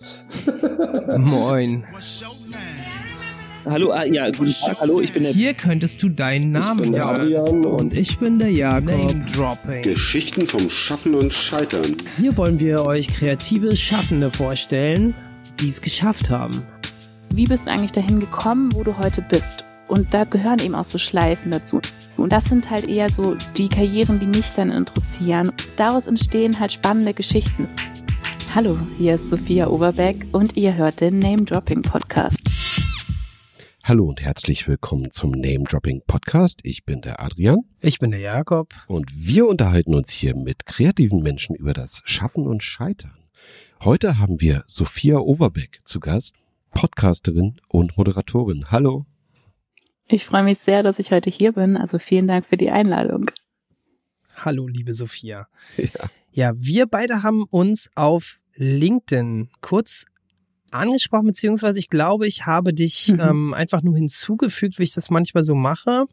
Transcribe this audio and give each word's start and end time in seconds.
Moin. 1.18 1.84
Hallo, 3.64 3.92
ah, 3.92 4.04
ja, 4.04 4.28
guten 4.30 4.52
Tag, 4.52 4.80
hallo, 4.80 5.00
ich 5.00 5.12
bin 5.12 5.22
der... 5.22 5.32
Hier 5.32 5.54
könntest 5.54 6.02
du 6.02 6.08
deinen 6.08 6.50
Namen 6.50 6.78
Ich 6.78 6.82
bin 6.82 6.92
der 6.92 7.06
Adrian 7.06 7.64
und 7.64 7.96
ich 7.96 8.18
bin 8.18 8.38
der 8.40 8.50
Jakob. 8.50 9.14
Dropping. 9.32 9.82
Geschichten 9.82 10.46
vom 10.46 10.68
Schaffen 10.68 11.14
und 11.14 11.32
Scheitern. 11.32 11.96
Hier 12.16 12.36
wollen 12.36 12.58
wir 12.58 12.84
euch 12.84 13.06
kreative 13.06 13.76
Schaffende 13.76 14.32
vorstellen, 14.32 15.14
die 15.60 15.68
es 15.68 15.80
geschafft 15.80 16.30
haben. 16.30 16.64
Wie 17.30 17.44
bist 17.44 17.66
du 17.66 17.70
eigentlich 17.70 17.92
dahin 17.92 18.18
gekommen, 18.18 18.74
wo 18.74 18.82
du 18.82 18.96
heute 18.98 19.22
bist? 19.22 19.64
Und 19.86 20.12
da 20.12 20.24
gehören 20.24 20.58
eben 20.58 20.74
auch 20.74 20.84
so 20.84 20.98
Schleifen 20.98 21.52
dazu. 21.52 21.80
Und 22.16 22.32
das 22.32 22.46
sind 22.46 22.68
halt 22.68 22.88
eher 22.88 23.08
so 23.10 23.36
die 23.56 23.68
Karrieren, 23.68 24.18
die 24.18 24.26
mich 24.26 24.50
dann 24.56 24.70
interessieren. 24.70 25.52
Daraus 25.76 26.08
entstehen 26.08 26.58
halt 26.58 26.72
spannende 26.72 27.14
Geschichten. 27.14 27.68
Hallo, 28.54 28.78
hier 28.98 29.14
ist 29.14 29.30
Sophia 29.30 29.68
Oberbeck 29.68 30.26
und 30.30 30.58
ihr 30.58 30.74
hört 30.74 31.00
den 31.00 31.20
Name 31.20 31.44
Dropping 31.44 31.80
Podcast. 31.80 32.42
Hallo 33.82 34.04
und 34.04 34.20
herzlich 34.20 34.68
willkommen 34.68 35.10
zum 35.10 35.30
Name 35.30 35.64
Dropping 35.64 36.02
Podcast. 36.06 36.60
Ich 36.62 36.84
bin 36.84 37.00
der 37.00 37.20
Adrian. 37.20 37.60
Ich 37.80 37.98
bin 37.98 38.10
der 38.10 38.20
Jakob. 38.20 38.68
Und 38.88 39.10
wir 39.14 39.46
unterhalten 39.46 39.94
uns 39.94 40.10
hier 40.10 40.36
mit 40.36 40.66
kreativen 40.66 41.22
Menschen 41.22 41.56
über 41.56 41.72
das 41.72 42.02
Schaffen 42.04 42.46
und 42.46 42.62
Scheitern. 42.62 43.16
Heute 43.82 44.18
haben 44.18 44.42
wir 44.42 44.64
Sophia 44.66 45.16
Overbeck 45.16 45.78
zu 45.86 45.98
Gast, 45.98 46.34
Podcasterin 46.72 47.58
und 47.68 47.96
Moderatorin. 47.96 48.70
Hallo. 48.70 49.06
Ich 50.08 50.26
freue 50.26 50.42
mich 50.42 50.58
sehr, 50.58 50.82
dass 50.82 50.98
ich 50.98 51.10
heute 51.10 51.30
hier 51.30 51.52
bin. 51.52 51.78
Also 51.78 51.98
vielen 51.98 52.28
Dank 52.28 52.44
für 52.44 52.58
die 52.58 52.70
Einladung. 52.70 53.24
Hallo, 54.36 54.68
liebe 54.68 54.92
Sophia. 54.92 55.48
Ja, 55.78 56.10
ja 56.32 56.52
wir 56.56 56.84
beide 56.84 57.22
haben 57.22 57.44
uns 57.44 57.88
auf 57.94 58.41
LinkedIn 58.56 59.50
kurz 59.60 60.06
angesprochen, 60.70 61.26
beziehungsweise 61.26 61.78
ich 61.78 61.88
glaube, 61.88 62.26
ich 62.26 62.46
habe 62.46 62.72
dich 62.72 63.08
mhm. 63.08 63.20
ähm, 63.20 63.54
einfach 63.54 63.82
nur 63.82 63.96
hinzugefügt, 63.96 64.78
wie 64.78 64.84
ich 64.84 64.92
das 64.92 65.10
manchmal 65.10 65.44
so 65.44 65.54
mache, 65.54 66.06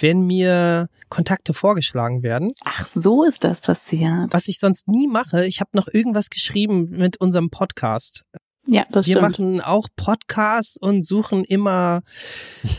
wenn 0.00 0.22
mir 0.22 0.88
Kontakte 1.08 1.54
vorgeschlagen 1.54 2.22
werden. 2.22 2.52
Ach, 2.64 2.86
so 2.86 3.24
ist 3.24 3.44
das 3.44 3.60
passiert. 3.60 4.32
Was 4.32 4.48
ich 4.48 4.58
sonst 4.58 4.88
nie 4.88 5.06
mache. 5.06 5.46
Ich 5.46 5.60
habe 5.60 5.70
noch 5.72 5.88
irgendwas 5.88 6.30
geschrieben 6.30 6.90
mit 6.90 7.20
unserem 7.20 7.50
Podcast. 7.50 8.24
Ja, 8.66 8.84
das 8.90 9.06
Wir 9.06 9.16
stimmt. 9.16 9.38
Wir 9.38 9.44
machen 9.44 9.60
auch 9.60 9.88
Podcasts 9.96 10.76
und 10.76 11.06
suchen 11.06 11.44
immer 11.44 12.02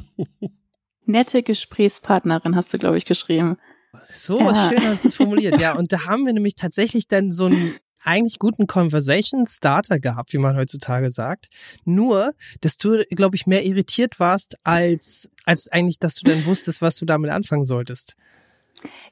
nette 1.04 1.42
Gesprächspartnerin, 1.42 2.56
hast 2.56 2.72
du, 2.74 2.78
glaube 2.78 2.98
ich, 2.98 3.04
geschrieben. 3.04 3.56
So 4.04 4.40
ja. 4.40 4.68
schön 4.68 4.82
habe 4.82 4.94
ich 4.94 5.00
das 5.00 5.14
formuliert. 5.14 5.60
Ja, 5.60 5.74
und 5.78 5.92
da 5.92 6.06
haben 6.06 6.26
wir 6.26 6.32
nämlich 6.32 6.56
tatsächlich 6.56 7.06
dann 7.08 7.32
so 7.32 7.46
einen 7.46 7.76
eigentlich 8.04 8.38
guten 8.38 8.66
Conversation 8.66 9.46
Starter 9.46 9.98
gehabt, 9.98 10.32
wie 10.32 10.38
man 10.38 10.56
heutzutage 10.56 11.10
sagt. 11.10 11.48
Nur, 11.84 12.34
dass 12.60 12.76
du, 12.76 13.04
glaube 13.10 13.36
ich, 13.36 13.46
mehr 13.46 13.64
irritiert 13.64 14.18
warst, 14.20 14.56
als, 14.64 15.30
als 15.44 15.68
eigentlich, 15.68 15.98
dass 15.98 16.14
du 16.16 16.30
dann 16.30 16.44
wusstest, 16.44 16.82
was 16.82 16.96
du 16.96 17.06
damit 17.06 17.30
anfangen 17.30 17.64
solltest. 17.64 18.16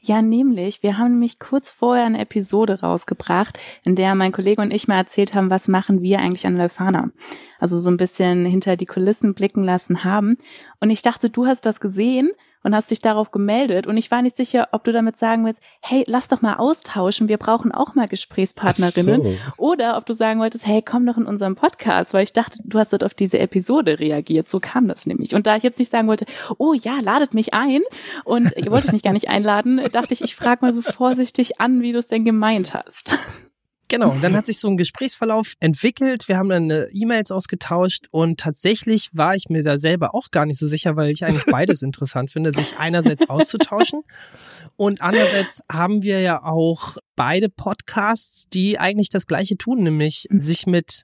Ja, 0.00 0.22
nämlich, 0.22 0.82
wir 0.82 0.96
haben 0.96 1.12
nämlich 1.12 1.38
kurz 1.38 1.70
vorher 1.70 2.06
eine 2.06 2.20
Episode 2.20 2.80
rausgebracht, 2.80 3.58
in 3.82 3.96
der 3.96 4.14
mein 4.14 4.32
Kollege 4.32 4.62
und 4.62 4.70
ich 4.70 4.88
mal 4.88 4.96
erzählt 4.96 5.34
haben, 5.34 5.50
was 5.50 5.68
machen 5.68 6.00
wir 6.02 6.20
eigentlich 6.20 6.46
an 6.46 6.56
Leuphana. 6.56 7.10
Also 7.58 7.80
so 7.80 7.90
ein 7.90 7.96
bisschen 7.96 8.46
hinter 8.46 8.76
die 8.76 8.86
Kulissen 8.86 9.34
blicken 9.34 9.64
lassen 9.64 10.04
haben. 10.04 10.38
Und 10.80 10.90
ich 10.90 11.02
dachte, 11.02 11.30
du 11.30 11.46
hast 11.46 11.66
das 11.66 11.80
gesehen 11.80 12.30
und 12.62 12.74
hast 12.74 12.90
dich 12.90 13.00
darauf 13.00 13.30
gemeldet. 13.30 13.86
Und 13.86 13.96
ich 13.96 14.10
war 14.10 14.22
nicht 14.22 14.36
sicher, 14.36 14.68
ob 14.72 14.84
du 14.84 14.92
damit 14.92 15.16
sagen 15.16 15.44
willst, 15.44 15.62
hey, 15.80 16.04
lass 16.06 16.28
doch 16.28 16.42
mal 16.42 16.54
austauschen, 16.54 17.28
wir 17.28 17.38
brauchen 17.38 17.72
auch 17.72 17.94
mal 17.94 18.08
Gesprächspartnerinnen. 18.08 19.22
So. 19.22 19.38
Oder 19.56 19.96
ob 19.96 20.06
du 20.06 20.14
sagen 20.14 20.40
wolltest, 20.40 20.66
hey, 20.66 20.82
komm 20.82 21.06
doch 21.06 21.16
in 21.16 21.26
unseren 21.26 21.54
Podcast, 21.54 22.14
weil 22.14 22.24
ich 22.24 22.32
dachte, 22.32 22.58
du 22.64 22.78
hast 22.78 22.92
dort 22.92 23.04
auf 23.04 23.14
diese 23.14 23.38
Episode 23.38 23.98
reagiert. 23.98 24.48
So 24.48 24.60
kam 24.60 24.88
das 24.88 25.06
nämlich. 25.06 25.34
Und 25.34 25.46
da 25.46 25.56
ich 25.56 25.62
jetzt 25.62 25.78
nicht 25.78 25.90
sagen 25.90 26.08
wollte, 26.08 26.26
oh 26.58 26.74
ja, 26.74 27.00
ladet 27.00 27.34
mich 27.34 27.54
ein 27.54 27.82
und 28.24 28.52
ihr 28.56 28.70
wolltet 28.70 28.92
mich 28.92 29.02
gar 29.02 29.12
nicht 29.12 29.28
einladen, 29.28 29.80
dachte 29.92 30.14
ich, 30.14 30.22
ich 30.22 30.34
frage 30.34 30.64
mal 30.64 30.74
so 30.74 30.82
vorsichtig 30.82 31.60
an, 31.60 31.82
wie 31.82 31.92
du 31.92 31.98
es 31.98 32.08
denn 32.08 32.24
gemeint 32.24 32.74
hast. 32.74 33.18
Genau, 33.88 34.12
und 34.12 34.22
dann 34.22 34.32
hat 34.36 34.46
sich 34.46 34.58
so 34.58 34.68
ein 34.68 34.76
Gesprächsverlauf 34.76 35.54
entwickelt. 35.60 36.28
Wir 36.28 36.36
haben 36.36 36.48
dann 36.48 36.70
E-Mails 36.92 37.30
ausgetauscht 37.30 38.06
und 38.10 38.38
tatsächlich 38.38 39.10
war 39.12 39.34
ich 39.34 39.48
mir 39.48 39.62
da 39.62 39.78
selber 39.78 40.14
auch 40.14 40.30
gar 40.30 40.46
nicht 40.46 40.58
so 40.58 40.66
sicher, 40.66 40.96
weil 40.96 41.10
ich 41.10 41.24
eigentlich 41.24 41.46
beides 41.50 41.82
interessant 41.82 42.30
finde, 42.30 42.52
sich 42.52 42.76
einerseits 42.78 43.28
auszutauschen 43.28 44.02
und 44.76 45.02
andererseits 45.02 45.62
haben 45.70 46.02
wir 46.02 46.20
ja 46.20 46.42
auch 46.42 46.98
beide 47.16 47.48
Podcasts, 47.48 48.48
die 48.48 48.78
eigentlich 48.78 49.08
das 49.08 49.26
gleiche 49.26 49.56
tun, 49.56 49.82
nämlich 49.82 50.26
mhm. 50.30 50.40
sich 50.40 50.66
mit 50.66 51.02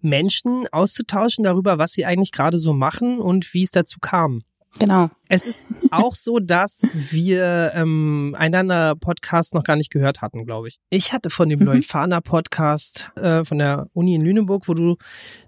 Menschen 0.00 0.68
auszutauschen 0.70 1.44
darüber, 1.44 1.78
was 1.78 1.92
sie 1.92 2.04
eigentlich 2.04 2.32
gerade 2.32 2.58
so 2.58 2.72
machen 2.72 3.18
und 3.18 3.52
wie 3.54 3.64
es 3.64 3.72
dazu 3.72 3.98
kam. 4.00 4.42
Genau. 4.78 5.10
Es 5.28 5.46
ist 5.46 5.62
auch 5.90 6.14
so, 6.14 6.38
dass 6.38 6.94
wir 6.94 7.72
ähm, 7.74 8.36
einander 8.38 8.94
Podcast 8.94 9.54
noch 9.54 9.64
gar 9.64 9.76
nicht 9.76 9.90
gehört 9.90 10.22
hatten, 10.22 10.44
glaube 10.44 10.68
ich. 10.68 10.78
Ich 10.90 11.12
hatte 11.12 11.30
von 11.30 11.48
dem 11.48 11.60
mhm. 11.60 11.66
Leuphana 11.66 12.20
Podcast 12.20 13.10
äh, 13.16 13.44
von 13.44 13.58
der 13.58 13.88
Uni 13.92 14.14
in 14.14 14.22
Lüneburg, 14.22 14.68
wo 14.68 14.74
du 14.74 14.96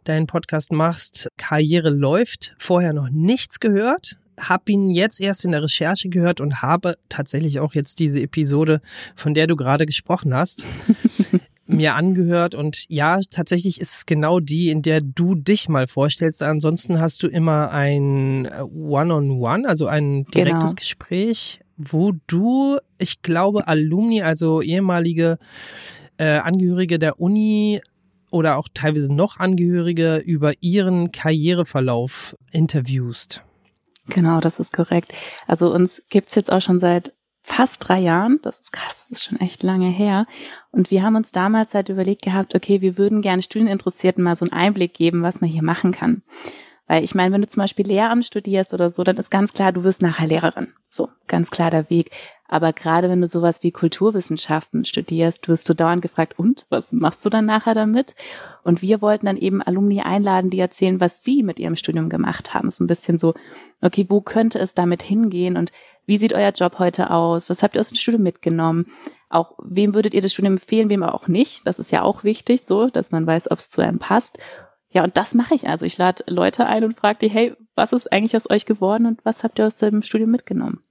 deinen 0.04 0.26
Podcast 0.26 0.72
machst, 0.72 1.28
Karriere 1.36 1.90
läuft, 1.90 2.54
vorher 2.58 2.92
noch 2.92 3.08
nichts 3.10 3.60
gehört. 3.60 4.16
Hab 4.38 4.68
ihn 4.68 4.90
jetzt 4.90 5.20
erst 5.20 5.44
in 5.44 5.52
der 5.52 5.62
Recherche 5.62 6.08
gehört 6.08 6.40
und 6.40 6.62
habe 6.62 6.96
tatsächlich 7.08 7.58
auch 7.60 7.74
jetzt 7.74 7.98
diese 7.98 8.20
Episode, 8.20 8.80
von 9.16 9.34
der 9.34 9.48
du 9.48 9.56
gerade 9.56 9.84
gesprochen 9.84 10.32
hast, 10.32 10.64
mir 11.68 11.94
angehört 11.94 12.54
und 12.54 12.86
ja, 12.88 13.20
tatsächlich 13.30 13.80
ist 13.80 13.94
es 13.94 14.06
genau 14.06 14.40
die, 14.40 14.70
in 14.70 14.82
der 14.82 15.02
du 15.02 15.34
dich 15.34 15.68
mal 15.68 15.86
vorstellst. 15.86 16.42
Ansonsten 16.42 16.98
hast 16.98 17.22
du 17.22 17.28
immer 17.28 17.70
ein 17.70 18.46
äh, 18.46 18.62
One-on-One, 18.62 19.28
-on 19.30 19.62
-One, 19.62 19.66
also 19.66 19.86
ein 19.86 20.24
direktes 20.24 20.70
genau. 20.70 20.80
Gespräch, 20.80 21.60
wo 21.76 22.12
du, 22.26 22.78
ich 22.98 23.22
glaube, 23.22 23.68
Alumni, 23.68 24.22
also 24.22 24.62
ehemalige 24.62 25.38
äh, 26.16 26.38
Angehörige 26.38 26.98
der 26.98 27.20
Uni 27.20 27.80
oder 28.30 28.56
auch 28.56 28.68
teilweise 28.72 29.12
noch 29.12 29.38
Angehörige 29.38 30.16
über 30.16 30.52
ihren 30.60 31.12
Karriereverlauf 31.12 32.36
interviewst. 32.50 33.42
Genau, 34.08 34.40
das 34.40 34.58
ist 34.58 34.72
korrekt. 34.72 35.12
Also 35.46 35.72
uns 35.72 36.02
gibt's 36.08 36.34
jetzt 36.34 36.50
auch 36.50 36.62
schon 36.62 36.78
seit 36.78 37.12
fast 37.48 37.88
drei 37.88 37.98
Jahren. 37.98 38.38
Das 38.42 38.60
ist 38.60 38.72
krass, 38.72 39.00
das 39.00 39.10
ist 39.10 39.24
schon 39.24 39.40
echt 39.40 39.62
lange 39.62 39.88
her. 39.88 40.24
Und 40.70 40.90
wir 40.90 41.02
haben 41.02 41.16
uns 41.16 41.32
damals 41.32 41.74
halt 41.74 41.88
überlegt 41.88 42.22
gehabt, 42.22 42.54
okay, 42.54 42.80
wir 42.80 42.98
würden 42.98 43.22
gerne 43.22 43.42
Studieninteressierten 43.42 44.22
mal 44.22 44.36
so 44.36 44.44
einen 44.44 44.52
Einblick 44.52 44.94
geben, 44.94 45.22
was 45.22 45.40
man 45.40 45.50
hier 45.50 45.62
machen 45.62 45.92
kann. 45.92 46.22
Weil 46.86 47.04
ich 47.04 47.14
meine, 47.14 47.34
wenn 47.34 47.42
du 47.42 47.48
zum 47.48 47.60
Beispiel 47.60 47.86
Lehramt 47.86 48.24
studierst 48.24 48.72
oder 48.72 48.88
so, 48.88 49.04
dann 49.04 49.18
ist 49.18 49.30
ganz 49.30 49.52
klar, 49.52 49.72
du 49.72 49.84
wirst 49.84 50.00
nachher 50.00 50.26
Lehrerin. 50.26 50.68
So, 50.88 51.10
ganz 51.26 51.50
klar 51.50 51.70
der 51.70 51.90
Weg. 51.90 52.10
Aber 52.50 52.72
gerade 52.72 53.10
wenn 53.10 53.20
du 53.20 53.26
sowas 53.26 53.62
wie 53.62 53.70
Kulturwissenschaften 53.70 54.86
studierst, 54.86 55.48
wirst 55.48 55.68
du 55.68 55.74
dauernd 55.74 56.00
gefragt, 56.00 56.38
und 56.38 56.64
was 56.70 56.94
machst 56.94 57.22
du 57.26 57.28
dann 57.28 57.44
nachher 57.44 57.74
damit? 57.74 58.14
Und 58.64 58.80
wir 58.80 59.02
wollten 59.02 59.26
dann 59.26 59.36
eben 59.36 59.60
Alumni 59.60 60.00
einladen, 60.00 60.48
die 60.48 60.58
erzählen, 60.58 60.98
was 60.98 61.22
sie 61.22 61.42
mit 61.42 61.60
ihrem 61.60 61.76
Studium 61.76 62.08
gemacht 62.08 62.54
haben. 62.54 62.70
So 62.70 62.82
ein 62.82 62.86
bisschen 62.86 63.18
so, 63.18 63.34
okay, 63.82 64.06
wo 64.08 64.22
könnte 64.22 64.58
es 64.58 64.72
damit 64.72 65.02
hingehen 65.02 65.58
und 65.58 65.72
wie 66.08 66.16
sieht 66.16 66.32
euer 66.32 66.52
Job 66.52 66.78
heute 66.78 67.10
aus? 67.10 67.50
Was 67.50 67.62
habt 67.62 67.76
ihr 67.76 67.80
aus 67.80 67.90
dem 67.90 67.98
Studium 67.98 68.22
mitgenommen? 68.22 68.86
Auch 69.28 69.52
wem 69.62 69.94
würdet 69.94 70.14
ihr 70.14 70.22
das 70.22 70.32
Studium 70.32 70.54
empfehlen, 70.54 70.88
wem 70.88 71.02
auch 71.02 71.28
nicht? 71.28 71.66
Das 71.66 71.78
ist 71.78 71.92
ja 71.92 72.00
auch 72.00 72.24
wichtig, 72.24 72.62
so, 72.64 72.88
dass 72.88 73.10
man 73.10 73.26
weiß, 73.26 73.50
ob 73.50 73.58
es 73.58 73.68
zu 73.68 73.82
einem 73.82 73.98
passt. 73.98 74.38
Ja, 74.88 75.04
und 75.04 75.18
das 75.18 75.34
mache 75.34 75.54
ich. 75.54 75.68
Also 75.68 75.84
ich 75.84 75.98
lade 75.98 76.24
Leute 76.26 76.64
ein 76.64 76.82
und 76.82 76.96
frage 76.98 77.18
die, 77.20 77.28
hey, 77.28 77.54
was 77.74 77.92
ist 77.92 78.10
eigentlich 78.10 78.34
aus 78.34 78.48
euch 78.48 78.64
geworden 78.64 79.04
und 79.04 79.22
was 79.26 79.44
habt 79.44 79.58
ihr 79.58 79.66
aus 79.66 79.76
dem 79.76 80.02
Studium 80.02 80.30
mitgenommen? 80.30 80.82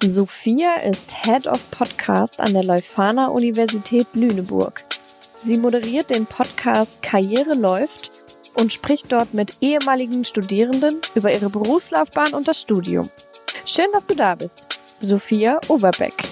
Sophia 0.00 0.76
ist 0.76 1.24
Head 1.24 1.48
of 1.48 1.68
Podcast 1.72 2.40
an 2.40 2.52
der 2.52 2.62
Leuphana 2.62 3.26
Universität 3.26 4.06
Lüneburg. 4.14 4.84
Sie 5.36 5.58
moderiert 5.58 6.10
den 6.10 6.26
Podcast 6.26 7.02
Karriere 7.02 7.54
läuft 7.54 8.17
und 8.58 8.72
spricht 8.72 9.12
dort 9.12 9.34
mit 9.34 9.56
ehemaligen 9.60 10.24
Studierenden 10.24 10.96
über 11.14 11.32
ihre 11.32 11.48
Berufslaufbahn 11.48 12.34
und 12.34 12.48
das 12.48 12.60
Studium. 12.60 13.08
Schön, 13.64 13.86
dass 13.92 14.06
du 14.06 14.14
da 14.14 14.34
bist. 14.34 14.80
Sophia 15.00 15.60
Overbeck. 15.68 16.24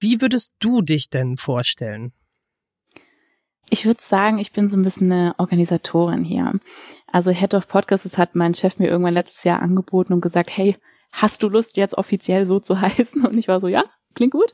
Wie 0.00 0.20
würdest 0.20 0.52
du 0.58 0.82
dich 0.82 1.10
denn 1.10 1.36
vorstellen? 1.36 2.12
Ich 3.70 3.86
würde 3.86 4.02
sagen, 4.02 4.38
ich 4.38 4.52
bin 4.52 4.68
so 4.68 4.76
ein 4.76 4.82
bisschen 4.82 5.10
eine 5.10 5.34
Organisatorin 5.38 6.24
hier. 6.24 6.52
Also 7.10 7.30
Head 7.30 7.54
of 7.54 7.68
Podcasts 7.68 8.02
das 8.04 8.18
hat 8.18 8.34
mein 8.34 8.54
Chef 8.54 8.78
mir 8.78 8.88
irgendwann 8.88 9.14
letztes 9.14 9.44
Jahr 9.44 9.62
angeboten 9.62 10.12
und 10.12 10.20
gesagt, 10.20 10.50
hey, 10.54 10.76
hast 11.12 11.42
du 11.42 11.48
Lust, 11.48 11.76
jetzt 11.76 11.96
offiziell 11.96 12.46
so 12.46 12.60
zu 12.60 12.80
heißen? 12.80 13.24
Und 13.24 13.38
ich 13.38 13.48
war 13.48 13.60
so, 13.60 13.68
ja, 13.68 13.84
klingt 14.14 14.32
gut. 14.32 14.52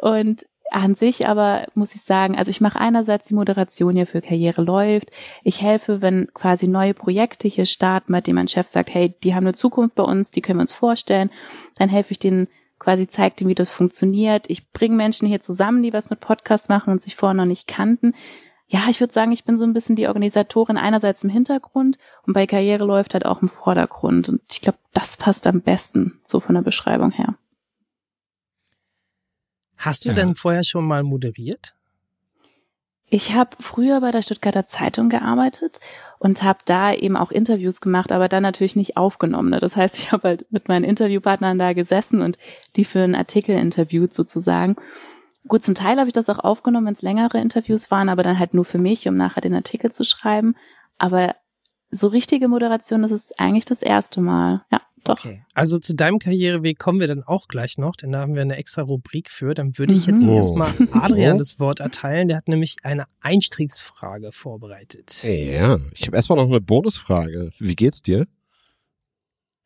Und 0.00 0.46
an 0.74 0.94
sich 0.94 1.28
aber 1.28 1.66
muss 1.74 1.94
ich 1.94 2.02
sagen, 2.02 2.36
also 2.36 2.50
ich 2.50 2.60
mache 2.60 2.80
einerseits 2.80 3.28
die 3.28 3.34
Moderation 3.34 3.94
hier 3.94 4.06
für 4.06 4.20
Karriere 4.20 4.62
läuft. 4.62 5.10
Ich 5.42 5.62
helfe, 5.62 6.02
wenn 6.02 6.28
quasi 6.34 6.66
neue 6.66 6.94
Projekte 6.94 7.48
hier 7.48 7.66
starten, 7.66 8.12
bei 8.12 8.20
denen 8.20 8.36
mein 8.36 8.48
Chef 8.48 8.66
sagt, 8.66 8.92
hey, 8.92 9.14
die 9.22 9.34
haben 9.34 9.44
eine 9.44 9.54
Zukunft 9.54 9.94
bei 9.94 10.02
uns, 10.02 10.30
die 10.30 10.40
können 10.40 10.58
wir 10.58 10.62
uns 10.62 10.72
vorstellen. 10.72 11.30
Dann 11.76 11.88
helfe 11.88 12.12
ich 12.12 12.18
denen 12.18 12.48
quasi 12.78 13.06
zeigt 13.06 13.40
ihm, 13.40 13.48
wie 13.48 13.54
das 13.54 13.70
funktioniert. 13.70 14.46
Ich 14.48 14.70
bringe 14.72 14.96
Menschen 14.96 15.28
hier 15.28 15.40
zusammen, 15.40 15.82
die 15.82 15.92
was 15.92 16.10
mit 16.10 16.20
Podcasts 16.20 16.68
machen 16.68 16.90
und 16.90 17.00
sich 17.00 17.16
vorher 17.16 17.34
noch 17.34 17.44
nicht 17.44 17.66
kannten. 17.66 18.14
Ja, 18.66 18.86
ich 18.90 19.00
würde 19.00 19.12
sagen, 19.12 19.32
ich 19.32 19.44
bin 19.44 19.58
so 19.58 19.64
ein 19.64 19.72
bisschen 19.72 19.94
die 19.94 20.08
Organisatorin 20.08 20.76
einerseits 20.76 21.22
im 21.22 21.30
Hintergrund 21.30 21.98
und 22.26 22.32
bei 22.32 22.46
Karriere 22.46 22.84
läuft 22.84 23.14
halt 23.14 23.26
auch 23.26 23.42
im 23.42 23.48
Vordergrund. 23.48 24.28
Und 24.28 24.40
ich 24.50 24.60
glaube, 24.60 24.78
das 24.92 25.16
passt 25.16 25.46
am 25.46 25.60
besten, 25.60 26.20
so 26.24 26.40
von 26.40 26.54
der 26.54 26.62
Beschreibung 26.62 27.10
her. 27.10 27.36
Hast 29.76 30.04
du 30.04 30.10
ja. 30.10 30.14
denn 30.14 30.34
vorher 30.34 30.64
schon 30.64 30.86
mal 30.86 31.02
moderiert? 31.02 31.74
Ich 33.06 33.34
habe 33.34 33.56
früher 33.60 34.00
bei 34.00 34.10
der 34.10 34.22
Stuttgarter 34.22 34.66
Zeitung 34.66 35.08
gearbeitet 35.08 35.78
und 36.18 36.42
habe 36.42 36.60
da 36.64 36.92
eben 36.92 37.16
auch 37.16 37.30
Interviews 37.30 37.80
gemacht, 37.80 38.10
aber 38.10 38.28
dann 38.28 38.42
natürlich 38.42 38.76
nicht 38.76 38.96
aufgenommen. 38.96 39.50
Ne? 39.50 39.60
Das 39.60 39.76
heißt, 39.76 39.98
ich 39.98 40.10
habe 40.10 40.28
halt 40.28 40.46
mit 40.50 40.68
meinen 40.68 40.84
Interviewpartnern 40.84 41.58
da 41.58 41.74
gesessen 41.74 42.22
und 42.22 42.38
die 42.76 42.84
für 42.84 43.02
einen 43.02 43.14
Artikel 43.14 43.56
interviewt 43.56 44.14
sozusagen. 44.14 44.76
Gut, 45.46 45.62
zum 45.62 45.74
Teil 45.74 45.98
habe 45.98 46.08
ich 46.08 46.14
das 46.14 46.30
auch 46.30 46.38
aufgenommen, 46.38 46.86
wenn 46.86 46.94
es 46.94 47.02
längere 47.02 47.38
Interviews 47.38 47.90
waren, 47.90 48.08
aber 48.08 48.22
dann 48.22 48.38
halt 48.38 48.54
nur 48.54 48.64
für 48.64 48.78
mich, 48.78 49.06
um 49.06 49.16
nachher 49.16 49.42
den 49.42 49.54
Artikel 49.54 49.92
zu 49.92 50.02
schreiben. 50.02 50.56
Aber 50.96 51.36
so 51.90 52.08
richtige 52.08 52.48
Moderation, 52.48 53.02
das 53.02 53.12
ist 53.12 53.38
eigentlich 53.38 53.66
das 53.66 53.82
erste 53.82 54.22
Mal. 54.22 54.64
Ja. 54.72 54.80
Doch. 55.04 55.18
Okay. 55.18 55.44
Also 55.54 55.78
zu 55.78 55.94
deinem 55.94 56.18
Karriereweg 56.18 56.78
kommen 56.78 56.98
wir 56.98 57.06
dann 57.06 57.22
auch 57.22 57.46
gleich 57.48 57.76
noch, 57.78 57.94
denn 57.94 58.12
da 58.12 58.20
haben 58.20 58.34
wir 58.34 58.42
eine 58.42 58.56
extra 58.56 58.82
Rubrik 58.82 59.30
für. 59.30 59.54
Dann 59.54 59.78
würde 59.78 59.92
ich 59.94 60.06
jetzt 60.06 60.24
mhm. 60.24 60.32
erstmal 60.32 60.72
Adrian 60.92 61.38
das 61.38 61.60
Wort 61.60 61.80
erteilen. 61.80 62.28
Der 62.28 62.38
hat 62.38 62.48
nämlich 62.48 62.76
eine 62.82 63.04
Einstiegsfrage 63.20 64.32
vorbereitet. 64.32 65.22
Ja, 65.22 65.78
ich 65.92 66.06
habe 66.06 66.16
erstmal 66.16 66.38
noch 66.38 66.48
eine 66.48 66.60
Bonusfrage. 66.60 67.50
Wie 67.58 67.76
geht's 67.76 68.02
dir? 68.02 68.26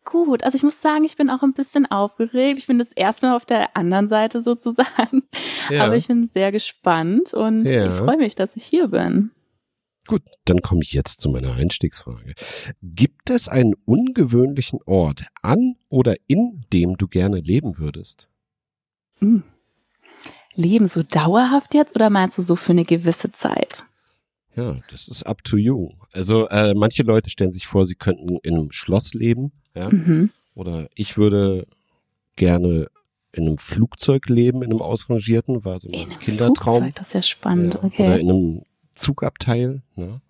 Gut, 0.05 0.43
also 0.43 0.56
ich 0.56 0.62
muss 0.62 0.81
sagen, 0.81 1.05
ich 1.05 1.17
bin 1.17 1.29
auch 1.29 1.43
ein 1.43 1.52
bisschen 1.52 1.84
aufgeregt. 1.84 2.58
Ich 2.58 2.67
bin 2.67 2.79
das 2.79 2.93
erste 2.93 3.26
Mal 3.26 3.37
auf 3.37 3.44
der 3.44 3.76
anderen 3.76 4.08
Seite 4.08 4.41
sozusagen. 4.43 5.23
Ja. 5.70 5.84
Aber 5.84 5.96
ich 5.96 6.08
bin 6.08 6.29
sehr 6.29 6.50
gespannt 6.50 7.34
und 7.34 7.69
ja. 7.69 7.88
ich 7.88 7.94
freue 7.94 8.17
mich, 8.17 8.34
dass 8.34 8.56
ich 8.56 8.64
hier 8.64 8.88
bin. 8.88 9.32
Gut, 10.08 10.22
dann 10.46 10.62
komme 10.62 10.81
ich 10.82 10.94
jetzt 10.94 11.20
zu 11.20 11.28
meiner 11.28 11.52
Einstiegsfrage. 11.52 12.32
Gibt 12.82 13.28
es 13.28 13.46
einen 13.46 13.75
ungewöhnlichen 13.84 14.81
Ort 14.87 15.26
an 15.43 15.76
oder 15.90 16.16
in 16.26 16.64
dem 16.72 16.96
du 16.96 17.06
gerne 17.08 17.40
leben 17.40 17.76
würdest? 17.76 18.26
Hm. 19.19 19.43
Leben 20.55 20.88
so 20.88 21.02
dauerhaft 21.02 21.75
jetzt 21.75 21.94
oder 21.94 22.08
meinst 22.08 22.38
du 22.38 22.43
so 22.43 22.56
für 22.56 22.72
eine 22.72 22.87
gewisse 22.87 23.32
Zeit? 23.32 23.84
Ja, 24.56 24.76
das 24.90 25.08
ist 25.08 25.25
up 25.25 25.44
to 25.44 25.58
you. 25.58 25.90
Also 26.12 26.49
äh, 26.49 26.72
manche 26.75 27.02
Leute 27.02 27.28
stellen 27.28 27.52
sich 27.52 27.66
vor, 27.66 27.84
sie 27.84 27.94
könnten 27.94 28.38
in 28.43 28.55
einem 28.55 28.72
Schloss 28.72 29.12
leben, 29.12 29.52
ja. 29.76 29.90
Mhm. 29.90 30.31
Oder 30.55 30.88
ich 30.94 31.19
würde 31.19 31.66
gerne 32.34 32.88
in 33.32 33.46
einem 33.46 33.58
Flugzeug 33.58 34.31
leben, 34.31 34.62
in 34.62 34.70
einem 34.70 34.81
ausrangierten, 34.81 35.66
war 35.66 35.78
so 35.78 35.90
ein 35.90 36.19
Kindertraum. 36.19 36.84
Flugzeug, 36.84 36.94
das 36.94 37.08
ist 37.08 37.14
ja 37.14 37.22
spannend, 37.22 37.75
ja. 37.75 37.84
okay. 37.84 38.02
Oder 38.02 38.19
in 38.19 38.31
einem 38.31 38.62
Zugabteil. 38.99 39.83
Ne? 39.95 40.21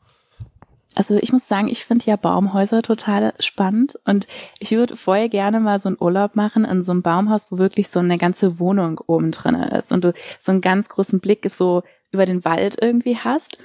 Also 0.95 1.17
ich 1.17 1.33
muss 1.33 1.47
sagen, 1.47 1.69
ich 1.69 1.85
finde 1.85 2.07
ja 2.07 2.17
Baumhäuser 2.17 2.83
total 2.83 3.33
spannend 3.39 3.99
und 4.05 4.27
ich 4.59 4.73
würde 4.73 4.97
vorher 4.97 5.29
gerne 5.29 5.61
mal 5.61 5.79
so 5.79 5.89
einen 5.89 5.99
Urlaub 6.01 6.35
machen 6.35 6.65
in 6.65 6.83
so 6.83 6.91
einem 6.91 7.03
Baumhaus, 7.03 7.53
wo 7.53 7.59
wirklich 7.59 7.89
so 7.89 8.01
eine 8.01 8.19
ganze 8.19 8.59
Wohnung 8.59 8.99
oben 9.07 9.31
drin 9.31 9.55
ist 9.55 9.93
und 9.93 10.03
du 10.03 10.13
so 10.41 10.51
einen 10.51 10.61
ganz 10.61 10.89
großen 10.89 11.21
Blick 11.21 11.49
so 11.51 11.85
über 12.11 12.27
den 12.27 12.45
Wald 12.45 12.79
irgendwie 12.81 13.17
hast. 13.17 13.59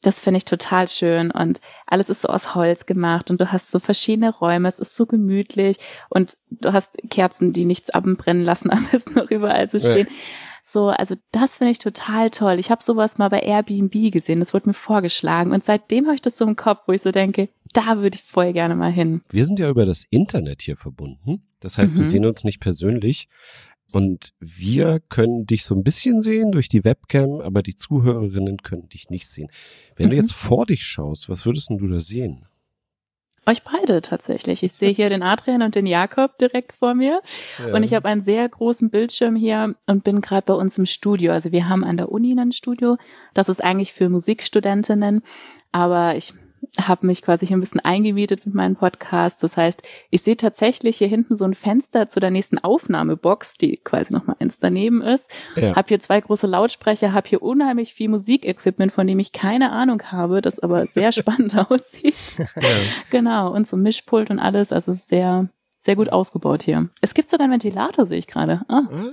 Das 0.00 0.20
finde 0.20 0.38
ich 0.38 0.44
total 0.44 0.86
schön 0.88 1.30
und 1.32 1.60
alles 1.86 2.08
ist 2.08 2.22
so 2.22 2.28
aus 2.28 2.54
Holz 2.54 2.86
gemacht 2.86 3.30
und 3.30 3.40
du 3.40 3.52
hast 3.52 3.70
so 3.70 3.80
verschiedene 3.80 4.30
Räume, 4.30 4.68
es 4.68 4.78
ist 4.78 4.94
so 4.94 5.04
gemütlich 5.04 5.78
und 6.08 6.38
du 6.50 6.72
hast 6.72 6.96
Kerzen, 7.10 7.52
die 7.52 7.64
nichts 7.66 7.90
abbrennen 7.90 8.44
lassen, 8.44 8.70
am 8.72 8.86
besten 8.90 9.14
noch 9.14 9.30
überall 9.30 9.68
so 9.68 9.78
stehen. 9.78 10.06
Ja. 10.08 10.14
So, 10.70 10.88
also 10.88 11.14
das 11.32 11.56
finde 11.56 11.70
ich 11.70 11.78
total 11.78 12.28
toll. 12.28 12.58
Ich 12.58 12.70
habe 12.70 12.82
sowas 12.82 13.16
mal 13.16 13.30
bei 13.30 13.40
Airbnb 13.40 14.12
gesehen, 14.12 14.40
das 14.40 14.52
wurde 14.52 14.68
mir 14.68 14.74
vorgeschlagen 14.74 15.52
und 15.52 15.64
seitdem 15.64 16.04
habe 16.04 16.14
ich 16.14 16.20
das 16.20 16.36
so 16.36 16.44
im 16.46 16.56
Kopf, 16.56 16.82
wo 16.86 16.92
ich 16.92 17.00
so 17.00 17.10
denke, 17.10 17.48
da 17.72 18.02
würde 18.02 18.16
ich 18.16 18.22
voll 18.22 18.52
gerne 18.52 18.76
mal 18.76 18.92
hin. 18.92 19.22
Wir 19.30 19.46
sind 19.46 19.58
ja 19.58 19.70
über 19.70 19.86
das 19.86 20.04
Internet 20.10 20.60
hier 20.60 20.76
verbunden. 20.76 21.42
Das 21.60 21.78
heißt, 21.78 21.94
mhm. 21.94 21.98
wir 21.98 22.04
sehen 22.04 22.26
uns 22.26 22.44
nicht 22.44 22.60
persönlich. 22.60 23.28
Und 23.90 24.34
wir 24.38 25.00
können 25.08 25.46
dich 25.46 25.64
so 25.64 25.74
ein 25.74 25.82
bisschen 25.82 26.20
sehen 26.20 26.52
durch 26.52 26.68
die 26.68 26.84
Webcam, 26.84 27.40
aber 27.40 27.62
die 27.62 27.74
Zuhörerinnen 27.74 28.58
können 28.58 28.90
dich 28.90 29.08
nicht 29.08 29.26
sehen. 29.26 29.48
Wenn 29.96 30.06
mhm. 30.06 30.10
du 30.10 30.16
jetzt 30.16 30.34
vor 30.34 30.66
dich 30.66 30.82
schaust, 30.82 31.30
was 31.30 31.46
würdest 31.46 31.70
du 31.70 31.88
da 31.88 31.98
sehen? 31.98 32.44
Euch 33.48 33.62
beide 33.62 34.02
tatsächlich. 34.02 34.62
Ich 34.62 34.74
sehe 34.74 34.90
hier 34.90 35.08
den 35.08 35.22
Adrian 35.22 35.62
und 35.62 35.74
den 35.74 35.86
Jakob 35.86 36.36
direkt 36.36 36.74
vor 36.74 36.92
mir. 36.92 37.22
Ja. 37.58 37.74
Und 37.74 37.82
ich 37.82 37.94
habe 37.94 38.06
einen 38.06 38.22
sehr 38.22 38.46
großen 38.46 38.90
Bildschirm 38.90 39.36
hier 39.36 39.74
und 39.86 40.04
bin 40.04 40.20
gerade 40.20 40.44
bei 40.44 40.52
uns 40.52 40.76
im 40.76 40.84
Studio. 40.84 41.32
Also 41.32 41.50
wir 41.50 41.66
haben 41.66 41.82
an 41.82 41.96
der 41.96 42.12
Uni 42.12 42.38
ein 42.38 42.52
Studio. 42.52 42.98
Das 43.32 43.48
ist 43.48 43.64
eigentlich 43.64 43.94
für 43.94 44.10
Musikstudentinnen. 44.10 45.22
Aber 45.72 46.14
ich 46.14 46.34
habe 46.80 47.06
mich 47.06 47.22
quasi 47.22 47.46
hier 47.46 47.56
ein 47.56 47.60
bisschen 47.60 47.80
eingemietet 47.80 48.46
mit 48.46 48.54
meinem 48.54 48.76
Podcast. 48.76 49.42
Das 49.42 49.56
heißt, 49.56 49.82
ich 50.10 50.22
sehe 50.22 50.36
tatsächlich 50.36 50.98
hier 50.98 51.08
hinten 51.08 51.36
so 51.36 51.44
ein 51.44 51.54
Fenster 51.54 52.08
zu 52.08 52.20
der 52.20 52.30
nächsten 52.30 52.58
Aufnahmebox, 52.58 53.58
die 53.58 53.78
quasi 53.78 54.12
noch 54.12 54.26
mal 54.26 54.36
eins 54.38 54.58
daneben 54.58 55.02
ist. 55.02 55.30
Ja. 55.56 55.76
Habe 55.76 55.88
hier 55.88 56.00
zwei 56.00 56.20
große 56.20 56.46
Lautsprecher, 56.46 57.12
habe 57.12 57.28
hier 57.28 57.42
unheimlich 57.42 57.94
viel 57.94 58.08
Musikequipment, 58.08 58.92
von 58.92 59.06
dem 59.06 59.18
ich 59.18 59.32
keine 59.32 59.72
Ahnung 59.72 60.02
habe, 60.04 60.40
das 60.40 60.58
aber 60.60 60.86
sehr 60.86 61.12
spannend 61.12 61.56
aussieht. 61.56 62.14
Ja. 62.38 62.68
Genau, 63.10 63.52
und 63.52 63.66
so 63.66 63.76
Mischpult 63.76 64.30
und 64.30 64.38
alles, 64.38 64.72
also 64.72 64.92
sehr 64.92 65.48
sehr 65.80 65.96
gut 65.96 66.10
ausgebaut 66.10 66.64
hier. 66.64 66.90
Es 67.00 67.14
gibt 67.14 67.30
sogar 67.30 67.44
einen 67.44 67.52
Ventilator, 67.52 68.06
sehe 68.06 68.18
ich 68.18 68.26
gerade. 68.26 68.62
Ah. 68.68 68.82
ah. 68.90 69.12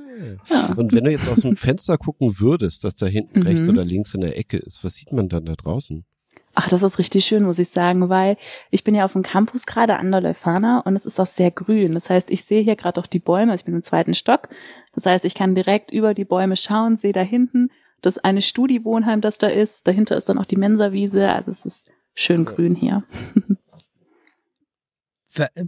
Ja. 0.49 0.73
Und 0.75 0.93
wenn 0.93 1.03
du 1.03 1.11
jetzt 1.11 1.29
aus 1.29 1.41
dem 1.41 1.55
Fenster 1.55 1.97
gucken 1.97 2.39
würdest, 2.39 2.83
dass 2.83 2.95
da 2.95 3.05
hinten 3.05 3.39
mhm. 3.39 3.45
rechts 3.45 3.69
oder 3.69 3.85
links 3.85 4.13
in 4.13 4.21
der 4.21 4.37
Ecke 4.37 4.57
ist, 4.57 4.83
was 4.83 4.95
sieht 4.95 5.11
man 5.11 5.29
dann 5.29 5.45
da 5.45 5.53
draußen? 5.53 6.05
Ach, 6.55 6.69
das 6.69 6.83
ist 6.83 6.99
richtig 6.99 7.25
schön, 7.25 7.43
muss 7.43 7.59
ich 7.59 7.69
sagen, 7.69 8.09
weil 8.09 8.37
ich 8.71 8.85
bin 8.85 8.95
ja 8.95 9.03
auf 9.03 9.13
dem 9.13 9.23
Campus 9.23 9.65
gerade 9.65 9.97
an 9.97 10.11
der 10.11 10.21
Leuphana 10.21 10.79
und 10.79 10.95
es 10.95 11.05
ist 11.05 11.19
auch 11.19 11.27
sehr 11.27 11.51
grün. 11.51 11.91
Das 11.91 12.09
heißt, 12.09 12.31
ich 12.31 12.45
sehe 12.45 12.61
hier 12.61 12.77
gerade 12.77 12.99
auch 12.99 13.07
die 13.07 13.19
Bäume. 13.19 13.53
Ich 13.53 13.65
bin 13.65 13.75
im 13.75 13.83
zweiten 13.83 14.13
Stock. 14.13 14.47
Das 14.93 15.05
heißt, 15.05 15.25
ich 15.25 15.35
kann 15.35 15.53
direkt 15.53 15.91
über 15.91 16.13
die 16.13 16.23
Bäume 16.23 16.55
schauen, 16.55 16.95
sehe 16.95 17.13
da 17.13 17.21
hinten 17.21 17.69
das 18.01 18.19
eine 18.19 18.41
Studi-Wohnheim, 18.41 19.21
das 19.21 19.37
da 19.37 19.47
ist. 19.47 19.87
Dahinter 19.87 20.15
ist 20.15 20.29
dann 20.29 20.37
auch 20.37 20.45
die 20.45 20.57
Mensawiese. 20.57 21.29
Also 21.29 21.51
es 21.51 21.65
ist 21.65 21.91
schön 22.13 22.45
grün 22.45 22.75
hier. 22.75 23.03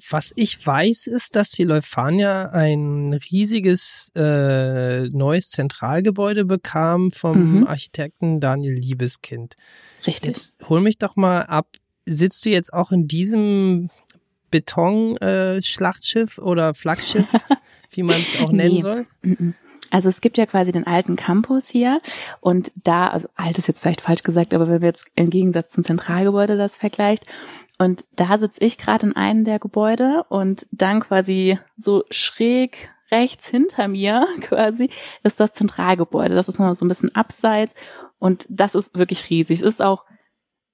was 0.10 0.34
ich 0.36 0.66
weiß, 0.66 1.08
ist, 1.08 1.36
dass 1.36 1.52
die 1.52 1.64
Leuphania 1.64 2.50
ein 2.50 3.14
riesiges 3.32 4.12
äh, 4.16 5.08
neues 5.10 5.50
Zentralgebäude 5.52 6.46
bekam 6.46 7.12
vom 7.12 7.60
mhm. 7.60 7.68
Architekten 7.68 8.40
Daniel 8.40 8.76
Liebeskind. 8.76 9.56
Richtig. 10.06 10.28
Jetzt 10.30 10.58
hol 10.70 10.82
mich 10.82 10.98
doch 10.98 11.16
mal 11.16 11.42
ab. 11.44 11.68
Sitzt 12.06 12.46
du 12.46 12.50
jetzt 12.50 12.74
auch 12.74 12.92
in 12.92 13.08
diesem 13.08 13.90
Beton-Schlachtschiff 14.52 16.38
äh, 16.38 16.42
oder 16.42 16.74
Flaggschiff, 16.74 17.30
wie 17.92 18.04
man 18.04 18.22
es 18.22 18.40
auch 18.40 18.52
nennen 18.52 18.76
nee. 18.76 18.82
soll? 18.82 19.06
Mhm. 19.22 19.56
Also 19.92 20.10
es 20.10 20.22
gibt 20.22 20.38
ja 20.38 20.46
quasi 20.46 20.72
den 20.72 20.88
alten 20.88 21.16
Campus 21.16 21.68
hier 21.68 22.02
und 22.42 22.72
da, 22.76 23.08
also 23.08 23.28
alt 23.36 23.58
ist 23.58 23.68
jetzt 23.68 23.80
vielleicht 23.80 24.02
falsch 24.02 24.24
gesagt, 24.24 24.54
aber 24.54 24.68
wenn 24.68 24.82
wir 24.82 24.90
jetzt 24.90 25.08
im 25.16 25.30
Gegensatz 25.30 25.72
zum 25.72 25.84
Zentralgebäude 25.84 26.58
das 26.58 26.76
vergleicht, 26.76 27.26
und 27.80 28.06
da 28.16 28.38
sitze 28.38 28.64
ich 28.64 28.78
gerade 28.78 29.06
in 29.06 29.16
einem 29.16 29.46
der 29.46 29.60
Gebäude 29.60 30.24
und 30.30 30.66
dann 30.72 31.00
quasi 31.00 31.60
so 31.78 32.04
schräg 32.10 32.90
rechts 33.12 33.48
hinter 33.48 33.88
mir 33.88 34.28
quasi 34.42 34.90
ist 35.24 35.40
das 35.40 35.54
Zentralgebäude. 35.54 36.36
Das 36.36 36.50
ist 36.50 36.60
noch 36.60 36.74
so 36.74 36.86
ein 36.86 36.90
bisschen 36.90 37.14
abseits 37.16 37.76
und 38.20 38.46
das 38.50 38.76
ist 38.76 38.98
wirklich 38.98 39.30
riesig. 39.30 39.60
Es 39.60 39.66
ist 39.66 39.82
auch 39.82 40.06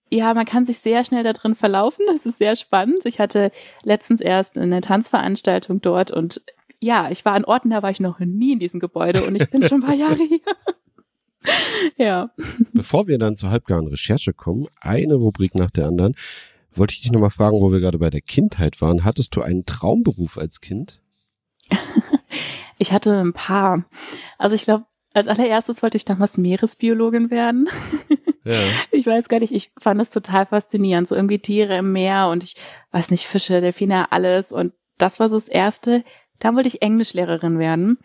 ja, 0.10 0.32
man 0.36 0.46
kann 0.46 0.64
sich 0.64 0.78
sehr 0.78 1.04
schnell 1.04 1.24
da 1.24 1.34
drin 1.34 1.56
verlaufen. 1.56 2.06
Das 2.06 2.28
ist 2.28 2.38
sehr 2.38 2.56
spannend. 2.56 3.04
Ich 3.06 3.20
hatte 3.20 3.52
letztens 3.84 4.22
erst 4.22 4.60
eine 4.60 4.80
Tanzveranstaltung 4.80 5.82
dort 5.82 6.12
und 6.12 6.40
ja, 6.84 7.10
ich 7.10 7.24
war 7.26 7.34
an 7.34 7.46
Orten, 7.46 7.70
da 7.70 7.82
war 7.82 7.92
ich 7.92 8.00
noch 8.00 8.20
nie 8.20 8.54
in 8.54 8.60
diesem 8.60 8.80
Gebäude 8.80 9.24
und 9.24 9.36
ich 9.36 9.50
bin 9.50 9.64
schon 9.64 9.82
ein 9.82 9.86
paar 9.86 9.96
Jahre 9.96 10.24
hier. 10.24 10.40
ja. 11.98 12.30
Bevor 12.74 13.08
wir 13.08 13.18
dann 13.18 13.36
zur 13.36 13.50
halbgaren 13.50 13.88
Recherche 13.88 14.34
kommen, 14.34 14.68
eine 14.82 15.16
Rubrik 15.16 15.56
nach 15.56 15.72
der 15.72 15.88
anderen 15.88 16.16
wollte 16.76 16.94
ich 16.94 17.02
dich 17.02 17.12
nochmal 17.12 17.30
fragen, 17.30 17.62
wo 17.62 17.72
wir 17.72 17.80
gerade 17.80 18.00
bei 18.00 18.10
der 18.10 18.22
Kindheit 18.22 18.82
waren. 18.82 19.04
Hattest 19.04 19.36
du 19.36 19.42
einen 19.42 19.66
Traumberuf 19.66 20.38
als 20.38 20.60
Kind? 20.60 21.02
ich 22.78 22.92
hatte 22.92 23.20
ein 23.20 23.34
paar. 23.34 23.86
Also 24.38 24.56
ich 24.56 24.64
glaube, 24.64 24.86
als 25.14 25.28
allererstes 25.28 25.84
wollte 25.84 25.98
ich 25.98 26.06
damals 26.06 26.38
Meeresbiologin 26.38 27.32
werden. 27.32 27.70
Ja. 28.46 28.60
Ich 28.92 29.08
weiß 29.08 29.30
gar 29.30 29.40
nicht, 29.40 29.54
ich 29.54 29.72
fand 29.80 30.02
es 30.02 30.10
total 30.10 30.46
faszinierend. 30.46 31.08
So 31.08 31.16
irgendwie 31.16 31.40
Tiere 31.40 31.78
im 31.78 31.94
Meer 31.94 32.28
und 32.28 32.44
ich 32.44 32.58
weiß 32.92 33.10
nicht, 33.10 33.26
Fische, 33.26 33.62
Delfine, 33.62 34.12
alles. 34.12 34.52
Und 34.52 34.74
das 34.98 35.22
war 35.22 35.30
so 35.30 35.38
das 35.38 35.48
Erste. 35.48 36.04
Dann 36.40 36.56
wollte 36.56 36.68
ich 36.68 36.82
Englischlehrerin 36.82 37.60
werden. 37.60 37.98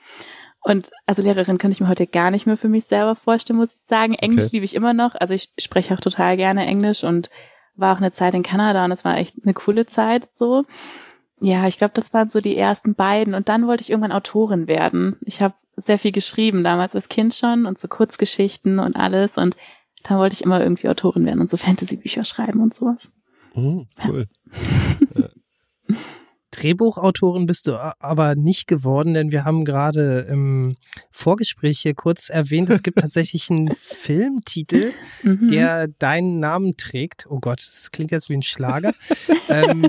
Und 0.63 0.91
also 1.07 1.23
Lehrerin 1.23 1.59
kann 1.59 1.71
ich 1.71 1.81
mir 1.81 1.89
heute 1.89 2.07
gar 2.07 2.31
nicht 2.31 2.47
mehr 2.47 2.57
für 2.57 2.69
mich 2.69 2.85
selber 2.85 3.15
vorstellen, 3.15 3.59
muss 3.59 3.75
ich 3.75 3.83
sagen. 3.83 4.15
Englisch 4.15 4.47
okay. 4.47 4.57
liebe 4.57 4.65
ich 4.65 4.75
immer 4.75 4.93
noch. 4.93 5.15
Also 5.15 5.35
ich 5.35 5.51
spreche 5.59 5.95
auch 5.95 6.01
total 6.01 6.37
gerne 6.37 6.67
Englisch 6.67 7.05
und 7.05 7.31
war 7.75 7.95
auch 7.95 7.99
eine 7.99 8.13
Zeit 8.13 8.35
in 8.35 8.43
Kanada 8.43 8.85
und 8.85 8.91
es 8.91 9.05
war 9.05 9.17
echt 9.17 9.37
eine 9.43 9.55
coole 9.55 9.87
Zeit 9.87 10.29
so. 10.35 10.65
Ja, 11.41 11.69
ich 11.69 11.79
glaube, 11.79 11.93
das 11.95 12.13
waren 12.13 12.29
so 12.29 12.41
die 12.41 12.57
ersten 12.57 12.95
beiden. 12.95 13.35
Und 13.35 13.49
dann 13.49 13.67
wollte 13.67 13.83
ich 13.83 13.91
irgendwann 13.91 14.13
Autorin 14.13 14.67
werden. 14.67 15.17
Ich 15.25 15.41
habe 15.41 15.55
sehr 15.77 15.99
viel 15.99 16.11
geschrieben, 16.11 16.65
damals 16.65 16.95
als 16.97 17.09
Kind 17.09 17.33
schon 17.35 17.65
und 17.65 17.79
so 17.79 17.87
Kurzgeschichten 17.87 18.81
und 18.81 18.97
alles. 18.97 19.39
Und 19.39 19.57
dann 20.03 20.19
wollte 20.19 20.35
ich 20.35 20.43
immer 20.43 20.61
irgendwie 20.61 20.89
Autorin 20.89 21.25
werden 21.25 21.41
und 21.41 21.49
so 21.49 21.57
Fantasy-Bücher 21.57 22.25
schreiben 22.25 22.61
und 22.61 22.75
sowas. 22.75 23.13
Mhm, 23.55 23.87
cool. 24.07 24.27
Ja. 25.17 25.29
Drehbuchautorin 26.59 27.47
bist 27.47 27.67
du 27.67 27.77
aber 28.01 28.35
nicht 28.35 28.67
geworden, 28.67 29.15
denn 29.15 29.31
wir 29.31 29.45
haben 29.45 29.65
gerade 29.65 30.27
im 30.29 30.77
Vorgespräch 31.11 31.81
hier 31.81 31.95
kurz 31.95 32.31
erwähnt, 32.31 32.69
es 32.71 32.83
gibt 32.83 32.99
tatsächlich 33.01 33.51
einen 33.51 33.73
Filmtitel, 33.73 34.93
mhm. 35.23 35.49
der 35.49 35.87
deinen 35.87 36.41
Namen 36.41 36.77
trägt. 36.77 37.27
Oh 37.29 37.39
Gott, 37.39 37.61
das 37.61 37.91
klingt 37.93 38.11
jetzt 38.11 38.29
wie 38.29 38.35
ein 38.35 38.43
Schlager. 38.43 38.93
ähm, 39.49 39.89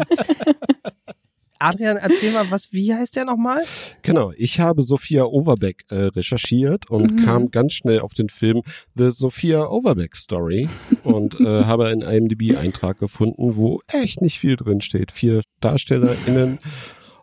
Adrian, 1.60 1.98
erzähl 1.98 2.32
mal, 2.32 2.50
was, 2.50 2.72
wie 2.72 2.94
heißt 2.94 3.18
der 3.18 3.26
nochmal? 3.26 3.64
Genau, 4.02 4.32
ich 4.38 4.60
habe 4.60 4.82
Sophia 4.82 5.26
Overbeck 5.26 5.84
äh, 5.90 6.06
recherchiert 6.06 6.90
und 6.90 7.12
mhm. 7.12 7.26
kam 7.26 7.52
ganz 7.52 7.74
schnell 7.74 8.00
auf 8.00 8.14
den 8.14 8.30
Film 8.30 8.62
The 8.96 9.12
Sophia 9.12 9.68
Overbeck 9.68 10.16
Story 10.16 10.70
und 11.04 11.40
äh, 11.40 11.66
habe 11.66 11.88
einen 11.88 12.02
IMDb-Eintrag 12.02 12.98
gefunden, 12.98 13.58
wo 13.58 13.82
echt 13.92 14.22
nicht 14.22 14.40
viel 14.40 14.56
drin 14.56 14.82
steht. 14.82 15.12
Vier 15.12 15.42
DarstellerInnen 15.60 16.60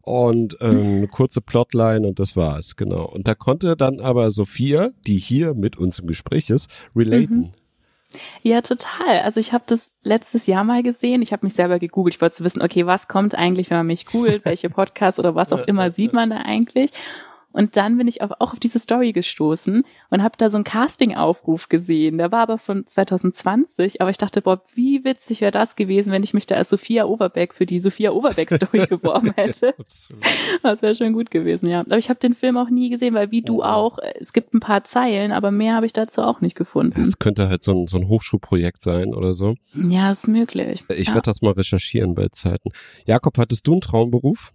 und 0.02 0.56
ähm, 0.60 0.98
eine 0.98 1.08
kurze 1.08 1.40
Plotline 1.40 2.06
und 2.06 2.20
das 2.20 2.36
war's, 2.36 2.76
genau. 2.76 3.06
Und 3.06 3.26
da 3.26 3.34
konnte 3.34 3.76
dann 3.76 3.98
aber 4.00 4.30
Sophia, 4.30 4.90
die 5.06 5.18
hier 5.18 5.54
mit 5.54 5.76
uns 5.76 5.98
im 5.98 6.06
Gespräch 6.06 6.50
ist, 6.50 6.68
relaten. 6.94 7.38
Mhm. 7.38 7.52
Ja, 8.42 8.60
total. 8.60 9.20
Also 9.20 9.40
ich 9.40 9.52
habe 9.52 9.64
das 9.66 9.92
letztes 10.02 10.46
Jahr 10.46 10.64
mal 10.64 10.82
gesehen. 10.82 11.22
Ich 11.22 11.32
habe 11.32 11.44
mich 11.46 11.54
selber 11.54 11.78
gegoogelt. 11.78 12.14
Ich 12.14 12.20
wollte 12.20 12.42
wissen, 12.44 12.62
okay, 12.62 12.86
was 12.86 13.08
kommt 13.08 13.34
eigentlich, 13.34 13.70
wenn 13.70 13.78
man 13.78 13.86
mich 13.86 14.06
googelt? 14.06 14.44
Welche 14.44 14.70
Podcasts 14.70 15.18
oder 15.18 15.34
was 15.34 15.52
auch 15.52 15.66
immer 15.66 15.90
sieht 15.90 16.12
man 16.12 16.30
da 16.30 16.38
eigentlich? 16.38 16.92
Und 17.56 17.78
dann 17.78 17.96
bin 17.96 18.06
ich 18.06 18.20
auf, 18.20 18.32
auch 18.38 18.52
auf 18.52 18.60
diese 18.60 18.78
Story 18.78 19.12
gestoßen 19.12 19.82
und 20.10 20.22
habe 20.22 20.34
da 20.36 20.50
so 20.50 20.58
einen 20.58 20.64
Casting-Aufruf 20.64 21.70
gesehen. 21.70 22.18
Der 22.18 22.30
war 22.30 22.40
aber 22.40 22.58
von 22.58 22.86
2020, 22.86 24.02
aber 24.02 24.10
ich 24.10 24.18
dachte, 24.18 24.42
boah, 24.42 24.60
wie 24.74 25.04
witzig 25.04 25.40
wäre 25.40 25.52
das 25.52 25.74
gewesen, 25.74 26.12
wenn 26.12 26.22
ich 26.22 26.34
mich 26.34 26.44
da 26.44 26.56
als 26.56 26.68
Sophia 26.68 27.06
Overbeck 27.06 27.54
für 27.54 27.64
die 27.64 27.80
Sophia 27.80 28.10
Overbeck-Story 28.10 28.86
beworben 28.90 29.32
hätte. 29.36 29.74
das 30.62 30.82
wäre 30.82 30.94
schon 30.94 31.14
gut 31.14 31.30
gewesen, 31.30 31.70
ja. 31.70 31.80
Aber 31.80 31.96
ich 31.96 32.10
habe 32.10 32.20
den 32.20 32.34
Film 32.34 32.58
auch 32.58 32.68
nie 32.68 32.90
gesehen, 32.90 33.14
weil 33.14 33.30
wie 33.30 33.40
du 33.40 33.60
oh. 33.60 33.64
auch, 33.64 33.98
es 34.20 34.34
gibt 34.34 34.52
ein 34.52 34.60
paar 34.60 34.84
Zeilen, 34.84 35.32
aber 35.32 35.50
mehr 35.50 35.76
habe 35.76 35.86
ich 35.86 35.94
dazu 35.94 36.20
auch 36.20 36.42
nicht 36.42 36.56
gefunden. 36.56 37.00
Es 37.00 37.18
könnte 37.18 37.48
halt 37.48 37.62
so 37.62 37.72
ein, 37.72 37.86
so 37.86 37.96
ein 37.96 38.06
Hochschulprojekt 38.08 38.82
sein 38.82 39.14
oder 39.14 39.32
so. 39.32 39.54
Ja, 39.72 40.10
ist 40.10 40.28
möglich. 40.28 40.84
Ich 40.90 41.08
ja. 41.08 41.14
werde 41.14 41.24
das 41.24 41.40
mal 41.40 41.52
recherchieren 41.52 42.14
bei 42.14 42.28
Zeiten. 42.28 42.68
Jakob, 43.06 43.38
hattest 43.38 43.66
du 43.66 43.72
einen 43.72 43.80
Traumberuf? 43.80 44.52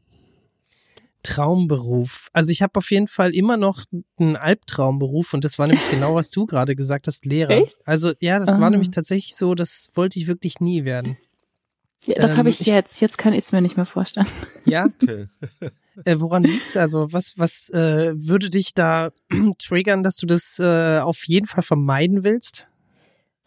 Traumberuf. 1.23 2.29
Also 2.33 2.51
ich 2.51 2.61
habe 2.61 2.75
auf 2.75 2.91
jeden 2.91 3.07
Fall 3.07 3.33
immer 3.33 3.57
noch 3.57 3.85
einen 4.17 4.35
Albtraumberuf 4.35 5.33
und 5.33 5.43
das 5.43 5.59
war 5.59 5.67
nämlich 5.67 5.89
genau, 5.91 6.15
was 6.15 6.29
du 6.29 6.45
gerade 6.45 6.75
gesagt 6.75 7.07
hast, 7.07 7.25
Lehrer. 7.25 7.51
Echt? 7.51 7.77
Also 7.85 8.13
ja, 8.19 8.39
das 8.39 8.49
ah. 8.49 8.59
war 8.59 8.69
nämlich 8.69 8.91
tatsächlich 8.91 9.35
so, 9.35 9.55
das 9.55 9.89
wollte 9.93 10.19
ich 10.19 10.27
wirklich 10.27 10.59
nie 10.59 10.85
werden. 10.85 11.17
Ja, 12.05 12.15
das 12.15 12.31
ähm, 12.31 12.37
habe 12.37 12.49
ich 12.49 12.61
jetzt. 12.61 12.99
Jetzt 12.99 13.17
kann 13.17 13.33
ich 13.33 13.43
es 13.43 13.51
mir 13.51 13.61
nicht 13.61 13.77
mehr 13.77 13.85
vorstellen. 13.85 14.27
Ja? 14.65 14.87
Okay. 15.01 15.27
äh, 16.05 16.15
woran 16.19 16.43
liegt's? 16.43 16.77
Also 16.77 17.11
was, 17.11 17.37
was 17.37 17.69
äh, 17.69 18.13
würde 18.15 18.49
dich 18.49 18.73
da 18.73 19.11
triggern, 19.59 20.03
dass 20.03 20.15
du 20.15 20.25
das 20.25 20.57
äh, 20.59 20.99
auf 20.99 21.27
jeden 21.27 21.45
Fall 21.45 21.63
vermeiden 21.63 22.23
willst? 22.23 22.65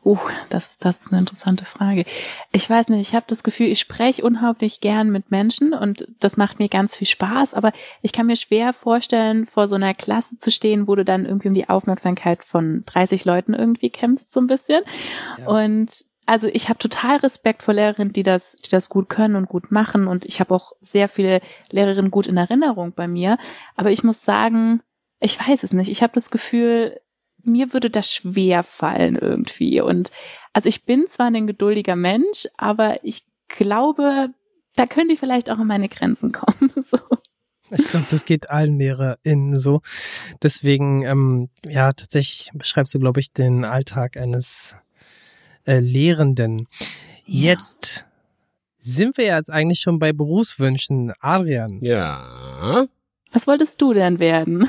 Uh, 0.05 0.19
das, 0.51 0.77
das 0.79 1.01
ist 1.01 1.13
eine 1.13 1.21
interessante 1.21 1.65
Frage. 1.65 2.05
Ich 2.53 2.69
weiß 2.69 2.91
nicht, 2.91 3.01
ich 3.01 3.15
habe 3.15 3.25
das 3.27 3.43
Gefühl, 3.43 3.69
ich 3.69 3.81
spreche 3.81 4.23
unheimlich 4.23 4.81
gern 4.81 5.11
mit 5.11 5.31
Menschen 5.31 5.73
und 5.73 6.07
das 6.21 6.37
macht 6.37 6.59
mir 6.59 6.69
ganz 6.69 6.95
viel 6.95 7.07
Spaß, 7.07 7.55
aber 7.55 7.73
ich 8.03 8.13
kann 8.13 8.27
mir 8.27 8.37
schwer 8.37 8.75
vorstellen, 8.75 9.47
vor 9.47 9.67
so 9.67 9.77
einer 9.77 9.95
Klasse 9.95 10.39
zu 10.39 10.51
stehen, 10.51 10.87
wo 10.87 10.95
du 10.95 11.07
dann 11.07 11.25
irgendwie 11.25 11.49
um 11.49 11.55
die 11.55 11.71
Aufmerksamkeit 11.71 12.45
von 12.45 12.85
30 12.85 13.25
Leuten 13.25 13.55
irgendwie 13.55 13.89
kämpfst, 13.89 14.31
so 14.31 14.41
ein 14.41 14.47
bisschen. 14.47 14.83
Ja. 15.39 15.47
Und 15.47 16.05
also 16.27 16.49
ich 16.49 16.69
habe 16.69 16.79
total 16.79 17.19
Respekt 17.19 17.63
vor 17.63 17.75
Lehrerinnen, 17.75 18.13
die 18.13 18.23
das, 18.23 18.57
die 18.57 18.71
das 18.71 18.89
gut 18.89 19.09
können 19.09 19.37
und 19.37 19.49
gut 19.49 19.71
machen. 19.71 20.07
Und 20.07 20.25
ich 20.25 20.41
habe 20.41 20.55
auch 20.55 20.73
sehr 20.81 21.09
viele 21.09 21.41
Lehrerinnen 21.71 22.11
gut 22.11 22.27
in 22.27 22.37
Erinnerung 22.37 22.93
bei 22.95 23.09
mir. 23.09 23.39
Aber 23.77 23.91
ich 23.91 24.05
muss 24.05 24.25
sagen, 24.25 24.83
ich 25.21 25.39
weiß 25.39 25.63
es 25.63 25.73
nicht. 25.73 25.91
Ich 25.91 26.03
habe 26.03 26.13
das 26.15 26.31
Gefühl, 26.31 27.01
mir 27.47 27.73
würde 27.73 27.91
das 27.91 28.13
schwer 28.13 28.63
fallen 28.63 29.17
irgendwie. 29.17 29.81
Und 29.81 30.11
also 30.53 30.69
ich 30.69 30.85
bin 30.85 31.07
zwar 31.09 31.27
ein 31.27 31.47
geduldiger 31.47 31.97
Mensch, 31.97 32.47
aber 32.57 33.05
ich 33.05 33.25
glaube, 33.49 34.31
da 34.77 34.87
können 34.87 35.09
die 35.09 35.17
vielleicht 35.17 35.51
auch 35.51 35.59
an 35.59 35.67
meine 35.67 35.89
Grenzen 35.89 36.33
kommen. 36.33 36.71
So. 36.83 36.99
Ich 37.71 37.89
glaube, 37.89 38.05
das 38.11 38.27
geht 38.27 38.51
allen 38.51 38.79
LehrerInnen 38.79 39.57
so. 39.57 39.81
Deswegen, 40.43 41.03
ähm, 41.03 41.49
ja, 41.67 41.93
tatsächlich 41.93 42.51
beschreibst 42.53 42.95
du, 42.95 42.99
glaube 42.99 43.21
ich, 43.21 43.33
den 43.33 43.65
Alltag 43.65 44.19
eines 44.19 44.77
äh, 45.67 45.79
Lehrenden. 45.79 46.69
Ja. 47.25 47.53
Jetzt 47.53 48.05
sind 48.79 49.17
wir 49.17 49.25
jetzt 49.25 49.51
eigentlich 49.51 49.81
schon 49.81 49.99
bei 49.99 50.13
Berufswünschen. 50.13 51.15
Adrian. 51.21 51.79
Ja. 51.81 52.87
Was 53.33 53.47
wolltest 53.47 53.81
du 53.81 53.95
denn 53.95 54.19
werden? 54.19 54.69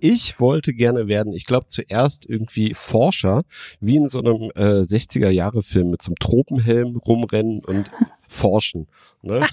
Ich 0.00 0.40
wollte 0.40 0.72
gerne 0.74 1.08
werden, 1.08 1.32
ich 1.32 1.44
glaube 1.44 1.66
zuerst 1.66 2.26
irgendwie 2.26 2.74
Forscher, 2.74 3.42
wie 3.80 3.96
in 3.96 4.08
so 4.08 4.18
einem 4.20 4.50
äh, 4.54 4.82
60er-Jahre-Film 4.82 5.90
mit 5.90 6.02
so 6.02 6.10
einem 6.10 6.16
Tropenhelm 6.16 6.96
rumrennen 6.96 7.64
und 7.64 7.90
forschen. 8.28 8.88
Ne? 9.22 9.46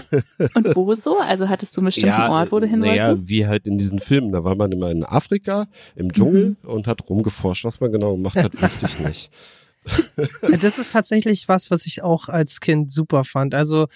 und 0.54 0.76
wo 0.76 0.94
so? 0.94 1.18
Also 1.18 1.48
hattest 1.48 1.76
du 1.76 1.80
einen 1.80 1.86
bestimmten 1.86 2.08
ja, 2.08 2.30
Ort, 2.30 2.52
wo 2.52 2.60
du 2.60 2.66
hin 2.66 2.80
naja, 2.80 3.08
wolltest? 3.08 3.28
wie 3.28 3.46
halt 3.46 3.66
in 3.66 3.78
diesen 3.78 3.98
Filmen. 3.98 4.32
Da 4.32 4.44
war 4.44 4.54
man 4.54 4.72
immer 4.72 4.90
in 4.90 5.04
Afrika, 5.04 5.66
im 5.94 6.12
Dschungel 6.12 6.56
mhm. 6.62 6.68
und 6.68 6.86
hat 6.86 7.08
rumgeforscht. 7.08 7.64
Was 7.64 7.80
man 7.80 7.92
genau 7.92 8.14
gemacht 8.14 8.36
hat, 8.36 8.60
wusste 8.60 8.86
ich 8.86 8.98
nicht. 8.98 9.30
das 10.60 10.78
ist 10.78 10.92
tatsächlich 10.92 11.48
was, 11.48 11.70
was 11.70 11.86
ich 11.86 12.02
auch 12.02 12.28
als 12.28 12.60
Kind 12.60 12.90
super 12.90 13.24
fand. 13.24 13.54
Also 13.54 13.86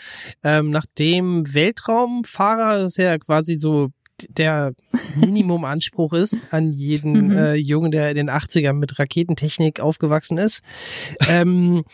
ähm, 0.43 0.71
nachdem 0.71 1.53
Weltraumfahrer 1.53 2.85
ist 2.85 2.99
ja 2.99 3.19
quasi 3.19 3.57
so 3.57 3.91
der 4.29 4.75
Minimumanspruch 5.17 6.13
ist 6.13 6.43
an 6.51 6.73
jeden 6.73 7.29
mhm. 7.29 7.37
äh, 7.37 7.55
Jungen, 7.55 7.91
der 7.91 8.11
in 8.11 8.17
den 8.17 8.31
80ern 8.31 8.75
mit 8.75 8.99
Raketentechnik 8.99 9.81
aufgewachsen 9.81 10.39
ist. 10.39 10.63
Ähm, 11.29 11.85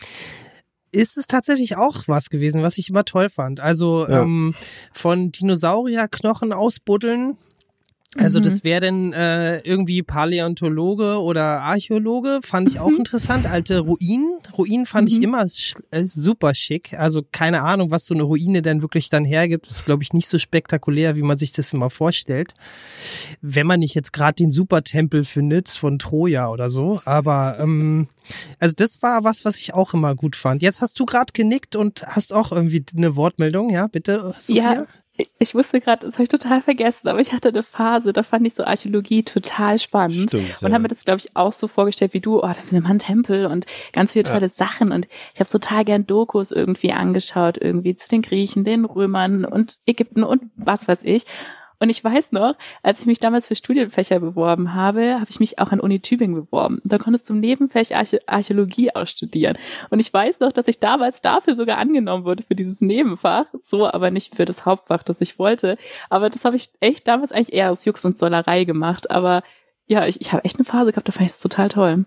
ist 0.91 1.17
es 1.17 1.27
tatsächlich 1.27 1.77
auch 1.77 2.03
was 2.07 2.29
gewesen, 2.29 2.63
was 2.63 2.77
ich 2.77 2.89
immer 2.89 3.05
toll 3.05 3.29
fand. 3.29 3.59
Also 3.59 4.07
ja. 4.07 4.21
ähm, 4.21 4.55
von 4.91 5.31
Dinosaurierknochen 5.31 6.53
ausbuddeln 6.53 7.37
also 8.17 8.39
mhm. 8.39 8.43
das 8.43 8.63
wäre 8.63 8.81
dann 8.81 9.13
äh, 9.13 9.59
irgendwie 9.59 10.03
Paläontologe 10.03 11.21
oder 11.21 11.61
Archäologe, 11.61 12.39
fand 12.43 12.69
ich 12.69 12.79
auch 12.79 12.89
mhm. 12.89 12.97
interessant. 12.97 13.45
Alte 13.45 13.79
Ruinen, 13.79 14.39
Ruinen 14.57 14.85
fand 14.85 15.09
mhm. 15.09 15.15
ich 15.15 15.23
immer 15.23 15.45
äh, 15.91 16.03
super 16.03 16.55
schick. 16.55 16.93
Also 16.93 17.23
keine 17.31 17.63
Ahnung, 17.63 17.91
was 17.91 18.05
so 18.05 18.13
eine 18.13 18.23
Ruine 18.23 18.61
denn 18.61 18.81
wirklich 18.81 19.09
dann 19.09 19.25
hergibt. 19.25 19.67
Das 19.67 19.77
ist, 19.77 19.85
glaube 19.85 20.03
ich, 20.03 20.13
nicht 20.13 20.27
so 20.27 20.39
spektakulär, 20.39 21.15
wie 21.15 21.21
man 21.21 21.37
sich 21.37 21.51
das 21.51 21.73
immer 21.73 21.89
vorstellt. 21.89 22.53
Wenn 23.41 23.67
man 23.67 23.79
nicht 23.79 23.95
jetzt 23.95 24.13
gerade 24.13 24.35
den 24.35 24.51
Supertempel 24.51 25.23
findet 25.23 25.69
von 25.69 25.99
Troja 25.99 26.49
oder 26.49 26.69
so. 26.69 27.01
Aber 27.05 27.57
ähm, 27.59 28.07
also 28.59 28.73
das 28.75 29.01
war 29.01 29.23
was, 29.23 29.45
was 29.45 29.57
ich 29.57 29.73
auch 29.73 29.93
immer 29.93 30.15
gut 30.15 30.35
fand. 30.35 30.61
Jetzt 30.61 30.81
hast 30.81 30.99
du 30.99 31.05
gerade 31.05 31.33
genickt 31.33 31.75
und 31.75 32.05
hast 32.07 32.33
auch 32.33 32.51
irgendwie 32.51 32.83
eine 32.95 33.15
Wortmeldung, 33.15 33.69
ja, 33.69 33.87
bitte, 33.87 34.33
Sophia? 34.39 34.73
Ja, 34.73 34.85
ich 35.39 35.55
wusste 35.55 35.79
gerade, 35.81 36.05
das 36.05 36.15
habe 36.15 36.23
ich 36.23 36.29
total 36.29 36.61
vergessen, 36.61 37.07
aber 37.07 37.19
ich 37.19 37.33
hatte 37.33 37.49
eine 37.49 37.63
Phase, 37.63 38.13
da 38.13 38.23
fand 38.23 38.45
ich 38.45 38.53
so 38.53 38.63
Archäologie 38.63 39.23
total 39.23 39.79
spannend 39.79 40.29
Stimmt, 40.29 40.61
und 40.61 40.69
ja. 40.69 40.73
habe 40.73 40.83
mir 40.83 40.87
das, 40.87 41.05
glaube 41.05 41.21
ich, 41.23 41.35
auch 41.35 41.53
so 41.53 41.67
vorgestellt 41.67 42.13
wie 42.13 42.19
du, 42.19 42.39
oh, 42.39 42.47
da 42.47 42.53
findet 42.53 42.83
man 42.83 42.91
einen 42.91 42.99
Tempel 42.99 43.45
und 43.47 43.65
ganz 43.93 44.13
viele 44.13 44.25
tolle 44.25 44.41
ja. 44.41 44.49
Sachen 44.49 44.91
und 44.91 45.07
ich 45.33 45.39
habe 45.39 45.49
total 45.49 45.85
gern 45.85 46.05
Dokus 46.05 46.51
irgendwie 46.51 46.91
angeschaut, 46.91 47.57
irgendwie 47.59 47.95
zu 47.95 48.07
den 48.09 48.21
Griechen, 48.21 48.63
den 48.63 48.85
Römern 48.85 49.45
und 49.45 49.79
Ägypten 49.85 50.23
und 50.23 50.43
was 50.55 50.87
weiß 50.87 51.03
ich 51.03 51.25
und 51.79 51.89
ich 51.89 52.03
weiß 52.03 52.31
noch, 52.31 52.55
als 52.81 52.99
ich 52.99 53.05
mich 53.05 53.19
damals 53.19 53.47
für 53.47 53.55
Studienfächer 53.55 54.19
beworben 54.19 54.73
habe, 54.73 55.19
habe 55.19 55.29
ich 55.29 55.39
mich 55.39 55.59
auch 55.59 55.71
an 55.71 55.79
Uni 55.79 55.99
Tübingen 55.99 56.35
beworben. 56.35 56.81
Da 56.83 56.97
konntest 56.97 57.29
du 57.29 57.33
im 57.33 57.39
Nebenfach 57.39 57.91
Archä 57.91 58.19
Archäologie 58.25 58.91
ausstudieren. 58.95 59.57
Und 59.89 59.99
ich 59.99 60.11
weiß 60.11 60.39
noch, 60.39 60.51
dass 60.51 60.67
ich 60.67 60.79
damals 60.79 61.21
dafür 61.21 61.55
sogar 61.55 61.77
angenommen 61.77 62.25
wurde 62.25 62.43
für 62.43 62.55
dieses 62.55 62.81
Nebenfach, 62.81 63.45
so 63.61 63.85
aber 63.85 64.09
nicht 64.09 64.35
für 64.35 64.45
das 64.45 64.65
Hauptfach, 64.65 65.03
das 65.03 65.21
ich 65.21 65.37
wollte. 65.37 65.77
Aber 66.09 66.29
das 66.29 66.45
habe 66.45 66.55
ich 66.55 66.69
echt 66.79 67.07
damals 67.07 67.31
eigentlich 67.31 67.53
eher 67.53 67.71
aus 67.71 67.85
Jux 67.85 68.03
und 68.05 68.17
Sollerei 68.17 68.63
gemacht. 68.63 69.11
Aber 69.11 69.43
ja, 69.85 70.07
ich, 70.07 70.19
ich 70.19 70.33
habe 70.33 70.43
echt 70.45 70.57
eine 70.57 70.65
Phase 70.65 70.91
gehabt, 70.91 71.07
da 71.07 71.11
fand 71.11 71.27
ich 71.27 71.33
das 71.33 71.41
total 71.41 71.69
toll. 71.69 72.05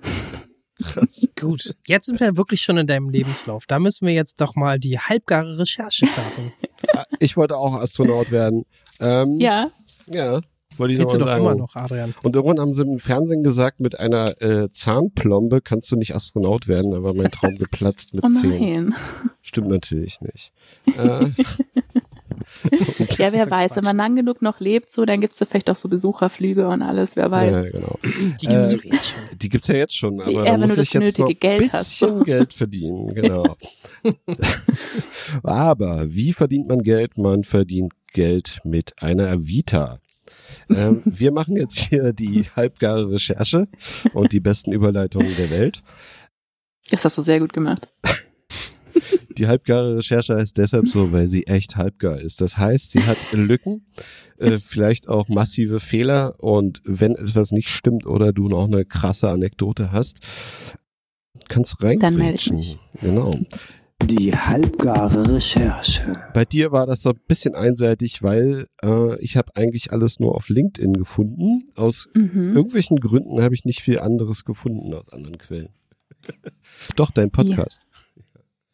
Krass. 0.82 1.28
Gut, 1.38 1.74
jetzt 1.86 2.06
sind 2.06 2.20
wir 2.20 2.36
wirklich 2.36 2.62
schon 2.62 2.78
in 2.78 2.86
deinem 2.86 3.10
Lebenslauf. 3.10 3.66
Da 3.66 3.78
müssen 3.78 4.06
wir 4.06 4.14
jetzt 4.14 4.40
doch 4.40 4.56
mal 4.56 4.78
die 4.78 4.98
halbgare 4.98 5.58
Recherche 5.58 6.06
starten. 6.06 6.52
Ich 7.22 7.36
wollte 7.36 7.56
auch 7.58 7.74
Astronaut 7.74 8.30
werden. 8.30 8.64
Ähm, 9.00 9.40
ja. 9.40 9.70
Ja. 10.06 10.40
Wollte 10.76 10.94
ich 10.94 11.00
noch 11.00 11.12
du 11.12 11.18
doch 11.18 11.36
immer 11.36 11.54
noch, 11.54 11.76
Adrian. 11.76 12.14
Und 12.22 12.34
irgendwann 12.34 12.60
haben 12.60 12.72
sie 12.72 12.82
im 12.82 12.98
Fernsehen 12.98 13.42
gesagt, 13.42 13.80
mit 13.80 14.00
einer 14.00 14.40
äh, 14.40 14.70
Zahnplombe 14.70 15.60
kannst 15.60 15.92
du 15.92 15.96
nicht 15.96 16.14
Astronaut 16.14 16.68
werden, 16.68 16.94
aber 16.94 17.12
mein 17.12 17.30
Traum 17.30 17.56
geplatzt 17.58 18.14
mit 18.14 18.24
oh 18.24 18.28
zehn. 18.28 18.94
Stimmt 19.42 19.68
natürlich 19.68 20.20
nicht. 20.22 20.52
äh, 20.96 21.26
ja, 23.18 23.32
wer 23.32 23.50
weiß, 23.50 23.76
wenn 23.76 23.84
man 23.84 23.96
lang 23.96 24.16
genug 24.16 24.42
noch 24.42 24.60
lebt, 24.60 24.90
so, 24.90 25.04
dann 25.04 25.20
gibt's 25.20 25.38
da 25.38 25.44
vielleicht 25.46 25.70
auch 25.70 25.76
so 25.76 25.88
Besucherflüge 25.88 26.68
und 26.68 26.82
alles, 26.82 27.16
wer 27.16 27.30
weiß. 27.30 27.56
Ja, 27.64 27.70
genau. 27.70 27.98
Die 28.40 28.46
gibt's 28.46 28.72
Äh, 28.72 28.76
doch 28.76 28.84
jetzt 28.84 29.08
schon. 29.10 29.20
Die 29.38 29.48
gibt's 29.48 29.68
ja 29.68 29.74
jetzt 29.76 29.96
schon, 29.96 30.20
aber 30.20 30.30
Ja, 30.30 30.44
da 30.44 30.52
wenn 30.52 30.60
muss 30.60 30.74
du 30.74 30.80
ich 30.82 30.90
das 30.90 31.02
jetzt 31.02 31.18
noch 31.18 31.28
ein 31.28 31.38
Geld 31.38 31.72
hast, 31.72 31.90
bisschen 32.00 32.18
so. 32.18 32.24
Geld 32.24 32.52
verdienen, 32.52 33.14
genau. 33.14 33.56
aber 35.42 36.12
wie 36.12 36.32
verdient 36.32 36.68
man 36.68 36.82
Geld? 36.82 37.18
Man 37.18 37.44
verdient 37.44 37.92
Geld 38.12 38.60
mit 38.64 38.94
einer 39.02 39.46
Vita. 39.46 39.98
Ähm, 40.68 41.02
wir 41.04 41.32
machen 41.32 41.56
jetzt 41.56 41.76
hier 41.78 42.12
die 42.12 42.44
halbgare 42.54 43.10
Recherche 43.10 43.68
und 44.14 44.32
die 44.32 44.40
besten 44.40 44.72
Überleitungen 44.72 45.34
der 45.36 45.50
Welt. 45.50 45.82
Das 46.90 47.04
hast 47.04 47.18
du 47.18 47.22
sehr 47.22 47.40
gut 47.40 47.52
gemacht. 47.52 47.92
Die 49.38 49.46
halbgare 49.46 49.96
Recherche 49.98 50.34
heißt 50.36 50.58
deshalb 50.58 50.88
so, 50.88 51.12
weil 51.12 51.26
sie 51.28 51.46
echt 51.46 51.76
halbgar 51.76 52.20
ist. 52.20 52.40
Das 52.40 52.58
heißt, 52.58 52.90
sie 52.90 53.04
hat 53.04 53.18
Lücken, 53.32 53.86
äh, 54.38 54.58
vielleicht 54.58 55.08
auch 55.08 55.28
massive 55.28 55.80
Fehler 55.80 56.34
und 56.42 56.80
wenn 56.84 57.12
etwas 57.14 57.52
nicht 57.52 57.68
stimmt 57.68 58.06
oder 58.06 58.32
du 58.32 58.48
noch 58.48 58.66
eine 58.66 58.84
krasse 58.84 59.28
Anekdote 59.28 59.92
hast, 59.92 60.18
kannst 61.48 61.74
du 61.74 61.76
Dann 61.78 61.88
melde 61.88 62.02
ich 62.02 62.50
reingrätschen. 62.50 62.56
mich. 62.56 62.78
Genau. 63.00 63.34
Die 64.02 64.34
halbgare 64.34 65.30
Recherche. 65.34 66.16
Bei 66.32 66.46
dir 66.46 66.72
war 66.72 66.86
das 66.86 67.02
so 67.02 67.10
ein 67.10 67.20
bisschen 67.28 67.54
einseitig, 67.54 68.22
weil 68.22 68.66
äh, 68.82 69.20
ich 69.22 69.36
habe 69.36 69.54
eigentlich 69.56 69.92
alles 69.92 70.18
nur 70.20 70.34
auf 70.34 70.48
LinkedIn 70.48 70.94
gefunden. 70.94 71.68
Aus 71.76 72.08
Mhm. 72.14 72.54
irgendwelchen 72.56 72.98
Gründen 72.98 73.42
habe 73.42 73.54
ich 73.54 73.64
nicht 73.66 73.82
viel 73.82 73.98
anderes 73.98 74.44
gefunden 74.46 74.94
aus 74.94 75.10
anderen 75.10 75.36
Quellen. 75.36 75.68
Doch, 76.96 77.10
dein 77.10 77.30
Podcast. 77.30 77.82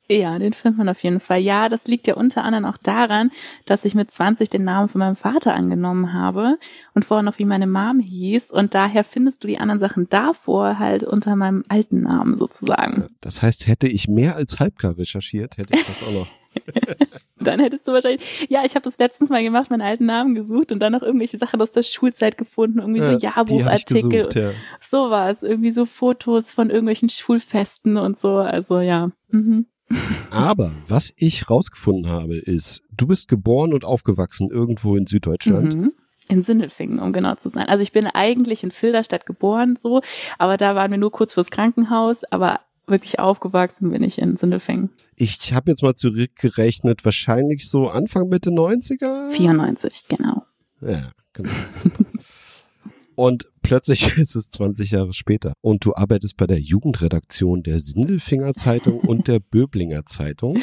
Ja, 0.09 0.39
den 0.39 0.53
findet 0.53 0.79
man 0.79 0.89
auf 0.89 1.03
jeden 1.03 1.21
Fall. 1.21 1.41
Ja, 1.41 1.69
das 1.69 1.87
liegt 1.89 2.07
ja 2.07 2.15
unter 2.15 2.45
anderem 2.45 2.65
auch 2.65 2.79
daran, 2.79 3.31
dass 3.65 3.85
ich 3.85 3.95
mit 3.95 4.11
20 4.11 4.49
den 4.49 4.63
Namen 4.63 4.89
von 4.89 5.01
meinem 5.01 5.17
Vater 5.17 5.55
angenommen 5.55 6.13
habe 6.13 6.59
und 6.95 7.05
vorher 7.05 7.25
noch 7.25 7.39
wie 7.39 7.45
meine 7.45 7.67
Mom 7.67 7.99
hieß. 7.99 8.53
Und 8.53 8.75
daher 8.75 9.03
findest 9.03 9.43
du 9.43 9.49
die 9.49 9.59
anderen 9.59 9.81
Sachen 9.81 10.09
davor 10.09 10.79
halt 10.79 11.03
unter 11.03 11.35
meinem 11.35 11.65
alten 11.69 12.03
Namen 12.03 12.37
sozusagen. 12.37 13.09
Das 13.21 13.43
heißt, 13.43 13.67
hätte 13.67 13.89
ich 13.89 14.07
mehr 14.07 14.37
als 14.37 14.61
halbgar 14.61 14.97
recherchiert, 14.97 15.59
hätte 15.59 15.75
ich 15.75 15.85
das 15.85 16.03
auch 16.03 16.13
noch. 16.13 16.29
Dann 17.39 17.61
hättest 17.61 17.87
du 17.87 17.93
wahrscheinlich, 17.93 18.47
ja, 18.49 18.65
ich 18.65 18.75
habe 18.75 18.85
das 18.85 18.99
letztens 18.99 19.31
mal 19.31 19.43
gemacht, 19.43 19.71
meinen 19.71 19.83
alten 19.83 20.07
Namen 20.07 20.35
gesucht 20.35 20.73
und 20.73 20.81
dann 20.81 20.93
noch 20.93 21.03
irgendwelche 21.03 21.39
Sachen 21.39 21.61
aus 21.61 21.71
der 21.71 21.83
Schulzeit 21.83 22.39
gefunden, 22.39 22.79
irgendwie 22.79 23.01
so 23.01 23.13
Ja, 23.13 23.19
Jahrbuchartikel, 23.19 24.11
gesucht, 24.11 24.35
ja. 24.37 24.53
sowas, 24.81 25.43
irgendwie 25.43 25.71
so 25.71 25.85
Fotos 25.85 26.51
von 26.51 26.71
irgendwelchen 26.71 27.09
Schulfesten 27.09 27.99
und 27.99 28.19
so. 28.19 28.37
Also 28.37 28.81
ja. 28.81 29.11
Mhm. 29.29 29.67
Aber 30.31 30.73
was 30.89 31.13
ich 31.17 31.49
rausgefunden 31.49 32.11
habe, 32.11 32.37
ist, 32.37 32.83
du 32.97 33.07
bist 33.07 33.29
geboren 33.29 33.73
und 33.73 33.85
aufgewachsen 33.85 34.51
irgendwo 34.51 34.97
in 34.97 35.07
Süddeutschland. 35.07 35.75
Mhm. 35.75 35.93
In 36.29 36.43
Sindelfingen, 36.43 36.99
um 36.99 37.13
genau 37.13 37.37
zu 37.37 37.49
sein. 37.49 37.67
Also 37.67 37.83
ich 37.83 37.93
bin 37.93 38.07
eigentlich 38.07 38.65
in 38.65 38.73
Filderstadt 38.73 39.27
geboren, 39.27 39.77
so, 39.81 40.01
aber 40.39 40.57
da 40.57 40.75
waren 40.75 40.91
wir 40.91 40.99
nur 40.99 41.13
kurz 41.13 41.35
fürs 41.35 41.51
Krankenhaus, 41.51 42.25
aber 42.25 42.61
wirklich 42.89 43.19
aufgewachsen 43.21 43.91
bin 43.91 44.03
ich 44.03 44.19
in 44.19 44.37
Sindelfingen. 44.37 44.91
Ich 45.15 45.53
habe 45.53 45.71
jetzt 45.71 45.83
mal 45.83 45.95
zurückgerechnet, 45.95 47.05
wahrscheinlich 47.05 47.69
so 47.69 47.89
Anfang 47.89 48.29
Mitte 48.29 48.51
90er. 48.51 49.31
94, 49.33 50.07
genau. 50.09 50.45
Ja, 50.81 51.13
genau. 51.33 51.51
Super. 51.73 52.05
Und 53.15 53.49
plötzlich 53.67 54.09
ist 54.19 54.37
es 54.37 54.49
20 54.51 54.93
Jahre 54.93 55.13
später. 55.13 55.53
Und 55.61 55.85
du 55.85 55.95
arbeitest 55.95 56.37
bei 56.37 56.47
der 56.47 56.61
Jugendredaktion 56.61 57.63
der 57.63 57.81
Sindelfinger 57.81 58.55
Zeitung 58.55 59.01
und 59.01 59.29
der 59.29 59.41
Böblinger 59.51 60.07
Zeitung. 60.07 60.59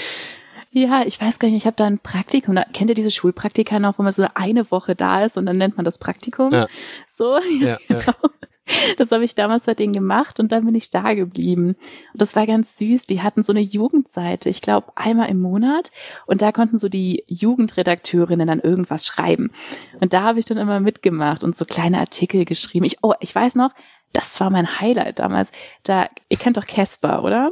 Ja, 0.71 1.03
ich 1.05 1.21
weiß 1.21 1.37
gar 1.37 1.49
nicht, 1.49 1.57
ich 1.57 1.65
habe 1.67 1.75
da 1.75 1.85
ein 1.85 1.99
Praktikum. 1.99 2.55
Da, 2.55 2.65
kennt 2.73 2.89
ihr 2.89 2.95
diese 2.95 3.11
Schulpraktika 3.11 3.77
noch, 3.77 3.99
wo 3.99 4.03
man 4.03 4.11
so 4.11 4.25
eine 4.33 4.71
Woche 4.71 4.95
da 4.95 5.23
ist 5.23 5.37
und 5.37 5.45
dann 5.45 5.55
nennt 5.55 5.77
man 5.77 5.85
das 5.85 5.99
Praktikum? 5.99 6.51
Ja. 6.51 6.67
So, 7.07 7.37
Ja, 7.61 7.77
ja. 7.87 7.99
genau. 7.99 8.32
Das 8.97 9.11
habe 9.11 9.23
ich 9.23 9.35
damals 9.35 9.65
bei 9.65 9.73
denen 9.73 9.93
gemacht 9.93 10.39
und 10.39 10.51
dann 10.51 10.65
bin 10.65 10.75
ich 10.75 10.89
da 10.89 11.13
geblieben. 11.13 11.69
Und 12.13 12.21
das 12.21 12.35
war 12.35 12.45
ganz 12.47 12.77
süß. 12.77 13.05
Die 13.07 13.21
hatten 13.21 13.43
so 13.43 13.51
eine 13.53 13.61
Jugendseite, 13.61 14.49
ich 14.49 14.61
glaube 14.61 14.91
einmal 14.95 15.29
im 15.29 15.41
Monat. 15.41 15.91
Und 16.25 16.41
da 16.41 16.51
konnten 16.51 16.77
so 16.77 16.89
die 16.89 17.23
Jugendredakteurinnen 17.27 18.47
dann 18.47 18.59
irgendwas 18.59 19.05
schreiben. 19.05 19.51
Und 19.99 20.13
da 20.13 20.21
habe 20.21 20.39
ich 20.39 20.45
dann 20.45 20.57
immer 20.57 20.79
mitgemacht 20.79 21.43
und 21.43 21.55
so 21.55 21.65
kleine 21.65 21.99
Artikel 21.99 22.45
geschrieben. 22.45 22.85
Ich, 22.85 22.97
oh, 23.01 23.13
ich 23.19 23.33
weiß 23.33 23.55
noch, 23.55 23.71
das 24.13 24.39
war 24.39 24.49
mein 24.49 24.79
Highlight 24.79 25.19
damals. 25.19 25.51
Da, 25.83 26.07
ihr 26.29 26.37
kennt 26.37 26.57
doch 26.57 26.67
Casper, 26.67 27.23
oder? 27.23 27.49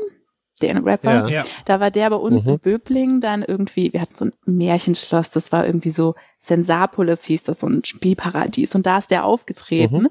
Den 0.62 0.78
Rapper. 0.78 1.28
Ja. 1.28 1.40
Ja. 1.40 1.44
Da 1.66 1.80
war 1.80 1.90
der 1.92 2.10
bei 2.12 2.16
uns 2.18 2.46
Mhm. 2.46 2.52
in 2.54 2.60
Böbling 2.60 3.20
dann 3.20 3.42
irgendwie, 3.42 3.94
wir 3.94 4.02
hatten 4.02 4.16
so 4.16 4.26
ein 4.26 4.34
Märchenschloss, 4.46 5.32
das 5.32 5.52
war 5.52 5.66
irgendwie 5.66 5.90
so 5.92 6.14
Sensapolis 6.40 7.24
hieß 7.26 7.44
das, 7.44 7.60
so 7.62 7.68
ein 7.68 7.84
Spielparadies. 7.84 8.76
Und 8.76 8.86
da 8.86 8.98
ist 9.00 9.12
der 9.12 9.26
aufgetreten. 9.26 10.04
Mhm. 10.04 10.10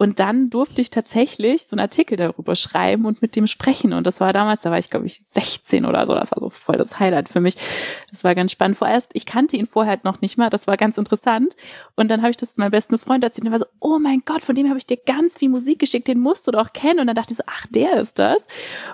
Und 0.00 0.18
dann 0.18 0.48
durfte 0.48 0.80
ich 0.80 0.88
tatsächlich 0.88 1.66
so 1.66 1.76
einen 1.76 1.80
Artikel 1.80 2.16
darüber 2.16 2.56
schreiben 2.56 3.04
und 3.04 3.20
mit 3.20 3.36
dem 3.36 3.46
sprechen. 3.46 3.92
Und 3.92 4.06
das 4.06 4.18
war 4.18 4.32
damals, 4.32 4.62
da 4.62 4.70
war 4.70 4.78
ich, 4.78 4.88
glaube 4.88 5.04
ich, 5.04 5.20
16 5.24 5.84
oder 5.84 6.06
so. 6.06 6.14
Das 6.14 6.32
war 6.32 6.40
so 6.40 6.48
voll 6.48 6.78
das 6.78 6.98
Highlight 6.98 7.28
für 7.28 7.42
mich. 7.42 7.56
Das 8.08 8.24
war 8.24 8.34
ganz 8.34 8.50
spannend. 8.50 8.78
Vorerst, 8.78 9.10
ich 9.12 9.26
kannte 9.26 9.58
ihn 9.58 9.66
vorher 9.66 9.90
halt 9.90 10.04
noch 10.04 10.22
nicht 10.22 10.38
mal. 10.38 10.48
Das 10.48 10.66
war 10.66 10.78
ganz 10.78 10.96
interessant. 10.96 11.54
Und 11.96 12.10
dann 12.10 12.22
habe 12.22 12.30
ich 12.30 12.38
das 12.38 12.56
meinem 12.56 12.70
besten 12.70 12.96
Freund 12.96 13.22
erzählt. 13.22 13.44
Und 13.44 13.48
er 13.48 13.52
war 13.52 13.58
so, 13.58 13.66
oh 13.78 13.98
mein 13.98 14.22
Gott, 14.24 14.42
von 14.42 14.54
dem 14.54 14.70
habe 14.70 14.78
ich 14.78 14.86
dir 14.86 14.96
ganz 14.96 15.36
viel 15.36 15.50
Musik 15.50 15.80
geschickt. 15.80 16.08
Den 16.08 16.20
musst 16.20 16.46
du 16.46 16.50
doch 16.50 16.72
kennen. 16.72 17.00
Und 17.00 17.06
dann 17.06 17.16
dachte 17.16 17.34
ich 17.34 17.36
so, 17.36 17.44
ach, 17.46 17.66
der 17.66 18.00
ist 18.00 18.18
das. 18.18 18.38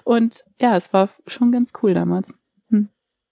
Und 0.03 0.45
ja, 0.61 0.75
es 0.77 0.93
war 0.93 1.09
schon 1.29 1.53
ganz 1.53 1.73
cool 1.85 1.95
damals. 1.95 2.35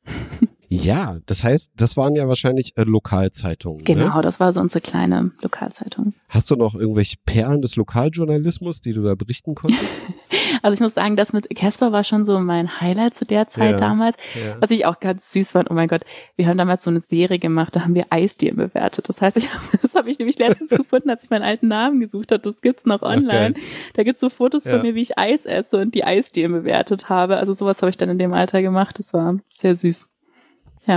Ja, 0.69 1.19
das 1.27 1.45
heißt, 1.45 1.73
das 1.77 1.97
waren 1.97 2.15
ja 2.15 2.27
wahrscheinlich 2.29 2.77
äh, 2.77 2.83
Lokalzeitungen. 2.85 3.85
Genau, 3.85 4.17
Ne? 4.17 4.23
das 4.23 4.41
war 4.41 4.53
so 4.53 4.61
unsere 4.61 4.81
kleine 4.81 5.33
Lokalzeitung. 5.41 6.15
Hast 6.29 6.51
du 6.51 6.57
noch 6.57 6.75
irgendwelche 6.75 7.17
Perlen 7.25 7.63
des 7.63 7.77
Lokaljournalismus, 7.77 8.81
die 8.81 8.93
du 8.93 9.03
da 9.03 9.15
berichten 9.15 9.55
konntest? 9.55 9.99
Also 10.63 10.75
ich 10.75 10.81
muss 10.81 10.95
sagen, 10.95 11.17
das 11.17 11.33
mit 11.35 11.55
Casper 11.55 11.93
war 11.93 12.05
schon 12.05 12.25
so 12.25 12.39
mein 12.39 12.81
Highlight 12.81 13.15
zu 13.15 13.27
der 13.27 13.49
Zeit 13.49 13.73
Ja. 13.73 13.87
damals. 13.87 14.17
ja. 14.35 14.57
Was 14.61 14.71
ich 14.71 14.87
auch 14.87 14.99
ganz 14.99 15.31
süß 15.33 15.51
fand, 15.51 15.71
oh 15.71 15.75
mein 15.75 15.89
Gott, 15.89 16.03
wir 16.37 16.47
haben 16.47 16.57
damals 16.57 16.85
so 16.85 16.91
eine 16.91 17.01
Serie 17.01 17.39
gemacht, 17.39 17.77
da 17.77 17.81
haben 17.85 17.95
wir 17.95 18.07
Eisdielen 18.11 18.57
bewertet. 18.57 19.09
Das 19.09 19.21
heißt, 19.21 19.37
ich, 19.37 19.49
das 19.83 19.95
habe 19.95 20.09
ich 20.09 20.19
nämlich 20.19 20.39
letztens 20.39 20.71
gefunden, 20.77 21.11
als 21.11 21.25
ich 21.25 21.29
meinen 21.31 21.43
alten 21.43 21.69
Namen 21.69 22.01
gesucht 22.01 22.31
habe. 22.33 22.41
Das 22.41 22.63
gibt's 22.63 22.87
noch 22.87 23.03
online. 23.03 23.27
geil. 23.53 23.55
da 23.95 24.05
gibt's 24.05 24.21
so 24.21 24.31
Fotos 24.31 24.65
Ja. 24.65 24.73
von 24.73 24.83
mir, 24.83 24.95
wie 24.95 25.03
ich 25.03 25.19
Eis 25.19 25.45
esse 25.45 25.77
und 25.79 25.95
die 25.95 26.05
Eisdielen 26.05 26.53
bewertet 26.53 27.11
habe. 27.11 27.37
Also 27.37 27.53
sowas 27.53 27.83
habe 27.83 27.91
ich 27.91 27.99
dann 27.99 28.09
in 28.09 28.19
dem 28.19 28.33
Alter 28.33 28.63
gemacht. 28.63 28.99
Das 28.99 29.13
war 29.13 29.37
sehr 29.51 29.77
süß. 29.77 30.09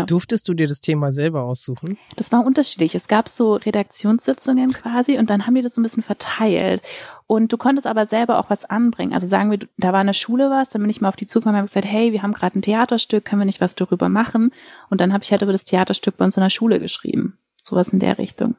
Durftest 0.06 0.48
du 0.50 0.54
dir 0.54 0.68
das 0.68 0.82
Thema 0.82 1.12
selber 1.12 1.44
aussuchen? 1.44 1.98
Das 2.16 2.32
war 2.32 2.46
unterschiedlich. 2.46 2.94
Es 2.96 3.08
gab 3.08 3.30
so 3.30 3.54
Redaktionssitzungen 3.56 4.74
quasi 4.74 5.18
und 5.18 5.30
dann 5.30 5.48
haben 5.48 5.56
die 5.56 5.62
das 5.62 5.76
so 5.76 5.82
ein 5.82 5.84
bisschen 5.84 6.04
verteilt. 6.04 6.82
Und 7.26 7.52
du 7.54 7.58
konntest 7.58 7.88
aber 7.88 8.06
selber 8.06 8.40
auch 8.40 8.50
was 8.50 8.66
anbringen. 8.66 9.14
Also 9.14 9.28
sagen 9.28 9.50
wir, 9.52 9.58
du- 9.60 9.68
da 9.78 9.94
war 9.94 10.02
in 10.02 10.08
der 10.08 10.14
Schule 10.14 10.50
was, 10.50 10.70
dann 10.70 10.82
bin 10.82 10.90
ich 10.90 11.02
mal 11.02 11.10
auf 11.10 11.16
die 11.16 11.26
zugekommen 11.28 11.56
und 11.56 11.60
habe 11.60 11.68
gesagt, 11.68 11.86
hey, 11.86 12.12
wir 12.14 12.22
haben 12.22 12.34
gerade 12.34 12.58
ein 12.60 12.62
Theaterstück, 12.62 13.26
können 13.26 13.42
wir 13.42 13.46
nicht 13.46 13.62
was 13.62 13.76
darüber 13.76 14.10
machen? 14.10 14.52
Und 14.90 15.02
dann 15.02 15.14
habe 15.14 15.24
ich 15.24 15.32
halt 15.32 15.42
über 15.42 15.52
das 15.52 15.66
Theaterstück 15.66 16.18
bei 16.18 16.26
uns 16.26 16.38
in 16.38 16.44
der 16.44 16.50
Schule 16.50 16.80
geschrieben. 16.80 17.38
Sowas 17.62 17.90
in 17.94 18.00
der 18.00 18.18
Richtung. 18.18 18.56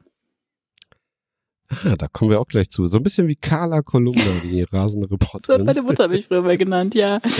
Ah, 1.71 1.97
da 1.99 2.09
kommen 2.09 2.31
wir 2.31 2.41
auch 2.41 2.47
gleich 2.49 2.71
zu. 2.71 2.87
So 2.87 2.97
ein 2.99 3.03
bisschen 3.03 3.29
wie 3.29 3.37
Carla 3.37 3.83
Kolumna, 3.83 4.23
die 4.43 4.62
rasende 4.73 5.07
So 5.09 5.14
hat 5.17 5.23
Reporterin. 5.23 5.64
meine 5.67 5.83
Mutter 5.83 6.09
mich 6.09 6.27
früher 6.27 6.41
mal 6.43 6.57
genannt, 6.57 6.95
ja. 6.95 7.21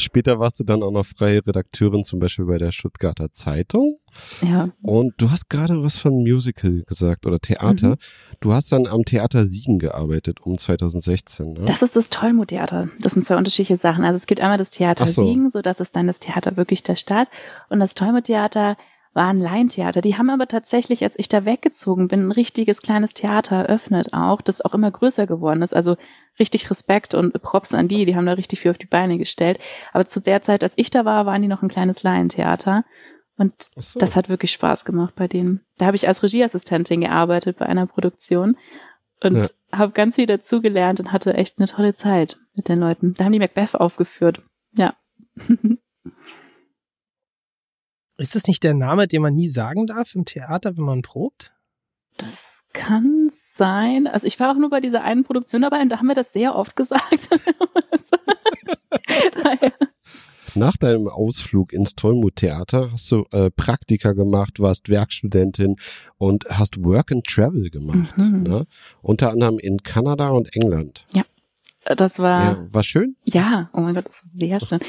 Später 0.00 0.38
warst 0.38 0.58
du 0.60 0.64
dann 0.64 0.82
auch 0.82 0.90
noch 0.90 1.04
freie 1.04 1.46
Redakteurin, 1.46 2.04
zum 2.04 2.18
Beispiel 2.18 2.46
bei 2.46 2.58
der 2.58 2.72
Stuttgarter 2.72 3.30
Zeitung. 3.30 3.98
Ja, 4.42 4.70
Und 4.82 5.14
du 5.18 5.30
hast 5.30 5.48
gerade 5.48 5.82
was 5.82 5.98
von 5.98 6.22
Musical 6.22 6.82
gesagt 6.86 7.26
oder 7.26 7.38
Theater. 7.38 7.90
Mhm. 7.90 7.96
Du 8.40 8.52
hast 8.52 8.72
dann 8.72 8.86
am 8.86 9.04
Theater 9.04 9.44
Siegen 9.44 9.78
gearbeitet 9.78 10.40
um 10.40 10.58
2016. 10.58 11.52
Ne? 11.52 11.60
das 11.66 11.82
ist 11.82 11.96
das 11.96 12.08
Tollmut-Theater. 12.10 12.88
Das 13.00 13.12
sind 13.12 13.24
zwei 13.24 13.36
unterschiedliche 13.36 13.76
Sachen. 13.76 14.04
Also 14.04 14.16
es 14.16 14.26
gibt 14.26 14.40
einmal 14.40 14.58
das 14.58 14.70
Theater 14.70 15.06
so. 15.06 15.24
Siegen, 15.24 15.50
so 15.50 15.62
das 15.62 15.80
ist 15.80 15.94
dann 15.94 16.06
das 16.06 16.18
Theater 16.18 16.56
wirklich 16.56 16.82
der 16.82 16.96
Stadt. 16.96 17.28
Und 17.68 17.80
das 17.80 17.94
Tollmut-Theater 17.94 18.76
war 19.12 19.26
ein 19.28 19.40
Laientheater. 19.40 20.00
Die 20.00 20.16
haben 20.16 20.30
aber 20.30 20.46
tatsächlich, 20.46 21.02
als 21.02 21.18
ich 21.18 21.28
da 21.28 21.44
weggezogen 21.44 22.08
bin, 22.08 22.28
ein 22.28 22.32
richtiges 22.32 22.80
kleines 22.80 23.12
Theater 23.12 23.56
eröffnet 23.56 24.12
auch, 24.12 24.40
das 24.40 24.64
auch 24.64 24.74
immer 24.74 24.90
größer 24.90 25.26
geworden 25.26 25.62
ist. 25.62 25.74
Also 25.74 25.96
richtig 26.38 26.70
Respekt 26.70 27.14
und 27.14 27.32
Props 27.42 27.74
an 27.74 27.88
die, 27.88 28.04
die 28.04 28.14
haben 28.14 28.26
da 28.26 28.34
richtig 28.34 28.60
viel 28.60 28.70
auf 28.70 28.78
die 28.78 28.86
Beine 28.86 29.18
gestellt. 29.18 29.58
Aber 29.92 30.06
zu 30.06 30.20
der 30.20 30.42
Zeit, 30.42 30.62
als 30.62 30.74
ich 30.76 30.90
da 30.90 31.04
war, 31.04 31.26
waren 31.26 31.42
die 31.42 31.48
noch 31.48 31.62
ein 31.62 31.68
kleines 31.68 32.02
Laientheater. 32.02 32.84
Und 33.36 33.70
so. 33.76 33.98
das 33.98 34.16
hat 34.16 34.28
wirklich 34.28 34.52
Spaß 34.52 34.84
gemacht 34.84 35.14
bei 35.16 35.26
denen. 35.26 35.60
Da 35.78 35.86
habe 35.86 35.96
ich 35.96 36.06
als 36.06 36.22
Regieassistentin 36.22 37.00
gearbeitet 37.00 37.58
bei 37.58 37.66
einer 37.66 37.86
Produktion 37.86 38.56
und 39.22 39.36
Ja. 39.36 39.46
habe 39.78 39.92
ganz 39.92 40.16
viel 40.16 40.26
dazugelernt 40.26 41.00
und 41.00 41.10
hatte 41.10 41.34
echt 41.34 41.58
eine 41.58 41.66
tolle 41.66 41.94
Zeit 41.94 42.38
mit 42.54 42.68
den 42.68 42.78
Leuten. 42.78 43.14
Da 43.14 43.24
haben 43.24 43.32
die 43.32 43.38
Macbeth 43.38 43.74
aufgeführt. 43.74 44.42
Ja. 44.72 44.94
Ist 48.20 48.34
das 48.34 48.46
nicht 48.46 48.62
der 48.64 48.74
Name, 48.74 49.08
den 49.08 49.22
man 49.22 49.34
nie 49.34 49.48
sagen 49.48 49.86
darf 49.86 50.14
im 50.14 50.26
Theater, 50.26 50.76
wenn 50.76 50.84
man 50.84 51.00
probt? 51.00 51.52
Das 52.18 52.60
kann 52.74 53.30
sein. 53.32 54.06
Also 54.06 54.26
ich 54.26 54.38
war 54.38 54.52
auch 54.52 54.58
nur 54.58 54.68
bei 54.68 54.80
dieser 54.80 55.02
einen 55.02 55.24
Produktion 55.24 55.62
dabei 55.62 55.80
und 55.80 55.88
da 55.88 55.98
haben 55.98 56.06
wir 56.06 56.14
das 56.14 56.32
sehr 56.32 56.54
oft 56.54 56.76
gesagt. 56.76 57.30
Nach 60.54 60.76
deinem 60.76 61.08
Ausflug 61.08 61.72
ins 61.72 61.94
Tollmut-Theater 61.94 62.90
hast 62.92 63.10
du 63.10 63.24
äh, 63.30 63.50
Praktika 63.50 64.12
gemacht, 64.12 64.58
warst 64.60 64.88
Werkstudentin 64.88 65.76
und 66.18 66.44
hast 66.50 66.82
Work 66.84 67.12
and 67.12 67.24
Travel 67.24 67.70
gemacht. 67.70 68.18
Mhm. 68.18 68.42
Ne? 68.42 68.66
Unter 69.00 69.30
anderem 69.30 69.58
in 69.58 69.82
Kanada 69.82 70.28
und 70.30 70.54
England. 70.54 71.06
Das 71.84 72.18
war, 72.18 72.42
Ja, 72.42 72.66
war 72.70 72.82
schön? 72.82 73.16
ja, 73.24 73.70
oh 73.72 73.80
mein 73.80 73.94
Gott, 73.94 74.06
das 74.06 74.14
war 74.22 74.30
sehr 74.34 74.60
schön. 74.60 74.80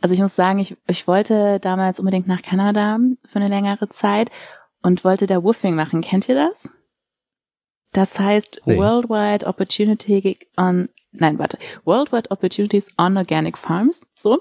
Also 0.00 0.14
ich 0.14 0.20
muss 0.20 0.36
sagen, 0.36 0.58
ich, 0.58 0.76
ich 0.86 1.06
wollte 1.08 1.58
damals 1.60 1.98
unbedingt 1.98 2.28
nach 2.28 2.42
Kanada 2.42 2.98
für 3.26 3.38
eine 3.38 3.48
längere 3.48 3.88
Zeit 3.88 4.30
und 4.82 5.04
wollte 5.04 5.26
da 5.26 5.42
Woofing 5.42 5.74
machen. 5.74 6.02
Kennt 6.02 6.28
ihr 6.28 6.36
das? 6.36 6.68
Das 7.92 8.18
heißt 8.20 8.62
Nee. 8.66 8.76
Worldwide 8.76 9.46
Opportunity 9.46 10.38
on, 10.56 10.88
nein, 11.12 11.38
warte, 11.38 11.58
Worldwide 11.84 12.30
Opportunities 12.30 12.88
on 12.98 13.16
Organic 13.16 13.56
Farms, 13.58 14.06
so. 14.14 14.40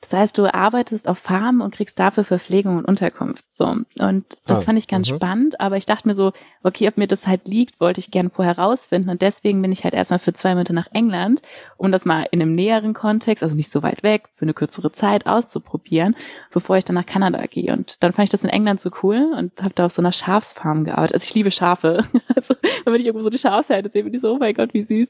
Das 0.00 0.12
heißt, 0.14 0.36
du 0.36 0.52
arbeitest 0.52 1.06
auf 1.06 1.18
Farmen 1.18 1.60
und 1.60 1.72
kriegst 1.72 1.96
dafür 2.00 2.24
Verpflegung 2.24 2.76
und 2.76 2.86
Unterkunft, 2.86 3.44
so. 3.52 3.66
Und 4.00 4.24
das 4.46 4.62
Ah, 4.62 4.62
fand 4.62 4.78
ich 4.78 4.88
ganz 4.88 5.08
mhm. 5.08 5.14
spannend, 5.14 5.60
aber 5.60 5.76
ich 5.76 5.86
dachte 5.86 6.08
mir 6.08 6.14
so, 6.14 6.32
okay, 6.64 6.88
ob 6.88 6.96
mir 6.96 7.06
das 7.06 7.28
halt 7.28 7.46
liegt, 7.46 7.80
wollte 7.80 8.00
ich 8.00 8.10
gerne 8.10 8.28
vorher 8.28 8.58
rausfinden 8.58 9.10
und 9.10 9.22
deswegen 9.22 9.62
bin 9.62 9.70
ich 9.70 9.84
halt 9.84 9.94
erstmal 9.94 10.18
für 10.18 10.32
zwei 10.32 10.50
Monate 10.50 10.72
nach 10.72 10.88
England, 10.92 11.40
um 11.76 11.92
das 11.92 12.04
mal 12.04 12.26
in 12.32 12.42
einem 12.42 12.56
näheren 12.56 12.94
Kontext, 12.94 13.44
also 13.44 13.54
nicht 13.54 13.70
so 13.70 13.84
weit 13.84 14.02
weg, 14.02 14.28
für 14.34 14.42
eine 14.42 14.54
kürzere 14.54 14.90
Zeit 14.90 15.26
auszuprobieren, 15.26 16.16
bevor 16.50 16.76
ich 16.76 16.84
dann 16.84 16.94
nach 16.94 17.06
Kanada 17.06 17.46
gehe. 17.46 17.72
Und 17.72 18.02
dann 18.02 18.12
fand 18.12 18.24
ich 18.24 18.30
das 18.30 18.42
in 18.42 18.50
England 18.50 18.80
so 18.80 18.90
cool 19.04 19.32
und 19.38 19.62
habe 19.62 19.74
da 19.74 19.86
auf 19.86 19.92
so 19.92 20.02
einer 20.02 20.12
Schafsfarm 20.12 20.84
gearbeitet. 20.84 21.14
Also 21.14 21.26
ich 21.26 21.34
liebe 21.34 21.50
Schafe. 21.50 22.04
Also 22.34 22.54
wenn 22.84 22.94
ich 22.94 23.06
irgendwo 23.06 23.22
so 23.22 23.30
die 23.30 23.38
Schafsherde 23.38 23.90
sehe, 23.90 24.02
bin 24.02 24.14
ich 24.14 24.20
so, 24.20 24.32
oh 24.32 24.38
mein 24.38 24.54
Gott, 24.54 24.72
wie 24.74 24.82
süß. 24.82 25.08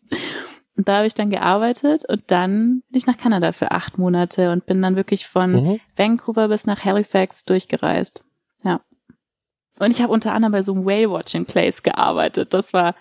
Und 0.77 0.89
da 0.89 0.99
habe 0.99 1.07
ich 1.07 1.15
dann 1.15 1.31
gearbeitet 1.31 2.05
und 2.09 2.23
dann 2.29 2.83
bin 2.89 2.99
ich 2.99 3.07
nach 3.07 3.19
Kanada 3.19 3.53
für 3.53 3.73
acht 3.73 3.99
Monate 3.99 4.51
und 4.53 4.65
bin 4.65 4.81
dann 4.81 4.97
wirklich 4.97 5.27
von 5.27 5.53
Mhm. 5.53 5.81
Vancouver 5.97 6.49
bis 6.49 6.65
nach 6.65 6.85
Halifax 6.85 7.45
durchgereist. 7.45 8.25
Ja. 8.65 8.81
Und 9.79 9.91
ich 9.91 10.01
habe 10.01 10.13
unter 10.13 10.33
anderem 10.33 10.53
bei 10.53 10.63
so 10.63 10.73
einem 10.73 10.87
Whale-Watching-Place 10.87 11.83
gearbeitet. 11.83 12.55
Das 12.55 12.73
war 12.73 12.95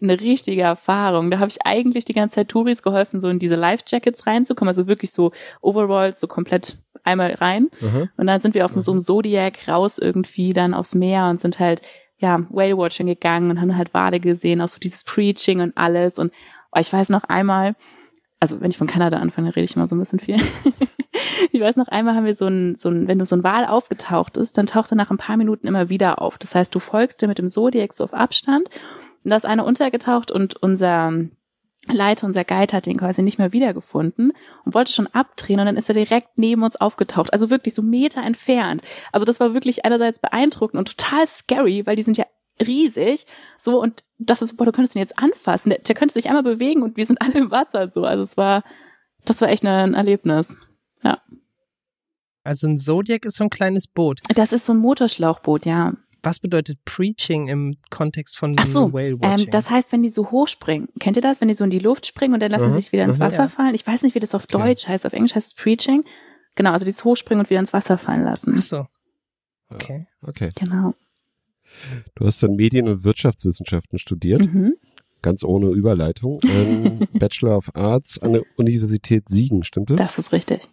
eine 0.00 0.20
richtige 0.20 0.62
Erfahrung. 0.62 1.30
Da 1.30 1.38
habe 1.38 1.50
ich 1.50 1.58
eigentlich 1.66 2.04
die 2.04 2.14
ganze 2.14 2.36
Zeit 2.36 2.48
Touris 2.48 2.82
geholfen, 2.82 3.20
so 3.20 3.28
in 3.28 3.38
diese 3.38 3.56
Life-Jackets 3.56 4.26
reinzukommen. 4.26 4.68
Also 4.68 4.86
wirklich 4.86 5.10
so 5.12 5.32
Overalls, 5.60 6.20
so 6.20 6.28
komplett 6.28 6.78
einmal 7.04 7.34
rein. 7.34 7.68
Mhm. 7.80 8.08
Und 8.16 8.26
dann 8.26 8.40
sind 8.40 8.54
wir 8.54 8.64
auf 8.64 8.72
so 8.76 8.92
einem 8.92 9.00
Zodiac 9.00 9.68
raus 9.68 9.98
irgendwie 9.98 10.52
dann 10.52 10.72
aufs 10.72 10.94
Meer 10.94 11.26
und 11.28 11.40
sind 11.40 11.58
halt, 11.58 11.82
ja, 12.18 12.44
Whale-Watching 12.48 13.06
gegangen 13.06 13.50
und 13.50 13.60
haben 13.60 13.76
halt 13.76 13.92
Wale 13.92 14.18
gesehen, 14.20 14.60
auch 14.60 14.68
so 14.68 14.78
dieses 14.78 15.04
Preaching 15.04 15.60
und 15.60 15.76
alles. 15.76 16.18
Und 16.18 16.32
oh, 16.72 16.80
ich 16.80 16.92
weiß 16.92 17.08
noch 17.10 17.24
einmal, 17.24 17.74
also 18.40 18.60
wenn 18.60 18.70
ich 18.70 18.78
von 18.78 18.86
Kanada 18.86 19.18
anfange, 19.18 19.54
rede 19.54 19.64
ich 19.64 19.76
immer 19.76 19.88
so 19.88 19.96
ein 19.96 19.98
bisschen 19.98 20.20
viel. 20.20 20.36
ich 21.52 21.60
weiß 21.60 21.76
noch 21.76 21.88
einmal 21.88 22.14
haben 22.14 22.24
wir 22.24 22.34
so 22.34 22.46
ein, 22.46 22.76
so 22.76 22.88
ein, 22.88 23.08
wenn 23.08 23.18
du 23.18 23.24
so 23.24 23.36
ein 23.36 23.44
Wal 23.44 23.66
aufgetaucht 23.66 24.36
ist, 24.36 24.56
dann 24.58 24.66
taucht 24.66 24.92
er 24.92 24.96
nach 24.96 25.10
ein 25.10 25.18
paar 25.18 25.36
Minuten 25.36 25.66
immer 25.66 25.88
wieder 25.88 26.22
auf. 26.22 26.38
Das 26.38 26.54
heißt, 26.54 26.74
du 26.74 26.78
folgst 26.78 27.20
dir 27.20 27.28
mit 27.28 27.38
dem 27.38 27.48
Zodiac 27.48 27.92
so 27.92 28.04
auf 28.04 28.14
Abstand 28.14 28.68
und 29.24 29.30
da 29.30 29.36
ist 29.36 29.46
einer 29.46 29.64
untergetaucht 29.64 30.30
und 30.30 30.56
unser 30.56 31.12
Leiter, 31.90 32.26
unser 32.26 32.44
Guide 32.44 32.76
hat 32.76 32.86
ihn 32.86 32.98
quasi 32.98 33.22
nicht 33.22 33.38
mehr 33.38 33.52
wiedergefunden 33.52 34.32
und 34.64 34.74
wollte 34.74 34.92
schon 34.92 35.06
abdrehen 35.08 35.60
und 35.60 35.66
dann 35.66 35.76
ist 35.76 35.88
er 35.88 35.94
direkt 35.94 36.36
neben 36.36 36.62
uns 36.62 36.76
aufgetaucht, 36.76 37.32
also 37.32 37.50
wirklich 37.50 37.74
so 37.74 37.82
Meter 37.82 38.22
entfernt. 38.22 38.82
Also 39.12 39.24
das 39.24 39.40
war 39.40 39.54
wirklich 39.54 39.84
einerseits 39.84 40.18
beeindruckend 40.18 40.78
und 40.78 40.96
total 40.96 41.26
scary, 41.26 41.86
weil 41.86 41.96
die 41.96 42.02
sind 42.02 42.18
ja 42.18 42.26
riesig, 42.64 43.26
so 43.56 43.80
und 43.80 44.04
dachte 44.18 44.46
so, 44.46 44.56
boah, 44.56 44.64
du 44.64 44.72
könntest 44.72 44.94
ihn 44.96 45.00
jetzt 45.00 45.18
anfassen, 45.18 45.70
der, 45.70 45.78
der 45.80 45.94
könnte 45.94 46.14
sich 46.14 46.26
einmal 46.28 46.42
bewegen 46.42 46.82
und 46.82 46.96
wir 46.96 47.06
sind 47.06 47.20
alle 47.22 47.34
im 47.34 47.50
Wasser, 47.50 47.88
so. 47.88 48.04
Also 48.04 48.22
es 48.22 48.36
war, 48.36 48.64
das 49.24 49.40
war 49.40 49.48
echt 49.48 49.64
ein 49.64 49.94
Erlebnis. 49.94 50.56
Also 52.44 52.66
ein 52.66 52.78
Zodiac 52.78 53.26
ist 53.26 53.36
so 53.36 53.44
ein 53.44 53.50
kleines 53.50 53.88
Boot. 53.88 54.20
Das 54.34 54.52
ist 54.52 54.64
so 54.64 54.72
ein 54.72 54.78
Motorschlauchboot, 54.78 55.66
ja. 55.66 55.92
Was 56.22 56.38
bedeutet 56.40 56.78
Preaching 56.86 57.48
im 57.48 57.76
Kontext 57.90 58.38
von 58.38 58.54
Ach 58.58 58.64
so, 58.64 58.92
Whale 58.92 59.20
Watching? 59.20 59.46
Ähm, 59.46 59.50
das 59.50 59.68
heißt, 59.70 59.92
wenn 59.92 60.02
die 60.02 60.08
so 60.08 60.30
hoch 60.30 60.48
springen, 60.48 60.88
kennt 60.98 61.16
ihr 61.16 61.22
das? 61.22 61.40
Wenn 61.42 61.48
die 61.48 61.54
so 61.54 61.64
in 61.64 61.70
die 61.70 61.78
Luft 61.78 62.06
springen 62.06 62.32
und 62.34 62.40
dann 62.42 62.50
lassen 62.50 62.68
Mhm, 62.68 62.72
sie 62.72 62.80
sich 62.80 62.92
wieder 62.92 63.04
ins 63.04 63.18
mhm. 63.18 63.22
Wasser 63.24 63.42
Ja. 63.42 63.48
fallen. 63.48 63.74
Ich 63.74 63.86
weiß 63.86 64.02
nicht, 64.02 64.14
wie 64.14 64.20
das 64.20 64.34
auf 64.34 64.44
Okay. 64.44 64.56
Deutsch 64.56 64.88
heißt. 64.88 65.04
Auf 65.04 65.12
Englisch 65.12 65.34
heißt 65.34 65.48
es 65.48 65.54
Preaching. 65.54 66.04
Genau, 66.54 66.72
also 66.72 66.86
dieses 66.86 67.04
Hochspringen 67.04 67.40
und 67.44 67.50
wieder 67.50 67.60
ins 67.60 67.72
Wasser 67.72 67.98
fallen 67.98 68.24
lassen. 68.24 68.54
Ach 68.56 68.62
so. 68.62 68.86
Okay. 69.68 70.06
Okay. 70.22 70.50
Genau. 70.54 70.94
Du 72.14 72.26
hast 72.26 72.42
dann 72.42 72.56
Medien- 72.56 72.88
und 72.88 73.04
Wirtschaftswissenschaften 73.04 73.98
studiert, 73.98 74.46
Mhm. 74.52 74.74
ganz 75.22 75.42
ohne 75.44 75.68
Überleitung. 75.70 76.40
Ähm, 76.44 77.00
Bachelor 77.14 77.56
of 77.56 77.74
Arts 77.74 78.18
an 78.18 78.32
der 78.34 78.42
Universität 78.56 79.28
Siegen, 79.28 79.64
stimmt 79.64 79.90
das? 79.90 79.96
Das 79.98 80.18
ist 80.18 80.32
richtig. 80.32 80.68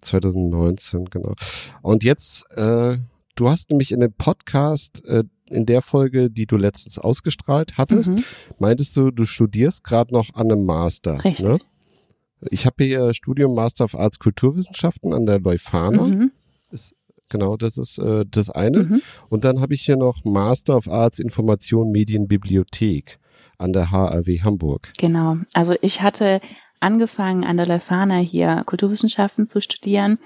2019, 0.00 1.04
genau. 1.06 1.34
Und 1.82 2.02
jetzt, 2.04 2.44
äh, 2.52 2.96
du 3.34 3.48
hast 3.48 3.70
nämlich 3.70 3.92
in 3.92 4.00
dem 4.00 4.12
Podcast, 4.12 5.04
äh, 5.04 5.24
in 5.48 5.66
der 5.66 5.80
Folge, 5.82 6.30
die 6.30 6.46
du 6.46 6.56
letztens 6.56 6.98
ausgestrahlt 6.98 7.76
hattest, 7.78 8.14
Mhm. 8.14 8.24
meintest 8.58 8.96
du, 8.96 9.10
du 9.10 9.24
studierst 9.24 9.84
gerade 9.84 10.12
noch 10.12 10.34
an 10.34 10.50
einem 10.50 10.64
Master. 10.64 11.22
Richtig. 11.24 11.44
Ne? 11.46 11.58
Ich 12.50 12.66
habe 12.66 12.84
hier 12.84 13.14
Studium 13.14 13.54
Master 13.54 13.84
of 13.84 13.94
Arts 13.94 14.18
Kulturwissenschaften 14.18 15.12
an 15.12 15.24
der 15.26 15.38
Leuphana. 15.40 16.02
Mhm. 16.08 16.32
Genau, 17.28 17.56
das 17.56 17.78
ist 17.78 17.98
äh, 17.98 18.24
das 18.30 18.50
eine. 18.50 18.84
Mhm. 18.84 19.02
Und 19.28 19.44
dann 19.44 19.60
habe 19.60 19.74
ich 19.74 19.82
hier 19.82 19.96
noch 19.96 20.24
Master 20.24 20.76
of 20.76 20.88
Arts 20.88 21.18
Information 21.18 21.90
Medien 21.90 22.28
Bibliothek 22.28 23.18
an 23.58 23.72
der 23.72 23.90
HAW 23.90 24.42
Hamburg. 24.42 24.92
Genau. 24.98 25.38
Also 25.52 25.74
ich 25.80 26.02
hatte 26.02 26.40
angefangen 26.80 27.44
an 27.44 27.56
der 27.56 27.66
Leuphana 27.66 28.18
hier 28.18 28.62
Kulturwissenschaften 28.66 29.48
zu 29.48 29.60
studieren 29.60 30.18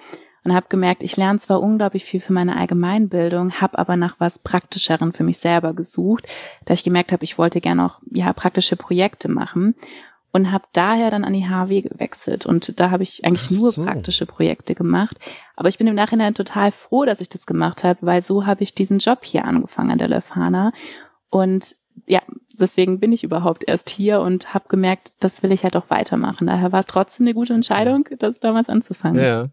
und 0.44 0.54
habe 0.54 0.66
gemerkt, 0.68 1.02
ich 1.02 1.16
lerne 1.16 1.38
zwar 1.38 1.60
unglaublich 1.60 2.04
viel 2.04 2.20
für 2.20 2.32
meine 2.32 2.56
Allgemeinbildung, 2.56 3.60
habe 3.60 3.78
aber 3.78 3.96
nach 3.96 4.16
was 4.18 4.38
Praktischeren 4.38 5.12
für 5.12 5.22
mich 5.22 5.38
selber 5.38 5.74
gesucht, 5.74 6.26
da 6.64 6.74
ich 6.74 6.82
gemerkt 6.82 7.12
habe, 7.12 7.24
ich 7.24 7.38
wollte 7.38 7.60
gerne 7.60 7.84
auch 7.84 8.00
ja 8.10 8.32
praktische 8.32 8.76
Projekte 8.76 9.28
machen 9.28 9.74
und 10.32 10.52
habe 10.52 10.64
daher 10.72 11.10
dann 11.10 11.24
an 11.24 11.32
die 11.32 11.46
HW 11.48 11.82
gewechselt 11.82 12.46
und 12.46 12.78
da 12.78 12.90
habe 12.90 13.02
ich 13.02 13.24
eigentlich 13.24 13.48
Ach 13.52 13.60
nur 13.60 13.72
so. 13.72 13.82
praktische 13.84 14.26
Projekte 14.26 14.74
gemacht, 14.74 15.16
aber 15.56 15.68
ich 15.68 15.78
bin 15.78 15.86
im 15.86 15.94
Nachhinein 15.94 16.34
total 16.34 16.70
froh, 16.70 17.04
dass 17.04 17.20
ich 17.20 17.28
das 17.28 17.46
gemacht 17.46 17.82
habe, 17.84 17.98
weil 18.02 18.22
so 18.22 18.46
habe 18.46 18.62
ich 18.62 18.74
diesen 18.74 18.98
Job 18.98 19.20
hier 19.24 19.44
angefangen 19.44 19.90
an 19.90 19.98
der 19.98 20.08
Leuphana 20.08 20.72
und 21.30 21.74
ja, 22.06 22.20
deswegen 22.58 22.98
bin 23.00 23.12
ich 23.12 23.24
überhaupt 23.24 23.64
erst 23.66 23.90
hier 23.90 24.20
und 24.20 24.54
habe 24.54 24.68
gemerkt, 24.68 25.12
das 25.20 25.42
will 25.42 25.52
ich 25.52 25.64
halt 25.64 25.76
auch 25.76 25.90
weitermachen. 25.90 26.46
Daher 26.46 26.72
war 26.72 26.80
es 26.80 26.86
trotzdem 26.86 27.26
eine 27.26 27.34
gute 27.34 27.52
Entscheidung, 27.52 28.08
das 28.18 28.40
damals 28.40 28.68
anzufangen. 28.68 29.20
Ja. 29.22 29.48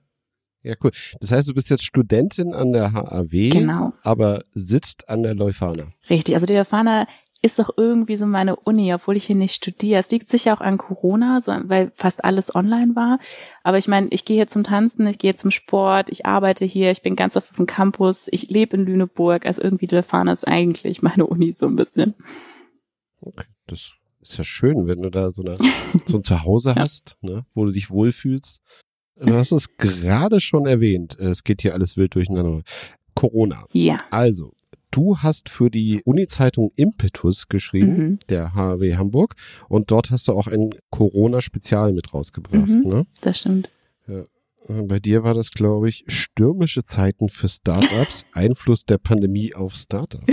Ja, 0.63 0.73
cool. 0.83 0.91
Das 1.21 1.31
heißt, 1.31 1.47
du 1.49 1.53
bist 1.53 1.69
jetzt 1.69 1.85
Studentin 1.85 2.53
an 2.53 2.73
der 2.73 2.91
HAW, 2.91 3.49
Genau, 3.49 3.93
aber 4.03 4.43
sitzt 4.51 5.07
an 5.07 5.23
der 5.23 5.33
Leuphana. 5.35 5.83
richtig. 6.09 6.35
Also 6.35 6.45
die 6.45 6.55
Leuphana 6.55 7.07
ist 7.41 7.59
doch 7.59 7.69
irgendwie 7.77 8.17
so 8.17 8.25
meine 8.25 8.55
Uni, 8.55 8.93
obwohl 8.93 9.15
ich 9.15 9.25
hier 9.25 9.35
nicht 9.35 9.53
studiere. 9.55 9.99
Es 9.99 10.09
liegt 10.09 10.27
sicher 10.27 10.53
auch 10.53 10.61
an 10.61 10.77
Corona, 10.77 11.39
so, 11.39 11.51
weil 11.65 11.91
fast 11.95 12.23
alles 12.25 12.53
online 12.55 12.95
war. 12.95 13.19
Aber 13.63 13.77
ich 13.77 13.87
meine, 13.87 14.07
ich 14.09 14.25
gehe 14.25 14.37
hier 14.37 14.47
zum 14.47 14.63
Tanzen, 14.63 15.05
ich 15.07 15.19
gehe 15.19 15.35
zum 15.35 15.51
Sport, 15.51 16.09
ich 16.09 16.25
arbeite 16.25 16.65
hier, 16.65 16.91
ich 16.91 17.01
bin 17.03 17.15
ganz 17.15 17.37
oft 17.37 17.49
auf 17.51 17.55
dem 17.57 17.67
Campus, 17.67 18.27
ich 18.31 18.49
lebe 18.49 18.75
in 18.75 18.85
Lüneburg. 18.85 19.45
Also 19.45 19.61
irgendwie 19.61 19.87
die 19.87 19.95
Leuphana 19.95 20.31
ist 20.31 20.47
eigentlich 20.47 21.01
meine 21.01 21.27
Uni 21.27 21.53
so 21.53 21.67
ein 21.67 21.75
bisschen. 21.75 22.15
Okay, 23.21 23.45
das 23.67 23.93
ist 24.21 24.37
ja 24.37 24.43
schön, 24.43 24.87
wenn 24.87 25.01
du 25.01 25.09
da 25.11 25.31
so, 25.31 25.43
eine, 25.43 25.57
so 26.05 26.17
ein 26.17 26.23
Zuhause 26.23 26.71
Ja. 26.71 26.75
hast, 26.77 27.17
ne, 27.21 27.45
wo 27.53 27.65
du 27.65 27.71
dich 27.71 27.89
wohlfühlst. 27.89 28.61
Du 29.19 29.33
hast 29.33 29.51
es 29.51 29.77
gerade 29.77 30.39
schon 30.39 30.67
erwähnt. 30.67 31.17
Es 31.19 31.43
geht 31.43 31.61
hier 31.63 31.73
alles 31.73 31.97
wild 31.97 32.13
durcheinander. 32.13 32.61
Corona. 33.15 33.65
Ja. 33.73 33.97
Also, 34.11 34.53
du 34.91 35.17
hast 35.17 35.49
für 35.49 35.69
die 35.69 36.01
Uni-Zeitung 36.05 36.69
Impetus 36.75 37.47
geschrieben, 37.47 37.97
Mhm. 37.97 38.19
der 38.29 38.53
HW 38.55 38.95
Hamburg, 38.95 39.35
und 39.69 39.91
dort 39.91 40.11
hast 40.11 40.27
du 40.27 40.33
auch 40.33 40.47
ein 40.47 40.71
Corona-Spezial 40.89 41.93
mit 41.93 42.13
rausgebracht. 42.13 42.67
Mhm. 42.69 42.81
Ne? 42.83 43.05
Das 43.21 43.39
stimmt. 43.39 43.69
Äh, 44.07 44.23
Bei 44.69 44.99
dir 44.99 45.23
war 45.23 45.33
das, 45.33 45.51
glaube 45.51 45.87
ich, 45.87 46.03
stürmische 46.07 46.83
Zeiten 46.83 47.29
für 47.29 47.47
Startups, 47.47 48.25
Einfluss 48.33 48.83
der 48.85 48.97
Pandemie 48.97 49.55
auf 49.55 49.75
Startups. 49.75 50.25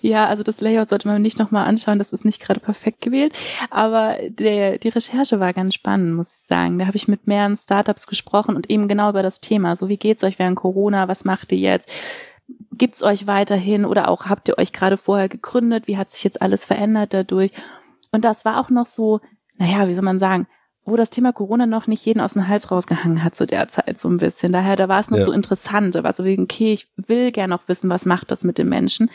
Ja, 0.00 0.28
also 0.28 0.44
das 0.44 0.60
Layout 0.60 0.88
sollte 0.88 1.08
man 1.08 1.20
nicht 1.22 1.40
nochmal 1.40 1.66
anschauen, 1.66 1.98
das 1.98 2.12
ist 2.12 2.24
nicht 2.24 2.40
gerade 2.40 2.60
perfekt 2.60 3.00
gewählt. 3.00 3.32
Aber 3.68 4.16
der, 4.28 4.78
die 4.78 4.90
Recherche 4.90 5.40
war 5.40 5.52
ganz 5.52 5.74
spannend, 5.74 6.14
muss 6.14 6.32
ich 6.32 6.38
sagen. 6.40 6.78
Da 6.78 6.86
habe 6.86 6.96
ich 6.96 7.08
mit 7.08 7.26
mehreren 7.26 7.56
Startups 7.56 8.06
gesprochen 8.06 8.54
und 8.54 8.70
eben 8.70 8.86
genau 8.86 9.10
über 9.10 9.24
das 9.24 9.40
Thema. 9.40 9.74
So, 9.74 9.88
wie 9.88 9.96
geht's 9.96 10.22
euch 10.22 10.38
während 10.38 10.54
Corona? 10.56 11.08
Was 11.08 11.24
macht 11.24 11.50
ihr 11.50 11.58
jetzt? 11.58 11.90
Gibt's 12.72 13.02
euch 13.02 13.26
weiterhin 13.26 13.84
oder 13.84 14.08
auch 14.08 14.26
habt 14.26 14.48
ihr 14.48 14.58
euch 14.58 14.72
gerade 14.72 14.96
vorher 14.96 15.28
gegründet? 15.28 15.86
Wie 15.86 15.96
hat 15.98 16.10
sich 16.10 16.24
jetzt 16.24 16.40
alles 16.40 16.64
verändert 16.64 17.12
dadurch? 17.12 17.52
Und 18.12 18.24
das 18.24 18.44
war 18.44 18.58
auch 18.58 18.70
noch 18.70 18.86
so, 18.86 19.20
naja, 19.56 19.86
wie 19.88 19.94
soll 19.94 20.04
man 20.04 20.18
sagen, 20.18 20.46
wo 20.84 20.96
das 20.96 21.10
Thema 21.10 21.32
Corona 21.32 21.66
noch 21.66 21.86
nicht 21.86 22.04
jeden 22.06 22.20
aus 22.20 22.32
dem 22.32 22.48
Hals 22.48 22.70
rausgehangen 22.70 23.22
hat 23.22 23.34
zu 23.36 23.46
der 23.46 23.68
Zeit 23.68 23.98
so 23.98 24.08
ein 24.08 24.16
bisschen. 24.16 24.52
Daher, 24.52 24.76
da 24.76 24.88
war 24.88 24.98
es 24.98 25.10
noch 25.10 25.18
Ja. 25.18 25.24
so 25.24 25.32
interessant. 25.32 25.94
Da 25.94 26.02
war 26.02 26.12
so 26.12 26.24
wegen, 26.24 26.44
okay, 26.44 26.72
ich 26.72 26.88
will 26.96 27.32
gerne 27.32 27.54
auch 27.54 27.68
wissen, 27.68 27.90
was 27.90 28.06
macht 28.06 28.30
das 28.30 28.44
mit 28.44 28.58
den 28.58 28.68
Menschen. 28.68 29.10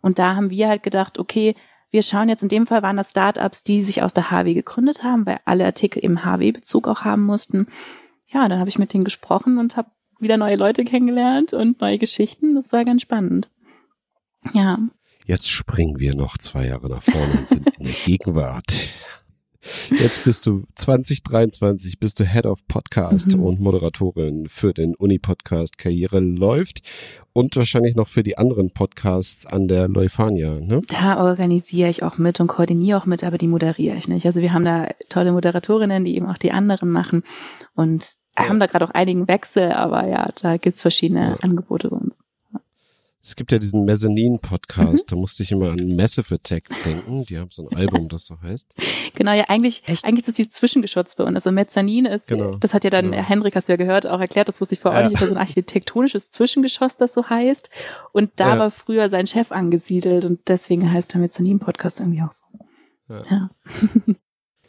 Und 0.00 0.18
da 0.18 0.36
haben 0.36 0.50
wir 0.50 0.68
halt 0.68 0.82
gedacht, 0.84 1.18
okay, 1.18 1.54
wir 1.90 2.02
schauen 2.02 2.28
jetzt, 2.28 2.42
in 2.42 2.48
dem 2.48 2.66
Fall 2.66 2.82
waren 2.82 2.96
das 2.96 3.10
Startups, 3.10 3.64
die 3.64 3.80
sich 3.80 4.02
aus 4.02 4.14
der 4.14 4.30
HW 4.30 4.54
gegründet 4.54 5.02
haben, 5.02 5.26
weil 5.26 5.40
alle 5.44 5.64
Artikel 5.64 5.98
im 6.00 6.24
HW-Bezug 6.24 6.86
auch 6.86 7.00
haben 7.02 7.24
mussten. 7.24 7.66
Ja, 8.28 8.46
dann 8.48 8.58
habe 8.60 8.68
ich 8.68 8.78
mit 8.78 8.92
denen 8.92 9.04
gesprochen 9.04 9.58
und 9.58 9.76
habe 9.76 9.90
wieder 10.20 10.36
neue 10.36 10.56
Leute 10.56 10.84
kennengelernt 10.84 11.52
und 11.52 11.80
neue 11.80 11.98
Geschichten. 11.98 12.54
Das 12.54 12.72
war 12.72 12.84
ganz 12.84 13.02
spannend. 13.02 13.48
Ja. 14.52 14.78
Jetzt 15.26 15.50
springen 15.50 15.98
wir 15.98 16.14
noch 16.14 16.38
zwei 16.38 16.66
Jahre 16.66 16.88
nach 16.88 17.02
vorne 17.02 17.32
und 17.38 17.48
sind 17.48 17.66
in 17.78 17.84
der 17.86 17.94
Gegenwart. 18.04 18.88
Jetzt 19.90 20.24
bist 20.24 20.46
du 20.46 20.62
2023, 20.76 21.98
bist 21.98 22.20
du 22.20 22.24
Head 22.24 22.46
of 22.46 22.66
Podcast 22.68 23.36
Mhm. 23.36 23.42
und 23.42 23.60
Moderatorin 23.60 24.48
für 24.48 24.72
den 24.72 24.94
Uni-Podcast 24.94 25.76
Karriere 25.76 26.20
läuft 26.20 26.80
und 27.32 27.54
wahrscheinlich 27.56 27.94
noch 27.96 28.08
für 28.08 28.22
die 28.22 28.38
anderen 28.38 28.70
Podcasts 28.70 29.44
an 29.44 29.68
der 29.68 29.88
Leufania, 29.88 30.60
ne? 30.60 30.80
Da 30.88 31.22
organisiere 31.22 31.90
ich 31.90 32.02
auch 32.02 32.16
mit 32.18 32.40
und 32.40 32.46
koordiniere 32.46 32.98
auch 32.98 33.06
mit, 33.06 33.24
aber 33.24 33.36
die 33.36 33.48
moderiere 33.48 33.96
ich 33.96 34.08
nicht. 34.08 34.24
Also 34.24 34.40
wir 34.40 34.52
haben 34.54 34.64
da 34.64 34.88
tolle 35.10 35.32
Moderatorinnen, 35.32 36.04
die 36.04 36.14
eben 36.16 36.26
auch 36.26 36.38
die 36.38 36.52
anderen 36.52 36.88
machen 36.90 37.22
und 37.74 38.12
Ja. 38.44 38.48
haben 38.48 38.60
da 38.60 38.66
gerade 38.66 38.84
auch 38.84 38.90
einigen 38.90 39.26
Wechsel, 39.28 39.72
aber 39.72 40.06
ja, 40.08 40.26
da 40.40 40.56
gibt's 40.56 40.80
verschiedene 40.82 41.30
Ja. 41.30 41.36
Angebote 41.42 41.88
bei 41.90 41.96
uns. 41.96 42.22
Es 43.20 43.34
gibt 43.36 43.50
ja 43.52 43.58
diesen 43.58 43.84
Mezzanine-Podcast, 43.84 45.10
da 45.10 45.16
musste 45.16 45.42
ich 45.42 45.50
immer 45.52 45.72
an 45.72 45.96
Massive 45.96 46.36
Attack 46.36 46.64
denken. 46.84 47.24
Die 47.24 47.36
haben 47.36 47.50
so 47.50 47.68
ein 47.68 47.76
Album, 47.76 48.08
das 48.08 48.24
so 48.26 48.40
heißt. 48.40 48.72
Genau, 49.14 49.32
ja, 49.32 49.44
eigentlich, 49.48 49.82
Echt? 49.86 50.04
eigentlich 50.04 50.20
ist 50.20 50.28
das 50.28 50.34
die 50.36 50.48
Zwischengeschütz 50.48 51.16
bei 51.16 51.24
uns. 51.24 51.34
Also 51.34 51.50
Mezzanin 51.50 52.04
ist, 52.06 52.28
Genau. 52.28 52.54
das 52.56 52.72
hat 52.72 52.84
ja 52.84 52.90
dann, 52.90 53.10
Genau. 53.10 53.22
Henrik 53.22 53.56
hast 53.56 53.68
du 53.68 53.72
ja 53.72 53.76
gehört, 53.76 54.06
auch 54.06 54.20
erklärt, 54.20 54.48
das 54.48 54.60
wusste 54.60 54.74
ich 54.76 54.80
vorher 54.80 55.00
Ja. 55.00 55.06
auch 55.06 55.10
nicht, 55.10 55.16
ist 55.20 55.22
ja 55.22 55.26
so 55.28 55.34
ein 55.34 55.40
architektonisches 55.40 56.30
Zwischengeschoss, 56.30 56.96
das 56.96 57.12
so 57.14 57.28
heißt. 57.28 57.68
Und 58.12 58.30
da 58.36 58.54
Ja. 58.54 58.58
war 58.60 58.70
früher 58.70 59.08
sein 59.10 59.26
Chef 59.26 59.50
angesiedelt 59.50 60.24
und 60.24 60.40
deswegen 60.46 60.90
heißt 60.90 61.12
der 61.12 61.20
Mezzanin-Podcast 61.20 61.98
irgendwie 62.00 62.22
auch 62.22 62.32
so. 62.32 62.44
Ja. 63.08 63.22
Ja. 63.30 63.50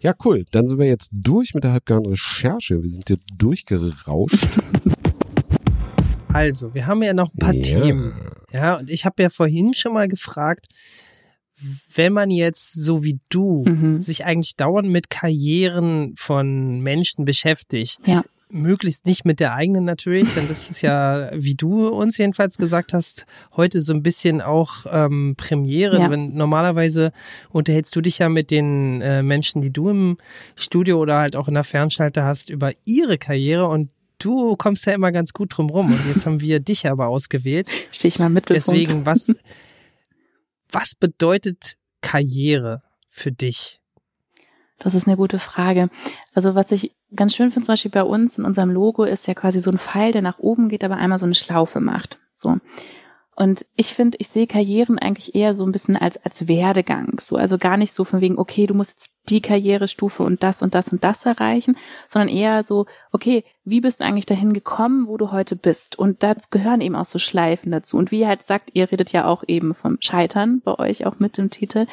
Ja, 0.01 0.13
cool. 0.23 0.45
Dann 0.51 0.67
sind 0.67 0.79
wir 0.79 0.85
jetzt 0.87 1.09
durch 1.11 1.53
mit 1.53 1.63
der 1.63 1.71
halbgaren 1.73 2.05
Recherche. 2.05 2.81
Wir 2.81 2.89
sind 2.89 3.07
hier 3.07 3.17
durchgerauscht. 3.37 4.59
Also, 6.31 6.73
wir 6.73 6.85
haben 6.85 7.01
ja 7.03 7.13
noch 7.13 7.33
ein 7.33 7.37
paar 7.39 7.53
Ja. 7.53 7.81
Themen. 7.81 8.13
Ja, 8.53 8.75
und 8.77 8.89
ich 8.89 9.05
habe 9.05 9.21
ja 9.21 9.29
vorhin 9.29 9.73
schon 9.73 9.93
mal 9.93 10.07
gefragt, 10.07 10.67
wenn 11.93 12.13
man 12.13 12.29
jetzt 12.31 12.73
so 12.73 13.03
wie 13.03 13.19
du 13.29 13.63
Mhm. 13.67 13.99
sich 13.99 14.23
eigentlich 14.25 14.55
dauernd 14.55 14.87
mit 14.89 15.09
Karrieren 15.09 16.13
von 16.15 16.79
Menschen 16.81 17.25
beschäftigt, 17.25 18.07
Ja. 18.07 18.23
Möglichst 18.51 19.05
nicht 19.05 19.25
mit 19.25 19.39
der 19.39 19.53
eigenen 19.53 19.85
natürlich, 19.85 20.33
denn 20.33 20.47
das 20.47 20.69
ist 20.69 20.81
ja, 20.81 21.29
wie 21.33 21.55
du 21.55 21.87
uns 21.87 22.17
jedenfalls 22.17 22.57
gesagt 22.57 22.93
hast, 22.93 23.25
heute 23.55 23.81
so 23.81 23.93
ein 23.93 24.01
bisschen 24.01 24.41
auch 24.41 24.85
ähm, 24.89 25.35
Premiere. 25.37 25.99
Ja. 25.99 26.09
Wenn, 26.09 26.33
normalerweise 26.33 27.11
unterhältst 27.51 27.95
du 27.95 28.01
dich 28.01 28.19
ja 28.19 28.29
mit 28.29 28.51
den 28.51 29.01
äh, 29.01 29.21
Menschen, 29.21 29.61
die 29.61 29.69
du 29.69 29.89
im 29.89 30.17
Studio 30.55 30.99
oder 30.99 31.19
halt 31.19 31.35
auch 31.35 31.47
in 31.47 31.53
der 31.53 31.63
Fernschalte 31.63 32.23
hast, 32.23 32.49
über 32.49 32.71
ihre 32.85 33.17
Karriere 33.17 33.67
und 33.67 33.91
du 34.17 34.55
kommst 34.55 34.85
ja 34.85 34.93
immer 34.93 35.11
ganz 35.11 35.33
gut 35.33 35.55
drum 35.55 35.69
rum. 35.69 35.87
Und 35.87 36.07
jetzt 36.07 36.25
haben 36.25 36.41
wir 36.41 36.59
dich 36.59 36.87
aber 36.87 37.07
ausgewählt. 37.07 37.69
Stehe 37.91 38.09
ich 38.09 38.19
mal 38.19 38.29
Mittelpunkt. 38.29 38.67
Deswegen, 38.67 39.05
was, 39.05 39.33
was 40.71 40.95
bedeutet 40.95 41.77
Karriere 42.01 42.81
für 43.07 43.31
dich? 43.31 43.79
Das 44.79 44.95
ist 44.95 45.07
eine 45.07 45.17
gute 45.17 45.39
Frage. 45.39 45.89
Also 46.33 46.55
was 46.55 46.71
ich 46.71 46.93
ganz 47.15 47.35
schön 47.35 47.51
finde, 47.51 47.65
zum 47.65 47.73
Beispiel 47.73 47.91
bei 47.91 48.03
uns 48.03 48.37
in 48.37 48.45
unserem 48.45 48.71
Logo 48.71 49.03
ist 49.03 49.27
ja 49.27 49.33
quasi 49.33 49.59
so 49.59 49.71
ein 49.71 49.79
Pfeil, 49.79 50.11
der 50.11 50.21
nach 50.21 50.39
oben 50.39 50.69
geht, 50.69 50.83
aber 50.83 50.97
einmal 50.97 51.17
so 51.17 51.25
eine 51.25 51.35
Schlaufe 51.35 51.79
macht. 51.79 52.19
So. 52.33 52.57
Und 53.39 53.65
ich 53.77 53.93
finde, 53.93 54.17
ich 54.19 54.27
sehe 54.27 54.47
Karrieren 54.47 54.99
eigentlich 54.99 55.33
eher 55.33 55.55
so 55.55 55.65
ein 55.65 55.71
bisschen 55.71 55.95
als, 55.95 56.17
als 56.25 56.49
Werdegang. 56.49 57.21
So, 57.21 57.37
also 57.37 57.57
gar 57.57 57.77
nicht 57.77 57.93
so 57.93 58.03
von 58.03 58.19
wegen, 58.19 58.37
okay, 58.37 58.67
du 58.67 58.73
musst 58.73 58.91
jetzt 58.91 59.11
die 59.29 59.39
Karrierestufe 59.39 60.23
und 60.23 60.43
das 60.43 60.61
und 60.61 60.75
das 60.75 60.91
und 60.91 61.05
das 61.05 61.25
erreichen, 61.25 61.77
sondern 62.09 62.27
eher 62.27 62.63
so, 62.63 62.85
okay, 63.13 63.45
wie 63.63 63.79
bist 63.79 64.01
du 64.01 64.03
eigentlich 64.03 64.25
dahin 64.25 64.51
gekommen, 64.51 65.07
wo 65.07 65.15
du 65.15 65.31
heute 65.31 65.55
bist? 65.55 65.97
Und 65.97 66.21
da 66.21 66.35
gehören 66.51 66.81
eben 66.81 66.97
auch 66.97 67.05
so 67.05 67.17
Schleifen 67.17 67.71
dazu. 67.71 67.95
Und 67.95 68.11
wie 68.11 68.19
ihr 68.19 68.27
halt 68.27 68.43
sagt, 68.43 68.71
ihr 68.73 68.91
redet 68.91 69.13
ja 69.13 69.25
auch 69.25 69.45
eben 69.47 69.73
vom 69.73 69.95
Scheitern 70.01 70.59
bei 70.59 70.77
euch 70.77 71.05
auch 71.05 71.19
mit 71.19 71.37
dem 71.37 71.49
Titel. 71.49 71.85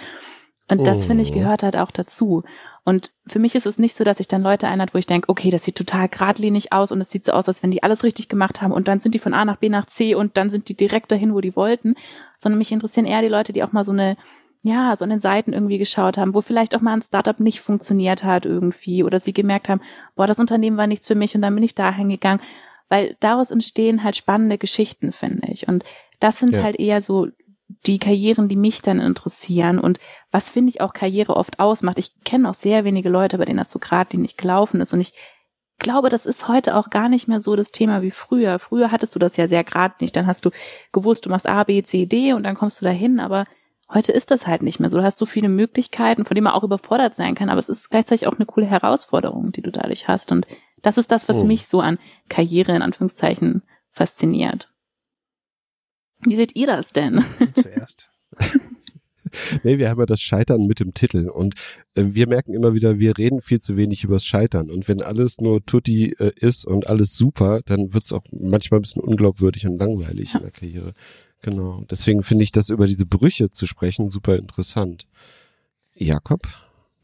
Und 0.69 0.85
das, 0.87 1.07
finde 1.07 1.23
ich, 1.23 1.31
Oh. 1.31 1.35
gehört 1.35 1.63
halt 1.63 1.77
auch 1.77 1.93
dazu. 1.93 2.43
Und 2.85 3.13
für 3.27 3.39
mich 3.39 3.55
ist 3.55 3.67
es 3.67 3.79
nicht 3.79 3.95
so, 3.97 4.03
dass 4.03 4.19
ich 4.19 4.27
dann 4.27 4.43
Leute 4.43 4.67
einlade, 4.67 4.93
wo 4.95 4.99
ich 4.99 5.07
denke, 5.07 5.29
okay, 5.29 5.51
das 5.51 5.63
sieht 5.65 5.77
total 5.77 6.09
geradlinig 6.09 6.73
aus 6.73 6.91
und 6.91 7.01
es 7.01 7.11
sieht 7.11 7.25
so 7.25 7.33
aus, 7.33 7.47
als 7.47 7.63
wenn 7.63 7.71
die 7.71 7.83
alles 7.85 8.03
richtig 8.03 8.29
gemacht 8.29 8.63
haben 8.63 8.73
und 8.73 8.89
dann 8.89 8.99
sind 8.99 9.15
die 9.15 9.21
von 9.21 9.33
A 9.35 9.45
nach 9.45 9.59
B 9.59 9.69
nach 9.69 9.87
C 9.87 10.15
und 10.17 10.37
dann 10.37 10.51
sind 10.51 10.69
die 10.69 10.75
direkt 10.77 11.13
dahin, 11.13 11.35
wo 11.35 11.41
die 11.41 11.55
wollten. 11.55 11.95
Sondern 12.39 12.59
mich 12.59 12.73
interessieren 12.73 13.07
eher 13.07 13.23
die 13.23 13.29
Leute, 13.29 13.53
die 13.53 13.63
auch 13.63 13.73
mal 13.73 13.85
so 13.85 13.93
eine, 13.93 14.17
ja, 14.63 14.97
so 14.97 15.05
an 15.05 15.11
den 15.11 15.21
Seiten 15.21 15.53
irgendwie 15.53 15.79
geschaut 15.79 16.19
haben, 16.19 16.35
wo 16.35 16.41
vielleicht 16.41 16.75
auch 16.75 16.81
mal 16.81 16.95
ein 16.95 17.03
Startup 17.03 17.39
nicht 17.39 17.61
funktioniert 17.61 18.25
hat 18.25 18.45
irgendwie 18.45 19.05
oder 19.05 19.21
sie 19.21 19.33
gemerkt 19.33 19.69
haben, 19.69 19.81
boah, 20.17 20.27
das 20.27 20.41
Unternehmen 20.41 20.77
war 20.77 20.89
nichts 20.89 21.07
für 21.07 21.15
mich 21.15 21.35
und 21.37 21.43
dann 21.43 21.55
bin 21.55 21.63
ich 21.65 21.77
da 21.77 21.93
hingegangen. 21.93 22.41
Weil 22.89 23.17
daraus 23.21 23.53
entstehen 23.53 24.03
halt 24.03 24.17
spannende 24.17 24.59
Geschichten, 24.59 25.13
finde 25.13 25.47
ich. 25.53 25.69
Und 25.69 25.85
das 26.19 26.41
sind 26.41 26.57
Ja. 26.57 26.63
halt 26.65 26.77
eher 26.77 27.03
so 27.03 27.29
die 27.69 27.99
Karrieren, 27.99 28.49
die 28.49 28.57
mich 28.57 28.83
dann 28.83 29.01
interessieren 29.01 29.79
und 29.79 29.99
was 30.31 30.51
finde 30.51 30.71
ich 30.71 30.81
auch 30.81 30.93
Karriere 30.93 31.37
oft 31.37 31.59
ausmacht. 31.59 31.99
Ich 31.99 32.13
kenne 32.25 32.49
auch 32.49 32.55
sehr 32.55 32.85
wenige 32.85 33.09
Leute, 33.09 33.39
bei 33.39 33.45
denen 33.45 33.59
das 33.59 33.71
so 33.73 33.79
geradlinig 33.79 34.37
gelaufen 34.37 34.81
ist 34.81 34.93
und 34.93 35.01
ich 35.01 35.15
glaube, 35.79 36.09
das 36.09 36.27
ist 36.27 36.49
heute 36.49 36.75
auch 36.77 36.91
gar 36.91 37.09
nicht 37.09 37.29
mehr 37.29 37.41
so 37.41 37.55
das 37.57 37.71
Thema 37.71 38.03
wie 38.03 38.11
früher. 38.11 38.59
Früher 38.59 38.93
hattest 38.93 39.15
du 39.15 39.19
das 39.19 39.37
ja 39.37 39.47
sehr 39.47 39.65
geradlinig, 39.65 40.13
dann 40.13 40.27
hast 40.27 40.45
du 40.45 40.51
gewusst, 40.93 41.27
du 41.27 41.31
machst 41.31 41.47
A, 41.47 41.65
B, 41.65 41.83
C, 41.83 42.07
D 42.07 42.33
und 42.33 42.45
dann 42.45 42.55
kommst 42.55 42.81
du 42.81 42.85
dahin, 42.85 43.21
aber 43.21 43.47
heute 43.93 44.13
ist 44.13 44.31
das 44.31 44.47
halt 44.47 44.63
nicht 44.63 44.81
mehr 44.81 44.89
so. 44.89 44.99
Du 44.99 45.05
hast 45.05 45.19
so 45.19 45.27
viele 45.27 45.49
Möglichkeiten, 45.49 46.25
von 46.25 46.35
denen 46.35 46.45
man 46.45 46.55
auch 46.55 46.65
überfordert 46.65 47.15
sein 47.15 47.35
kann, 47.35 47.51
aber 47.51 47.59
es 47.59 47.69
ist 47.69 47.91
gleichzeitig 47.91 48.27
auch 48.27 48.37
eine 48.37 48.47
coole 48.47 48.67
Herausforderung, 48.67 49.53
die 49.53 49.63
du 49.63 49.71
dadurch 49.71 50.09
hast 50.09 50.33
und 50.33 50.47
das 50.83 50.99
ist 50.99 51.11
das, 51.11 51.29
was 51.29 51.43
Oh. 51.43 51.45
mich 51.45 51.67
so 51.67 51.81
an 51.81 51.99
Karriere 52.29 52.75
in 52.75 52.83
Anführungszeichen 52.83 53.63
fasziniert. 53.91 54.73
Wie 56.21 56.37
seht 56.37 56.57
ihr 56.57 56.67
das 56.67 56.93
denn? 56.93 57.25
Zuerst. 57.55 58.11
Nee, 59.65 59.77
wir 59.79 59.91
haben 59.91 59.99
ja 59.99 60.07
das 60.07 60.21
Scheitern 60.21 60.67
mit 60.67 60.79
dem 60.81 60.95
Titel 60.95 61.29
und 61.29 61.55
äh, 61.95 62.05
wir 62.07 62.29
merken 62.29 62.55
immer 62.55 62.75
wieder, 62.75 62.99
wir 62.99 63.19
reden 63.19 63.43
viel 63.43 63.61
zu 63.61 63.77
wenig 63.77 64.05
übers 64.05 64.25
Scheitern 64.25 64.71
und 64.71 64.87
wenn 64.89 65.03
alles 65.03 65.39
nur 65.41 65.63
Tutti 65.67 66.15
äh, 66.19 66.31
ist 66.37 66.65
und 66.65 66.87
alles 66.89 67.17
super, 67.17 67.61
dann 67.67 67.93
wird's 67.93 68.13
auch 68.13 68.23
manchmal 68.31 68.79
ein 68.79 68.83
bisschen 68.83 69.03
unglaubwürdig 69.03 69.67
und 69.67 69.79
langweilig 69.79 70.33
in 70.35 70.41
der 70.43 70.53
Karriere. 70.53 70.93
Genau. 71.43 71.85
Deswegen 71.91 72.23
finde 72.23 72.45
ich 72.45 72.53
das 72.53 72.71
über 72.71 72.87
diese 72.87 73.05
Brüche 73.05 73.51
zu 73.51 73.67
sprechen 73.67 74.11
super 74.11 74.37
interessant. 74.37 75.07
Jakob? 75.95 76.41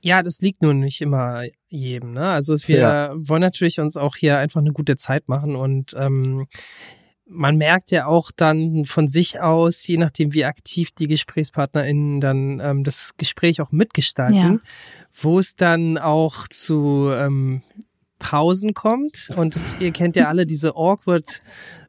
Ja, 0.01 0.23
das 0.23 0.41
liegt 0.41 0.63
nun 0.63 0.79
nicht 0.79 1.01
immer 1.01 1.43
jedem. 1.69 2.13
Ne? 2.13 2.29
Also 2.29 2.57
wir 2.67 2.79
Ja. 2.79 3.13
wollen 3.17 3.43
natürlich 3.43 3.79
uns 3.81 3.97
auch 3.97 4.17
hier 4.17 4.39
einfach 4.39 4.61
eine 4.61 4.73
gute 4.73 4.97
Zeit 4.97 5.29
machen 5.29 5.55
und 5.57 5.95
ähm, 5.99 6.47
man 7.33 7.57
merkt 7.57 7.91
ja 7.91 8.07
auch 8.07 8.31
dann 8.31 8.85
von 8.85 9.09
sich 9.09 9.41
aus, 9.41 9.87
je 9.87 9.97
nachdem 9.97 10.35
wie 10.35 10.45
aktiv 10.45 10.91
die 10.93 11.07
GesprächspartnerInnen 11.09 12.21
dann 12.21 12.61
ähm, 12.61 12.85
das 12.85 13.13
Gespräch 13.17 13.61
auch 13.61 13.73
mitgestalten, 13.73 14.37
Ja. 14.37 14.59
wo 15.15 15.39
es 15.39 15.57
dann 15.57 15.99
auch 15.99 16.47
zu 16.49 17.11
ähm, 17.15 17.63
Pausen 18.19 18.73
kommt 18.75 19.31
und 19.37 19.57
ihr 19.81 19.91
kennt 19.91 20.15
ja 20.15 20.29
alle 20.29 20.47
diese 20.47 20.77
awkward 20.77 21.43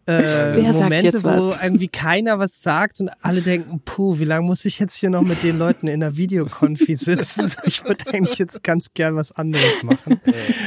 äh, 0.07 0.61
Momente, 0.71 1.23
wo 1.23 1.55
irgendwie 1.61 1.87
keiner 1.87 2.37
was 2.39 2.61
sagt 2.61 2.99
und 2.99 3.09
alle 3.21 3.41
denken, 3.41 3.81
puh, 3.85 4.19
wie 4.19 4.25
lange 4.25 4.45
muss 4.45 4.65
ich 4.65 4.79
jetzt 4.79 4.95
hier 4.95 5.09
noch 5.09 5.21
mit 5.21 5.43
den 5.43 5.57
Leuten 5.57 5.87
in 5.87 6.01
der 6.01 6.17
Videokonfi 6.17 6.95
sitzen? 6.95 7.47
So, 7.47 7.57
ich 7.63 7.83
würde 7.85 8.05
eigentlich 8.13 8.37
jetzt 8.37 8.63
ganz 8.63 8.93
gern 8.93 9.15
was 9.15 9.31
anderes 9.31 9.81
machen. 9.83 10.19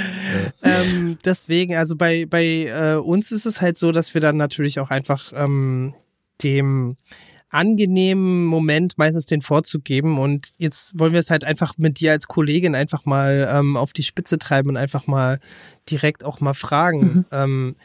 ähm, 0.62 1.18
deswegen, 1.24 1.76
also 1.76 1.96
bei, 1.96 2.26
bei 2.26 2.66
äh, 2.66 2.94
uns 2.96 3.30
ist 3.30 3.46
es 3.46 3.60
halt 3.60 3.76
so, 3.76 3.92
dass 3.92 4.14
wir 4.14 4.20
dann 4.20 4.36
natürlich 4.36 4.80
auch 4.80 4.90
einfach 4.90 5.32
ähm, 5.34 5.94
dem 6.42 6.96
angenehmen 7.48 8.44
Moment 8.44 8.98
meistens 8.98 9.26
den 9.26 9.40
Vorzug 9.40 9.84
geben 9.84 10.18
und 10.18 10.48
jetzt 10.58 10.98
wollen 10.98 11.12
wir 11.12 11.20
es 11.20 11.30
halt 11.30 11.44
einfach 11.44 11.74
mit 11.78 12.00
dir 12.00 12.12
als 12.12 12.26
Kollegin 12.26 12.74
einfach 12.74 13.04
mal 13.04 13.48
ähm, 13.50 13.76
auf 13.76 13.92
die 13.92 14.02
Spitze 14.02 14.38
treiben 14.38 14.70
und 14.70 14.76
einfach 14.76 15.06
mal 15.06 15.38
direkt 15.88 16.24
auch 16.24 16.40
mal 16.40 16.54
fragen. 16.54 17.00
Mhm. 17.00 17.24
Ähm, 17.30 17.76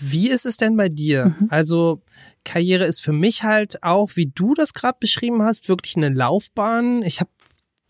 wie 0.00 0.28
ist 0.30 0.46
es 0.46 0.56
denn 0.56 0.76
bei 0.76 0.88
dir? 0.88 1.34
Mhm. 1.40 1.46
Also 1.50 2.02
Karriere 2.44 2.84
ist 2.84 3.00
für 3.00 3.12
mich 3.12 3.42
halt 3.42 3.82
auch, 3.82 4.10
wie 4.14 4.26
du 4.34 4.54
das 4.54 4.72
gerade 4.74 4.96
beschrieben 5.00 5.42
hast, 5.42 5.68
wirklich 5.68 5.96
eine 5.96 6.08
Laufbahn. 6.08 7.02
Ich 7.02 7.20
habe 7.20 7.30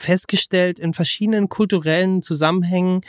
festgestellt, 0.00 0.78
in 0.78 0.94
verschiedenen 0.94 1.48
kulturellen 1.48 2.22
Zusammenhängen, 2.22 3.00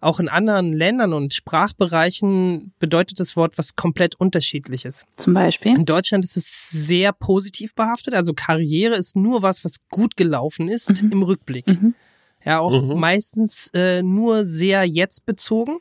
auch 0.00 0.20
in 0.20 0.28
anderen 0.30 0.72
Ländern 0.72 1.12
und 1.12 1.34
Sprachbereichen 1.34 2.72
bedeutet 2.78 3.20
das 3.20 3.36
Wort 3.36 3.58
was 3.58 3.76
komplett 3.76 4.14
unterschiedliches. 4.18 5.04
Zum 5.16 5.34
Beispiel? 5.34 5.76
In 5.76 5.84
Deutschland 5.84 6.24
ist 6.24 6.38
es 6.38 6.70
sehr 6.70 7.12
positiv 7.12 7.74
behaftet. 7.74 8.14
Also 8.14 8.32
Karriere 8.32 8.94
ist 8.96 9.16
nur 9.16 9.42
was, 9.42 9.64
was 9.64 9.76
gut 9.90 10.16
gelaufen 10.16 10.68
ist 10.68 11.02
Mhm. 11.02 11.12
im 11.12 11.22
Rückblick. 11.22 11.66
Mhm. 11.66 11.94
Ja, 12.42 12.60
auch 12.60 12.82
Mhm. 12.82 12.98
meistens 12.98 13.68
äh, 13.74 14.02
nur 14.02 14.46
sehr 14.46 14.84
jetzt 14.86 15.26
bezogen 15.26 15.76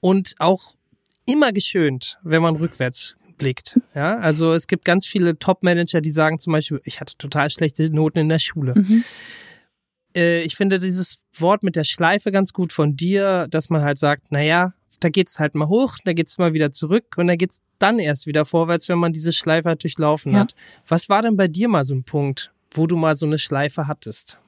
und 0.00 0.34
auch 0.38 0.74
immer 1.28 1.52
geschönt, 1.52 2.18
wenn 2.22 2.42
man 2.42 2.56
rückwärts 2.56 3.14
blickt. 3.36 3.78
Ja, 3.94 4.16
also 4.18 4.52
es 4.52 4.66
gibt 4.66 4.84
ganz 4.84 5.06
viele 5.06 5.38
Top-Manager, 5.38 6.00
die 6.00 6.10
sagen 6.10 6.38
zum 6.40 6.52
Beispiel, 6.54 6.80
ich 6.84 7.00
hatte 7.00 7.16
total 7.18 7.50
schlechte 7.50 7.88
Noten 7.90 8.18
in 8.18 8.28
der 8.28 8.38
Schule. 8.40 8.74
Mhm. 8.74 9.04
Äh, 10.16 10.42
ich 10.42 10.56
finde 10.56 10.78
dieses 10.78 11.18
Wort 11.36 11.62
mit 11.62 11.76
der 11.76 11.84
Schleife 11.84 12.32
ganz 12.32 12.52
gut 12.52 12.72
von 12.72 12.96
dir, 12.96 13.46
dass 13.48 13.70
man 13.70 13.82
halt 13.82 13.98
sagt, 13.98 14.32
naja, 14.32 14.72
da 15.00 15.08
geht's 15.10 15.38
halt 15.38 15.54
mal 15.54 15.68
hoch, 15.68 15.98
da 16.04 16.12
geht's 16.12 16.38
mal 16.38 16.52
wieder 16.52 16.72
zurück 16.72 17.14
und 17.16 17.28
da 17.28 17.36
geht's 17.36 17.60
dann 17.78 18.00
erst 18.00 18.26
wieder 18.26 18.44
vorwärts, 18.44 18.88
wenn 18.88 18.98
man 18.98 19.12
diese 19.12 19.32
Schleife 19.32 19.68
halt 19.68 19.84
durchlaufen 19.84 20.32
Ja. 20.32 20.40
hat. 20.40 20.54
Was 20.88 21.08
war 21.08 21.22
denn 21.22 21.36
bei 21.36 21.46
dir 21.46 21.68
mal 21.68 21.84
so 21.84 21.94
ein 21.94 22.02
Punkt, 22.02 22.50
wo 22.72 22.88
du 22.88 22.96
mal 22.96 23.16
so 23.16 23.26
eine 23.26 23.38
Schleife 23.38 23.86
hattest? 23.86 24.38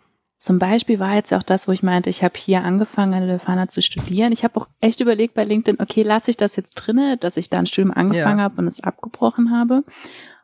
Zum 0.40 0.59
Beispiel 0.59 0.98
war 0.98 1.14
jetzt 1.14 1.35
auch 1.35 1.42
das, 1.42 1.68
wo 1.68 1.72
ich 1.72 1.83
meinte, 1.83 2.09
ich 2.09 2.24
habe 2.24 2.38
hier 2.38 2.64
angefangen, 2.64 3.12
an 3.12 3.20
der 3.26 3.35
Leuphana 3.35 3.68
zu 3.68 3.83
studieren. 3.83 4.33
Ich 4.33 4.42
habe 4.42 4.59
auch 4.59 4.68
echt 4.81 5.00
überlegt 5.00 5.35
bei 5.35 5.44
LinkedIn, 5.44 5.81
okay, 5.83 6.03
lasse 6.03 6.31
ich 6.31 6.38
das 6.38 6.57
jetzt 6.57 6.74
drinne, 6.76 7.18
dass 7.18 7.37
ich 7.37 7.50
da 7.50 7.59
ein 7.59 7.66
Studium 7.66 7.92
angefangen 7.92 8.38
Ja. 8.38 8.44
habe 8.44 8.62
und 8.62 8.66
es 8.66 8.83
abgebrochen 8.83 9.50
habe. 9.53 9.85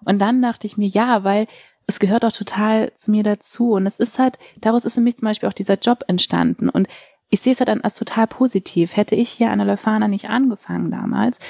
Und 0.05 0.21
dann 0.21 0.43
dachte 0.43 0.67
ich 0.67 0.77
mir, 0.77 0.87
ja, 0.87 1.25
weil 1.25 1.47
es 1.87 1.99
gehört 1.99 2.27
auch 2.27 2.33
total 2.33 2.93
zu 2.95 3.11
mir 3.11 3.23
dazu. 3.23 3.73
Und 3.73 3.87
es 3.87 3.99
ist 3.99 4.19
halt, 4.19 4.39
daraus 4.61 4.85
ist 4.85 4.95
für 4.95 5.01
mich 5.01 5.17
zum 5.17 5.27
Beispiel 5.29 5.49
auch 5.49 5.55
dieser 5.55 5.79
Job 5.79 6.05
entstanden. 6.09 6.69
Und 6.69 6.89
ich 7.31 7.41
sehe 7.41 7.55
es 7.55 7.61
halt 7.61 7.69
dann 7.69 7.81
als 7.81 7.97
total 7.97 8.27
positiv. 8.27 8.97
Hätte 8.97 9.15
ich 9.15 9.31
hier 9.31 9.51
an 9.51 9.59
der 9.61 9.67
Leuphana 9.67 10.09
nicht 10.09 10.29
angefangen 10.29 10.91
damals, 10.91 11.41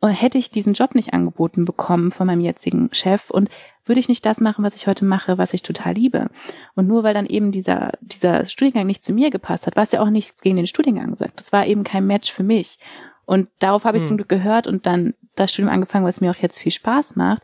und 0.00 0.10
hätte 0.10 0.36
ich 0.36 0.50
diesen 0.50 0.72
Job 0.74 0.96
nicht 0.96 1.14
angeboten 1.14 1.64
bekommen 1.64 2.10
von 2.10 2.26
meinem 2.26 2.40
jetzigen 2.40 2.88
Chef 2.92 3.30
und 3.30 3.48
würde 3.84 4.00
ich 4.00 4.08
nicht 4.08 4.24
das 4.24 4.40
machen, 4.40 4.64
was 4.64 4.76
ich 4.76 4.86
heute 4.86 5.04
mache, 5.04 5.38
was 5.38 5.54
ich 5.54 5.62
total 5.62 5.94
liebe. 5.94 6.28
Und 6.74 6.86
nur 6.86 7.02
weil 7.02 7.14
dann 7.14 7.26
eben 7.26 7.52
dieser, 7.52 7.92
dieser 8.00 8.44
Studiengang 8.44 8.86
nicht 8.86 9.04
zu 9.04 9.12
mir 9.12 9.30
gepasst 9.30 9.66
hat, 9.66 9.76
war 9.76 9.82
es 9.82 9.92
ja 9.92 10.00
auch 10.00 10.10
nichts 10.10 10.40
gegen 10.40 10.56
den 10.56 10.66
Studiengang 10.66 11.10
gesagt. 11.10 11.40
Das 11.40 11.52
war 11.52 11.66
eben 11.66 11.84
kein 11.84 12.06
Match 12.06 12.32
für 12.32 12.42
mich. 12.44 12.78
Und 13.24 13.48
darauf 13.58 13.84
habe 13.84 13.96
ich 13.98 14.02
Hm. 14.02 14.08
zum 14.08 14.16
Glück 14.18 14.28
gehört 14.28 14.66
und 14.66 14.86
dann 14.86 15.14
das 15.36 15.52
Studium 15.52 15.72
angefangen, 15.72 16.04
was 16.06 16.20
mir 16.20 16.30
auch 16.30 16.36
jetzt 16.36 16.58
viel 16.58 16.72
Spaß 16.72 17.16
macht. 17.16 17.42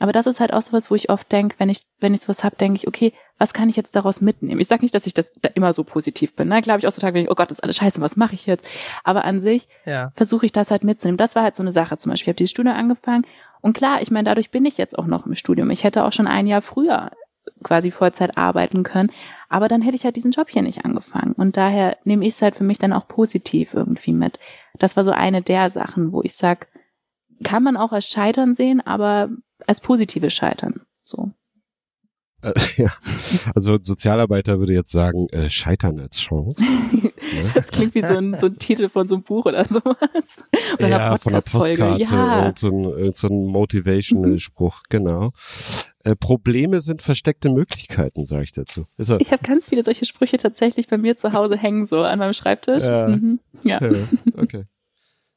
Aber 0.00 0.12
das 0.12 0.26
ist 0.26 0.40
halt 0.40 0.52
auch 0.52 0.60
sowas, 0.62 0.90
wo 0.90 0.96
ich 0.96 1.08
oft 1.08 1.30
denke, 1.30 1.54
wenn 1.58 1.68
ich, 1.70 1.80
wenn 2.00 2.14
ich 2.14 2.20
sowas 2.20 2.44
habe, 2.44 2.56
denke 2.56 2.76
ich, 2.78 2.88
okay, 2.88 3.12
was 3.38 3.54
kann 3.54 3.68
ich 3.68 3.76
jetzt 3.76 3.96
daraus 3.96 4.20
mitnehmen? 4.20 4.60
Ich 4.60 4.68
sage 4.68 4.82
nicht, 4.82 4.94
dass 4.94 5.06
ich 5.06 5.14
das 5.14 5.32
da 5.40 5.48
immer 5.54 5.72
so 5.72 5.82
positiv 5.82 6.34
bin. 6.36 6.48
Ne? 6.48 6.60
Glaube 6.62 6.80
ich 6.80 6.86
auch 6.86 6.92
so 6.92 7.00
Tage, 7.00 7.14
wenn 7.14 7.24
ich, 7.24 7.30
oh 7.30 7.34
Gott, 7.34 7.50
das 7.50 7.58
ist 7.58 7.64
alles 7.64 7.76
scheiße, 7.76 8.00
was 8.00 8.16
mache 8.16 8.34
ich 8.34 8.46
jetzt? 8.46 8.64
Aber 9.02 9.24
an 9.24 9.40
sich 9.40 9.68
Ja. 9.86 10.12
versuche 10.14 10.46
ich 10.46 10.52
das 10.52 10.70
halt 10.70 10.84
mitzunehmen. 10.84 11.16
Das 11.16 11.34
war 11.36 11.42
halt 11.42 11.56
so 11.56 11.62
eine 11.62 11.72
Sache 11.72 11.96
zum 11.96 12.10
Beispiel. 12.10 12.24
Ich 12.24 12.28
habe 12.28 12.36
dieses 12.36 12.50
Studium 12.50 12.74
angefangen 12.76 13.24
und 13.64 13.72
klar, 13.72 14.02
ich 14.02 14.10
meine, 14.10 14.28
dadurch 14.28 14.50
bin 14.50 14.66
ich 14.66 14.76
jetzt 14.76 14.98
auch 14.98 15.06
noch 15.06 15.24
im 15.24 15.34
Studium. 15.34 15.70
Ich 15.70 15.84
hätte 15.84 16.04
auch 16.04 16.12
schon 16.12 16.26
ein 16.26 16.46
Jahr 16.46 16.60
früher 16.60 17.10
quasi 17.62 17.90
Vollzeit 17.90 18.36
arbeiten 18.36 18.82
können, 18.82 19.10
aber 19.48 19.68
dann 19.68 19.80
hätte 19.80 19.96
ich 19.96 20.04
halt 20.04 20.16
diesen 20.16 20.32
Job 20.32 20.50
hier 20.50 20.60
nicht 20.60 20.84
angefangen. 20.84 21.32
Und 21.32 21.56
daher 21.56 21.96
nehme 22.04 22.26
ich 22.26 22.34
es 22.34 22.42
halt 22.42 22.56
für 22.56 22.64
mich 22.64 22.76
dann 22.76 22.92
auch 22.92 23.08
positiv 23.08 23.72
irgendwie 23.72 24.12
mit. 24.12 24.38
Das 24.78 24.96
war 24.96 25.02
so 25.02 25.12
eine 25.12 25.40
der 25.40 25.70
Sachen, 25.70 26.12
wo 26.12 26.20
ich 26.20 26.34
sag, 26.34 26.68
kann 27.42 27.62
man 27.62 27.78
auch 27.78 27.92
als 27.92 28.06
Scheitern 28.06 28.54
sehen, 28.54 28.82
aber 28.86 29.30
als 29.66 29.80
positives 29.80 30.34
Scheitern. 30.34 30.82
So. 31.02 31.30
Äh, 32.44 32.52
ja. 32.82 32.92
Also 33.54 33.74
ein 33.74 33.82
Sozialarbeiter 33.82 34.58
würde 34.58 34.72
jetzt 34.72 34.92
sagen, 34.92 35.26
äh, 35.32 35.48
Scheitern 35.50 35.98
als 36.00 36.18
Chance. 36.18 36.62
Das 37.54 37.68
klingt 37.68 37.94
wie 37.94 38.02
so 38.02 38.16
ein, 38.16 38.34
so 38.34 38.46
ein 38.46 38.58
Titel 38.58 38.88
von 38.88 39.08
so 39.08 39.16
einem 39.16 39.24
Buch 39.24 39.46
oder 39.46 39.64
sowas. 39.64 39.96
Oder 40.78 40.86
einer 40.86 40.88
ja, 40.88 41.16
von 41.16 41.32
der 41.32 41.40
Podcast-Folge. 41.40 41.82
Postkarte 41.82 42.14
Ja. 42.14 42.46
und 42.46 42.58
so 42.58 42.68
ein, 42.68 43.12
so 43.12 43.26
ein 43.28 43.46
Motivational-Spruch, 43.46 44.82
genau. 44.88 45.32
Äh, 46.04 46.14
Probleme 46.16 46.80
sind 46.80 47.02
versteckte 47.02 47.48
Möglichkeiten, 47.48 48.26
sage 48.26 48.44
ich 48.44 48.52
dazu. 48.52 48.86
Er, 48.98 49.20
Ich 49.20 49.32
habe 49.32 49.42
ganz 49.42 49.68
viele 49.70 49.82
solche 49.82 50.04
Sprüche 50.04 50.36
tatsächlich 50.36 50.86
bei 50.88 50.98
mir 50.98 51.16
zu 51.16 51.32
Hause 51.32 51.56
hängen, 51.56 51.86
so 51.86 52.02
an 52.02 52.18
meinem 52.18 52.34
Schreibtisch. 52.34 52.84
Ja. 52.84 53.08
Mhm. 53.08 53.40
Ja. 53.64 53.82
ja, 53.82 54.06
okay. 54.36 54.64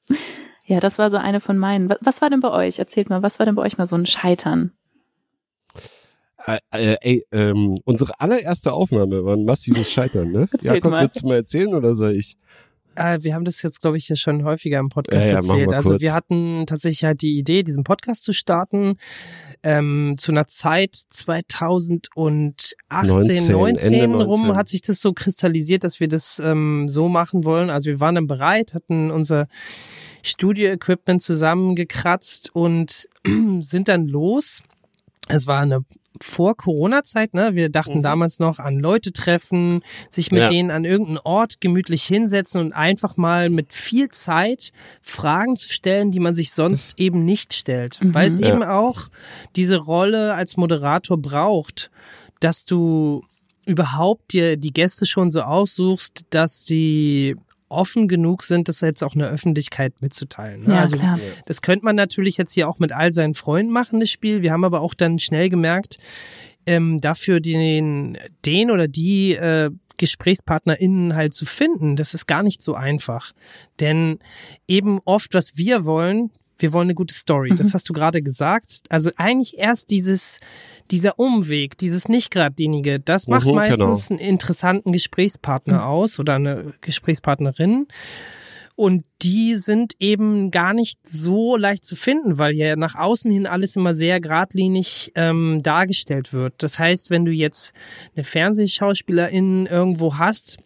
ja, 0.65 0.79
das 0.79 0.99
war 0.99 1.09
so 1.09 1.17
eine 1.17 1.39
von 1.39 1.57
meinen. 1.57 1.89
Was, 1.89 1.97
was 2.01 2.21
war 2.21 2.29
denn 2.29 2.41
bei 2.41 2.51
euch? 2.51 2.79
Erzählt 2.79 3.09
mal, 3.09 3.23
was 3.23 3.39
war 3.39 3.45
denn 3.45 3.55
bei 3.55 3.61
euch 3.63 3.77
mal 3.77 3.87
so 3.87 3.95
ein 3.95 4.05
Scheitern? 4.05 4.73
Äh, 6.45 6.60
äh, 6.71 6.97
ey, 7.02 7.23
ähm, 7.32 7.80
unsere 7.84 8.19
allererste 8.19 8.71
Aufnahme 8.73 9.26
war 9.26 9.36
ein 9.36 9.45
massives 9.45 9.91
Scheitern, 9.91 10.32
ne? 10.32 10.47
Jakob, 10.62 10.91
mal. 10.91 11.04
willst 11.04 11.21
du 11.23 11.28
mal 11.28 11.38
erzählen 11.38 11.73
oder 11.73 11.95
soll 11.95 12.13
ich? 12.13 12.38
Äh, 12.97 13.19
wir 13.21 13.36
haben 13.36 13.45
das 13.45 13.62
jetzt, 13.62 13.82
glaube 13.82 13.97
ich, 13.97 14.10
ja 14.10 14.15
schon 14.15 14.43
häufiger 14.43 14.80
im 14.80 14.89
Podcast 14.89 15.26
Ja, 15.26 15.32
ja, 15.32 15.36
erzählt. 15.38 15.69
wir 15.69 15.78
Also 15.78 16.00
wir 16.00 16.13
hatten 16.13 16.65
tatsächlich 16.65 17.04
halt 17.04 17.21
die 17.21 17.38
Idee, 17.38 17.62
diesen 17.63 17.84
Podcast 17.84 18.23
zu 18.23 18.34
starten. 18.34 18.95
Ähm, 19.62 20.15
zu 20.17 20.32
einer 20.32 20.47
Zeit 20.47 20.95
2018, 20.95 22.67
19, 22.89 23.52
19, 23.52 23.93
Ende 23.93 24.26
rum 24.26 24.41
19. 24.41 24.58
hat 24.58 24.67
sich 24.69 24.82
das 24.82 25.00
so 25.00 25.13
kristallisiert, 25.13 25.84
dass 25.84 26.00
wir 26.00 26.08
das 26.08 26.41
ähm, 26.43 26.89
so 26.89 27.08
machen 27.08 27.45
wollen. 27.45 27.69
Also 27.69 27.88
wir 27.89 28.00
waren 28.00 28.15
dann 28.15 28.28
bereit, 28.28 28.73
hatten 28.73 29.12
unser 29.12 29.47
Studio-Equipment 30.23 31.21
zusammengekratzt 31.21 32.50
und 32.54 33.08
sind 33.62 33.88
dann 33.88 34.08
los. 34.08 34.63
Es 35.28 35.45
war 35.45 35.62
eine 35.62 35.82
vor 36.23 36.56
Corona-Zeit, 36.58 37.34
ne? 37.34 37.56
Wir 37.56 37.69
dachten 37.69 37.99
Mhm. 37.99 38.03
damals 38.03 38.39
noch 38.39 38.60
an 38.60 38.80
Leute 38.80 39.12
treffen, 39.12 39.82
sich 40.10 40.32
mit 40.32 40.43
Ja. 40.43 40.49
denen 40.49 40.71
an 40.71 40.86
irgendeinen 40.86 41.19
Ort 41.19 41.62
gemütlich 41.62 42.03
hinsetzen 42.03 42.62
und 42.62 42.73
einfach 42.73 43.17
mal 43.17 43.49
mit 43.49 43.73
viel 43.73 44.10
Zeit 44.10 44.71
Fragen 45.01 45.56
zu 45.58 45.69
stellen, 45.69 46.12
die 46.12 46.19
man 46.19 46.36
sich 46.36 46.51
sonst 46.51 46.95
eben 46.97 47.25
nicht 47.25 47.53
stellt. 47.53 47.99
Mhm. 48.01 48.13
Weil 48.13 48.27
es 48.27 48.39
Ja. 48.39 48.47
eben 48.49 48.63
auch 48.63 49.08
diese 49.56 49.77
Rolle 49.77 50.34
als 50.34 50.58
Moderator 50.58 51.17
braucht, 51.17 51.89
dass 52.39 52.65
du 52.65 53.23
überhaupt 53.65 54.32
dir 54.34 54.56
die 54.58 54.71
Gäste 54.71 55.06
schon 55.06 55.32
so 55.32 55.41
aussuchst, 55.41 56.21
dass 56.30 56.65
sie 56.65 57.36
offen 57.69 58.08
genug 58.08 58.43
sind, 58.43 58.69
das 58.69 58.82
jetzt 58.82 59.03
auch 59.03 59.13
in 59.13 59.19
der 59.19 59.30
Öffentlichkeit 59.30 60.01
mitzuteilen. 60.01 60.63
Ne? 60.63 60.73
Ja, 60.75 60.82
also 60.82 60.97
klar. 60.97 61.19
das 61.45 61.62
könnte 61.62 61.86
man 61.86 61.95
natürlich 61.95 62.38
jetzt 62.38 62.53
hier 62.53 62.69
auch 62.69 62.80
mit 62.80 62.91
all 62.91 63.12
seinen 63.13 63.34
Freunden 63.34 63.71
machen, 63.71 63.99
das 63.99 64.10
Spiel. 64.10 64.41
Wir 64.41 64.51
haben 64.51 64.63
aber 64.63 64.82
auch 64.82 64.93
dann 64.93 65.19
schnell 65.19 65.49
gemerkt, 65.49 65.97
ähm, 66.65 66.99
dafür 66.99 67.39
den, 67.39 68.17
den 68.45 68.71
oder 68.71 68.88
die 68.88 69.36
äh, 69.36 69.71
GesprächspartnerInnen 69.97 71.15
halt 71.15 71.34
zu 71.34 71.45
finden, 71.45 71.95
das 71.95 72.13
ist 72.13 72.27
gar 72.27 72.43
nicht 72.43 72.62
so 72.62 72.75
einfach. 72.75 73.34
Denn 73.80 74.19
eben 74.67 74.99
oft, 75.06 75.34
was 75.34 75.58
wir 75.58 75.86
wollen, 75.86 76.32
wir 76.59 76.73
wollen 76.73 76.87
eine 76.87 76.95
gute 76.95 77.13
Story. 77.13 77.51
Das 77.55 77.67
Mhm. 77.69 77.73
hast 77.73 77.89
du 77.89 77.93
gerade 77.93 78.21
gesagt. 78.21 78.81
Also 78.89 79.11
eigentlich 79.15 79.57
erst 79.57 79.89
dieses, 79.91 80.39
dieser 80.91 81.19
Umweg, 81.19 81.77
dieses 81.77 82.07
nicht 82.07 82.31
geradlinige, 82.31 82.99
das 82.99 83.27
macht 83.27 83.45
Mhm, 83.47 83.55
meistens 83.55 84.09
einen 84.11 84.19
interessanten 84.19 84.91
Gesprächspartner 84.91 85.75
Mhm. 85.77 85.83
aus 85.83 86.19
oder 86.19 86.35
eine 86.35 86.73
Gesprächspartnerin. 86.81 87.87
Und 88.75 89.05
die 89.23 89.55
sind 89.55 89.93
eben 89.99 90.51
gar 90.51 90.73
nicht 90.75 90.99
so 91.07 91.57
leicht 91.57 91.83
zu 91.83 91.95
finden, 91.95 92.37
weil 92.37 92.53
ja 92.53 92.75
nach 92.75 92.93
außen 92.93 93.31
hin 93.31 93.47
alles 93.47 93.75
immer 93.75 93.95
sehr 93.95 94.19
geradlinig 94.21 95.11
ähm, 95.15 95.61
dargestellt 95.63 96.31
wird. 96.31 96.61
Das 96.61 96.77
heißt, 96.77 97.09
wenn 97.09 97.25
du 97.25 97.31
jetzt 97.31 97.73
eine 98.15 98.23
Fernsehschauspielerin 98.23 99.65
irgendwo 99.65 100.17
hast, 100.17 100.57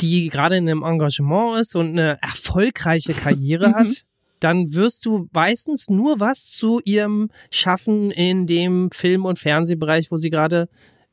die 0.00 0.28
gerade 0.28 0.56
in 0.58 0.68
einem 0.68 0.82
Engagement 0.82 1.60
ist 1.60 1.74
und 1.76 1.90
eine 1.90 2.18
erfolgreiche 2.20 3.14
Karriere 3.14 3.68
Mhm. 3.70 3.74
hat, 3.74 4.04
dann 4.44 4.74
wirst 4.74 5.06
du 5.06 5.28
meistens 5.32 5.88
nur 5.88 6.20
was 6.20 6.50
zu 6.50 6.80
ihrem 6.84 7.30
Schaffen 7.50 8.10
in 8.10 8.46
dem 8.46 8.90
Film- 8.92 9.24
und 9.24 9.38
Fernsehbereich, 9.38 10.10
wo 10.10 10.18
sie 10.18 10.28
gerade 10.28 10.68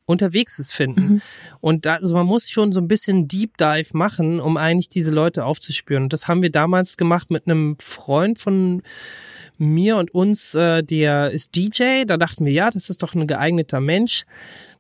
unterwegs 0.05 0.59
ist, 0.59 0.73
finden. 0.73 1.01
Mhm. 1.01 1.21
Und 1.61 1.85
da, 1.85 1.95
also 1.95 2.13
man 2.13 2.25
muss 2.25 2.49
schon 2.49 2.73
so 2.73 2.81
ein 2.81 2.89
bisschen 2.89 3.29
Deep 3.29 3.57
Dive 3.57 3.97
machen, 3.97 4.41
um 4.41 4.57
eigentlich 4.57 4.89
diese 4.89 5.11
Leute 5.11 5.45
aufzuspüren. 5.45 6.03
Und 6.03 6.13
das 6.13 6.27
haben 6.27 6.41
wir 6.41 6.51
damals 6.51 6.97
gemacht 6.97 7.31
mit 7.31 7.47
einem 7.47 7.77
Freund 7.79 8.37
von 8.37 8.81
mir 9.57 9.95
und 9.95 10.13
uns, 10.13 10.53
äh, 10.53 10.83
der 10.83 11.31
ist 11.31 11.55
DJ. 11.55 12.03
Da 12.05 12.17
dachten 12.17 12.45
wir, 12.45 12.51
ja, 12.51 12.69
das 12.69 12.89
ist 12.89 13.01
doch 13.01 13.13
ein 13.13 13.27
geeigneter 13.27 13.79
Mensch. 13.79 14.25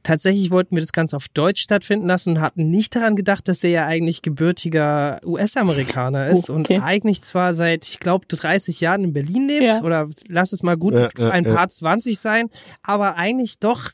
Tatsächlich 0.03 0.51
wollten 0.51 0.75
wir 0.75 0.81
das 0.81 0.91
Ganze 0.93 1.15
auf 1.15 1.27
Deutsch 1.29 1.61
stattfinden 1.61 2.07
lassen 2.07 2.31
und 2.37 2.41
hatten 2.41 2.69
nicht 2.69 2.95
daran 2.95 3.15
gedacht, 3.15 3.47
dass 3.47 3.63
er 3.63 3.69
ja 3.69 3.85
eigentlich 3.85 4.21
gebürtiger 4.21 5.19
US-Amerikaner 5.25 6.27
ist 6.29 6.49
Oh, 6.49 6.55
okay. 6.57 6.77
und 6.77 6.83
eigentlich 6.83 7.21
zwar 7.21 7.53
seit, 7.53 7.85
ich 7.87 7.99
glaube, 7.99 8.25
30 8.27 8.81
Jahren 8.81 9.03
in 9.03 9.13
Berlin 9.13 9.47
lebt 9.47 9.75
Ja. 9.75 9.81
oder 9.83 10.09
lass 10.27 10.53
es 10.53 10.63
mal 10.63 10.77
gut 10.77 10.93
Ja, 10.93 11.09
ja, 11.17 11.29
ein 11.29 11.43
ja. 11.45 11.53
paar 11.55 11.67
20 11.69 12.19
sein, 12.19 12.49
aber 12.83 13.15
eigentlich 13.17 13.59
doch 13.59 13.89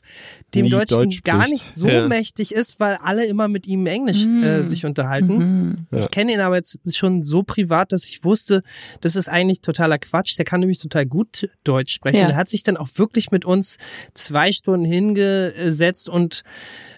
dem 0.54 0.64
Nie 0.64 0.70
Deutschen 0.70 0.96
Deutsch 0.98 1.22
gar 1.24 1.46
nicht 1.48 1.64
so 1.72 1.86
Ja. 1.88 2.06
mächtig 2.08 2.52
ist, 2.54 2.80
weil 2.80 2.96
alle 3.02 3.26
immer 3.26 3.48
mit 3.48 3.66
ihm 3.66 3.86
Englisch 3.86 4.24
Mm. 4.26 4.42
äh, 4.42 4.62
sich 4.62 4.84
unterhalten. 4.86 5.36
Mhm. 5.90 5.98
Ich 5.98 6.10
kenne 6.10 6.32
ihn 6.32 6.40
aber 6.40 6.56
jetzt 6.56 6.78
schon 6.96 7.22
so 7.22 7.42
privat, 7.42 7.92
dass 7.92 8.04
ich 8.04 8.24
wusste, 8.24 8.62
das 9.00 9.16
ist 9.16 9.28
eigentlich 9.28 9.60
totaler 9.60 9.98
Quatsch. 9.98 10.38
Der 10.38 10.44
kann 10.44 10.60
nämlich 10.60 10.78
total 10.78 11.06
gut 11.06 11.48
Deutsch 11.64 11.92
sprechen. 11.92 12.18
Ja. 12.20 12.28
Er 12.30 12.36
hat 12.36 12.48
sich 12.48 12.62
dann 12.62 12.76
auch 12.76 12.88
wirklich 12.96 13.30
mit 13.30 13.44
uns 13.44 13.78
zwei 14.14 14.52
Stunden 14.52 14.84
hingesetzt 14.86 15.97
und 16.06 16.44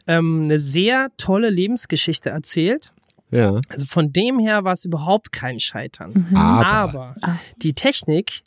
ähm, 0.06 0.42
eine 0.44 0.58
sehr 0.58 1.08
tolle 1.16 1.48
Lebensgeschichte 1.48 2.30
erzählt. 2.30 2.92
Ja. 3.30 3.60
Also 3.68 3.86
von 3.86 4.12
dem 4.12 4.40
her 4.40 4.64
war 4.64 4.72
es 4.72 4.84
überhaupt 4.84 5.30
kein 5.30 5.60
Scheitern. 5.60 6.26
Mhm. 6.30 6.36
Aber. 6.36 6.90
Aber 7.00 7.14
Ah. 7.22 7.36
die 7.62 7.72
Technik, 7.72 8.42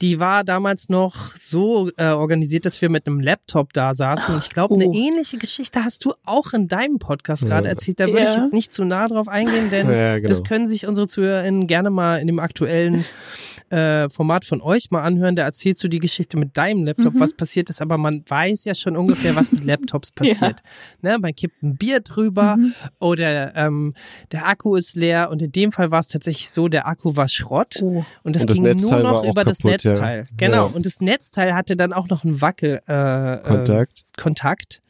die 0.00 0.20
war 0.20 0.44
damals 0.44 0.88
noch 0.88 1.14
so 1.36 1.90
äh, 1.96 2.08
organisiert, 2.10 2.66
dass 2.66 2.80
wir 2.82 2.88
mit 2.88 3.06
einem 3.06 3.20
Laptop 3.20 3.72
da 3.72 3.94
saßen. 3.94 4.34
Und 4.34 4.42
ich 4.42 4.50
glaube, 4.50 4.74
eine 4.74 4.86
Oh. 4.88 4.92
ähnliche 4.94 5.38
Geschichte 5.38 5.84
hast 5.84 6.04
du 6.04 6.12
auch 6.24 6.52
in 6.52 6.68
deinem 6.68 6.98
Podcast 6.98 7.44
Ja. 7.44 7.48
gerade 7.50 7.68
erzählt. 7.68 8.00
Da 8.00 8.06
würde 8.06 8.20
ich 8.20 8.24
Ja. 8.28 8.36
jetzt 8.36 8.52
nicht 8.52 8.72
zu 8.72 8.84
nah 8.84 9.08
drauf 9.08 9.28
eingehen, 9.28 9.70
denn 9.70 9.86
Ja, 9.90 10.16
genau. 10.16 10.28
das 10.28 10.44
können 10.44 10.66
sich 10.66 10.86
unsere 10.86 11.06
ZuhörerInnen 11.06 11.66
gerne 11.66 11.90
mal 11.90 12.16
in 12.20 12.26
dem 12.26 12.38
aktuellen 12.40 13.04
äh, 13.70 14.08
Format 14.10 14.44
von 14.44 14.60
euch 14.60 14.90
mal 14.90 15.02
anhören. 15.02 15.34
Da 15.34 15.42
erzählst 15.42 15.82
du 15.82 15.88
die 15.88 15.98
Geschichte 15.98 16.36
mit 16.36 16.56
deinem 16.56 16.84
Laptop, 16.84 17.14
Mhm. 17.14 17.20
was 17.20 17.34
passiert 17.34 17.68
ist, 17.68 17.82
aber 17.82 17.98
man 17.98 18.22
weiß 18.28 18.64
ja 18.64 18.74
schon 18.74 18.96
ungefähr, 18.96 19.34
was 19.34 19.50
mit 19.50 19.64
Laptops 19.64 20.12
passiert. 20.12 20.60
Ne, 21.02 21.18
man 21.18 21.34
kippt 21.34 21.62
ein 21.64 21.76
Bier 21.76 21.98
drüber 22.00 22.56
Mhm. 22.56 22.74
oder 23.00 23.56
ähm, 23.56 23.94
der 24.30 24.46
Akku 24.46 24.76
ist 24.76 24.94
leer 24.94 25.30
und 25.30 25.42
in 25.42 25.50
dem 25.50 25.72
Fall 25.72 25.90
war 25.90 25.98
es 26.00 26.08
tatsächlich 26.08 26.48
so, 26.50 26.68
der 26.68 26.86
Akku 26.86 27.16
war 27.16 27.28
Schrott. 27.28 27.80
Oh. 27.82 28.04
Und 28.22 28.36
das 28.36 28.46
ging 28.46 28.62
Netzteil 28.62 29.02
nur 29.02 29.10
noch 29.12 29.24
über 29.24 29.42
das 29.42 29.64
kaputt, 29.86 30.00
ja. 30.00 30.06
Netzteil. 30.16 30.28
Genau. 30.36 30.66
Ja. 30.68 30.72
Und 30.74 30.86
das 30.86 31.00
Netzteil 31.00 31.54
hatte 31.54 31.76
dann 31.76 31.92
auch 31.92 32.08
noch 32.08 32.24
einen 32.24 32.40
Wackel 32.40 32.80
äh, 32.88 33.34
äh, 33.34 33.86
Kontakt. 34.16 34.82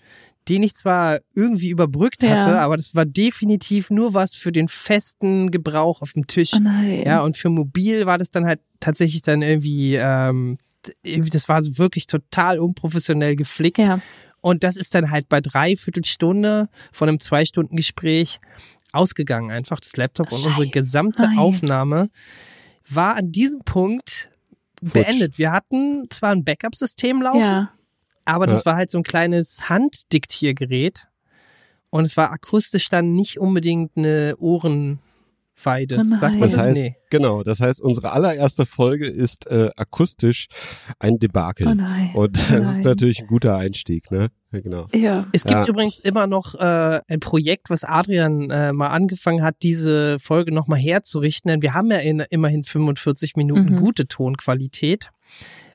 Den 0.49 0.63
ich 0.63 0.75
zwar 0.75 1.19
irgendwie 1.35 1.71
überbrückt 1.71 2.23
Ja. 2.23 2.37
hatte, 2.37 2.61
aber 2.61 2.77
das 2.77 2.95
war 2.95 3.05
definitiv 3.05 3.91
nur 3.91 4.15
was 4.15 4.37
für 4.37 4.53
den 4.53 4.69
festen 4.69 5.51
Gebrauch 5.51 6.03
auf 6.03 6.13
dem 6.13 6.29
Tisch. 6.29 6.53
Oh 6.55 6.61
nein. 6.61 7.03
Ja, 7.05 7.23
und 7.23 7.37
für 7.37 7.49
mobil 7.49 8.07
war 8.07 8.17
das 8.17 8.31
dann 8.31 8.47
halt 8.47 8.61
tatsächlich 8.79 9.23
dann 9.23 9.43
irgendwie, 9.43 9.97
ähm, 9.97 10.57
irgendwie 11.03 11.31
das 11.31 11.49
war 11.49 11.65
so 11.65 11.79
wirklich 11.79 12.07
total 12.07 12.61
unprofessionell 12.61 13.35
geflickt. 13.35 13.79
ja. 13.79 14.01
Und 14.41 14.63
das 14.63 14.77
ist 14.77 14.95
dann 14.95 15.11
halt 15.11 15.29
bei 15.29 15.41
dreiviertel 15.41 16.05
Stunde 16.05 16.69
von 16.93 17.09
einem 17.09 17.19
zwei 17.19 17.45
Stunden 17.45 17.75
Gespräch 17.75 18.39
ausgegangen, 18.93 19.51
einfach 19.51 19.81
das 19.81 19.97
Laptop 19.97 20.31
und 20.31 20.37
unsere 20.39 20.55
Scheiße. 20.55 20.69
gesamte 20.71 21.25
Nein. 21.25 21.39
Aufnahme 21.39 22.09
war 22.89 23.17
an 23.17 23.33
diesem 23.33 23.63
Punkt 23.65 24.31
beendet. 24.81 25.39
Wir 25.39 25.53
hatten 25.53 26.05
zwar 26.11 26.31
ein 26.31 26.45
Backup-System 26.45 27.23
laufen, 27.23 27.41
ja. 27.41 27.71
aber 28.25 28.47
das 28.47 28.61
Ja. 28.61 28.67
war 28.67 28.77
halt 28.77 28.91
so 28.91 28.99
ein 28.99 29.05
kleines 29.05 29.69
Handdiktiergerät 29.69 31.07
und 31.91 32.05
es 32.05 32.17
war 32.17 32.31
akustisch 32.31 32.89
dann 32.89 33.13
nicht 33.13 33.39
unbedingt 33.39 33.93
eine 33.97 34.35
Ohrenweide. 35.65 35.97
Oh. 36.01 36.17
Sagt 36.17 36.33
man 36.35 36.41
Das 36.43 36.53
das? 36.53 36.67
heißt, 36.67 36.81
nee. 36.83 36.97
genau, 37.11 37.43
das 37.43 37.61
heißt, 37.61 37.81
unsere 37.81 38.13
allererste 38.13 38.67
Folge 38.67 39.07
ist 39.07 39.47
äh, 39.47 39.71
akustisch 39.77 40.47
ein 40.99 41.19
Debakel. 41.19 41.69
Oh 41.69 41.75
nein. 41.75 42.11
Und 42.15 42.37
das 42.37 42.51
Oh 42.51 42.59
ist 42.59 42.69
nein. 42.79 42.83
natürlich 42.85 43.21
ein 43.21 43.27
guter 43.27 43.57
Einstieg, 43.57 44.11
ne? 44.11 44.29
Ja, 44.53 44.61
genau. 44.61 44.87
Ja. 44.95 45.27
Es 45.33 45.45
gibt 45.45 45.65
Ja. 45.65 45.69
übrigens 45.69 46.01
immer 46.01 46.27
noch 46.27 46.55
äh, 46.55 47.01
ein 47.09 47.21
Projekt, 47.21 47.71
was 47.71 47.85
Adrian 47.85 48.51
äh, 48.51 48.73
mal 48.73 48.89
angefangen 48.89 49.43
hat, 49.43 49.57
diese 49.63 50.19
Folge 50.19 50.53
nochmal 50.53 50.79
herzurichten, 50.79 51.49
denn 51.51 51.63
wir 51.63 51.75
haben 51.75 51.91
ja 51.91 51.99
in, 51.99 52.21
immerhin 52.31 52.63
45 52.63 53.37
Minuten 53.37 53.73
Mhm. 53.73 53.77
gute 53.77 54.07
Tonqualität. 54.07 55.11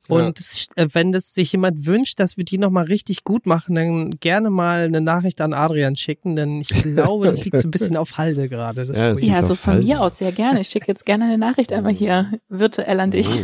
Und 0.08 0.40
es, 0.40 0.68
äh, 0.76 0.88
wenn 0.92 1.12
das 1.12 1.34
sich 1.34 1.52
jemand 1.52 1.86
wünscht, 1.86 2.20
dass 2.20 2.36
wir 2.36 2.44
die 2.44 2.58
nochmal 2.58 2.86
richtig 2.86 3.24
gut 3.24 3.46
machen, 3.46 3.76
dann 3.76 4.12
gerne 4.20 4.50
mal 4.50 4.82
eine 4.84 5.00
Nachricht 5.00 5.42
an 5.42 5.54
Adrian 5.54 5.96
schicken, 5.96 6.36
denn 6.36 6.62
ich 6.62 6.70
glaube, 6.84 7.28
das 7.28 7.46
liegt 7.46 7.60
so 7.60 7.68
ein 7.68 7.72
bisschen 7.72 7.98
auf 7.98 8.18
Halde 8.18 8.50
gerade. 8.50 8.86
Das 8.86 8.98
Ja. 8.98 9.14
Ja, 9.14 9.36
also 9.36 9.56
von 9.56 9.74
falsch 9.74 9.86
mir 9.86 10.02
aus. 10.02 10.18
sehr 10.18 10.32
gerne. 10.32 10.62
Ich 10.62 10.70
schicke 10.70 10.88
jetzt 10.88 11.06
gerne 11.06 11.26
eine 11.26 11.38
Nachricht 11.38 11.72
einmal 11.72 11.94
hier 11.94 12.32
virtuell 12.50 13.00
an 13.00 13.12
dich. 13.12 13.40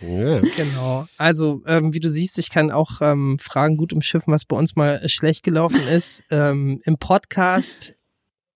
Ja. 0.00 0.40
Genau. 0.56 1.06
Also, 1.16 1.62
ähm, 1.66 1.94
wie 1.94 2.00
du 2.00 2.08
siehst, 2.08 2.38
ich 2.38 2.50
kann 2.50 2.70
auch 2.70 3.00
ähm, 3.00 3.38
Fragen 3.38 3.76
gut 3.76 3.92
umschiffen, 3.92 4.32
was 4.32 4.44
bei 4.44 4.56
uns 4.56 4.74
mal 4.74 5.08
schlecht 5.08 5.44
gelaufen 5.44 5.86
ist. 5.86 6.22
Ähm, 6.30 6.80
Im 6.84 6.98
Podcast 6.98 7.94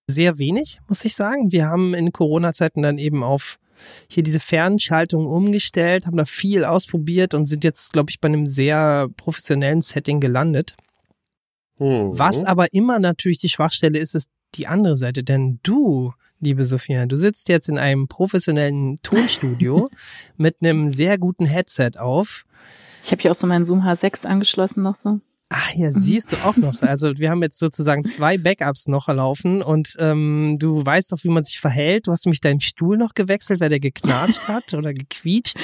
sehr 0.07 0.39
wenig, 0.39 0.79
muss 0.87 1.05
ich 1.05 1.15
sagen. 1.15 1.51
Wir 1.51 1.67
haben 1.67 1.93
in 1.93 2.11
Corona-Zeiten 2.11 2.81
dann 2.81 2.97
eben 2.97 3.23
auf 3.23 3.59
hier 4.09 4.23
diese 4.23 4.39
Fernschaltung 4.39 5.25
umgestellt, 5.25 6.05
haben 6.05 6.17
da 6.17 6.25
viel 6.25 6.65
ausprobiert 6.65 7.33
und 7.33 7.45
sind 7.45 7.63
jetzt, 7.63 7.93
glaube 7.93 8.09
ich, 8.09 8.19
bei 8.19 8.27
einem 8.27 8.45
sehr 8.45 9.07
professionellen 9.17 9.81
Setting 9.81 10.19
gelandet. 10.19 10.75
Hm. 11.77 12.17
Was 12.17 12.43
aber 12.43 12.73
immer 12.73 12.99
natürlich 12.99 13.39
die 13.39 13.49
Schwachstelle 13.49 13.99
ist, 13.99 14.15
ist 14.15 14.29
die 14.55 14.67
andere 14.67 14.95
Seite. 14.95 15.23
Denn 15.23 15.59
du, 15.63 16.13
liebe 16.39 16.65
Sophia, 16.65 17.05
du 17.05 17.15
sitzt 17.15 17.49
jetzt 17.49 17.69
in 17.69 17.77
einem 17.77 18.07
professionellen 18.07 18.97
Tonstudio 19.03 19.89
mit 20.37 20.57
einem 20.61 20.89
sehr 20.89 21.17
guten 21.17 21.45
Headset 21.45 21.91
auf. 21.97 22.45
Ich 23.03 23.11
habe 23.11 23.21
hier 23.21 23.31
auch 23.31 23.35
so 23.35 23.47
meinen 23.47 23.65
Zoom 23.65 23.81
H6 23.81 24.25
angeschlossen 24.25 24.83
noch 24.83 24.95
so. 24.95 25.19
Ach 25.49 25.73
ja, 25.75 25.91
siehst 25.93 26.33
du 26.33 26.35
auch 26.43 26.57
noch. 26.57 26.81
Also 26.81 27.17
wir 27.17 27.29
haben 27.29 27.41
jetzt 27.41 27.57
sozusagen 27.57 28.03
zwei 28.03 28.37
Backups 28.37 28.87
noch 28.87 29.07
laufen 29.07 29.61
und 29.61 29.95
ähm, 29.97 30.57
du 30.59 30.85
weißt 30.85 31.13
doch, 31.13 31.23
wie 31.23 31.29
man 31.29 31.45
sich 31.45 31.61
verhält. 31.61 32.07
Du 32.07 32.11
hast 32.11 32.25
nämlich 32.25 32.41
deinen 32.41 32.59
Stuhl 32.59 32.97
noch 32.97 33.13
gewechselt, 33.13 33.61
weil 33.61 33.69
der 33.69 33.79
geknatscht 33.79 34.47
hat 34.49 34.73
oder 34.73 34.93
gequietscht. 34.93 35.55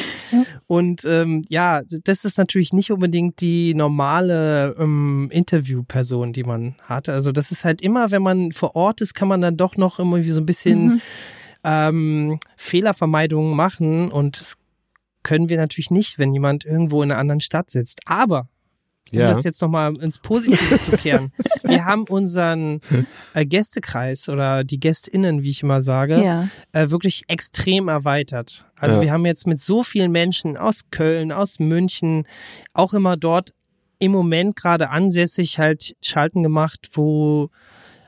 Und 0.68 1.04
ähm, 1.04 1.44
ja, 1.50 1.82
das 2.06 2.24
ist 2.24 2.38
natürlich 2.38 2.72
nicht 2.72 2.92
unbedingt 2.92 3.42
die 3.42 3.74
normale 3.74 4.74
ähm, 4.80 5.28
Interviewperson, 5.32 6.32
die 6.32 6.44
man 6.44 6.76
hat. 6.84 7.10
Also 7.10 7.34
das 7.34 7.52
ist 7.52 7.66
halt 7.66 7.82
immer, 7.82 8.10
wenn 8.12 8.22
man 8.22 8.54
vor 8.54 8.78
Ort 8.78 9.02
ist, 9.02 9.14
kann 9.14 9.28
man 9.28 9.42
dann 9.42 9.58
doch 9.58 9.76
noch 9.76 10.00
irgendwie 10.00 10.32
so 10.32 10.40
ein 10.40 10.46
bisschen 10.46 10.84
Mhm. 10.86 11.02
ähm, 11.66 12.40
Fehlervermeidung 12.56 13.54
machen 13.56 14.12
und 14.12 14.40
das 14.40 14.56
können 15.24 15.50
wir 15.50 15.58
natürlich 15.58 15.92
nicht, 15.92 16.20
wenn 16.20 16.34
jemand 16.34 16.64
irgendwo 16.66 17.04
in 17.04 17.12
einer 17.12 17.20
anderen 17.20 17.40
Stadt 17.42 17.70
sitzt. 17.70 18.00
Aber 18.06 18.48
um 19.14 19.20
Ja. 19.20 19.30
das 19.30 19.44
jetzt 19.44 19.62
nochmal 19.62 19.96
ins 20.02 20.20
Positive 20.20 20.80
zu 20.80 20.92
kehren. 20.92 21.32
Wir 21.64 21.86
haben 21.86 22.04
unseren 22.10 22.82
äh, 23.34 23.46
Gästekreis 23.46 24.28
oder 24.30 24.64
die 24.64 24.80
GästInnen, 24.80 25.44
wie 25.44 25.50
ich 25.52 25.64
immer 25.64 25.82
sage, 25.82 26.22
Ja. 26.24 26.50
äh, 26.74 26.90
wirklich 26.90 27.24
extrem 27.28 27.88
erweitert. 27.88 28.66
Also 28.76 28.98
Ja. 28.98 29.04
wir 29.04 29.12
haben 29.14 29.26
jetzt 29.26 29.48
mit 29.48 29.60
so 29.60 29.82
vielen 29.84 30.12
Menschen 30.12 30.58
aus 30.58 30.90
Köln, 30.92 31.32
aus 31.32 31.60
München, 31.60 32.28
auch 32.74 32.94
immer 32.94 33.16
dort 33.16 33.54
im 34.00 34.12
Moment 34.12 34.58
gerade 34.58 34.90
ansässig 34.90 35.58
halt 35.60 35.96
Schalten 36.02 36.44
gemacht, 36.44 36.90
wo 36.94 37.50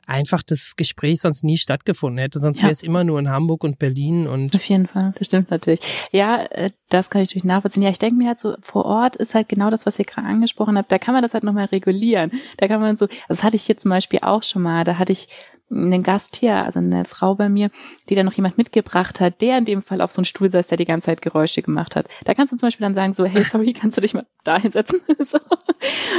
einfach 0.06 0.44
das 0.44 0.76
Gespräch 0.76 1.22
sonst 1.22 1.44
nie 1.44 1.58
stattgefunden 1.58 2.20
hätte. 2.20 2.40
Sonst 2.40 2.60
Ja. 2.60 2.64
wäre 2.66 2.74
es 2.74 2.84
immer 2.84 3.04
nur 3.04 3.20
in 3.20 3.30
Hamburg 3.30 3.64
und 3.64 3.80
Berlin 3.80 4.28
und 4.28 4.56
Auf 4.56 4.66
jeden 4.66 4.88
Fall, 4.88 5.14
das 5.18 5.28
stimmt 5.28 5.52
natürlich. 5.52 5.82
Ja, 6.12 6.44
äh, 6.46 6.70
das 6.90 7.10
kann 7.10 7.22
ich 7.22 7.30
natürlich 7.30 7.44
nachvollziehen. 7.46 7.84
Ja, 7.84 7.90
ich 7.90 8.00
denke 8.00 8.16
mir 8.16 8.28
halt 8.28 8.40
so, 8.40 8.56
vor 8.62 8.86
Ort 8.86 9.16
ist 9.16 9.34
halt 9.36 9.50
genau 9.50 9.70
das, 9.70 9.86
was 9.86 9.98
ihr 10.00 10.06
gerade 10.06 10.28
angesprochen 10.28 10.78
habt, 10.78 10.92
da 10.92 11.00
kann 11.00 11.14
man 11.14 11.24
das 11.24 11.34
halt 11.34 11.44
nochmal 11.44 11.66
regulieren. 11.66 12.32
Da 12.58 12.68
kann 12.68 12.82
man 12.82 12.98
so, 12.98 13.08
das 13.28 13.44
hatte 13.44 13.56
ich 13.56 13.64
hier 13.64 13.78
zum 13.78 13.90
Beispiel 13.90 14.20
auch 14.22 14.44
schon 14.44 14.62
mal, 14.62 14.84
da 14.84 14.98
hatte 14.98 15.12
ich 15.12 15.28
einen 15.72 16.04
Gast 16.04 16.36
hier, 16.36 16.64
also 16.64 16.80
eine 16.80 17.06
Frau 17.06 17.34
bei 17.34 17.50
mir, 17.50 17.72
die 18.08 18.14
dann 18.14 18.28
noch 18.28 18.34
jemand 18.34 18.56
mitgebracht 18.56 19.20
hat, 19.20 19.42
der 19.42 19.58
in 19.58 19.66
dem 19.66 19.82
Fall 19.82 20.00
auf 20.00 20.12
so 20.12 20.20
einen 20.20 20.26
Stuhl 20.26 20.48
saß, 20.48 20.68
der 20.68 20.78
die 20.78 20.86
ganze 20.86 21.06
Zeit 21.06 21.24
Geräusche 21.24 21.64
gemacht 21.64 21.96
hat. 21.96 22.08
Da 22.24 22.36
kannst 22.36 22.54
du 22.54 22.58
zum 22.58 22.68
Beispiel 22.68 22.86
dann 22.86 22.94
sagen 22.94 23.14
so, 23.14 23.26
hey, 23.26 23.42
sorry, 23.42 23.74
kannst 23.80 23.98
du 23.98 24.02
dich 24.02 24.14
mal 24.14 24.28
da 24.44 24.60
hinsetzen? 24.60 25.02
so. 25.26 25.40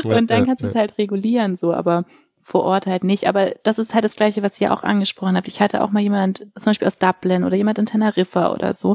Und 0.03 0.31
dann 0.33 0.47
kannst 0.47 0.65
du 0.65 0.67
es 0.69 0.75
halt 0.75 0.99
regulieren, 0.99 1.55
so, 1.55 1.73
aber 1.73 2.05
vor 2.47 2.63
Ort 2.63 2.87
halt 2.87 3.03
nicht. 3.03 3.27
Aber 3.27 3.57
das 3.65 3.81
ist 3.81 3.93
halt 3.93 4.05
das 4.05 4.15
Gleiche, 4.15 4.41
was 4.41 4.61
ihr 4.61 4.73
auch 4.73 4.85
angesprochen 4.85 5.37
habt. 5.37 5.49
Ich 5.49 5.61
hatte 5.61 5.83
auch 5.83 5.91
mal 5.91 6.01
jemand, 6.01 6.47
zum 6.55 6.65
Beispiel 6.67 6.87
aus 6.87 6.97
Dublin 6.97 7.43
oder 7.43 7.57
jemand 7.57 7.81
in 7.81 7.87
Teneriffa 7.87 8.53
oder 8.53 8.73
so, 8.73 8.95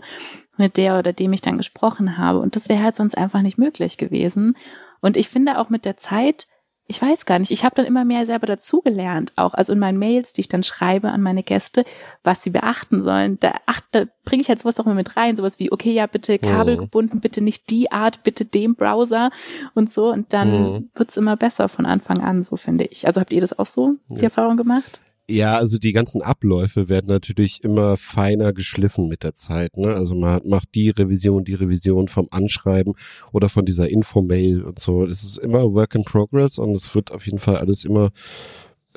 mit 0.56 0.78
der 0.78 0.98
oder 0.98 1.12
dem 1.12 1.34
ich 1.34 1.42
dann 1.42 1.58
gesprochen 1.58 2.18
habe. 2.18 2.40
Und 2.40 2.56
das 2.56 2.70
wäre 2.70 2.82
halt 2.82 2.96
sonst 2.96 3.18
einfach 3.18 3.42
nicht 3.42 3.58
möglich 3.58 3.98
gewesen. 3.98 4.56
Und 5.02 5.18
ich 5.18 5.28
finde 5.28 5.60
auch 5.60 5.70
mit 5.70 5.84
der 5.84 5.98
Zeit, 5.98 6.48
ich 6.88 7.02
weiß 7.02 7.26
gar 7.26 7.40
nicht, 7.40 7.52
ich 7.52 7.64
habe 7.64 7.76
dann 7.76 7.86
immer 7.86 8.04
mehr 8.04 8.26
selber 8.26 8.48
dazugelernt, 8.48 9.32
auch 9.38 9.54
also 9.54 9.72
in 9.72 9.80
meinen 9.80 9.98
Mails, 9.98 10.34
die 10.34 10.42
ich 10.42 10.50
dann 10.50 10.64
schreibe 10.64 11.10
an 11.10 11.22
meine 11.22 11.42
Gäste, 11.44 11.84
was 12.24 12.44
sie 12.44 12.50
beachten 12.50 13.02
sollen. 13.02 13.40
Da, 13.40 13.54
ach, 13.66 13.80
da 13.92 14.06
bringe 14.26 14.42
ich 14.42 14.50
halt 14.50 14.60
sowas 14.60 14.80
auch 14.80 14.86
immer 14.86 14.96
mit 14.96 15.16
rein, 15.16 15.38
sowas 15.38 15.58
wie, 15.58 15.72
okay, 15.72 15.94
ja, 15.94 16.06
bitte 16.08 16.38
kabelgebunden, 16.38 17.22
bitte 17.22 17.42
nicht 17.42 17.70
die 17.70 17.92
Art, 17.92 18.24
bitte 18.24 18.44
dem 18.46 18.76
Browser 18.76 19.30
und 19.74 19.90
so. 19.90 20.12
Und 20.12 20.34
dann 20.34 20.50
Mhm. 20.50 20.90
wird's 20.94 21.16
immer 21.18 21.38
besser 21.38 21.70
von 21.70 21.86
Anfang 21.86 22.22
an, 22.22 22.44
so 22.44 22.58
finde 22.58 22.84
ich. 22.86 23.06
Also 23.08 23.22
habt 23.22 23.32
ihr 23.32 23.42
das 23.42 23.58
auch 23.58 23.66
so, 23.68 23.96
die 24.10 24.16
Ja. 24.18 24.24
Erfahrung 24.24 24.58
gemacht? 24.58 25.00
Ja, 25.30 25.56
also 25.58 25.78
die 25.78 25.94
ganzen 25.94 26.22
Abläufe 26.22 26.90
werden 26.90 27.08
natürlich 27.08 27.64
immer 27.64 27.96
feiner 27.96 28.52
geschliffen 28.52 29.08
mit 29.08 29.24
der 29.24 29.34
Zeit. 29.34 29.78
Ne? 29.78 29.88
Also 29.94 30.14
man 30.16 30.32
hat- 30.34 30.46
macht 30.46 30.76
die 30.76 30.90
Revision, 30.90 31.46
die 31.46 31.54
Revision 31.54 32.08
vom 32.10 32.28
Anschreiben 32.32 32.94
oder 33.32 33.48
von 33.48 33.64
dieser 33.64 33.88
Infomail 33.90 34.62
und 34.64 34.80
so. 34.80 35.06
Das 35.06 35.24
ist 35.24 35.38
immer 35.38 35.72
Work 35.74 35.96
in 35.96 36.04
Progress 36.04 36.58
und 36.58 36.76
es 36.76 36.94
wird 36.96 37.12
auf 37.12 37.26
jeden 37.26 37.38
Fall 37.38 37.58
alles 37.58 37.86
immer 37.86 38.10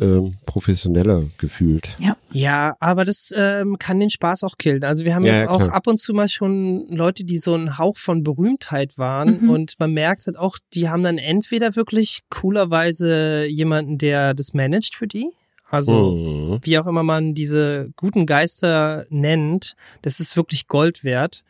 ähm, 0.00 0.34
professioneller 0.44 1.22
gefühlt. 1.38 1.96
Ja, 2.32 2.74
aber 2.80 3.04
das 3.04 3.32
ähm, 3.36 3.76
kann 3.78 4.00
den 4.00 4.10
Spaß 4.10 4.42
auch 4.42 4.58
killen. 4.58 4.82
Also 4.82 5.04
wir 5.04 5.14
haben 5.14 5.24
Ja, 5.24 5.34
jetzt 5.34 5.42
ja, 5.42 5.50
auch 5.50 5.68
ab 5.68 5.86
und 5.86 5.98
zu 6.00 6.12
mal 6.14 6.26
schon 6.28 6.88
Leute, 6.90 7.22
die 7.22 7.38
so 7.38 7.54
ein 7.54 7.78
Hauch 7.78 7.96
von 7.96 8.24
Berühmtheit 8.24 8.98
waren 8.98 9.42
Mhm. 9.42 9.50
und 9.50 9.74
man 9.78 9.92
merkt 9.92 10.26
halt 10.26 10.36
auch, 10.36 10.58
die 10.74 10.88
haben 10.88 11.04
dann 11.04 11.18
entweder 11.18 11.76
wirklich 11.76 12.22
coolerweise 12.28 13.44
jemanden, 13.46 13.98
der 13.98 14.34
das 14.34 14.52
managt 14.52 14.96
für 14.96 15.06
die. 15.06 15.28
Also 15.74 16.12
Mhm. 16.12 16.58
wie 16.62 16.78
auch 16.78 16.86
immer 16.86 17.02
man 17.02 17.34
diese 17.34 17.90
guten 17.96 18.26
Geister 18.26 19.06
nennt, 19.10 19.74
das 20.02 20.20
ist 20.20 20.36
wirklich 20.36 20.68
Gold 20.68 21.04
wert. 21.04 21.44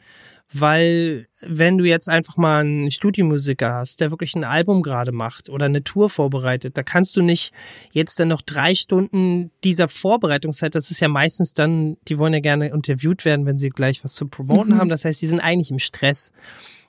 Weil 0.57 1.27
wenn 1.41 1.79
du 1.79 1.85
jetzt 1.85 2.09
einfach 2.09 2.37
mal 2.37 2.61
einen 2.61 2.91
Studiomusiker 2.91 3.75
hast, 3.75 4.01
der 4.01 4.11
wirklich 4.11 4.37
ein 4.37 4.45
Album 4.45 4.83
gerade 4.83 5.11
macht 5.11 5.49
oder 5.49 5.66
eine 5.66 5.83
Tour 5.83 6.09
vorbereitet, 6.09 6.77
da 6.79 6.83
kannst 6.85 7.16
du 7.16 7.22
nicht 7.22 7.53
jetzt 7.93 8.20
dann 8.20 8.29
noch 8.29 8.41
drei 8.43 8.75
Stunden 8.75 9.51
dieser 9.64 9.89
Vorbereitungszeit, 9.89 10.75
das 10.77 10.91
ist 10.93 11.01
ja 11.01 11.09
meistens 11.09 11.55
dann, 11.55 11.97
die 12.07 12.18
wollen 12.18 12.35
ja 12.35 12.41
gerne 12.41 12.68
interviewt 12.68 13.25
werden, 13.25 13.47
wenn 13.47 13.59
sie 13.59 13.70
gleich 13.70 14.05
was 14.05 14.14
zu 14.14 14.29
promoten 14.29 14.75
Mhm. 14.75 14.79
haben. 14.79 14.89
Das 14.91 15.05
heißt, 15.05 15.20
die 15.22 15.27
sind 15.27 15.41
eigentlich 15.41 15.70
im 15.72 15.81
Stress. 15.81 16.31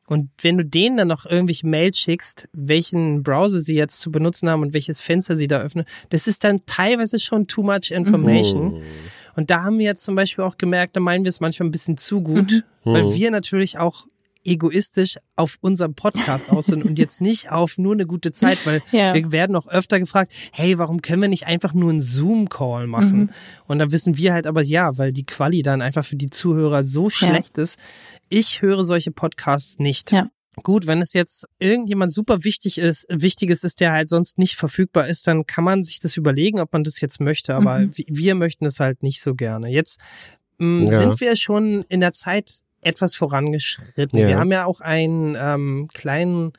Und 0.07 0.29
wenn 0.41 0.57
du 0.57 0.63
denen 0.65 0.97
dann 0.97 1.07
noch 1.07 1.25
irgendwelche 1.25 1.65
Mails 1.67 1.97
schickst, 1.97 2.47
welchen 2.53 3.23
Browser 3.23 3.59
sie 3.59 3.75
jetzt 3.75 3.99
zu 3.99 4.11
benutzen 4.11 4.49
haben 4.49 4.61
und 4.61 4.73
welches 4.73 5.01
Fenster 5.01 5.35
sie 5.35 5.47
da 5.47 5.59
öffnen, 5.61 5.85
das 6.09 6.27
ist 6.27 6.43
dann 6.43 6.61
teilweise 6.65 7.19
schon 7.19 7.47
too 7.47 7.63
much 7.63 7.91
information. 7.91 8.75
Mhm. 8.75 8.81
Und 9.35 9.49
da 9.49 9.63
haben 9.63 9.79
wir 9.79 9.85
jetzt 9.85 10.03
zum 10.03 10.15
Beispiel 10.15 10.43
auch 10.43 10.57
gemerkt, 10.57 10.95
da 10.95 10.99
meinen 10.99 11.25
wir 11.25 11.29
es 11.29 11.39
manchmal 11.41 11.67
ein 11.67 11.71
bisschen 11.71 11.97
zu 11.97 12.21
gut, 12.21 12.63
Mhm. 12.85 12.93
weil 12.93 13.03
Mhm. 13.03 13.13
wir 13.15 13.31
natürlich 13.31 13.77
auch 13.79 14.05
egoistisch 14.45 15.17
auf 15.35 15.57
unserem 15.61 15.95
Podcast 15.95 16.49
aus 16.49 16.67
sind 16.67 16.83
und 16.83 16.97
jetzt 16.99 17.19
nicht 17.21 17.51
auf 17.51 17.77
nur 17.77 17.93
eine 17.93 18.05
gute 18.05 18.31
Zeit, 18.31 18.65
weil 18.65 18.81
Ja. 18.91 19.13
wir 19.13 19.31
werden 19.31 19.55
auch 19.55 19.67
öfter 19.67 19.99
gefragt, 19.99 20.31
hey, 20.53 20.77
warum 20.77 21.01
können 21.01 21.21
wir 21.23 21.29
nicht 21.29 21.47
einfach 21.47 21.73
nur 21.73 21.89
einen 21.89 22.01
Zoom-Call 22.01 22.87
machen? 22.87 23.17
Mhm. 23.19 23.29
Und 23.67 23.79
dann 23.79 23.91
wissen 23.91 24.17
wir 24.17 24.33
halt 24.33 24.47
aber 24.47 24.61
ja, 24.61 24.97
weil 24.97 25.11
die 25.13 25.25
Quali 25.25 25.61
dann 25.61 25.81
einfach 25.81 26.05
für 26.05 26.15
die 26.15 26.29
Zuhörer 26.29 26.83
so 26.83 27.09
schlecht 27.09 27.57
ist. 27.57 27.77
Ich 28.29 28.61
höre 28.61 28.85
solche 28.85 29.11
Podcasts 29.11 29.79
nicht. 29.79 30.11
Ja. 30.11 30.29
Gut, 30.63 30.87
wenn 30.87 31.01
es 31.01 31.11
jetzt 31.11 31.45
irgendjemand 31.59 32.13
super 32.13 32.45
wichtig 32.45 32.77
ist, 32.77 33.05
wichtiges 33.09 33.65
ist, 33.65 33.81
der 33.81 33.91
halt 33.91 34.07
sonst 34.07 34.37
nicht 34.37 34.55
verfügbar 34.55 35.05
ist, 35.07 35.27
dann 35.27 35.45
kann 35.45 35.65
man 35.65 35.83
sich 35.83 35.99
das 35.99 36.15
überlegen, 36.15 36.61
ob 36.61 36.71
man 36.71 36.85
das 36.85 37.01
jetzt 37.01 37.19
möchte. 37.19 37.55
Aber 37.55 37.79
Mhm. 37.79 37.97
wi- 37.97 38.05
wir 38.09 38.35
möchten 38.35 38.65
es 38.65 38.79
halt 38.79 39.03
nicht 39.03 39.19
so 39.21 39.35
gerne. 39.35 39.69
Jetzt 39.69 39.99
mh, 40.57 40.89
Ja. 40.93 40.97
sind 40.97 41.19
wir 41.19 41.35
schon 41.35 41.83
in 41.89 41.99
der 41.99 42.13
Zeit 42.13 42.59
etwas 42.85 43.15
vorangeschritten. 43.15 44.17
Ja. 44.19 44.27
Wir 44.27 44.37
haben 44.39 44.51
ja 44.51 44.65
auch 44.65 44.81
einen 44.81 45.35
ähm, 45.39 45.89
kleinen 45.93 46.53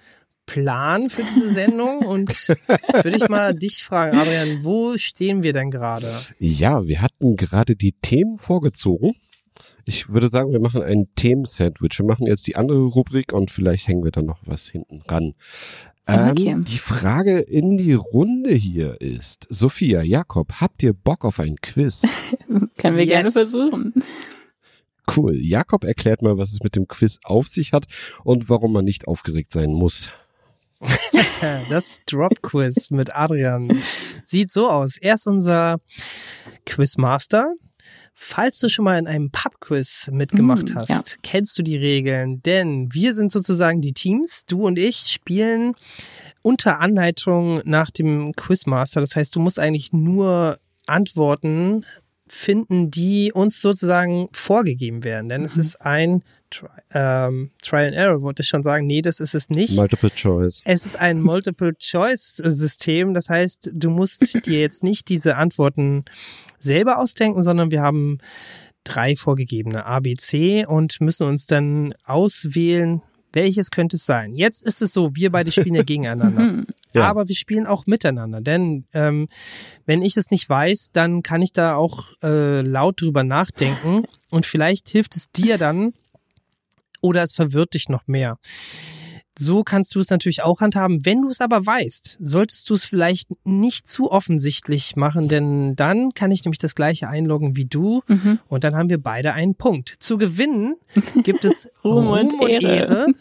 Plan 0.47 1.11
für 1.11 1.25
diese 1.35 1.51
Sendung 1.51 1.99
und 2.07 2.29
jetzt 2.49 3.05
würde 3.05 3.17
ich 3.17 3.29
mal 3.29 3.53
dich 3.55 3.83
fragen, 3.83 4.17
Adrian, 4.17 4.63
wo 4.65 4.97
stehen 4.97 5.43
wir 5.43 5.53
denn 5.53 5.71
gerade? 5.73 6.09
Ja, 6.39 6.87
wir 6.87 7.03
hatten 7.03 7.37
gerade 7.37 7.75
die 7.75 7.93
Themen 8.01 8.39
vorgezogen. 8.39 9.15
Ich 9.85 10.09
würde 10.09 10.29
sagen, 10.29 10.53
wir 10.53 10.61
machen 10.61 10.83
ein 10.83 11.07
Themen-Sandwich. 11.17 11.99
Wir 11.99 12.07
machen 12.07 12.27
jetzt 12.27 12.47
die 12.47 12.57
andere 12.57 12.79
Rubrik 12.85 13.33
und 13.33 13.51
vielleicht 13.51 13.89
hängen 13.89 14.05
wir 14.05 14.11
dann 14.13 14.27
noch 14.27 14.41
was 14.45 14.69
hinten 14.69 15.03
ran. 15.09 15.33
Ähm, 16.09 16.31
Okay. 16.31 16.57
Die 16.59 16.79
Frage 16.79 17.39
in 17.41 17.77
die 17.79 17.95
Runde 17.95 18.53
hier 18.55 19.01
ist, 19.01 19.47
Sophia, 19.49 20.03
Jakob, 20.03 20.61
habt 20.61 20.83
ihr 20.85 20.93
Bock 20.93 21.25
auf 21.25 21.41
ein 21.41 21.57
Quiz? 21.61 22.03
Können 22.79 22.97
wir 22.97 23.05
Yes. 23.05 23.09
gerne 23.09 23.31
versuchen. 23.33 23.95
Cool. 25.15 25.37
Jakob 25.37 25.85
erklärt 25.85 26.23
mal, 26.23 26.37
was 26.39 26.53
es 26.53 26.61
mit 26.63 26.77
dem 26.77 26.89
Quiz 26.89 27.19
auf 27.25 27.47
sich 27.49 27.73
hat 27.73 27.87
und 28.25 28.49
warum 28.49 28.73
man 28.73 28.85
nicht 28.85 29.07
aufgeregt 29.09 29.53
sein 29.53 29.73
muss. 29.73 30.09
Das 31.71 32.01
Drop-Quiz 32.07 32.91
mit 32.91 33.15
Adrian 33.15 33.83
sieht 34.25 34.51
so 34.51 34.69
aus. 34.69 34.97
Er 34.99 35.15
ist 35.15 35.27
unser 35.27 35.81
Quizmaster. 36.65 37.55
Falls 38.15 38.59
du 38.61 38.69
schon 38.69 38.85
mal 38.87 38.99
in 38.99 39.07
einem 39.07 39.31
Pub-Quiz 39.31 40.09
mitgemacht 40.11 40.71
Mm, 40.75 40.77
hast, 40.79 40.89
ja. 40.89 41.17
kennst 41.23 41.59
du 41.59 41.63
die 41.63 41.77
Regeln, 41.77 42.43
denn 42.43 42.89
wir 42.93 43.15
sind 43.15 43.31
sozusagen 43.31 43.81
die 43.83 43.93
Teams. 43.93 44.45
Du 44.47 44.67
und 44.67 44.79
ich 44.79 44.97
spielen 44.97 45.75
unter 46.43 46.81
Anleitung 46.81 47.61
nach 47.65 47.91
dem 47.91 48.33
Quizmaster. 48.35 49.01
Das 49.01 49.15
heißt, 49.17 49.37
du 49.37 49.41
musst 49.41 49.59
eigentlich 49.59 49.93
nur 49.93 50.59
Antworten 50.87 51.85
finden, 52.29 52.91
die 52.91 53.33
uns 53.33 53.61
sozusagen 53.61 54.29
vorgegeben 54.33 55.05
werden. 55.05 55.29
Denn 55.29 55.45
es 55.45 55.55
Mhm. 55.57 55.61
ist 55.61 55.81
ein 55.81 56.23
Tri 56.51 56.67
ähm, 56.93 57.51
Trial 57.63 57.87
and 57.87 57.95
Error, 57.97 58.23
wollte 58.23 58.43
ich 58.43 58.49
schon 58.49 58.63
sagen. 58.63 58.87
Nee, 58.87 59.03
das 59.03 59.21
ist 59.21 59.35
es 59.35 59.49
nicht. 59.51 59.77
Multiple 59.77 60.11
Choice. 60.11 60.63
Es 60.65 60.87
ist 60.87 60.97
ein 60.97 61.21
Multiple-Choice-System. 61.21 63.15
Das 63.15 63.29
heißt, 63.29 63.71
du 63.75 63.91
musst 63.91 64.45
dir 64.47 64.61
jetzt 64.61 64.83
nicht 64.83 65.09
diese 65.09 65.37
Antworten 65.37 66.05
selber 66.59 66.99
ausdenken, 66.99 67.43
sondern 67.43 67.71
wir 67.71 67.83
haben 67.83 68.19
drei 68.85 69.17
vorgegebene 69.17 69.85
A, 69.87 70.01
B, 70.01 70.15
C 70.15 70.65
und 70.65 71.01
müssen 71.01 71.27
uns 71.27 71.47
dann 71.47 71.93
auswählen, 72.05 73.03
welches 73.33 73.71
könnte 73.71 73.97
es 73.97 74.07
sein. 74.07 74.35
Jetzt 74.35 74.65
ist 74.65 74.83
es 74.83 74.93
so, 74.93 75.15
wir 75.15 75.31
beide 75.31 75.51
spielen 75.51 75.75
ja 75.75 75.83
gegeneinander. 75.85 76.43
Mhm. 76.43 76.67
Ja. 76.95 77.05
Aber 77.05 77.29
wir 77.29 77.35
spielen 77.35 77.67
auch 77.67 77.87
miteinander, 77.87 78.41
denn 78.41 78.87
ähm, 78.95 79.29
wenn 79.85 80.01
ich 80.01 80.17
es 80.17 80.31
nicht 80.31 80.49
weiß, 80.49 80.91
dann 80.93 81.23
kann 81.23 81.43
ich 81.43 81.53
da 81.53 81.75
auch 81.75 82.13
äh, 82.23 82.63
laut 82.63 83.01
drüber 83.01 83.23
nachdenken 83.23 84.05
und 84.31 84.47
vielleicht 84.47 84.89
hilft 84.89 85.15
es 85.17 85.31
dir 85.31 85.59
dann 85.59 85.93
oder 87.03 87.23
es 87.23 87.35
verwirrt 87.35 87.75
dich 87.75 87.89
noch 87.89 88.07
mehr. 88.07 88.39
So 89.39 89.63
kannst 89.65 89.95
du 89.95 90.01
es 90.01 90.09
natürlich 90.11 90.43
auch 90.43 90.61
handhaben. 90.61 91.05
Wenn 91.05 91.23
du 91.23 91.29
es 91.29 91.41
aber 91.41 91.65
weißt, 91.67 92.19
solltest 92.21 92.71
du 92.71 92.75
es 92.75 92.85
vielleicht 92.87 93.29
nicht 93.45 93.87
zu 93.87 94.11
offensichtlich 94.11 94.97
machen, 94.97 95.29
denn 95.29 95.77
dann 95.77 96.13
kann 96.15 96.31
ich 96.31 96.45
nämlich 96.45 96.59
das 96.59 96.75
gleiche 96.75 97.09
einloggen 97.09 97.55
wie 97.57 97.67
du 97.67 98.03
Mhm. 98.09 98.39
und 98.49 98.65
dann 98.65 98.75
haben 98.75 98.89
wir 98.89 98.99
beide 99.03 99.33
einen 99.35 99.55
Punkt. 99.55 99.95
Zu 99.99 100.17
gewinnen 100.19 100.77
gibt 101.23 101.45
es 101.45 101.69
Ruhm 101.85 102.07
Ruhm, 102.07 102.09
und 102.19 102.35
und, 102.41 102.49
Ehre. 102.51 102.67
Ehre. 102.77 103.07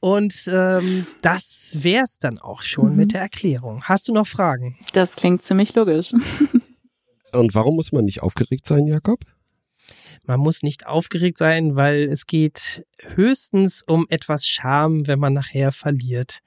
Und 0.00 0.50
ähm, 0.52 1.06
das 1.20 1.76
wär's 1.80 2.18
dann 2.18 2.40
auch 2.40 2.62
schon 2.62 2.90
Mhm. 2.90 2.96
mit 2.96 3.12
der 3.12 3.20
Erklärung. 3.20 3.84
Hast 3.84 4.08
du 4.08 4.12
noch 4.12 4.26
Fragen? 4.26 4.76
Das 4.94 5.14
klingt 5.14 5.44
ziemlich 5.44 5.74
logisch. 5.76 6.12
Und 7.32 7.54
warum 7.54 7.76
muss 7.76 7.92
man 7.92 8.04
nicht 8.04 8.20
aufgeregt 8.20 8.66
sein, 8.66 8.86
Jakob? 8.88 9.20
Man 10.24 10.40
muss 10.40 10.62
nicht 10.62 10.86
aufgeregt 10.86 11.38
sein, 11.38 11.76
weil 11.76 12.04
es 12.04 12.26
geht 12.26 12.84
höchstens 13.14 13.82
um 13.86 14.06
etwas 14.08 14.46
Scham, 14.46 15.06
wenn 15.06 15.18
man 15.18 15.32
nachher 15.32 15.72
verliert. 15.72 16.40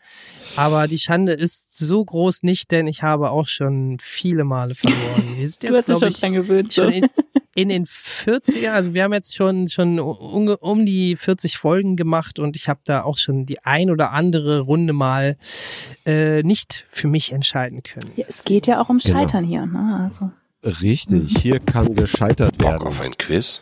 Aber 0.55 0.87
die 0.87 0.99
Schande 0.99 1.33
ist 1.33 1.77
so 1.77 2.03
groß 2.03 2.43
nicht, 2.43 2.71
denn 2.71 2.87
ich 2.87 3.03
habe 3.03 3.31
auch 3.31 3.47
schon 3.47 3.97
viele 3.99 4.43
Male 4.45 4.75
verloren. 4.75 5.35
Wir 5.37 5.49
sind 5.49 5.63
Du 5.63 5.69
hast 5.69 5.75
jetzt, 5.75 5.85
glaube 5.87 5.99
schon 5.99 6.09
ich, 6.09 6.19
dran 6.19 6.33
gewöhnt. 6.33 6.73
Schon 6.73 6.93
in, 6.93 7.09
in 7.55 7.69
den 7.69 7.85
40er, 7.85 8.69
also 8.69 8.93
wir 8.93 9.03
haben 9.03 9.13
jetzt 9.13 9.35
schon, 9.35 9.67
schon 9.67 9.99
um, 9.99 10.47
um 10.47 10.85
die 10.85 11.15
40 11.15 11.57
Folgen 11.57 11.95
gemacht 11.95 12.39
und 12.39 12.55
ich 12.55 12.69
habe 12.69 12.79
da 12.85 13.03
auch 13.03 13.17
schon 13.17 13.45
die 13.45 13.63
ein 13.63 13.89
oder 13.91 14.11
andere 14.11 14.61
Runde 14.61 14.93
mal 14.93 15.35
äh, 16.05 16.43
nicht 16.43 16.85
für 16.89 17.07
mich 17.07 17.31
entscheiden 17.33 17.83
können. 17.83 18.11
Ja, 18.15 18.25
es 18.27 18.43
geht 18.43 18.67
ja 18.67 18.81
auch 18.81 18.89
ums 18.89 19.03
Genau. 19.05 19.19
Scheitern 19.19 19.43
hier. 19.45 19.65
Ne? 19.65 19.99
Also. 20.03 20.31
Richtig, 20.65 21.37
hier 21.37 21.59
kann 21.59 21.95
gescheitert 21.95 22.57
Bock 22.57 22.71
werden. 22.71 22.87
auf 22.87 23.01
ein 23.01 23.15
Quiz? 23.17 23.61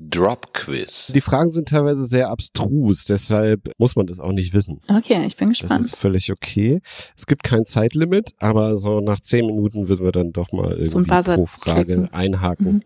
Drop 0.00 0.52
Quiz. 0.52 1.12
Die 1.14 1.20
Fragen 1.20 1.50
sind 1.50 1.68
teilweise 1.68 2.06
sehr 2.06 2.28
abstrus, 2.28 3.04
deshalb 3.04 3.70
muss 3.78 3.94
man 3.94 4.06
das 4.08 4.18
auch 4.18 4.32
nicht 4.32 4.52
wissen. 4.52 4.80
Okay, 4.88 5.24
ich 5.24 5.36
bin 5.36 5.50
Das 5.50 5.60
gespannt. 5.60 5.84
ist 5.86 5.96
völlig 5.96 6.32
okay. 6.32 6.80
Es 7.16 7.26
gibt 7.26 7.44
kein 7.44 7.64
Zeitlimit, 7.64 8.32
aber 8.40 8.76
so 8.76 9.00
nach 9.00 9.20
zehn 9.20 9.46
Minuten 9.46 9.88
würden 9.88 10.04
wir 10.04 10.10
dann 10.12 10.32
doch 10.32 10.50
mal 10.52 10.72
irgendwie 10.72 11.10
pro 11.22 11.46
Frage 11.46 11.84
klicken. 11.84 12.12
einhaken. 12.12 12.84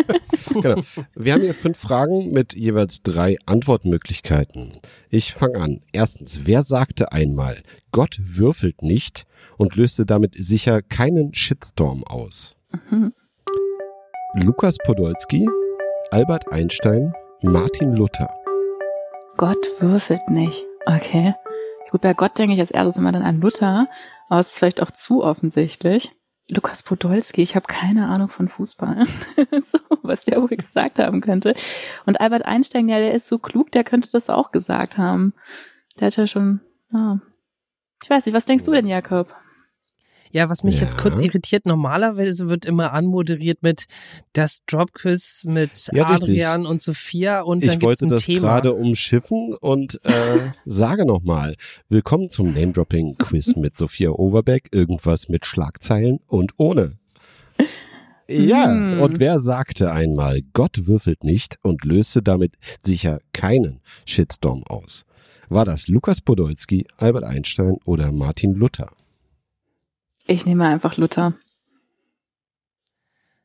genau. 0.54 0.82
Wir 1.14 1.34
haben 1.34 1.42
hier 1.42 1.54
fünf 1.54 1.78
Fragen 1.78 2.32
mit 2.32 2.54
jeweils 2.54 3.02
drei 3.02 3.36
Antwortmöglichkeiten. 3.44 4.72
Ich 5.10 5.34
fange 5.34 5.60
an. 5.60 5.80
Erstens, 5.92 6.40
wer 6.44 6.62
sagte 6.62 7.12
einmal, 7.12 7.58
Gott 7.92 8.18
würfelt 8.18 8.82
nicht 8.82 9.24
und 9.58 9.76
löste 9.76 10.06
damit 10.06 10.34
sicher 10.36 10.80
keinen 10.82 11.34
Shitstorm 11.34 12.02
aus? 12.02 12.55
Mhm. 12.70 13.12
Lukas 14.44 14.76
Podolski, 14.84 15.48
Albert 16.10 16.50
Einstein, 16.52 17.12
Martin 17.42 17.94
Luther. 17.94 18.28
Gott 19.36 19.64
würfelt 19.78 20.28
nicht. 20.28 20.64
Okay. 20.86 21.34
Gut, 21.90 22.00
bei 22.00 22.14
Gott 22.14 22.38
denke 22.38 22.54
ich 22.54 22.60
als 22.60 22.70
erstes 22.70 22.96
immer 22.96 23.12
dann 23.12 23.22
an 23.22 23.40
Luther, 23.40 23.88
aber 24.28 24.40
es 24.40 24.48
ist 24.48 24.58
vielleicht 24.58 24.82
auch 24.82 24.90
zu 24.90 25.22
offensichtlich. 25.22 26.12
Lukas 26.48 26.82
Podolski, 26.82 27.42
ich 27.42 27.56
habe 27.56 27.66
keine 27.66 28.06
Ahnung 28.06 28.28
von 28.28 28.48
Fußball, 28.48 29.06
so, 29.50 29.78
was 30.02 30.24
der 30.24 30.40
wohl 30.40 30.48
gesagt 30.48 30.98
haben 30.98 31.20
könnte. 31.20 31.54
Und 32.06 32.20
Albert 32.20 32.44
Einstein, 32.44 32.88
ja, 32.88 32.98
der 32.98 33.14
ist 33.14 33.26
so 33.26 33.38
klug, 33.38 33.72
der 33.72 33.82
könnte 33.84 34.10
das 34.12 34.30
auch 34.30 34.52
gesagt 34.52 34.96
haben. 34.96 35.34
Der 35.98 36.06
hat 36.06 36.16
ja 36.16 36.26
schon, 36.26 36.60
ja. 36.92 37.20
Ich 38.02 38.10
weiß 38.10 38.26
nicht, 38.26 38.34
was 38.34 38.44
denkst 38.44 38.64
du 38.64 38.72
denn, 38.72 38.86
Jakob? 38.86 39.34
Ja, 40.36 40.50
was 40.50 40.62
mich 40.64 40.76
Ja. 40.76 40.82
jetzt 40.82 40.98
kurz 40.98 41.18
irritiert, 41.18 41.64
normalerweise 41.64 42.50
wird 42.50 42.66
immer 42.66 42.92
anmoderiert 42.92 43.62
mit 43.62 43.86
das 44.34 44.58
Dropquiz 44.66 45.44
mit 45.46 45.88
Ja, 45.94 46.08
richtig. 46.08 46.28
Adrian 46.44 46.66
und 46.66 46.82
Sophia 46.82 47.40
und 47.40 47.62
dann 47.62 47.70
Ich 47.70 47.78
gibt's 47.78 47.84
wollte 48.02 48.06
ein 48.06 48.08
das 48.10 48.22
Thema. 48.24 48.40
gerade 48.40 48.74
umschiffen 48.74 49.54
und 49.58 49.98
äh, 50.04 50.10
sage 50.66 51.06
nochmal, 51.06 51.54
willkommen 51.88 52.28
zum 52.28 52.52
Name-Dropping-Quiz 52.52 53.56
mit 53.56 53.78
Sophia 53.78 54.10
Overbeck, 54.10 54.68
irgendwas 54.72 55.30
mit 55.30 55.46
Schlagzeilen 55.46 56.18
und 56.28 56.52
ohne. 56.58 56.98
Ja, 58.28 58.74
Hm. 58.74 59.00
und 59.00 59.18
wer 59.20 59.38
sagte 59.38 59.90
einmal, 59.90 60.40
Gott 60.52 60.86
würfelt 60.86 61.24
nicht 61.24 61.58
und 61.62 61.82
löste 61.84 62.22
damit 62.22 62.56
sicher 62.80 63.20
keinen 63.32 63.80
Shitstorm 64.04 64.64
aus? 64.64 65.04
War 65.48 65.64
das 65.64 65.88
Lukas 65.88 66.20
Podolski, 66.20 66.86
Albert 66.98 67.24
Einstein 67.24 67.76
oder 67.86 68.12
Martin 68.12 68.52
Luther? 68.54 68.90
Ich 70.26 70.44
nehme 70.46 70.66
einfach 70.66 70.96
Luther. 70.96 71.34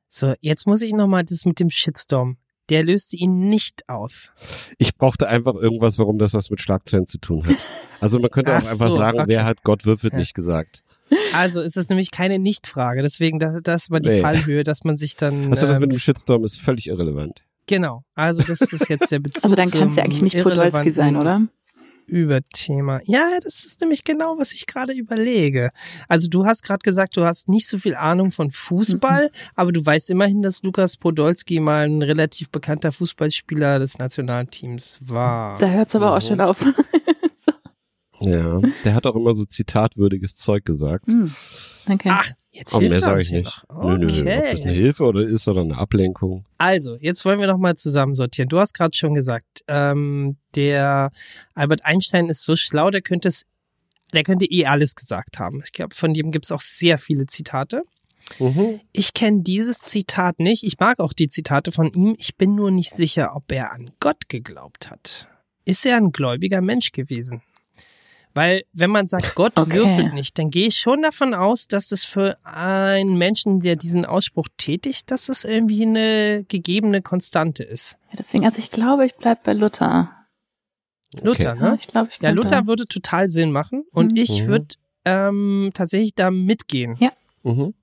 So, 0.10 0.34
jetzt 0.42 0.68
muss 0.68 0.82
ich 0.82 0.94
nochmal 0.94 1.24
das 1.24 1.46
mit 1.46 1.60
dem 1.60 1.70
Shitstorm. 1.70 2.38
Der 2.70 2.84
löste 2.84 3.16
ihn 3.18 3.50
nicht 3.50 3.88
aus. 3.90 4.32
Ich 4.78 4.96
brauchte 4.96 5.28
einfach 5.28 5.56
irgendwas, 5.56 5.98
warum 6.00 6.18
das 6.18 6.34
was 6.34 6.50
mit 6.50 6.62
Schlagzeilen 6.62 7.06
zu 7.06 7.18
tun 7.18 7.46
hat. 7.46 7.58
Also 8.00 8.20
man 8.20 8.30
könnte 8.30 8.52
auch 8.56 8.62
Ach 8.62 8.72
einfach 8.72 8.90
so, 8.90 8.98
sagen, 8.98 9.20
okay. 9.20 9.30
wer 9.30 9.46
hat 9.46 9.64
Gott 9.64 9.86
würfelt 9.86 10.14
Ja. 10.14 10.20
nicht 10.20 10.34
gesagt. 10.34 10.84
Also 11.34 11.62
ist 11.62 11.76
es 11.76 11.90
nämlich 11.90 12.12
keine 12.12 12.40
Nichtfrage. 12.40 13.02
Deswegen, 13.02 13.40
das, 13.40 13.62
das 13.62 13.90
war 13.90 14.00
die 14.00 14.10
Nee. 14.10 14.22
Fallhöhe, 14.22 14.64
dass 14.64 14.84
man 14.86 14.96
sich 14.96 15.16
dann. 15.18 15.52
Also 15.52 15.68
das 15.68 15.76
ähm, 15.76 15.82
mit 15.82 15.92
dem 15.92 16.00
Shitstorm 16.00 16.44
ist 16.46 16.62
völlig 16.62 16.88
irrelevant. 16.88 17.42
genau. 17.68 18.04
Also 18.16 18.44
das 18.44 18.62
ist 18.62 18.88
jetzt 18.90 19.12
der 19.12 19.20
Bezug. 19.20 19.44
Also 19.44 19.56
dann 19.56 19.70
kann 19.70 19.90
es 19.90 19.96
ja 19.98 20.04
eigentlich 20.04 20.22
nicht 20.22 20.42
Podolski 20.42 20.92
sein, 20.92 21.18
oder? 21.18 21.42
Überthema. 22.12 23.00
Ja, 23.06 23.30
das 23.42 23.64
ist 23.64 23.80
nämlich 23.82 24.04
genau, 24.04 24.38
was 24.38 24.52
ich 24.52 24.68
gerade 24.68 24.94
überlege. 24.94 25.70
Also 26.08 26.28
du 26.30 26.46
hast 26.46 26.64
gerade 26.64 26.82
gesagt, 26.84 27.16
du 27.18 27.24
hast 27.26 27.48
nicht 27.48 27.68
so 27.68 27.78
viel 27.78 27.96
Ahnung 27.96 28.32
von 28.32 28.52
Fußball, 28.52 29.26
Mhm. 29.26 29.30
aber 29.56 29.72
du 29.72 29.86
weißt 29.86 30.10
immerhin, 30.10 30.42
dass 30.42 30.62
Lukas 30.64 30.98
Podolski 30.98 31.60
mal 31.60 31.86
ein 31.88 32.02
relativ 32.02 32.50
bekannter 32.50 32.92
Fußballspieler 32.92 33.80
des 33.80 33.98
Nationalteams 33.98 35.00
war. 35.02 35.58
Da 35.60 35.68
hört 35.70 35.88
es 35.90 35.96
aber 35.96 36.12
auch 36.16 36.22
Mhm. 36.22 36.28
schon 36.28 36.42
auf. 36.42 36.58
so. 37.46 37.52
Ja, 38.30 38.62
der 38.84 38.94
hat 38.94 39.08
auch 39.08 39.16
immer 39.16 39.34
so 39.34 39.46
zitatwürdiges 39.46 40.36
Zeug 40.36 40.66
gesagt. 40.66 41.08
hm. 41.08 41.34
Danke. 41.86 42.10
Ach, 42.12 42.30
jetzt 42.52 42.74
Oh, 42.76 42.80
hilft 42.80 42.92
mehr 42.92 43.00
sage 43.00 43.22
ich 43.22 43.32
nicht. 43.32 43.64
noch. 43.70 43.84
Nö, 43.84 43.98
nö, 43.98 44.06
nö. 44.06 44.20
Ob 44.22 44.26
das 44.52 44.62
eine 44.62 44.72
Okay. 44.72 44.82
Hilfe 44.82 45.04
oder 45.04 45.22
ist 45.22 45.48
oder 45.48 45.62
eine 45.62 45.78
Ablenkung. 45.78 46.46
Also, 46.58 46.96
jetzt 47.00 47.26
wollen 47.26 47.40
wir 47.40 47.48
noch 47.48 47.58
mal 47.58 47.76
zusammensortieren. 47.76 48.50
Du 48.50 48.60
hast 48.60 48.74
gerade 48.74 48.96
schon 48.96 49.14
gesagt, 49.14 49.64
ähm, 49.68 50.36
der 50.56 51.12
Albert 51.56 51.86
Einstein 51.86 52.30
ist 52.30 52.44
so 52.44 52.56
schlau, 52.56 52.90
der 52.92 53.02
könnte 53.02 53.28
es, 53.30 53.46
der 54.14 54.24
könnte 54.24 54.46
eh 54.46 54.66
alles 54.66 54.96
gesagt 54.96 55.40
haben. 55.40 55.62
Ich 55.64 55.72
glaube, 55.72 55.96
von 55.96 56.14
dem 56.14 56.32
gibt 56.32 56.46
es 56.46 56.52
auch 56.52 56.62
sehr 56.62 56.98
viele 56.98 57.26
Zitate. 57.26 57.82
Mhm. 58.40 58.80
Ich 58.94 59.14
kenne 59.14 59.42
dieses 59.42 59.80
Zitat 59.80 60.40
nicht. 60.40 60.64
Ich 60.64 60.80
mag 60.80 61.00
auch 61.00 61.14
die 61.14 61.28
Zitate 61.28 61.72
von 61.72 61.92
ihm. 61.94 62.16
Ich 62.18 62.38
bin 62.38 62.56
nur 62.56 62.72
nicht 62.72 62.92
sicher, 62.92 63.36
ob 63.36 63.52
er 63.52 63.72
an 63.74 63.92
Gott 64.00 64.30
geglaubt 64.30 64.90
hat. 64.90 65.28
Ist 65.66 65.86
er 65.86 65.98
ein 65.98 66.12
gläubiger 66.12 66.62
Mensch 66.62 66.92
gewesen? 66.92 67.42
Weil, 68.34 68.64
wenn 68.74 68.90
man 68.90 69.08
sagt, 69.08 69.36
Gott 69.36 69.54
Okay. 69.58 69.74
würfelt 69.74 70.14
nicht, 70.14 70.38
dann 70.40 70.50
gehe 70.50 70.68
ich 70.68 70.78
schon 70.78 71.02
davon 71.02 71.34
aus, 71.34 71.68
dass 71.68 71.92
es 71.92 72.06
für 72.06 72.38
einen 72.46 73.18
Menschen, 73.18 73.60
der 73.60 73.76
diesen 73.76 74.06
Ausspruch 74.06 74.48
tätigt, 74.58 75.12
dass 75.12 75.28
es 75.30 75.44
irgendwie 75.44 75.84
eine 75.84 76.46
gegebene 76.48 77.02
Konstante 77.02 77.64
ist. 77.64 77.98
Ja, 78.12 78.16
deswegen, 78.20 78.46
also 78.46 78.60
ich 78.60 78.72
glaube, 78.72 79.06
ich 79.06 79.16
bleib 79.16 79.44
bei 79.44 79.54
Luther. 79.54 80.12
Luther, 81.22 81.56
Ja, 81.56 81.72
ne? 81.72 81.76
ich 81.80 81.88
glaube, 81.88 82.10
ich 82.12 82.22
Ja, 82.22 82.30
Luther 82.32 82.62
da. 82.62 82.68
würde 82.68 82.86
total 82.88 83.30
Sinn 83.30 83.52
machen 83.52 83.84
und 83.92 84.12
Mhm. 84.14 84.18
ich 84.18 84.44
Mhm. 84.44 84.48
würde 84.48 84.66
ähm, 85.04 85.72
tatsächlich 85.74 86.14
da 86.16 86.32
mitgehen. 86.32 86.98
Mhm. 87.44 87.74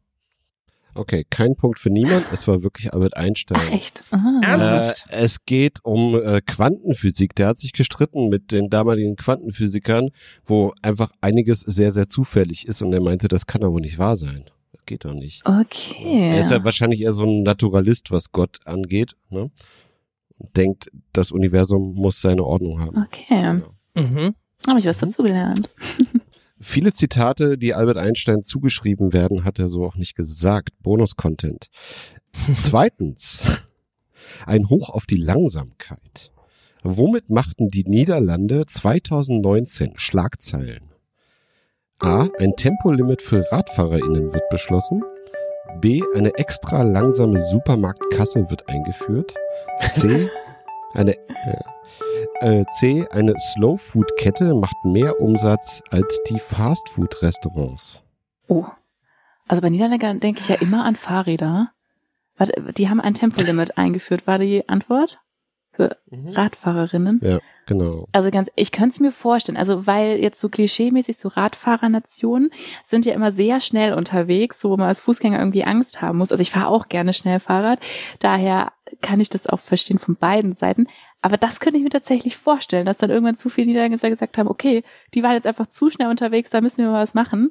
Okay, 0.94 1.24
kein 1.30 1.54
Punkt 1.54 1.78
für 1.78 1.90
niemand. 1.90 2.26
Es 2.32 2.48
war 2.48 2.62
wirklich 2.62 2.92
Albert 2.92 3.16
Einstein. 3.16 3.60
Ach, 3.60 3.70
echt? 3.70 4.02
Aha. 4.10 4.40
Ernsthaft? 4.42 5.04
Äh, 5.10 5.16
es 5.16 5.44
geht 5.44 5.78
um 5.84 6.20
äh, 6.20 6.40
Quantenphysik. 6.40 7.34
Der 7.34 7.48
hat 7.48 7.58
sich 7.58 7.72
gestritten 7.72 8.28
mit 8.28 8.50
den 8.52 8.68
damaligen 8.68 9.16
Quantenphysikern, 9.16 10.10
wo 10.44 10.72
einfach 10.82 11.12
einiges 11.20 11.60
sehr, 11.60 11.92
sehr 11.92 12.08
zufällig 12.08 12.66
ist. 12.66 12.82
Und 12.82 12.92
er 12.92 13.00
meinte, 13.00 13.28
das 13.28 13.46
kann 13.46 13.60
doch 13.60 13.70
wohl 13.70 13.80
nicht 13.80 13.98
wahr 13.98 14.16
sein. 14.16 14.44
Das 14.72 14.84
geht 14.86 15.04
doch 15.04 15.14
nicht. 15.14 15.46
Okay. 15.46 16.30
Er 16.30 16.40
ist 16.40 16.50
ja 16.50 16.64
wahrscheinlich 16.64 17.02
eher 17.02 17.12
so 17.12 17.24
ein 17.24 17.42
Naturalist, 17.42 18.10
was 18.10 18.32
Gott 18.32 18.58
angeht. 18.64 19.14
Ne? 19.30 19.50
Und 20.38 20.56
Denkt, 20.56 20.88
das 21.12 21.32
Universum 21.32 21.94
muss 21.94 22.20
seine 22.20 22.44
Ordnung 22.44 22.80
haben. 22.80 23.04
Okay. 23.04 23.24
Genau. 23.28 23.74
Mhm. 23.94 24.34
Habe 24.66 24.80
ich 24.80 24.86
was 24.86 24.98
dazugelernt. 24.98 25.68
Viele 26.60 26.92
Zitate, 26.92 27.56
die 27.56 27.74
Albert 27.74 27.98
Einstein 27.98 28.42
zugeschrieben 28.42 29.12
werden, 29.12 29.44
hat 29.44 29.58
er 29.58 29.68
so 29.68 29.84
auch 29.84 29.96
nicht 29.96 30.16
gesagt. 30.16 30.70
Bonus-Content. 30.82 31.68
Zweitens, 32.58 33.42
ein 34.44 34.68
Hoch 34.68 34.90
auf 34.90 35.06
die 35.06 35.16
Langsamkeit. 35.16 36.32
Womit 36.82 37.30
machten 37.30 37.68
die 37.68 37.84
Niederlande 37.84 38.66
2019 38.66 39.94
Schlagzeilen? 39.96 40.92
A. 42.00 42.28
Ein 42.38 42.54
Tempolimit 42.56 43.22
für 43.22 43.44
RadfahrerInnen 43.50 44.32
wird 44.32 44.48
beschlossen. 44.50 45.02
B. 45.80 46.02
Eine 46.14 46.34
extra 46.38 46.82
langsame 46.82 47.38
Supermarktkasse 47.38 48.48
wird 48.50 48.68
eingeführt. 48.68 49.34
C. 49.90 50.28
Eine, 50.94 51.14
äh, 51.16 51.60
äh, 52.40 52.64
C. 52.70 53.06
Eine 53.10 53.34
Slow-Food-Kette 53.38 54.54
macht 54.54 54.76
mehr 54.84 55.20
Umsatz 55.20 55.82
als 55.90 56.20
die 56.28 56.38
Fast-Food-Restaurants. 56.38 58.02
Oh. 58.46 58.66
Also 59.46 59.62
bei 59.62 59.70
Niederländern 59.70 60.20
denke 60.20 60.40
ich 60.40 60.48
ja 60.48 60.56
immer 60.56 60.84
an 60.84 60.96
Fahrräder. 60.96 61.72
Warte, 62.36 62.72
die 62.76 62.88
haben 62.88 63.00
ein 63.00 63.14
Tempolimit 63.14 63.78
eingeführt, 63.78 64.26
war 64.26 64.38
die 64.38 64.68
Antwort? 64.68 65.20
Für 65.72 65.96
Radfahrerinnen. 66.10 67.20
Ja, 67.22 67.38
genau. 67.66 68.08
Also 68.10 68.30
ganz, 68.32 68.50
ich 68.56 68.72
könnte 68.72 68.90
es 68.90 69.00
mir 69.00 69.12
vorstellen, 69.12 69.56
also 69.56 69.86
weil 69.86 70.18
jetzt 70.18 70.40
so 70.40 70.48
klischeemäßig 70.48 71.18
so 71.18 71.28
Radfahrernationen 71.28 72.50
sind 72.84 73.06
ja 73.06 73.14
immer 73.14 73.30
sehr 73.30 73.60
schnell 73.60 73.94
unterwegs, 73.94 74.60
so 74.60 74.70
wo 74.70 74.76
man 74.76 74.88
als 74.88 74.98
Fußgänger 75.00 75.38
irgendwie 75.38 75.62
Angst 75.62 76.02
haben 76.02 76.18
muss. 76.18 76.32
Also 76.32 76.40
ich 76.40 76.50
fahre 76.50 76.66
auch 76.66 76.88
gerne 76.88 77.12
schnell 77.12 77.38
Fahrrad, 77.38 77.78
daher 78.18 78.72
kann 79.02 79.20
ich 79.20 79.28
das 79.28 79.46
auch 79.46 79.60
verstehen 79.60 79.98
von 79.98 80.16
beiden 80.16 80.54
Seiten. 80.54 80.88
Aber 81.20 81.36
das 81.36 81.60
könnte 81.60 81.78
ich 81.78 81.82
mir 81.82 81.90
tatsächlich 81.90 82.36
vorstellen, 82.36 82.86
dass 82.86 82.98
dann 82.98 83.10
irgendwann 83.10 83.36
zu 83.36 83.48
viele 83.48 83.66
Niederländer 83.66 84.10
gesagt 84.10 84.38
haben, 84.38 84.48
okay, 84.48 84.84
die 85.14 85.22
waren 85.22 85.34
jetzt 85.34 85.46
einfach 85.46 85.66
zu 85.66 85.90
schnell 85.90 86.08
unterwegs, 86.08 86.50
da 86.50 86.60
müssen 86.60 86.84
wir 86.84 86.90
mal 86.90 87.02
was 87.02 87.14
machen 87.14 87.50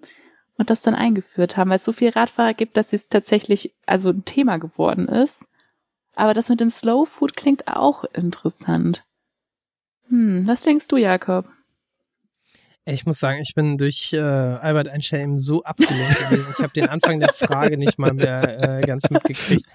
und 0.57 0.69
das 0.69 0.81
dann 0.81 0.95
eingeführt 0.95 1.57
haben, 1.57 1.69
weil 1.69 1.75
es 1.75 1.83
so 1.83 1.91
viele 1.91 2.15
Radfahrer 2.15 2.53
gibt, 2.53 2.77
dass 2.77 2.93
es 2.93 3.09
tatsächlich 3.09 3.75
also 3.85 4.09
ein 4.09 4.25
Thema 4.25 4.57
geworden 4.57 5.07
ist. 5.07 5.47
Aber 6.15 6.33
das 6.33 6.49
mit 6.49 6.61
dem 6.61 6.69
Slow 6.69 7.05
Food 7.05 7.35
klingt 7.35 7.67
auch 7.67 8.05
interessant. 8.13 9.05
Hm, 10.07 10.47
was 10.47 10.61
denkst 10.61 10.87
du, 10.87 10.97
Jakob? 10.97 11.45
Ich 12.89 13.05
muss 13.05 13.19
sagen, 13.19 13.39
ich 13.41 13.53
bin 13.53 13.77
durch 13.77 14.13
äh, 14.13 14.17
Albert 14.19 14.87
Einstein 14.87 15.21
eben 15.21 15.37
so 15.37 15.61
abgelenkt 15.63 16.29
gewesen. 16.29 16.53
Ich 16.57 16.63
habe 16.63 16.71
den 16.73 16.87
Anfang 16.87 17.19
der 17.19 17.33
Frage 17.33 17.77
nicht 17.77 17.99
mal 17.99 18.13
mehr 18.13 18.79
äh, 18.79 18.81
ganz 18.81 19.09
mitgekriegt. 19.09 19.65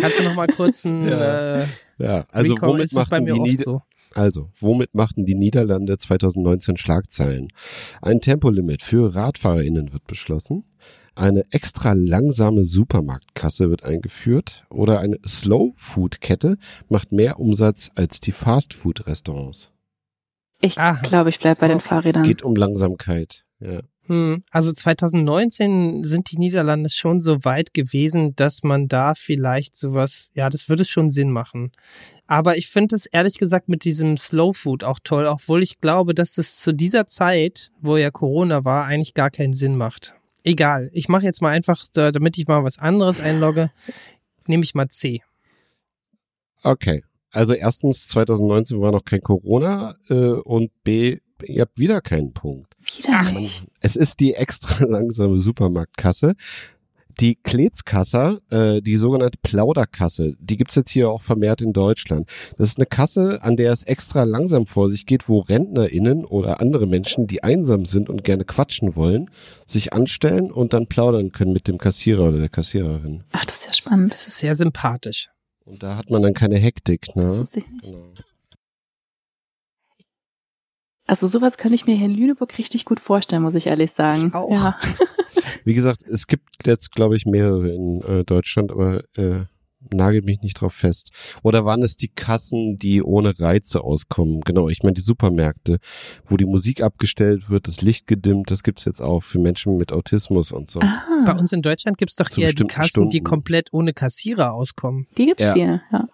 Kannst 0.00 0.18
du 0.18 0.24
noch 0.24 0.34
mal 0.34 0.48
kurz 0.48 0.84
ein 0.84 1.06
Ja. 1.08 1.62
äh, 1.62 1.66
Ja, 1.98 2.24
also 2.32 2.54
Recall? 2.54 2.68
womit 2.70 2.84
es 2.86 2.94
bei 2.94 3.00
machten 3.20 3.24
mir 3.24 3.34
die 3.34 3.40
oft 3.56 3.60
so. 3.62 3.82
Also, 4.14 4.50
womit 4.58 4.94
machten 4.94 5.26
die 5.26 5.34
Niederlande 5.34 5.96
2019 5.98 6.76
Schlagzeilen? 6.76 7.48
Ein 8.02 8.20
Tempolimit 8.20 8.82
für 8.82 9.14
RadfahrerInnen 9.14 9.92
wird 9.92 10.06
beschlossen. 10.06 10.64
Eine 11.14 11.44
extra 11.50 11.92
langsame 11.92 12.64
Supermarktkasse 12.64 13.70
wird 13.70 13.84
eingeführt 13.84 14.64
oder 14.70 15.00
eine 15.00 15.18
Slow-Food-Kette 15.26 16.56
macht 16.88 17.12
mehr 17.12 17.38
Umsatz 17.38 17.90
als 17.94 18.20
die 18.20 18.32
Fast-Food-Restaurants. 18.32 19.70
Ich 20.60 20.78
Ah, 20.78 20.98
glaube, 21.02 21.30
ich 21.30 21.38
bleib 21.38 21.58
bei 21.60 21.68
den 21.68 21.78
okay. 21.78 21.88
Fahrrädern. 21.88 22.24
Geht 22.24 22.42
um 22.42 22.54
Langsamkeit. 22.56 23.44
Ja. 23.60 23.80
Hm, 24.06 24.40
also 24.52 24.72
2019 24.72 26.04
sind 26.04 26.30
die 26.30 26.38
Niederlande 26.38 26.90
schon 26.90 27.20
so 27.20 27.44
weit 27.44 27.74
gewesen, 27.74 28.36
dass 28.36 28.62
man 28.62 28.86
da 28.86 29.14
vielleicht 29.14 29.76
sowas, 29.76 30.30
ja, 30.34 30.48
das 30.48 30.68
würde 30.68 30.84
schon 30.84 31.10
Sinn 31.10 31.30
machen. 31.30 31.72
Aber 32.28 32.56
ich 32.56 32.68
finde 32.68 32.94
es 32.94 33.06
ehrlich 33.06 33.38
gesagt 33.38 33.68
mit 33.68 33.84
diesem 33.84 34.16
Slow 34.16 34.52
Food 34.54 34.84
auch 34.84 35.00
toll, 35.02 35.26
obwohl 35.26 35.62
ich 35.62 35.80
glaube, 35.80 36.14
dass 36.14 36.38
es 36.38 36.58
zu 36.58 36.72
dieser 36.72 37.06
Zeit, 37.06 37.72
wo 37.80 37.96
ja 37.96 38.10
Corona 38.12 38.64
war, 38.64 38.84
eigentlich 38.84 39.14
gar 39.14 39.30
keinen 39.30 39.54
Sinn 39.54 39.76
macht. 39.76 40.14
Egal, 40.44 40.88
ich 40.92 41.08
mache 41.08 41.24
jetzt 41.24 41.42
mal 41.42 41.50
einfach, 41.50 41.84
da- 41.92 42.12
damit 42.12 42.38
ich 42.38 42.46
mal 42.46 42.62
was 42.62 42.78
anderes 42.78 43.18
einlogge, 43.18 43.70
nehme 44.46 44.62
ich 44.62 44.74
mal 44.76 44.86
C. 44.88 45.20
Okay. 46.62 47.02
Also 47.36 47.52
erstens, 47.52 48.08
2019 48.08 48.80
war 48.80 48.92
noch 48.92 49.04
kein 49.04 49.20
Corona 49.20 49.96
äh, 50.08 50.14
und 50.14 50.70
B, 50.84 51.18
ihr 51.44 51.60
habt 51.60 51.78
wieder 51.78 52.00
keinen 52.00 52.32
Punkt. 52.32 52.72
Wieder 52.96 53.20
nicht. 53.38 53.62
Es 53.80 53.94
ist 53.94 54.20
die 54.20 54.32
extra 54.32 54.84
langsame 54.88 55.38
Supermarktkasse. 55.38 56.34
Die 57.20 57.34
Kletskasser, 57.34 58.38
äh, 58.50 58.80
die 58.80 58.96
sogenannte 58.96 59.38
Plauderkasse, 59.42 60.32
die 60.38 60.56
gibt's 60.56 60.76
jetzt 60.76 60.90
hier 60.90 61.10
auch 61.10 61.20
vermehrt 61.20 61.60
in 61.60 61.74
Deutschland. 61.74 62.26
Das 62.56 62.68
ist 62.68 62.78
eine 62.78 62.86
Kasse, 62.86 63.42
an 63.42 63.56
der 63.56 63.70
es 63.70 63.82
extra 63.82 64.24
langsam 64.24 64.66
vor 64.66 64.88
sich 64.88 65.04
geht, 65.04 65.28
wo 65.28 65.40
RentnerInnen 65.40 66.24
oder 66.24 66.62
andere 66.62 66.86
Menschen, 66.86 67.26
die 67.26 67.42
einsam 67.44 67.84
sind 67.84 68.08
und 68.08 68.24
gerne 68.24 68.46
quatschen 68.46 68.96
wollen, 68.96 69.30
sich 69.66 69.92
anstellen 69.92 70.50
und 70.50 70.72
dann 70.72 70.86
plaudern 70.86 71.32
können 71.32 71.52
mit 71.52 71.68
dem 71.68 71.76
Kassierer 71.76 72.28
oder 72.28 72.38
der 72.38 72.48
Kassiererin. 72.48 73.24
Ach, 73.32 73.44
das 73.44 73.58
ist 73.58 73.66
ja 73.66 73.74
spannend. 73.74 74.12
Das 74.12 74.26
ist 74.26 74.38
sehr 74.38 74.54
sympathisch. 74.54 75.28
Und 75.66 75.82
da 75.82 75.96
hat 75.96 76.10
man 76.10 76.22
dann 76.22 76.32
keine 76.32 76.56
Hektik. 76.56 77.06
Das 77.06 77.16
Ne? 77.16 77.38
wusste 77.38 77.58
ich 77.58 77.68
nicht. 77.68 77.84
Genau. 77.84 78.12
Also 81.08 81.26
sowas 81.28 81.56
könnte 81.58 81.74
ich 81.76 81.86
mir 81.86 81.96
hier 81.96 82.06
in 82.06 82.14
Lüneburg 82.14 82.56
richtig 82.58 82.84
gut 82.84 82.98
vorstellen, 82.98 83.42
muss 83.42 83.54
ich 83.54 83.66
ehrlich 83.68 83.92
sagen. 83.92 84.28
Ich 84.28 84.34
auch. 84.34 84.50
Ja. 84.50 84.78
Wie 85.64 85.74
gesagt, 85.74 86.02
es 86.02 86.26
gibt 86.26 86.66
jetzt, 86.66 86.92
glaube 86.92 87.14
ich, 87.14 87.26
mehrere 87.26 87.68
in 87.72 88.00
äh, 88.02 88.24
Deutschland, 88.24 88.72
aber 88.72 89.04
äh, 89.16 89.44
nagel 89.92 90.22
mich 90.22 90.40
nicht 90.40 90.60
drauf 90.60 90.72
fest. 90.74 91.10
Oder 91.42 91.64
waren 91.64 91.82
es 91.82 91.96
die 91.96 92.08
Kassen, 92.08 92.78
die 92.78 93.02
ohne 93.02 93.38
Reize 93.38 93.82
auskommen? 93.84 94.40
Genau, 94.40 94.68
ich 94.68 94.82
meine 94.82 94.94
die 94.94 95.00
Supermärkte, 95.02 95.78
wo 96.26 96.36
die 96.36 96.44
Musik 96.46 96.82
abgestellt 96.82 97.50
wird, 97.50 97.66
das 97.68 97.82
Licht 97.82 98.06
gedimmt, 98.06 98.50
das 98.50 98.62
gibt's 98.62 98.84
jetzt 98.84 99.00
auch 99.00 99.22
für 99.22 99.38
Menschen 99.38 99.76
mit 99.76 99.92
Autismus 99.92 100.50
und 100.52 100.70
so. 100.70 100.80
Ah, 100.80 101.02
Bei 101.24 101.32
uns 101.34 101.52
in 101.52 101.62
Deutschland 101.62 101.98
gibt's 101.98 102.16
doch 102.16 102.28
Zu 102.28 102.40
eher 102.40 102.52
die 102.52 102.64
Kassen, 102.64 103.08
die 103.10 103.16
Stunden. 103.18 103.24
komplett 103.24 103.72
ohne 103.72 103.92
Kassierer 103.92 104.52
auskommen, 104.52 105.06
die 105.18 105.26
gibt's 105.26 105.44
Ja. 105.44 105.52
viel, 105.52 105.80
ja. 105.92 106.08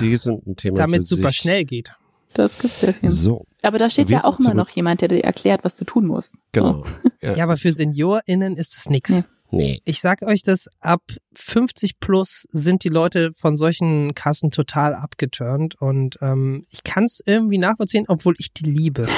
Die 0.00 0.16
sind 0.16 0.46
ein 0.46 0.56
Thema 0.56 0.76
damit 0.78 1.00
für 1.02 1.16
super 1.16 1.28
sich. 1.28 1.36
schnell 1.38 1.64
geht. 1.64 1.94
Das 2.32 2.58
gibt's 2.58 2.80
sehr 2.80 2.92
viel. 2.94 3.08
So, 3.08 3.46
Aber 3.62 3.78
da 3.78 3.88
steht 3.88 4.08
Wir 4.08 4.18
ja 4.18 4.24
auch 4.24 4.38
immer 4.38 4.52
noch 4.54 4.68
jemand, 4.70 5.00
der 5.00 5.08
dir 5.08 5.22
erklärt, 5.24 5.64
was 5.64 5.74
du 5.74 5.84
tun 5.84 6.06
musst. 6.06 6.34
genau. 6.52 6.84
Ja, 7.22 7.42
aber 7.44 7.56
für 7.56 7.72
SeniorInnen 7.72 8.56
ist 8.56 8.76
es 8.76 8.88
nix. 8.88 9.10
Nee. 9.10 9.24
Nee. 9.50 9.80
Ich 9.84 10.00
sag 10.00 10.22
euch 10.22 10.42
das, 10.42 10.68
ab 10.80 11.02
50 11.34 11.98
plus 12.00 12.46
sind 12.50 12.84
die 12.84 12.88
Leute 12.88 13.30
von 13.36 13.56
solchen 13.56 14.14
Kassen 14.14 14.50
total 14.50 14.94
abgeturnt 14.94 15.74
und 15.80 16.18
ähm, 16.20 16.64
ich 16.70 16.82
kann 16.84 17.04
es 17.04 17.22
irgendwie 17.24 17.58
nachvollziehen, 17.58 18.04
obwohl 18.08 18.34
ich 18.38 18.52
die 18.52 18.64
liebe. 18.64 19.06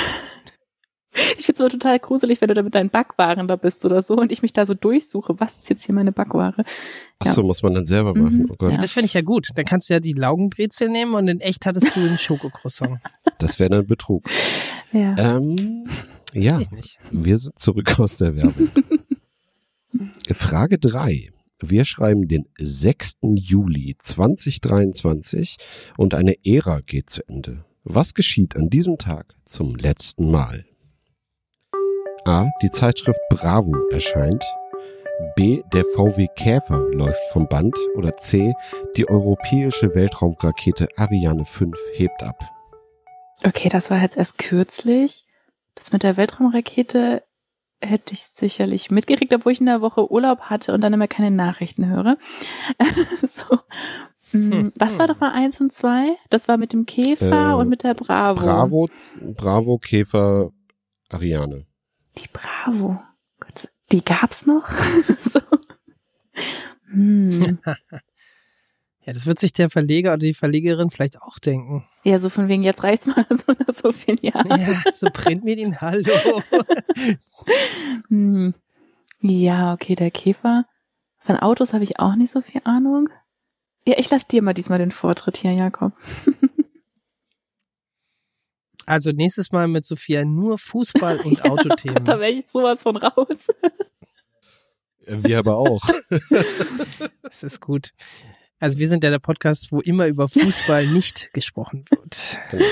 Ich 1.36 1.46
finde 1.46 1.54
es 1.54 1.60
aber 1.62 1.70
total 1.70 1.98
gruselig, 1.98 2.40
wenn 2.40 2.48
du 2.48 2.54
da 2.54 2.62
mit 2.62 2.76
deinen 2.76 2.90
Backwaren 2.90 3.48
da 3.48 3.56
bist 3.56 3.84
oder 3.84 4.02
so 4.02 4.14
und 4.14 4.30
ich 4.30 4.42
mich 4.42 4.52
da 4.52 4.64
so 4.66 4.74
durchsuche. 4.74 5.34
Was 5.40 5.58
ist 5.58 5.68
jetzt 5.68 5.84
hier 5.84 5.94
meine 5.94 6.12
Backware? 6.12 6.62
Ach 7.18 7.26
so, 7.26 7.42
muss 7.42 7.62
man 7.62 7.74
dann 7.74 7.86
selber 7.86 8.14
machen. 8.14 8.40
Mhm. 8.40 8.46
Oh 8.50 8.54
Gott, 8.56 8.72
Ja. 8.72 8.78
Das 8.78 8.92
finde 8.92 9.06
ich 9.06 9.14
ja 9.14 9.22
gut. 9.22 9.48
Dann 9.56 9.64
kannst 9.64 9.88
du 9.88 9.94
ja 9.94 10.00
die 10.00 10.12
Laugenbrezel 10.12 10.88
nehmen 10.88 11.14
und 11.14 11.26
in 11.26 11.40
echt 11.40 11.66
hattest 11.66 11.96
du 11.96 12.00
einen 12.00 12.18
Schokocroissant. 12.18 13.00
das 13.38 13.58
wäre 13.58 13.70
dann 13.70 13.86
Betrug. 13.86 14.28
Ja. 14.92 15.16
Ähm, 15.18 15.88
ja, 16.34 16.56
Weiß 16.56 16.66
ich 16.66 16.70
nicht. 16.70 16.98
wir 17.10 17.36
sind 17.38 17.58
zurück 17.58 17.98
aus 17.98 18.16
der 18.16 18.36
Werbung. 18.36 18.68
Frage 20.32 20.78
drei. 20.78 21.30
Wir 21.60 21.84
schreiben 21.84 22.28
den 22.28 22.46
6. 22.58 23.14
Juli 23.34 23.96
2023 23.98 25.56
und 25.96 26.14
eine 26.14 26.34
Ära 26.44 26.80
geht 26.80 27.10
zu 27.10 27.26
Ende. 27.28 27.64
Was 27.82 28.14
geschieht 28.14 28.54
an 28.54 28.68
diesem 28.68 28.98
Tag 28.98 29.34
zum 29.44 29.74
letzten 29.74 30.30
Mal? 30.30 30.64
A. 32.24 32.46
Die 32.62 32.68
Zeitschrift 32.68 33.20
Bravo 33.30 33.74
erscheint. 33.90 34.44
B. 35.34 35.62
Der 35.72 35.84
VW 35.84 36.28
Käfer 36.36 36.80
läuft 36.92 37.20
vom 37.32 37.48
Band. 37.48 37.74
Oder 37.96 38.16
C. 38.18 38.52
Die 38.96 39.08
europäische 39.08 39.94
Weltraumrakete 39.94 40.88
Ariane 40.96 41.44
5 41.44 41.76
hebt 41.94 42.22
ab. 42.22 42.38
Okay, 43.42 43.68
das 43.68 43.90
war 43.90 44.00
jetzt 44.00 44.16
erst 44.16 44.38
kürzlich. 44.38 45.24
Das 45.74 45.90
mit 45.90 46.02
der 46.02 46.16
Weltraumrakete 46.16 47.22
hätte 47.80 48.12
ich 48.12 48.24
sicherlich 48.24 48.90
mitgekriegt, 48.90 49.32
obwohl 49.34 49.52
ich 49.52 49.60
in 49.60 49.66
der 49.66 49.80
Woche 49.80 50.10
Urlaub 50.10 50.40
hatte 50.42 50.72
und 50.72 50.80
dann 50.82 50.92
immer 50.92 51.08
keine 51.08 51.30
Nachrichten 51.30 51.86
höre. 51.88 52.16
so. 53.22 53.58
Mm, 54.32 54.52
Hm, 54.52 54.72
Was 54.76 54.98
war 54.98 55.08
hm. 55.08 55.14
doch 55.14 55.20
mal 55.20 55.32
eins 55.32 55.58
und 55.60 55.72
zwei? 55.72 56.16
Das 56.28 56.48
war 56.48 56.58
mit 56.58 56.72
dem 56.74 56.84
Käfer 56.84 57.52
Äh, 57.52 57.54
und 57.54 57.68
mit 57.70 57.82
der 57.82 57.94
Bravo. 57.94 58.40
Bravo, 58.42 58.88
Bravo, 59.36 59.78
Käfer, 59.78 60.50
Ariane. 61.08 61.66
Die 62.18 62.28
Bravo. 62.30 63.00
Gott, 63.40 63.68
die 63.90 64.04
gab's 64.04 64.44
noch? 64.44 64.68
so. 65.22 65.40
Hm. 66.90 67.58
Ja, 69.08 69.14
das 69.14 69.24
wird 69.24 69.38
sich 69.38 69.54
der 69.54 69.70
Verleger 69.70 70.10
oder 70.10 70.18
die 70.18 70.34
Verlegerin 70.34 70.90
vielleicht 70.90 71.22
auch 71.22 71.38
denken. 71.38 71.88
Ja, 72.04 72.18
so 72.18 72.28
von 72.28 72.48
wegen, 72.48 72.62
jetzt 72.62 72.82
reicht's 72.82 73.06
mal 73.06 73.24
so 73.30 73.54
nach 73.58 73.74
so 73.74 73.90
vielen 73.90 74.18
Jahren. 74.20 74.60
Ja, 74.60 74.92
so 74.92 75.08
Printmedien, 75.10 75.80
hallo. 75.80 76.42
Hm. 78.08 78.52
Ja, 79.22 79.72
okay, 79.72 79.94
der 79.94 80.10
Käfer. 80.10 80.66
Von 81.20 81.36
Autos 81.38 81.72
habe 81.72 81.84
ich 81.84 81.98
auch 81.98 82.16
nicht 82.16 82.30
so 82.30 82.42
viel 82.42 82.60
Ahnung. 82.64 83.08
Ja, 83.86 83.94
ich 83.96 84.10
lasse 84.10 84.26
dir 84.30 84.42
mal 84.42 84.52
diesmal 84.52 84.78
den 84.78 84.92
Vortritt 84.92 85.38
hier, 85.38 85.52
Jakob. 85.52 85.94
Also 88.84 89.10
nächstes 89.12 89.52
Mal 89.52 89.68
mit 89.68 89.84
Sophia 89.84 90.24
nur 90.24 90.56
Fußball 90.56 91.20
und 91.20 91.44
Autothemen. 91.44 92.02
da 92.06 92.18
wäre 92.20 92.30
ich 92.30 92.48
sowas 92.48 92.84
von 92.84 92.96
raus. 92.96 93.36
Wir 95.04 95.38
aber 95.38 95.58
auch. 95.58 95.82
Das 97.20 97.42
ist 97.42 97.60
gut. 97.60 97.92
Also 98.60 98.78
wir 98.78 98.88
sind 98.88 99.04
ja 99.04 99.10
der 99.10 99.18
Podcast, 99.18 99.70
wo 99.70 99.80
immer 99.80 100.06
über 100.06 100.28
Fußball 100.28 100.86
nicht 100.92 101.30
gesprochen 101.32 101.84
wird. 101.90 102.38
Genau. 102.50 102.64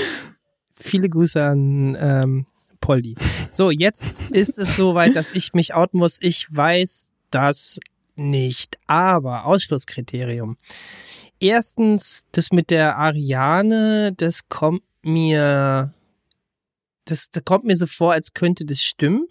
Viele 0.73 1.09
Grüße 1.09 1.43
an 1.43 1.97
ähm, 1.99 2.45
Poldi. 2.81 3.15
So, 3.51 3.71
jetzt 3.71 4.21
ist 4.31 4.57
es 4.57 4.75
soweit, 4.75 5.15
dass 5.15 5.31
ich 5.31 5.53
mich 5.53 5.73
outen 5.73 5.99
muss. 5.99 6.17
Ich 6.21 6.47
weiß 6.49 7.09
das 7.31 7.79
nicht, 8.15 8.77
aber 8.87 9.45
Ausschlusskriterium. 9.45 10.57
Erstens, 11.39 12.25
das 12.31 12.51
mit 12.51 12.69
der 12.71 12.97
Ariane, 12.97 14.11
das 14.15 14.49
kommt 14.49 14.83
mir, 15.03 15.93
das, 17.05 17.29
das 17.31 17.43
kommt 17.45 17.65
mir 17.65 17.75
so 17.75 17.87
vor, 17.87 18.13
als 18.13 18.33
könnte 18.33 18.65
das 18.65 18.81
stimmen. 18.81 19.27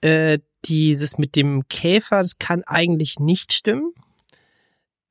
Äh, 0.00 0.38
dieses 0.64 1.18
mit 1.18 1.36
dem 1.36 1.66
Käfer, 1.68 2.22
das 2.22 2.38
kann 2.38 2.62
eigentlich 2.64 3.18
nicht 3.18 3.52
stimmen. 3.52 3.92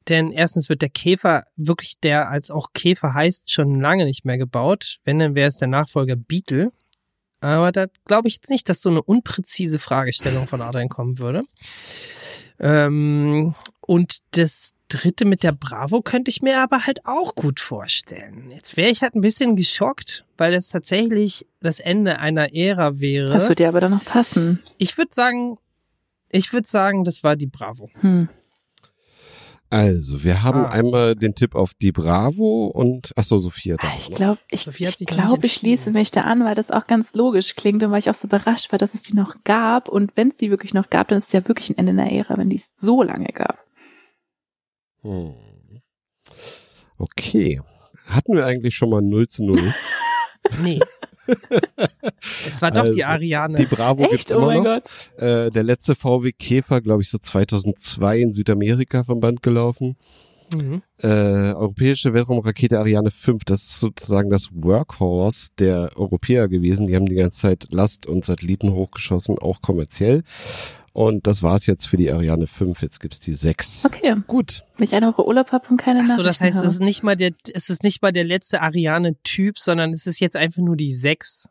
Denn 0.09 0.31
erstens 0.31 0.69
wird 0.69 0.81
der 0.81 0.89
Käfer 0.89 1.43
wirklich, 1.55 1.99
der 1.99 2.29
als 2.29 2.49
auch 2.49 2.67
Käfer 2.73 3.13
heißt, 3.13 3.51
schon 3.51 3.81
lange 3.81 4.05
nicht 4.05 4.25
mehr 4.25 4.37
gebaut. 4.37 4.97
Wenn, 5.03 5.19
dann 5.19 5.35
wäre 5.35 5.49
es 5.49 5.57
der 5.57 5.67
Nachfolger 5.67 6.15
Beetle. 6.15 6.71
Aber 7.41 7.71
da 7.71 7.85
glaube 8.05 8.27
ich 8.27 8.35
jetzt 8.35 8.49
nicht, 8.49 8.67
dass 8.69 8.81
so 8.81 8.89
eine 8.89 9.03
unpräzise 9.03 9.79
Fragestellung 9.79 10.47
von 10.47 10.61
Adrian 10.61 10.89
kommen 10.89 11.19
würde. 11.19 11.43
Ähm, 12.59 13.53
und 13.81 14.19
das 14.31 14.73
dritte 14.87 15.25
mit 15.25 15.43
der 15.43 15.51
Bravo 15.51 16.01
könnte 16.01 16.31
ich 16.31 16.41
mir 16.41 16.61
aber 16.61 16.85
halt 16.85 17.05
auch 17.05 17.35
gut 17.35 17.59
vorstellen. 17.59 18.51
Jetzt 18.51 18.77
wäre 18.77 18.89
ich 18.89 19.01
halt 19.01 19.15
ein 19.15 19.21
bisschen 19.21 19.55
geschockt, 19.55 20.25
weil 20.37 20.53
das 20.53 20.69
tatsächlich 20.69 21.45
das 21.61 21.79
Ende 21.79 22.19
einer 22.19 22.53
Ära 22.55 22.99
wäre. 22.99 23.31
Das 23.31 23.49
wird 23.49 23.59
dir 23.59 23.67
aber 23.67 23.81
dann 23.81 23.91
noch 23.91 24.05
passen. 24.05 24.63
Ich 24.77 24.97
würde 24.97 25.11
sagen, 25.13 25.57
ich 26.29 26.53
würde 26.53 26.67
sagen, 26.67 27.03
das 27.03 27.23
war 27.23 27.35
die 27.35 27.47
Bravo. 27.47 27.89
Hm. 27.99 28.29
Also, 29.69 30.23
wir 30.23 30.43
haben 30.43 30.59
Ah. 30.65 30.69
einmal 30.69 31.15
den 31.15 31.35
Tipp 31.35 31.53
auf 31.53 31.73
die 31.73 31.91
Bravo 31.91 32.67
und, 32.67 33.11
ach 33.17 33.23
so, 33.25 33.37
Sophia 33.39 33.75
da. 33.75 33.91
Ich 33.97 34.09
ne? 34.09 34.15
glaube, 34.15 34.39
ich, 34.49 34.65
ich, 34.65 35.05
glaub, 35.05 35.43
ich 35.43 35.53
schließe 35.55 35.91
mich 35.91 36.09
da 36.11 36.21
an, 36.21 36.45
weil 36.45 36.55
das 36.55 36.71
auch 36.71 36.87
ganz 36.87 37.13
logisch 37.15 37.55
klingt 37.55 37.83
und 37.83 37.91
weil 37.91 37.99
ich 37.99 38.09
auch 38.09 38.13
so 38.15 38.27
überrascht 38.27 38.71
war, 38.71 38.79
dass 38.79 38.93
es 38.93 39.03
die 39.03 39.13
noch 39.13 39.43
gab. 39.43 39.89
Und 39.89 40.15
wenn 40.15 40.29
es 40.29 40.37
die 40.37 40.49
wirklich 40.49 40.73
noch 40.73 40.89
gab, 40.89 41.09
dann 41.09 41.17
ist 41.17 41.27
es 41.27 41.33
ja 41.33 41.45
wirklich 41.47 41.69
ein 41.69 41.77
Ende 41.77 41.91
einer 41.91 42.09
Ära, 42.11 42.37
wenn 42.37 42.49
die 42.49 42.55
es 42.55 42.73
so 42.77 43.03
lange 43.03 43.27
gab. 43.33 43.57
Hm. 45.01 45.33
Okay. 46.97 47.61
Hatten 48.07 48.35
wir 48.35 48.45
eigentlich 48.45 48.75
schon 48.75 48.89
mal 48.89 49.01
0 49.01 49.27
zu 49.27 49.43
0? 49.43 49.73
Nee. 50.63 50.79
Es 52.47 52.61
war 52.61 52.71
doch 52.71 52.83
die 52.85 53.03
Also, 53.03 53.13
Ariane. 53.15 53.55
Die 53.57 53.65
Bravo 53.65 54.03
Echt? 54.03 54.11
gibt's 54.11 54.31
Oh 54.31 54.37
immer 54.37 54.45
mein 54.47 54.63
noch. 54.63 54.73
Gott. 54.75 54.83
Äh, 55.17 55.49
der 55.51 55.63
letzte 55.63 55.95
VW 55.95 56.31
Käfer, 56.31 56.81
glaube 56.81 57.01
ich, 57.01 57.09
so 57.09 57.17
2002 57.17 58.19
in 58.19 58.31
Südamerika 58.33 59.03
vom 59.03 59.19
Band 59.19 59.41
gelaufen. 59.43 59.95
mhm. 60.55 60.81
Äh, 61.01 61.07
europäische 61.53 62.13
Weltraumrakete 62.13 62.79
Ariane 62.79 63.11
5, 63.11 63.43
das 63.45 63.61
ist 63.63 63.79
sozusagen 63.79 64.29
das 64.29 64.49
Workhorse 64.51 65.49
der 65.59 65.91
Europäer 65.95 66.47
gewesen. 66.47 66.87
Die 66.87 66.95
haben 66.95 67.05
die 67.05 67.15
ganze 67.15 67.39
Zeit 67.41 67.67
Last- 67.69 68.05
und 68.07 68.25
Satelliten 68.25 68.71
hochgeschossen, 68.73 69.37
auch 69.37 69.61
kommerziell. 69.61 70.23
Und 70.97 71.27
das 71.27 71.43
war's 71.43 71.67
jetzt 71.67 71.85
für 71.85 71.95
die 71.95 72.11
Ariane 72.11 72.47
5. 72.47 72.81
Jetzt 72.81 72.99
gibt's 72.99 73.19
die 73.19 73.35
6. 73.35 73.85
Okay. 73.85 74.15
Gut. 74.25 74.63
Wenn 74.77 74.83
ich 74.83 74.95
eine 74.95 75.09
Woche 75.09 75.27
Urlaub 75.27 75.51
habe 75.51 75.67
und 75.69 75.77
keine 75.77 76.01
Ach 76.03 76.15
so, 76.15 76.23
das 76.23 76.41
heißt, 76.41 76.57
es 76.65 76.73
ist 76.73 76.79
nicht 76.79 77.03
mal 77.03 77.15
der, 77.15 77.33
es 77.53 77.69
ist 77.69 77.83
nicht 77.83 78.01
mal 78.01 78.11
der 78.11 78.23
letzte 78.23 78.63
Ariane-Typ, 78.63 79.59
sondern 79.59 79.91
es 79.91 80.07
ist 80.07 80.19
jetzt 80.19 80.35
einfach 80.35 80.63
nur 80.63 80.75
die 80.75 80.91
sechs. 80.91 81.47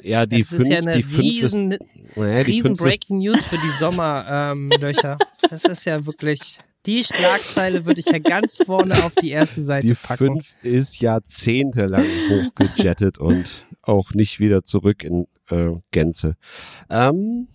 Ja, 0.00 0.26
die 0.26 0.42
das 0.42 0.50
5, 0.50 0.62
ist 0.62 0.68
ja 0.68 0.78
eine 0.78 0.92
die 0.92 1.02
5 1.02 1.12
ist, 1.18 1.24
riesen, 1.24 1.68
naja, 2.14 2.44
die 2.44 2.52
riesen 2.52 2.76
5 2.76 2.78
Breaking 2.78 3.18
News 3.18 3.44
für 3.44 3.58
die 3.58 3.70
Sommerlöcher. 3.70 5.18
Ähm, 5.20 5.26
das 5.50 5.64
ist 5.64 5.84
ja 5.86 6.06
wirklich, 6.06 6.60
die 6.86 7.02
Schlagzeile 7.02 7.86
würde 7.86 7.98
ich 7.98 8.06
ja 8.06 8.20
ganz 8.20 8.58
vorne 8.64 8.94
auf 9.02 9.16
die 9.16 9.32
erste 9.32 9.60
Seite 9.60 9.88
die 9.88 9.94
packen. 9.94 10.40
5 10.40 10.54
ist 10.62 11.00
jahrzehntelang 11.00 12.06
hochgejettet 12.30 13.18
und 13.18 13.66
auch 13.82 14.12
nicht 14.14 14.38
wieder 14.38 14.62
zurück 14.62 15.02
in 15.02 15.26
äh, 15.50 15.70
Gänze. 15.90 16.36
Ähm, 16.88 17.48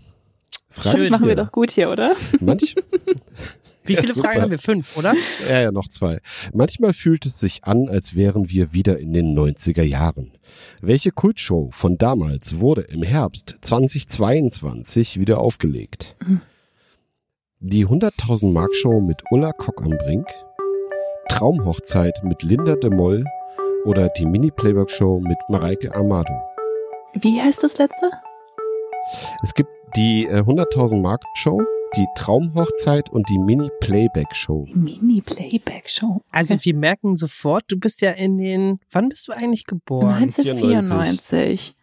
Frage 0.72 0.99
Das 1.01 1.09
machen 1.09 1.28
wir 1.28 1.36
doch 1.36 1.51
gut 1.51 1.72
hier, 1.72 1.89
oder? 1.89 2.15
Manch, 2.39 2.76
Wie 3.86 3.95
viele 3.95 4.13
Ja. 4.13 4.22
Fragen 4.22 4.41
haben 4.41 4.51
wir? 4.51 4.59
Fünf, 4.59 4.95
oder? 4.97 5.15
Ja, 5.49 5.61
ja, 5.61 5.72
noch 5.72 5.88
zwei. 5.88 6.20
Manchmal 6.53 6.93
fühlt 6.93 7.26
es 7.26 7.39
sich 7.39 7.63
an, 7.63 7.89
als 7.89 8.15
wären 8.15 8.49
wir 8.49 8.72
wieder 8.72 8.99
in 8.99 9.13
den 9.13 9.36
90er 9.38 9.82
Jahren. 9.82 10.32
Welche 10.80 11.11
Kultshow 11.11 11.70
von 11.72 11.97
damals 11.97 12.59
wurde 12.59 12.82
im 12.82 13.01
Herbst 13.01 13.57
2022 13.61 15.20
wieder 15.20 15.39
aufgelegt? 15.39 16.15
Mhm. 16.26 16.41
Die 17.61 17.88
100.000 17.88 18.51
Mark 18.51 18.74
Show 18.76 19.01
mit 19.01 19.24
Ulla 19.32 19.51
Kock 19.53 19.82
am 19.84 19.97
Brink? 19.97 20.28
Traumhochzeit 21.30 22.20
mit 22.24 22.43
Linda 22.43 22.76
de 22.76 22.89
Moll? 22.89 23.24
Oder 23.86 24.09
die 24.09 24.26
Mini-Playback-Show 24.26 25.20
mit 25.22 25.38
Mareike 25.47 25.95
Amado? 25.95 26.34
Wie 27.13 27.41
heißt 27.41 27.63
das 27.63 27.78
letzte? 27.78 28.11
Es 29.41 29.53
gibt 29.53 29.70
die 29.96 30.26
äh, 30.26 30.42
100.000 30.42 31.02
Mark 31.02 31.24
Show, 31.36 31.62
die 31.96 32.08
Traumhochzeit 32.16 33.10
und 33.10 33.28
die 33.30 33.40
Mini-Playback-Show. 33.40 34.68
Mini-Playback-Show. 34.74 36.22
Also 36.32 36.56
wir 36.60 36.76
merken 36.76 37.16
sofort, 37.16 37.66
du 37.68 37.80
bist 37.80 38.02
ja 38.02 38.12
in 38.12 38.38
den, 38.38 38.80
wann 38.92 39.10
bist 39.10 39.28
du 39.28 39.32
eigentlich 39.32 39.66
geboren? 39.66 40.14
1994. 40.14 41.76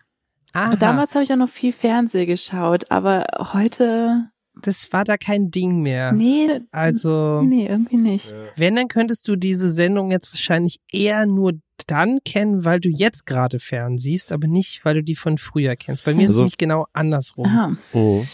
Aha, 0.52 0.76
Damals 0.76 1.14
habe 1.14 1.24
ich 1.24 1.32
auch 1.32 1.36
noch 1.36 1.50
viel 1.50 1.72
Fernsehen 1.72 2.26
geschaut, 2.26 2.90
aber 2.90 3.26
heute, 3.52 4.30
das 4.62 4.92
war 4.92 5.04
da 5.04 5.16
kein 5.16 5.50
Ding 5.50 5.80
mehr. 5.82 6.12
nee, 6.12 6.60
Also, 6.72 7.42
nee, 7.42 7.66
irgendwie 7.66 7.96
nicht. 7.96 8.32
wenn, 8.56 8.76
dann 8.76 8.88
könntest 8.88 9.28
du 9.28 9.36
diese 9.36 9.68
Sendung 9.68 10.10
jetzt 10.10 10.32
wahrscheinlich 10.32 10.78
eher 10.90 11.26
nur 11.26 11.52
dann 11.86 12.18
kennen, 12.24 12.64
weil 12.64 12.80
du 12.80 12.88
jetzt 12.88 13.26
gerade 13.26 13.58
fern 13.58 13.98
siehst, 13.98 14.32
aber 14.32 14.46
nicht, 14.48 14.84
weil 14.84 14.94
du 14.94 15.02
die 15.02 15.14
von 15.14 15.36
früher 15.38 15.76
kennst. 15.76 16.04
Bei 16.04 16.14
mir 16.14 16.20
ist 16.24 16.30
es 16.30 16.30
Also- 16.30 16.40
nämlich 16.42 16.56
genau 16.56 16.86
andersrum. 16.94 17.46
Aha. 17.46 17.76
Mhm. 17.92 18.26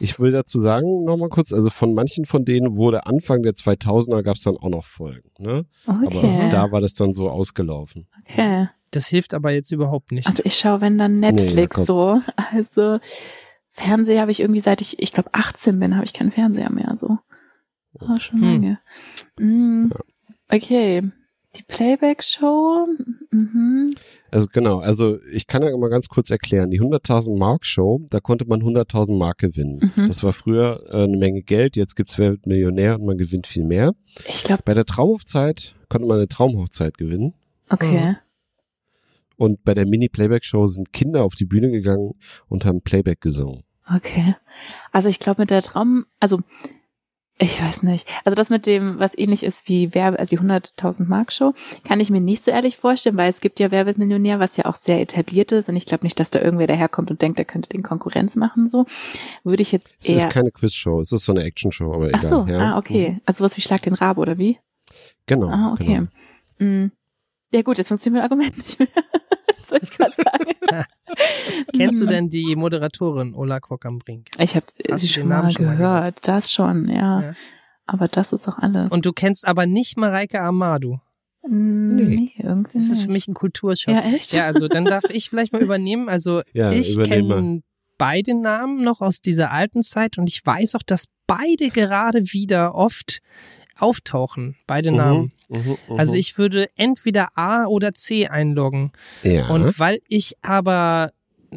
Ich 0.00 0.18
will 0.20 0.30
dazu 0.32 0.60
sagen, 0.60 1.04
nochmal 1.04 1.28
kurz, 1.30 1.52
also 1.52 1.70
von 1.70 1.94
manchen 1.94 2.26
von 2.26 2.44
denen 2.44 2.76
wurde 2.76 3.06
Anfang 3.06 3.42
der 3.42 3.54
2000er 3.54 4.22
gab 4.22 4.36
es 4.36 4.42
dann 4.42 4.56
auch 4.56 4.68
noch 4.68 4.84
Folgen, 4.84 5.30
ne? 5.38 5.64
Okay. 5.86 6.18
Aber 6.18 6.48
da 6.50 6.70
war 6.72 6.80
das 6.80 6.94
dann 6.94 7.12
so 7.12 7.30
ausgelaufen. 7.30 8.06
okay. 8.28 8.68
Das 8.90 9.06
hilft 9.06 9.32
aber 9.34 9.52
jetzt 9.52 9.72
überhaupt 9.72 10.12
nicht. 10.12 10.26
Also 10.26 10.42
ich 10.44 10.56
schaue, 10.56 10.80
wenn 10.80 10.98
dann 10.98 11.20
Nee, 11.20 11.32
Netflix 11.32 11.76
Jakob. 11.76 11.86
so. 11.86 12.20
Also 12.52 12.94
Fernseher 13.76 14.20
habe 14.22 14.30
ich 14.30 14.40
irgendwie 14.40 14.60
seit 14.60 14.80
ich, 14.80 15.00
ich 15.00 15.12
glaube 15.12 15.30
18 15.32 15.78
bin, 15.78 15.94
habe 15.96 16.04
ich 16.06 16.12
keinen 16.14 16.30
Fernseher 16.32 16.70
mehr 16.72 16.94
so. 16.96 17.18
War 17.94 18.18
schon 18.20 18.40
Hm. 18.40 18.44
lange. 18.48 18.78
Mm, 19.38 19.90
Okay. 20.48 21.02
Die 21.56 21.62
Playback-Show. 21.62 22.86
Mhm. 23.30 23.94
Also 24.30 24.46
genau, 24.52 24.80
also 24.80 25.18
ich 25.32 25.46
kann 25.46 25.62
ja 25.62 25.74
mal 25.76 25.88
ganz 25.88 26.08
kurz 26.08 26.30
erklären. 26.30 26.70
Die 26.70 26.80
100.000 26.80 27.38
Mark 27.38 27.64
Show, 27.64 28.00
da 28.10 28.20
konnte 28.20 28.44
man 28.46 28.60
100.000 28.62 29.16
Mark 29.16 29.38
gewinnen. 29.38 29.92
Mhm. 29.96 30.06
Das 30.08 30.22
war 30.22 30.32
früher 30.34 30.84
äh, 30.90 31.04
eine 31.04 31.16
Menge 31.16 31.42
Geld, 31.42 31.74
jetzt 31.76 31.96
gibt's 31.96 32.18
Wer 32.18 32.32
wird 32.32 32.46
Millionär 32.46 32.96
und 32.96 33.06
man 33.06 33.16
gewinnt 33.16 33.46
viel 33.46 33.64
mehr. 33.64 33.92
Ich 34.28 34.44
glaube, 34.44 34.62
Bei 34.66 34.74
der 34.74 34.84
Traumhochzeit 34.84 35.74
konnte 35.88 36.06
man 36.06 36.18
eine 36.18 36.28
Traumhochzeit 36.28 36.98
gewinnen. 36.98 37.32
okay. 37.70 38.16
Und 39.36 39.64
bei 39.64 39.74
der 39.74 39.86
Mini-Playback-Show 39.86 40.66
sind 40.66 40.92
Kinder 40.92 41.24
auf 41.24 41.34
die 41.34 41.44
Bühne 41.44 41.70
gegangen 41.70 42.12
und 42.48 42.64
haben 42.64 42.80
Playback 42.82 43.20
gesungen. 43.20 43.62
Okay. 43.94 44.34
Also 44.92 45.08
ich 45.08 45.20
glaube 45.20 45.42
mit 45.42 45.50
der 45.50 45.62
Traum, 45.62 46.06
also 46.18 46.40
ich 47.38 47.60
weiß 47.60 47.82
nicht. 47.82 48.08
Also 48.24 48.34
das 48.34 48.48
mit 48.48 48.64
dem, 48.64 48.98
was 48.98 49.16
ähnlich 49.16 49.42
ist 49.42 49.68
wie 49.68 49.94
Werbe, 49.94 50.18
also 50.18 50.34
die 50.34 50.40
100.000 50.40 51.06
Mark 51.06 51.32
Show, 51.32 51.52
kann 51.84 52.00
ich 52.00 52.08
mir 52.08 52.20
nicht 52.20 52.42
so 52.42 52.50
ehrlich 52.50 52.78
vorstellen, 52.78 53.18
weil 53.18 53.28
es 53.28 53.40
gibt 53.40 53.60
ja 53.60 53.70
Wer 53.70 53.84
wird 53.84 53.98
Millionär, 53.98 54.40
was 54.40 54.56
ja 54.56 54.64
auch 54.64 54.76
sehr 54.76 55.02
etabliert 55.02 55.52
ist 55.52 55.68
und 55.68 55.76
ich 55.76 55.84
glaube 55.84 56.04
nicht, 56.04 56.18
dass 56.18 56.30
da 56.30 56.40
irgendwer 56.40 56.66
daherkommt 56.66 57.10
und 57.10 57.20
denkt, 57.20 57.38
er 57.38 57.44
könnte 57.44 57.68
den 57.68 57.82
Konkurrenz 57.82 58.36
machen 58.36 58.68
so. 58.68 58.86
Würde 59.44 59.62
ich 59.62 59.70
jetzt 59.70 59.90
Es 60.00 60.08
ist 60.08 60.24
eher 60.24 60.30
keine 60.30 60.50
Quiz-Show, 60.50 61.00
es 61.00 61.12
ist 61.12 61.26
so 61.26 61.32
eine 61.32 61.44
Action-Show, 61.44 61.92
aber 61.92 62.08
Ach 62.14 62.20
egal. 62.20 62.46
so, 62.46 62.46
ja. 62.50 62.72
ah 62.72 62.78
okay. 62.78 63.20
Also 63.26 63.44
was 63.44 63.56
wie 63.58 63.60
Schlag 63.60 63.82
den 63.82 63.94
Rabe 63.94 64.20
oder 64.20 64.38
wie? 64.38 64.58
Genau. 65.26 65.48
Ah, 65.48 65.72
okay. 65.74 66.08
Genau. 66.58 66.86
Mm. 66.86 66.92
Ja 67.52 67.62
gut, 67.62 67.78
jetzt 67.78 67.88
funktioniert 67.88 68.22
mein 68.22 68.30
Argument 68.30 68.56
nicht 68.56 68.78
mehr. 68.78 68.88
das 69.58 69.70
wollte 69.70 69.84
ich 69.84 69.90
gerade 69.96 70.14
sagen. 70.16 70.84
Kennst 71.76 72.00
du 72.00 72.06
Mm. 72.06 72.08
denn 72.08 72.28
die 72.28 72.56
Moderatorin 72.56 73.34
Ola 73.34 73.60
Kock 73.60 73.86
am 73.86 73.98
Brink? 73.98 74.28
Ich 74.38 74.54
habe 74.56 74.66
sie 74.96 75.08
schon 75.08 75.22
den 75.24 75.28
mal 75.28 75.36
Namen 75.38 75.50
schon 75.50 75.64
mal 75.66 75.76
gehört. 75.76 76.26
das 76.28 76.52
schon, 76.52 76.88
ja. 76.88 77.22
Ja. 77.22 77.32
Aber 77.86 78.08
das 78.08 78.32
ist 78.32 78.48
auch 78.48 78.58
alles. 78.58 78.90
Und 78.90 79.06
du 79.06 79.12
kennst 79.12 79.46
aber 79.46 79.64
nicht 79.66 79.96
Mareike 79.96 80.40
Amadu. 80.40 80.98
Nee. 81.48 82.04
nee, 82.04 82.32
irgendwie 82.38 82.78
Das 82.78 82.88
ist 82.88 83.02
für 83.02 83.10
mich 83.12 83.28
ein 83.28 83.34
Kulturschock. 83.34 83.94
Ja, 83.94 84.00
echt? 84.00 84.32
Ja, 84.32 84.46
also 84.46 84.66
dann 84.66 84.84
darf 84.84 85.04
ich 85.10 85.30
vielleicht 85.30 85.52
mal 85.52 85.62
übernehmen. 85.62 86.08
Also 86.08 86.42
Ja, 86.52 86.72
ich 86.72 86.98
kenne 86.98 87.62
beide 87.98 88.34
Namen 88.34 88.82
noch 88.82 89.00
aus 89.00 89.20
dieser 89.20 89.52
alten 89.52 89.84
Zeit 89.84 90.18
und 90.18 90.28
ich 90.28 90.44
weiß 90.44 90.74
auch, 90.74 90.82
dass 90.84 91.04
beide 91.28 91.68
gerade 91.70 92.32
wieder 92.32 92.74
oft 92.74 93.20
auftauchen, 93.78 94.56
beide 94.66 94.90
Namen. 94.90 95.18
Mhm, 95.18 95.24
mhm, 95.26 95.32
mhm. 95.48 95.76
Also 95.96 96.14
ich 96.14 96.38
würde 96.38 96.68
entweder 96.76 97.28
A 97.36 97.66
oder 97.66 97.92
C 97.92 98.26
einloggen. 98.26 98.90
ja. 99.22 99.48
Und 99.48 99.78
weil 99.78 100.00
ich 100.08 100.34
aber 100.42 101.12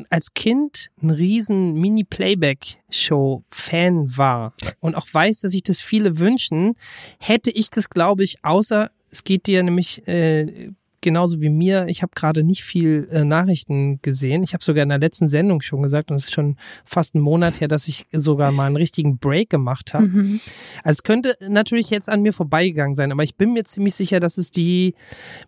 als 0.09 0.33
Kind 0.33 0.87
ein 1.01 1.09
riesen 1.09 1.73
Mini-Playback-Show-Fan 1.73 4.17
war 4.17 4.53
und 4.79 4.95
auch 4.95 5.07
weiß, 5.11 5.39
dass 5.39 5.51
sich 5.51 5.63
das 5.63 5.81
viele 5.81 6.19
wünschen, 6.19 6.75
hätte 7.19 7.51
ich 7.51 7.69
das, 7.69 7.89
glaube 7.89 8.23
ich, 8.23 8.37
außer 8.43 8.91
es 9.11 9.23
geht 9.23 9.47
dir 9.47 9.63
nämlich 9.63 10.07
äh, 10.07 10.69
genauso 11.01 11.41
wie 11.41 11.49
mir. 11.49 11.85
Ich 11.87 12.01
habe 12.01 12.11
gerade 12.15 12.43
nicht 12.43 12.63
viel 12.63 13.07
äh, 13.11 13.23
Nachrichten 13.23 14.01
gesehen. 14.01 14.43
Ich 14.43 14.53
habe 14.53 14.63
sogar 14.63 14.83
in 14.83 14.89
der 14.89 14.99
letzten 14.99 15.29
Sendung 15.29 15.61
schon 15.61 15.81
gesagt, 15.81 16.11
und 16.11 16.17
es 16.17 16.25
ist 16.25 16.33
schon 16.33 16.57
fast 16.85 17.15
ein 17.15 17.21
Monat 17.21 17.61
her, 17.61 17.67
dass 17.67 17.87
ich 17.87 18.05
sogar 18.11 18.51
mal 18.51 18.67
einen 18.67 18.75
richtigen 18.75 19.17
Break 19.17 19.49
gemacht 19.49 19.93
habe. 19.93 20.07
Mhm. 20.07 20.39
Also 20.83 20.99
es 20.99 21.03
könnte 21.03 21.35
natürlich 21.47 21.89
jetzt 21.89 22.09
an 22.09 22.21
mir 22.21 22.33
vorbeigegangen 22.33 22.95
sein, 22.95 23.11
aber 23.11 23.23
ich 23.23 23.35
bin 23.35 23.53
mir 23.53 23.63
ziemlich 23.63 23.95
sicher, 23.95 24.19
dass 24.19 24.37
es 24.37 24.51
die 24.51 24.95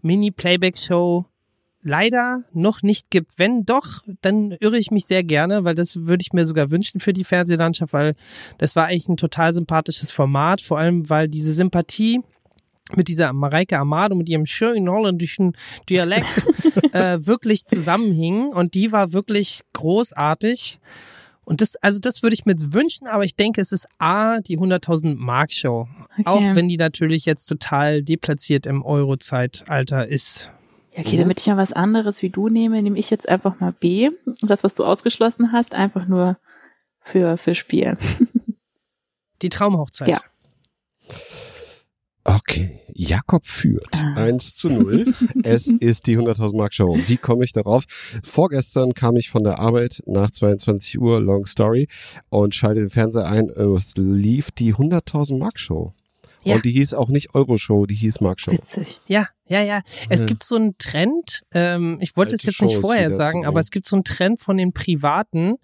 Mini-Playback-Show 0.01 1.25
leider 1.83 2.43
noch 2.53 2.83
nicht 2.83 3.09
gibt. 3.09 3.39
Wenn 3.39 3.65
doch, 3.65 4.03
dann 4.21 4.51
irre 4.51 4.77
ich 4.77 4.91
mich 4.91 5.05
sehr 5.05 5.23
gerne, 5.23 5.63
weil 5.63 5.75
das 5.75 5.95
würde 6.05 6.21
ich 6.21 6.33
mir 6.33 6.45
sogar 6.45 6.71
wünschen 6.71 6.99
für 6.99 7.13
die 7.13 7.23
Fernsehlandschaft, 7.23 7.93
weil 7.93 8.13
das 8.57 8.75
war 8.75 8.87
eigentlich 8.87 9.09
ein 9.09 9.17
total 9.17 9.53
sympathisches 9.53 10.11
Format, 10.11 10.61
vor 10.61 10.77
allem 10.77 11.09
weil 11.09 11.27
diese 11.27 11.53
Sympathie 11.53 12.21
mit 12.95 13.07
dieser 13.07 13.31
Mareike 13.33 13.77
Amado, 13.77 14.15
mit 14.15 14.29
ihrem 14.29 14.45
schönen 14.45 14.89
holländischen 14.89 15.55
Dialekt 15.89 16.25
äh, 16.93 17.25
wirklich 17.25 17.65
zusammenhing 17.65 18.47
und 18.47 18.73
die 18.73 18.91
war 18.91 19.13
wirklich 19.13 19.61
großartig. 19.73 20.79
Und 21.43 21.61
das, 21.61 21.75
also 21.77 21.99
das 21.99 22.21
würde 22.21 22.33
ich 22.33 22.45
mir 22.45 22.55
wünschen, 22.73 23.07
aber 23.07 23.23
ich 23.25 23.35
denke, 23.35 23.61
es 23.61 23.71
ist 23.71 23.87
A, 23.97 24.39
die 24.39 24.57
100.000 24.57 25.15
Mark 25.15 25.51
Show. 25.51 25.87
Okay. 26.11 26.23
Auch 26.25 26.55
wenn 26.55 26.67
die 26.67 26.77
natürlich 26.77 27.25
jetzt 27.25 27.47
total 27.47 28.03
deplatziert 28.03 28.65
im 28.65 28.83
Euro-Zeitalter 28.83 30.07
ist. 30.07 30.49
Ja, 30.95 31.01
okay, 31.01 31.17
damit 31.17 31.39
ich 31.39 31.47
mal 31.47 31.57
was 31.57 31.73
anderes 31.73 32.21
wie 32.21 32.29
du 32.29 32.49
nehme, 32.49 32.81
nehme 32.81 32.99
ich 32.99 33.09
jetzt 33.09 33.27
einfach 33.27 33.59
mal 33.59 33.71
B. 33.71 34.11
Und 34.25 34.49
das, 34.49 34.63
was 34.63 34.75
du 34.75 34.85
ausgeschlossen 34.85 35.51
hast, 35.51 35.73
einfach 35.73 36.07
nur 36.07 36.37
für, 36.99 37.37
für 37.37 37.55
Spiel. 37.55 37.97
Die 39.41 39.49
Traumhochzeit. 39.49 40.09
Ja. 40.09 40.19
Okay, 42.23 42.79
Jakob 42.93 43.47
führt 43.47 43.89
Ah. 43.95 44.13
1 44.15 44.55
zu 44.55 44.69
0. 44.69 45.13
es 45.43 45.67
ist 45.79 46.05
die 46.07 46.17
100.000 46.17 46.55
Mark 46.55 46.73
Show. 46.73 46.97
Wie 47.07 47.17
komme 47.17 47.43
ich 47.43 47.51
darauf? 47.51 47.85
Vorgestern 48.23 48.93
kam 48.93 49.15
ich 49.15 49.29
von 49.29 49.43
der 49.43 49.59
Arbeit 49.59 50.03
nach 50.05 50.29
22 50.29 50.99
Uhr, 50.99 51.19
long 51.19 51.45
story, 51.47 51.87
und 52.29 52.53
schalte 52.53 52.81
den 52.81 52.89
Fernseher 52.91 53.25
ein. 53.25 53.49
Es 53.49 53.93
lief 53.97 54.51
die 54.51 54.75
100.000 54.75 55.37
Mark 55.39 55.59
Show. 55.59 55.93
Ja. 56.43 56.55
Und 56.55 56.65
die 56.65 56.71
hieß 56.71 56.93
auch 56.95 57.09
nicht 57.09 57.35
Euro 57.35 57.57
Show, 57.57 57.85
die 57.85 57.95
hieß 57.95 58.21
Mark 58.21 58.39
Show. 58.39 58.51
Witzig. 58.51 58.99
Ja, 59.07 59.27
ja, 59.51 59.61
ja. 59.61 59.81
Es 60.09 60.21
Ja. 60.21 60.27
gibt 60.27 60.43
so 60.43 60.55
einen 60.55 60.77
Trend, 60.77 61.41
ähm, 61.53 61.97
ich 62.01 62.15
wollte 62.15 62.35
es 62.35 62.43
jetzt 62.43 62.61
nicht 62.61 62.73
Shows 62.73 62.81
vorher 62.81 63.07
wieder 63.07 63.15
sagen, 63.15 63.45
aber 63.45 63.59
es 63.59 63.69
gibt 63.69 63.85
so 63.85 63.95
einen 63.97 64.03
Trend 64.03 64.39
von 64.39 64.57
den 64.57 64.71
Privaten, 64.73 65.55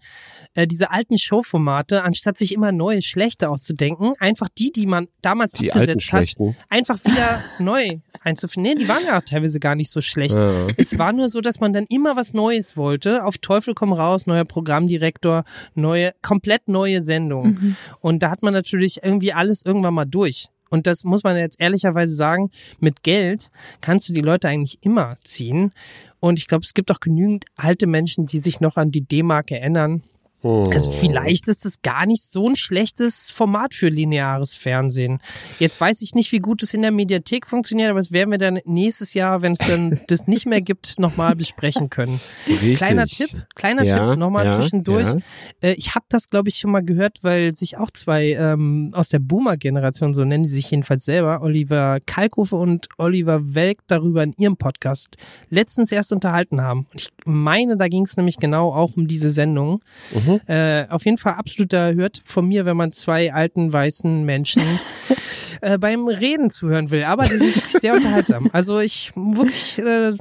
äh, 0.54 0.68
diese 0.68 0.92
alten 0.92 1.18
Showformate, 1.18 2.04
anstatt 2.04 2.38
sich 2.38 2.54
immer 2.54 2.72
neue, 2.72 3.02
schlechte 3.02 3.50
auszudenken, 3.50 4.14
einfach 4.20 4.50
die, 4.58 4.72
die 4.72 4.86
man 4.86 5.08
damals 5.22 5.54
Die 5.54 5.72
abgesetzt 5.72 6.12
hat, 6.12 6.28
einfach 6.70 7.04
wieder 7.06 7.42
neu 7.60 8.00
einzufinden. 8.22 8.74
Nee, 8.74 8.84
die 8.84 8.90
waren 8.90 9.06
ja 9.06 9.22
teilweise 9.22 9.60
gar 9.60 9.76
nicht 9.76 9.90
so 9.90 10.02
schlecht. 10.02 10.36
Ja. 10.36 10.68
Es 10.76 10.98
war 11.00 11.14
nur 11.14 11.30
so, 11.30 11.40
dass 11.42 11.60
man 11.60 11.72
dann 11.74 11.86
immer 11.88 12.16
was 12.16 12.34
Neues 12.34 12.76
wollte. 12.76 13.24
Auf 13.24 13.38
Teufel 13.38 13.74
komm 13.74 13.94
raus, 13.94 14.28
neuer 14.28 14.46
Programmdirektor, 14.46 15.44
neue, 15.76 16.14
komplett 16.22 16.68
neue 16.68 17.02
Sendung. 17.02 17.48
Mhm. 17.48 17.76
Und 18.02 18.24
da 18.24 18.30
hat 18.32 18.44
man 18.44 18.54
natürlich 18.54 19.00
irgendwie 19.04 19.34
alles 19.34 19.64
irgendwann 19.64 19.94
mal 19.94 20.06
durch. 20.06 20.48
Und 20.70 20.86
das 20.86 21.06
muss 21.06 21.24
man 21.24 21.38
jetzt 21.38 21.62
ehrlicherweise 21.62 22.14
sagen, 22.14 22.52
mit 22.80 23.02
Geld 23.04 23.50
kannst 23.82 24.10
du 24.10 24.14
die 24.14 24.22
Leute 24.22 24.48
eigentlich 24.48 24.80
immer 24.82 25.18
ziehen. 25.24 25.74
Und 26.20 26.40
ich 26.40 26.48
glaube, 26.48 26.64
es 26.64 26.74
gibt 26.74 26.92
auch 26.92 27.00
genügend 27.00 27.46
alte 27.56 27.88
Menschen, 27.88 28.26
die 28.26 28.40
sich 28.40 28.60
noch 28.60 28.78
an 28.78 28.92
die 28.92 29.02
D-Mark 29.02 29.52
erinnern. 29.52 30.04
Also 30.44 30.92
vielleicht 30.92 31.48
ist 31.48 31.66
es 31.66 31.82
gar 31.82 32.06
nicht 32.06 32.22
so 32.24 32.48
ein 32.48 32.56
schlechtes 32.56 33.32
Format 33.32 33.74
für 33.74 33.90
lineares 33.90 34.56
Fernsehen. 34.56 35.20
Jetzt 35.58 35.82
weiß 35.82 36.02
ich 36.04 36.14
nicht, 36.14 36.32
wie 36.32 36.38
gut 36.40 36.62
es 36.62 36.76
in 36.76 36.84
der 36.84 36.92
Mediathek 36.92 37.48
funktioniert, 37.48 37.90
aber 37.90 38.00
das 38.00 38.12
werden 38.12 38.30
wir 38.30 38.38
dann 38.38 38.60
nächstes 38.64 39.16
Jahr, 39.16 39.42
wenn 39.42 39.54
es 39.54 39.58
dann 39.58 40.00
das 40.08 40.28
nicht 40.28 40.46
mehr 40.46 40.62
gibt, 40.62 41.00
nochmal 41.00 41.36
besprechen 41.36 41.90
können. 41.90 42.22
Richtig. 42.48 42.78
Kleiner 42.78 43.06
Tipp, 43.08 43.30
kleiner 43.56 43.84
Ja, 43.84 44.12
Tipp, 44.12 44.20
nochmal 44.20 44.46
ja, 44.46 44.60
zwischendurch. 44.60 45.08
ja. 45.08 45.18
Äh, 45.62 45.74
ich 45.74 45.96
habe 45.96 46.06
das, 46.10 46.30
glaube 46.30 46.50
ich, 46.50 46.58
schon 46.58 46.72
mal 46.72 46.84
gehört, 46.84 47.18
weil 47.24 47.56
sich 47.56 47.78
auch 47.78 47.90
zwei 47.92 48.34
ähm, 48.34 48.92
aus 48.94 49.10
der 49.10 49.20
Boomer-Generation, 49.20 50.14
so 50.14 50.24
nennen 50.24 50.44
die 50.44 50.50
sich 50.50 50.70
jedenfalls 50.70 51.04
selber, 51.04 51.42
Oliver 51.42 51.98
Kalkofe 52.06 52.58
und 52.58 52.88
Oliver 53.00 53.56
Welk, 53.56 53.80
darüber 53.88 54.22
in 54.22 54.34
ihrem 54.38 54.58
Podcast 54.58 55.18
letztens 55.50 55.92
erst 55.92 56.14
unterhalten 56.14 56.62
haben. 56.62 56.86
Und 56.92 57.02
ich 57.02 57.10
meine, 57.26 57.76
da 57.76 57.88
ging 57.88 58.04
es 58.04 58.16
nämlich 58.18 58.38
genau 58.38 58.72
auch 58.72 58.96
um 58.96 59.08
diese 59.08 59.32
Sendung. 59.32 59.82
Mhm. 60.14 60.27
Äh, 60.48 60.88
auf 60.90 61.06
jeden 61.06 61.18
Fall 61.18 61.34
absoluter 61.34 61.94
Hört 61.94 62.22
von 62.26 62.48
mir, 62.48 62.66
wenn 62.66 62.78
man 62.78 62.92
zwei 62.92 63.34
alten 63.34 63.72
weißen 63.72 64.24
Menschen 64.24 64.80
äh, 65.62 65.78
beim 65.78 66.08
Reden 66.08 66.50
zuhören 66.50 66.92
will. 66.92 67.04
Aber 67.04 67.26
die 67.26 67.38
sind 67.38 67.56
wirklich 67.56 67.74
sehr 67.74 67.94
unterhaltsam. 67.94 68.50
Also 68.54 68.80
ich 68.80 69.12
wirklich 69.16 69.80
äh, 69.80 70.12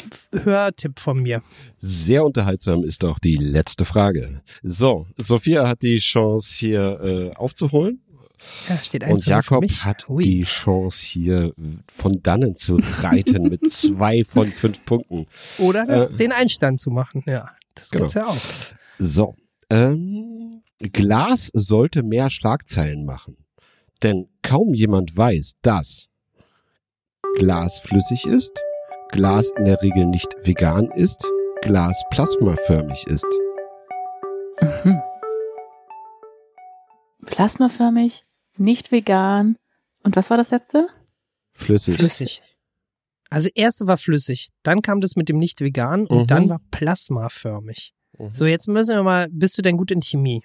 Hörtipp 0.45 0.99
von 0.99 1.21
mir. 1.23 1.43
Sehr 1.79 2.25
unterhaltsam 2.25 2.83
ist 2.85 3.05
auch 3.05 3.19
die 3.19 3.37
letzte 3.37 3.85
Frage. 3.85 4.43
So, 4.63 5.07
Sophia 5.17 5.69
hat 5.69 5.83
die 5.83 5.99
Chance 5.99 6.55
hier 6.59 7.01
äh, 7.03 7.37
aufzuholen. 7.37 8.01
Ja, 8.69 8.77
steht 8.77 9.03
Und 9.03 9.09
eins 9.11 9.25
für 9.25 9.31
Jakob 9.31 9.65
hat 9.83 10.09
Ui. 10.11 10.23
die 10.23 10.43
Chance 10.43 11.05
hier 11.05 11.53
von 11.91 12.21
dannen 12.23 12.55
zu 12.55 12.79
reiten 13.01 13.45
mit 13.45 13.71
zwei 13.73 14.25
von 14.25 14.47
fünf 14.47 14.85
Punkten. 14.85 15.27
Oder 15.59 15.87
das, 15.87 16.11
Äh, 16.11 16.17
den 16.19 16.33
Einstand 16.33 16.79
zu 16.79 16.91
machen, 16.91 17.23
ja. 17.27 17.49
Das 17.75 17.91
Genau. 17.91 18.05
gibt's 18.05 18.15
ja 18.15 18.27
auch. 18.27 18.37
So, 18.99 19.35
ähm, 19.71 20.63
Glas 20.79 21.51
sollte 21.55 22.03
mehr 22.03 22.31
Schlagzeilen 22.31 23.05
machen. 23.05 23.37
Denn 24.03 24.29
kaum 24.43 24.75
jemand 24.75 25.17
weiß, 25.17 25.55
dass 25.63 26.09
Glas 27.37 27.81
flüssig 27.81 28.27
ist, 28.27 28.53
Glas 29.11 29.51
in 29.57 29.65
der 29.65 29.81
Regel 29.83 30.07
nicht 30.07 30.29
vegan 30.43 30.91
ist, 30.91 31.27
Glas 31.63 32.03
plasmaförmig 32.11 33.07
ist. 33.07 33.27
Mhm. 34.85 35.01
plasmaförmig, 37.27 38.25
nicht 38.57 38.93
vegan. 38.93 39.57
Und 40.03 40.17
was 40.17 40.31
war 40.31 40.37
das 40.37 40.51
letzte? 40.51 40.89
Flüssig. 41.53 41.97
Flüssig. 41.97 42.43
Also 43.29 43.49
erste 43.55 43.87
war 43.87 43.97
flüssig, 43.99 44.51
dann 44.63 44.83
kam 44.83 45.01
das 45.01 45.17
mit 45.17 45.29
dem 45.29 45.39
nicht 45.39 45.61
vegan 45.61 46.07
und 46.07 46.23
Mhm. 46.23 46.27
dann 46.29 46.49
war 46.49 46.61
plasmaförmig. 46.71 47.93
Mhm. 48.19 48.31
So, 48.35 48.47
jetzt 48.47 48.69
müssen 48.69 48.95
wir 48.95 49.03
mal, 49.03 49.29
bist 49.31 49.57
du 49.59 49.63
denn 49.63 49.77
gut 49.77 49.91
in 49.91 50.01
Chemie? 50.03 50.43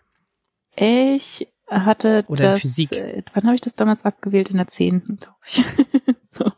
Ich 0.76 1.48
hatte 1.70 2.24
Oder 2.28 2.46
in 2.46 2.52
das, 2.52 2.62
Physik. 2.62 2.92
äh, 2.94 3.24
wann 3.34 3.44
habe 3.46 3.56
ich 3.56 3.62
das 3.62 3.76
damals 3.76 4.04
abgewählt? 4.06 4.50
In 4.50 4.58
der 4.58 4.68
zehnten, 4.68 5.18
glaube 5.18 5.38
ich. 5.46 5.64
so. 6.32 6.52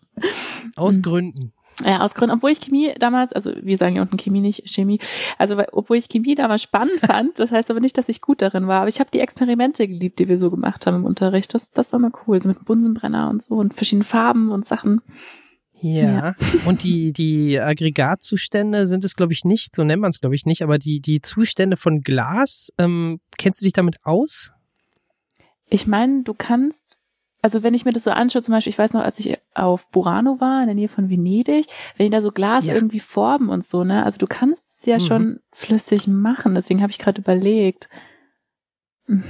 Aus 0.75 0.97
Mhm. 0.97 1.01
Gründen. 1.01 1.53
Ja, 1.83 2.01
aus 2.01 2.13
Gründen, 2.13 2.35
obwohl 2.35 2.51
ich 2.51 2.61
Chemie 2.61 2.93
damals, 2.99 3.33
also 3.33 3.51
wir 3.59 3.77
sagen 3.79 3.95
ja 3.95 4.03
unten 4.03 4.17
Chemie 4.17 4.41
nicht 4.41 4.69
Chemie, 4.69 4.99
also 5.39 5.57
weil, 5.57 5.67
obwohl 5.71 5.97
ich 5.97 6.07
Chemie 6.07 6.35
damals 6.35 6.61
spannend 6.61 6.99
fand, 7.01 7.39
das 7.39 7.49
heißt 7.49 7.71
aber 7.71 7.79
nicht, 7.79 7.97
dass 7.97 8.09
ich 8.09 8.21
gut 8.21 8.43
darin 8.43 8.67
war, 8.67 8.81
aber 8.81 8.89
ich 8.89 8.99
habe 8.99 9.09
die 9.11 9.19
Experimente 9.19 9.87
geliebt, 9.87 10.19
die 10.19 10.27
wir 10.29 10.37
so 10.37 10.51
gemacht 10.51 10.85
haben 10.85 10.97
im 10.97 11.05
Unterricht. 11.05 11.53
Das, 11.55 11.71
das 11.71 11.91
war 11.91 11.99
mal 11.99 12.11
cool, 12.27 12.39
so 12.41 12.47
mit 12.47 12.63
Bunsenbrenner 12.63 13.27
und 13.29 13.43
so 13.43 13.55
und 13.55 13.73
verschiedenen 13.73 14.03
Farben 14.03 14.51
und 14.51 14.65
Sachen. 14.67 15.01
Ja. 15.83 16.33
Und 16.65 16.83
die, 16.83 17.11
die 17.11 17.59
Aggregatzustände 17.59 18.87
sind 18.87 19.03
es, 19.03 19.15
glaube 19.15 19.33
ich, 19.33 19.43
nicht, 19.43 19.75
so 19.75 19.83
nennt 19.83 20.01
man 20.01 20.09
es, 20.11 20.19
glaube 20.21 20.35
ich, 20.35 20.45
nicht, 20.45 20.61
aber 20.63 20.77
die, 20.79 21.01
die 21.01 21.21
Zustände 21.21 21.75
von 21.77 22.01
Glas, 22.01 22.69
ähm, 22.77 23.19
kennst 23.37 23.59
du 23.61 23.65
dich 23.65 23.73
damit 23.73 23.97
aus? 24.03 24.51
Ich 25.67 25.85
meine, 25.87 26.23
du 26.23 26.33
kannst, 26.33 26.97
also 27.41 27.63
wenn 27.63 27.73
ich 27.73 27.83
mir 27.83 27.91
das 27.91 28.03
so 28.05 28.11
anschaue, 28.11 28.41
zum 28.43 28.53
Beispiel, 28.53 28.71
ich 28.71 28.77
weiß 28.79 28.93
noch, 28.93 29.01
als 29.01 29.19
ich 29.19 29.37
auf 29.53 29.89
Burano 29.89 30.39
war, 30.39 30.61
in 30.61 30.67
der 30.67 30.75
Nähe 30.75 30.87
von 30.87 31.09
Venedig, 31.09 31.65
wenn 31.97 32.05
die 32.05 32.11
da 32.11 32.21
so 32.21 32.31
Glas 32.31 32.65
Ja. 32.65 32.75
irgendwie 32.75 32.99
formen 33.01 33.49
und 33.49 33.65
so, 33.65 33.83
ne, 33.83 34.05
also 34.05 34.17
du 34.17 34.27
kannst 34.27 34.79
es 34.79 34.85
ja 34.85 34.95
Mhm. 34.97 35.01
schon 35.01 35.39
flüssig 35.51 36.07
machen, 36.07 36.55
deswegen 36.55 36.81
habe 36.81 36.91
ich 36.91 36.99
gerade 36.99 37.19
überlegt. 37.21 37.89
Hm. 39.07 39.23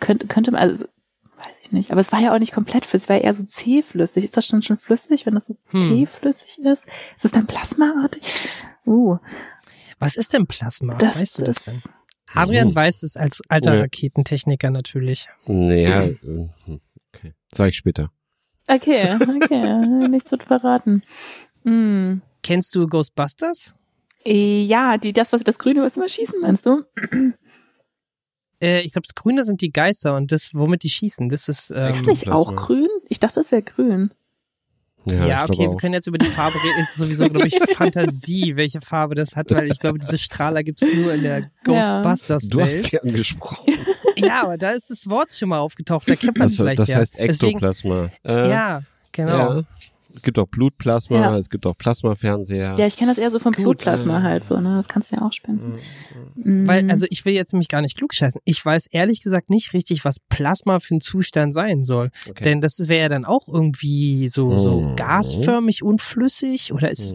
Könnte, 0.00 0.26
könnte 0.26 0.50
man, 0.52 0.60
also, 0.60 0.86
weiß 1.36 1.56
ich 1.62 1.72
nicht, 1.72 1.90
aber 1.90 2.00
es 2.00 2.12
war 2.12 2.20
ja 2.20 2.34
auch 2.34 2.38
nicht 2.38 2.52
komplett 2.52 2.86
flüssig, 2.86 3.04
es 3.04 3.08
war 3.08 3.20
eher 3.20 3.34
so 3.34 3.44
zähflüssig. 3.44 4.24
Ist 4.24 4.36
das 4.36 4.46
schon 4.46 4.62
schon 4.62 4.78
flüssig, 4.78 5.26
wenn 5.26 5.34
das 5.34 5.46
so 5.46 5.56
Hm. 5.68 5.88
zähflüssig 5.88 6.58
ist? 6.60 6.86
Ist 7.16 7.24
es 7.24 7.30
dann 7.32 7.46
plasmaartig? 7.46 8.64
Uh, 8.86 9.18
Was 9.98 10.16
ist 10.16 10.32
denn 10.32 10.46
Plasma? 10.46 10.94
das 10.94 11.16
weißt 11.18 11.38
du 11.38 11.44
das 11.44 11.64
denn? 11.64 11.74
ist, 11.74 11.88
Adrian 12.34 12.68
Mhm. 12.68 12.74
weiß 12.76 13.02
es 13.02 13.16
als 13.16 13.40
alter 13.48 13.74
Ja. 13.74 13.80
Raketentechniker 13.82 14.70
natürlich. 14.70 15.28
Naja, 15.46 16.04
äh, 16.04 16.48
okay. 17.14 17.34
Sag 17.52 17.68
ich 17.70 17.76
später. 17.76 18.10
okay, 18.68 19.14
okay, 19.14 19.76
nicht 20.08 20.28
zu 20.28 20.36
verraten. 20.38 21.02
Hm. 21.64 22.22
Kennst 22.42 22.74
du 22.74 22.86
Ghostbusters? 22.86 23.74
Ja, 24.24 24.98
die, 24.98 25.12
das, 25.12 25.32
was 25.32 25.44
das 25.44 25.58
Grüne, 25.58 25.82
was 25.82 25.96
immer 25.96 26.08
schießen, 26.08 26.40
meinst 26.40 26.66
du? 26.66 26.82
Äh, 28.62 28.80
ich 28.82 28.92
glaube, 28.92 29.06
das 29.06 29.14
Grüne 29.14 29.44
sind 29.44 29.60
die 29.60 29.70
Geister 29.72 30.16
und 30.16 30.32
das, 30.32 30.50
womit 30.54 30.82
die 30.82 30.90
schießen, 30.90 31.28
das 31.28 31.48
ist. 31.48 31.70
Ähm, 31.70 31.88
ist 31.90 32.06
nicht 32.06 32.22
Plasma. 32.22 32.40
auch 32.40 32.56
grün? 32.56 32.88
Ich 33.08 33.20
dachte, 33.20 33.40
es 33.40 33.52
wäre 33.52 33.62
grün. 33.62 34.10
Ja, 35.08 35.26
Ja, 35.26 35.44
okay, 35.44 35.68
wir 35.70 35.76
können 35.76 35.94
jetzt 35.94 36.08
über 36.08 36.18
die 36.18 36.26
Farbe 36.26 36.56
reden. 36.56 36.80
Ist 36.80 36.96
sowieso, 36.96 37.28
glaube 37.28 37.46
ich, 37.46 37.54
Fantasie, 37.76 38.56
welche 38.56 38.80
Farbe 38.80 39.14
das 39.14 39.36
hat, 39.36 39.52
weil 39.52 39.70
ich 39.70 39.78
glaube, 39.78 40.00
diese 40.00 40.18
Strahler 40.18 40.64
gibt 40.64 40.82
es 40.82 40.92
nur 40.92 41.14
in 41.14 41.22
der 41.22 41.42
Du 41.42 41.48
Ghostbusters-Welt. 41.74 42.66
hast 42.66 42.90
sie 42.90 43.00
angesprochen. 43.00 43.74
Ja, 44.18 44.44
aber 44.44 44.56
da 44.56 44.70
ist 44.70 44.88
das 44.88 45.06
Wort 45.10 45.34
schon 45.34 45.50
mal 45.50 45.58
aufgetaucht, 45.58 46.08
da 46.08 46.16
kennt 46.16 46.38
man 46.38 46.46
es 46.46 46.52
Also, 46.54 46.62
vielleicht 46.64 46.78
das 46.78 46.88
ja. 46.88 46.96
heißt 46.96 47.18
Deswegen, 47.18 47.58
Ektoplasma. 47.58 48.10
Äh, 48.24 48.48
ja, 48.48 48.82
genau. 49.12 49.56
Ja. 49.56 49.62
Es 50.16 50.22
gibt 50.22 50.38
auch 50.38 50.46
Blutplasma, 50.48 51.16
Ja. 51.20 51.36
es 51.36 51.50
gibt 51.50 51.66
auch 51.66 51.76
Plasmafernseher. 51.76 52.74
Ja, 52.78 52.86
ich 52.86 52.96
kenne 52.96 53.10
das 53.10 53.18
eher 53.18 53.30
so 53.30 53.38
vom 53.38 53.52
Gut, 53.52 53.62
Blutplasma 53.64 54.18
äh, 54.18 54.22
halt 54.22 54.44
so, 54.44 54.58
ne? 54.58 54.74
Das 54.76 54.88
kannst 54.88 55.12
du 55.12 55.16
ja 55.16 55.22
auch 55.22 55.32
spenden. 55.32 55.74
Mhm. 56.34 56.66
Weil, 56.66 56.82
Mm. 56.84 56.90
also 56.90 57.06
ich 57.10 57.24
will 57.24 57.34
jetzt 57.34 57.52
nämlich 57.52 57.68
gar 57.68 57.82
nicht 57.82 57.96
klugscheißen. 57.96 58.40
Ich 58.44 58.64
weiß 58.64 58.86
ehrlich 58.90 59.20
gesagt 59.22 59.50
nicht 59.50 59.72
richtig, 59.74 60.04
was 60.04 60.16
Plasma 60.28 60.80
für 60.80 60.94
ein 60.96 61.00
Zustand 61.00 61.52
sein 61.54 61.82
soll. 61.84 62.10
Okay. 62.28 62.44
Denn 62.44 62.60
das 62.60 62.78
wäre 62.88 63.02
ja 63.02 63.08
dann 63.08 63.24
auch 63.24 63.46
irgendwie 63.48 64.28
so, 64.28 64.58
so 64.58 64.80
Mhm. 64.80 64.96
gasförmig, 64.96 65.82
unflüssig. 65.82 66.72
Oder 66.72 66.90
ist 66.90 67.00
es 67.00 67.12
Mhm. 67.12 67.14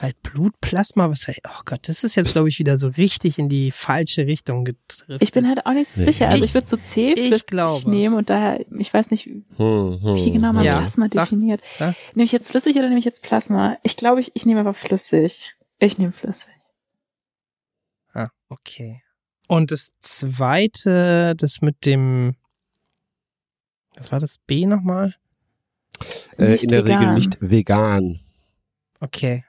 Weil 0.00 0.12
Blutplasma, 0.22 1.10
was, 1.10 1.28
oh 1.28 1.62
Gott, 1.66 1.86
das 1.88 2.04
ist 2.04 2.14
jetzt, 2.14 2.32
glaube 2.32 2.48
ich, 2.48 2.58
wieder 2.58 2.76
so 2.78 2.88
richtig 2.88 3.38
in 3.38 3.48
die 3.48 3.70
falsche 3.70 4.26
Richtung 4.26 4.64
gedriftet. 4.64 5.20
ich 5.22 5.30
bin 5.32 5.46
halt 5.48 5.66
auch 5.66 5.72
nicht 5.72 5.90
so 5.90 6.00
Ich- 6.00 6.06
sicher. 6.06 6.28
Also 6.28 6.42
ich 6.42 6.50
ich- 6.50 6.54
würde 6.54 6.66
so 6.66 6.76
C 6.78 7.12
ich 7.12 7.46
glaube. 7.46 7.88
nehmen 7.90 8.14
und 8.16 8.30
daher, 8.30 8.64
ich 8.78 8.92
weiß 8.92 9.10
nicht, 9.10 9.26
Hm, 9.26 9.44
hm, 9.58 10.16
wie 10.16 10.32
genau 10.32 10.52
man 10.52 10.64
Ja, 10.64 10.78
Plasma 10.78 11.08
sag. 11.12 11.24
definiert. 11.28 11.60
Sag. 11.78 11.94
Nehme 12.14 12.24
ich 12.24 12.32
jetzt 12.32 12.48
flüssig 12.48 12.76
oder 12.76 12.88
nehme 12.88 12.98
ich 12.98 13.04
jetzt 13.04 13.22
Plasma? 13.22 13.76
Ich 13.82 13.96
glaube, 13.96 14.20
ich, 14.20 14.30
ich 14.34 14.46
nehme 14.46 14.60
aber 14.60 14.74
flüssig. 14.74 15.54
Ich 15.78 15.98
nehme 15.98 16.12
flüssig. 16.12 16.48
Ah, 18.12 18.28
okay. 18.48 19.02
Und 19.48 19.70
das 19.70 19.92
zweite, 20.00 21.34
das 21.36 21.60
mit 21.60 21.84
dem, 21.84 22.36
was 23.96 24.12
war 24.12 24.18
das 24.18 24.38
B 24.38 24.66
nochmal? 24.66 25.14
Äh, 26.38 26.56
in 26.62 26.70
der 26.70 26.84
Regel 26.84 27.00
vegan. 27.00 27.14
nicht 27.14 27.38
vegan. 27.40 28.20
Okay. 29.00 29.44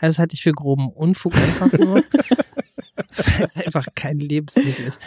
Also 0.00 0.14
das 0.14 0.18
halte 0.18 0.34
ich 0.34 0.42
für 0.42 0.52
groben 0.52 0.88
Unfug 0.90 1.34
einfach 1.36 1.72
nur, 1.72 1.96
weil 3.16 3.44
es 3.44 3.56
einfach 3.56 3.86
kein 3.94 4.18
Lebensmittel 4.18 4.86
ist. 4.86 5.00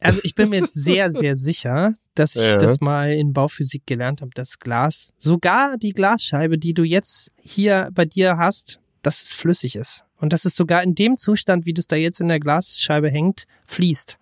Also 0.00 0.20
ich 0.24 0.34
bin 0.34 0.50
mir 0.50 0.60
jetzt 0.60 0.74
sehr, 0.74 1.10
sehr 1.10 1.36
sicher, 1.36 1.94
dass 2.14 2.36
ich 2.36 2.42
Ja. 2.42 2.58
das 2.58 2.80
mal 2.80 3.12
in 3.12 3.32
Bauphysik 3.32 3.86
gelernt 3.86 4.20
habe, 4.20 4.30
dass 4.34 4.58
Glas, 4.58 5.12
sogar 5.18 5.76
die 5.78 5.92
Glasscheibe, 5.92 6.58
die 6.58 6.74
du 6.74 6.82
jetzt 6.82 7.30
hier 7.40 7.88
bei 7.92 8.04
dir 8.04 8.36
hast, 8.36 8.80
dass 9.02 9.22
es 9.22 9.32
flüssig 9.32 9.76
ist. 9.76 10.02
Und 10.16 10.32
dass 10.32 10.44
es 10.44 10.56
sogar 10.56 10.82
in 10.82 10.94
dem 10.94 11.16
Zustand, 11.16 11.64
wie 11.66 11.74
das 11.74 11.86
da 11.86 11.96
jetzt 11.96 12.20
in 12.20 12.28
der 12.28 12.40
Glasscheibe 12.40 13.10
hängt, 13.10 13.46
fließt. 13.66 14.18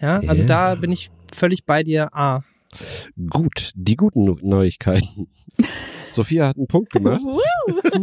Ja, 0.00 0.20
also 0.26 0.42
Ja. 0.42 0.48
da 0.48 0.74
bin 0.74 0.90
ich 0.90 1.10
völlig 1.32 1.64
bei 1.64 1.82
dir. 1.82 2.08
Ah, 2.12 2.40
Gut, 3.30 3.72
die 3.74 3.96
guten 3.96 4.24
Neuigkeiten. 4.42 5.28
Sophia 6.12 6.48
hat 6.48 6.56
einen 6.56 6.66
Punkt 6.66 6.90
gemacht, 6.92 7.20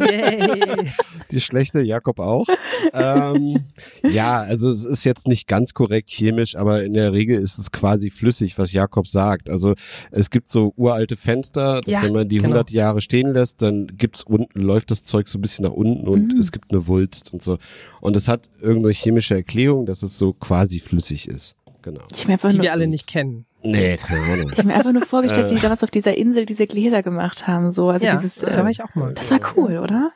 yay. 0.09 0.87
die 1.31 1.41
schlechte, 1.41 1.81
Jakob 1.81 2.19
auch. 2.19 2.47
ähm, 2.93 3.65
ja, 4.09 4.41
also 4.41 4.69
es 4.69 4.85
ist 4.85 5.03
jetzt 5.03 5.27
nicht 5.27 5.47
ganz 5.47 5.73
korrekt 5.73 6.09
chemisch, 6.09 6.55
aber 6.55 6.83
in 6.83 6.93
der 6.93 7.13
Regel 7.13 7.39
ist 7.41 7.57
es 7.59 7.71
quasi 7.71 8.09
flüssig, 8.09 8.57
was 8.57 8.71
Jakob 8.71 9.07
sagt. 9.07 9.49
Also 9.49 9.75
es 10.11 10.29
gibt 10.29 10.49
so 10.49 10.73
uralte 10.77 11.15
Fenster, 11.17 11.81
dass 11.81 11.91
Ja, 11.93 12.03
wenn 12.03 12.13
man 12.13 12.27
die 12.29 12.37
genau. 12.37 12.49
100 12.49 12.71
Jahre 12.71 13.01
stehen 13.01 13.33
lässt, 13.33 13.61
dann 13.61 13.87
gibt's 13.97 14.23
unten, 14.23 14.59
läuft 14.61 14.91
das 14.91 15.03
Zeug 15.03 15.27
so 15.27 15.37
ein 15.37 15.41
bisschen 15.41 15.65
nach 15.65 15.71
unten 15.73 16.07
und 16.07 16.33
Mhm. 16.33 16.39
es 16.39 16.51
gibt 16.51 16.71
eine 16.71 16.87
Wulst 16.87 17.33
und 17.33 17.41
so. 17.41 17.57
Und 18.01 18.15
es 18.15 18.27
hat 18.27 18.49
irgendeine 18.61 18.93
chemische 18.93 19.35
Erklärung, 19.35 19.85
dass 19.85 20.03
es 20.03 20.17
so 20.17 20.33
quasi 20.33 20.79
flüssig 20.79 21.27
ist. 21.27 21.55
Genau. 21.81 22.01
Ich 22.11 22.19
habe 22.19 22.27
mir 22.27 22.33
einfach 22.33 22.49
Die 22.49 22.55
nur, 22.57 22.63
wir 22.63 22.71
alle 22.73 22.87
nicht 22.87 23.07
kennen. 23.07 23.45
Nee, 23.61 23.97
keine 23.97 24.21
Ahnung. 24.33 24.51
ich 24.53 24.57
hab 24.59 24.65
mir 24.65 24.73
einfach 24.75 24.91
nur 24.91 25.05
vorgestellt, 25.05 25.47
Äh. 25.47 25.51
wie 25.51 25.55
die 25.55 25.61
damals 25.61 25.83
auf 25.83 25.91
dieser 25.91 26.15
Insel 26.17 26.45
diese 26.45 26.65
Gläser 26.65 27.03
gemacht 27.03 27.47
haben. 27.47 27.71
So, 27.71 27.89
also 27.89 28.05
ja, 28.05 28.15
dieses, 28.15 28.35
da 28.35 28.47
äh, 28.47 28.57
war 28.63 28.69
ich 28.69 28.83
auch 28.83 28.95
mal. 28.95 29.13
das 29.13 29.31
war 29.31 29.39
cool, 29.55 29.77
oder? 29.79 30.11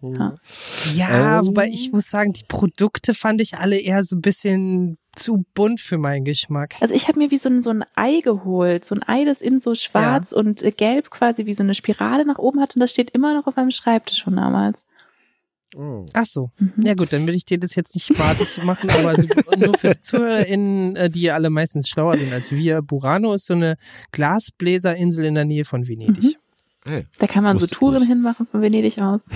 Ja. 0.00 0.36
Ja, 0.94 1.38
Ähm. 1.40 1.46
wobei 1.48 1.66
ich 1.68 1.90
muss 1.92 2.08
sagen, 2.08 2.32
die 2.32 2.44
Produkte 2.46 3.14
fand 3.14 3.40
ich 3.40 3.56
alle 3.58 3.78
eher 3.80 4.02
so 4.04 4.14
ein 4.16 4.20
bisschen 4.20 4.96
zu 5.16 5.44
bunt 5.54 5.80
für 5.80 5.98
meinen 5.98 6.24
Geschmack. 6.24 6.76
Also 6.80 6.94
ich 6.94 7.08
habe 7.08 7.18
mir 7.18 7.32
wie 7.32 7.38
so 7.38 7.48
ein, 7.48 7.62
so 7.62 7.70
ein 7.70 7.84
Ei 7.96 8.20
geholt, 8.20 8.84
so 8.84 8.94
ein 8.94 9.02
Ei, 9.02 9.24
das 9.24 9.40
in 9.40 9.58
so 9.58 9.74
schwarz 9.74 10.30
und 10.32 10.62
äh, 10.62 10.70
gelb 10.70 11.10
quasi 11.10 11.46
wie 11.46 11.54
so 11.54 11.64
eine 11.64 11.74
Spirale 11.74 12.24
nach 12.24 12.38
oben 12.38 12.60
hat 12.60 12.76
und 12.76 12.80
das 12.80 12.92
steht 12.92 13.10
immer 13.10 13.34
noch 13.34 13.48
auf 13.48 13.56
meinem 13.56 13.72
Schreibtisch 13.72 14.22
von 14.22 14.36
damals. 14.36 14.86
Oh. 15.80 16.06
Ach 16.12 16.24
so. 16.26 16.50
Mhm. 16.58 16.72
Ja 16.84 16.94
gut, 16.94 17.12
dann 17.12 17.24
will 17.28 17.36
ich 17.36 17.44
dir 17.44 17.56
das 17.56 17.76
jetzt 17.76 17.94
nicht 17.94 18.18
madig 18.18 18.60
machen, 18.64 18.90
aber 18.90 19.16
so, 19.16 19.28
nur 19.56 19.78
für 19.78 19.92
die 19.92 20.00
ZuhörerInnen, 20.00 20.96
äh, 20.96 21.08
die 21.08 21.30
alle 21.30 21.50
meistens 21.50 21.88
schlauer 21.88 22.18
sind 22.18 22.32
als 22.32 22.50
wir. 22.50 22.82
Burano 22.82 23.32
ist 23.32 23.46
so 23.46 23.54
eine 23.54 23.76
Glasbläserinsel 24.10 25.24
in 25.24 25.36
der 25.36 25.44
Nähe 25.44 25.64
von 25.64 25.86
Venedig. 25.86 26.36
Ah, 26.84 26.96
ja. 26.96 27.02
Da 27.20 27.28
kann 27.28 27.44
man 27.44 27.58
so 27.58 27.66
Touren 27.68 28.04
hinmachen 28.04 28.48
von 28.48 28.60
Venedig 28.60 29.00
aus. 29.00 29.28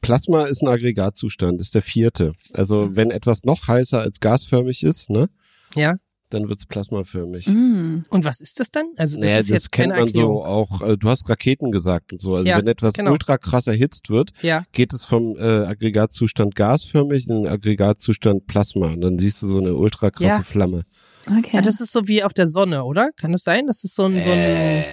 Plasma 0.00 0.46
ist 0.46 0.62
ein 0.62 0.68
Aggregatzustand, 0.68 1.60
ist 1.60 1.76
der 1.76 1.82
vierte. 1.82 2.32
Also 2.52 2.96
wenn 2.96 3.12
etwas 3.12 3.44
noch 3.44 3.68
heißer 3.68 4.00
als 4.00 4.18
gasförmig 4.18 4.82
ist, 4.82 5.08
ne, 5.08 5.28
Ja. 5.76 5.94
Dann 6.30 6.48
wird's 6.48 6.66
plasmaförmig. 6.66 7.46
Mm. 7.46 8.04
Und 8.08 8.24
was 8.24 8.40
ist 8.40 8.60
das 8.60 8.70
dann? 8.70 8.86
Also 8.96 9.16
das 9.16 9.24
naja, 9.24 9.38
ist 9.38 9.50
das 9.50 9.54
jetzt 9.54 9.72
kennt 9.72 9.92
keine 9.92 10.04
man 10.04 10.12
so 10.12 10.44
auch, 10.44 10.82
äh, 10.82 10.96
du 10.96 11.08
hast 11.08 11.28
Raketen 11.28 11.70
gesagt 11.72 12.12
und 12.12 12.20
so. 12.20 12.34
Also 12.34 12.48
Ja, 12.48 12.58
wenn 12.58 12.66
etwas 12.66 12.92
genau. 12.94 13.12
ultra 13.12 13.38
krass 13.38 13.66
erhitzt 13.66 14.10
wird, 14.10 14.30
Ja. 14.42 14.64
geht 14.72 14.92
es 14.92 15.04
vom 15.04 15.36
äh, 15.36 15.42
Aggregatzustand 15.66 16.54
gasförmig 16.54 17.28
in 17.28 17.42
den 17.44 17.48
Aggregatzustand 17.48 18.46
Plasma. 18.46 18.88
Und 18.88 19.00
dann 19.00 19.18
siehst 19.18 19.42
du 19.42 19.48
so 19.48 19.58
eine 19.58 19.74
ultra 19.74 20.10
krasse 20.10 20.26
Ja. 20.26 20.42
Flamme. 20.42 20.82
Okay. 21.26 21.50
ja. 21.56 21.60
Das 21.60 21.80
ist 21.80 21.92
so 21.92 22.08
wie 22.08 22.22
auf 22.22 22.32
der 22.32 22.46
Sonne, 22.46 22.84
oder? 22.84 23.10
Kann 23.16 23.34
es 23.34 23.42
sein, 23.44 23.66
dass 23.66 23.84
es 23.84 23.94
so 23.94 24.04
ein, 24.04 24.20
so 24.22 24.30
ein 24.30 24.38
Äh, 24.38 24.84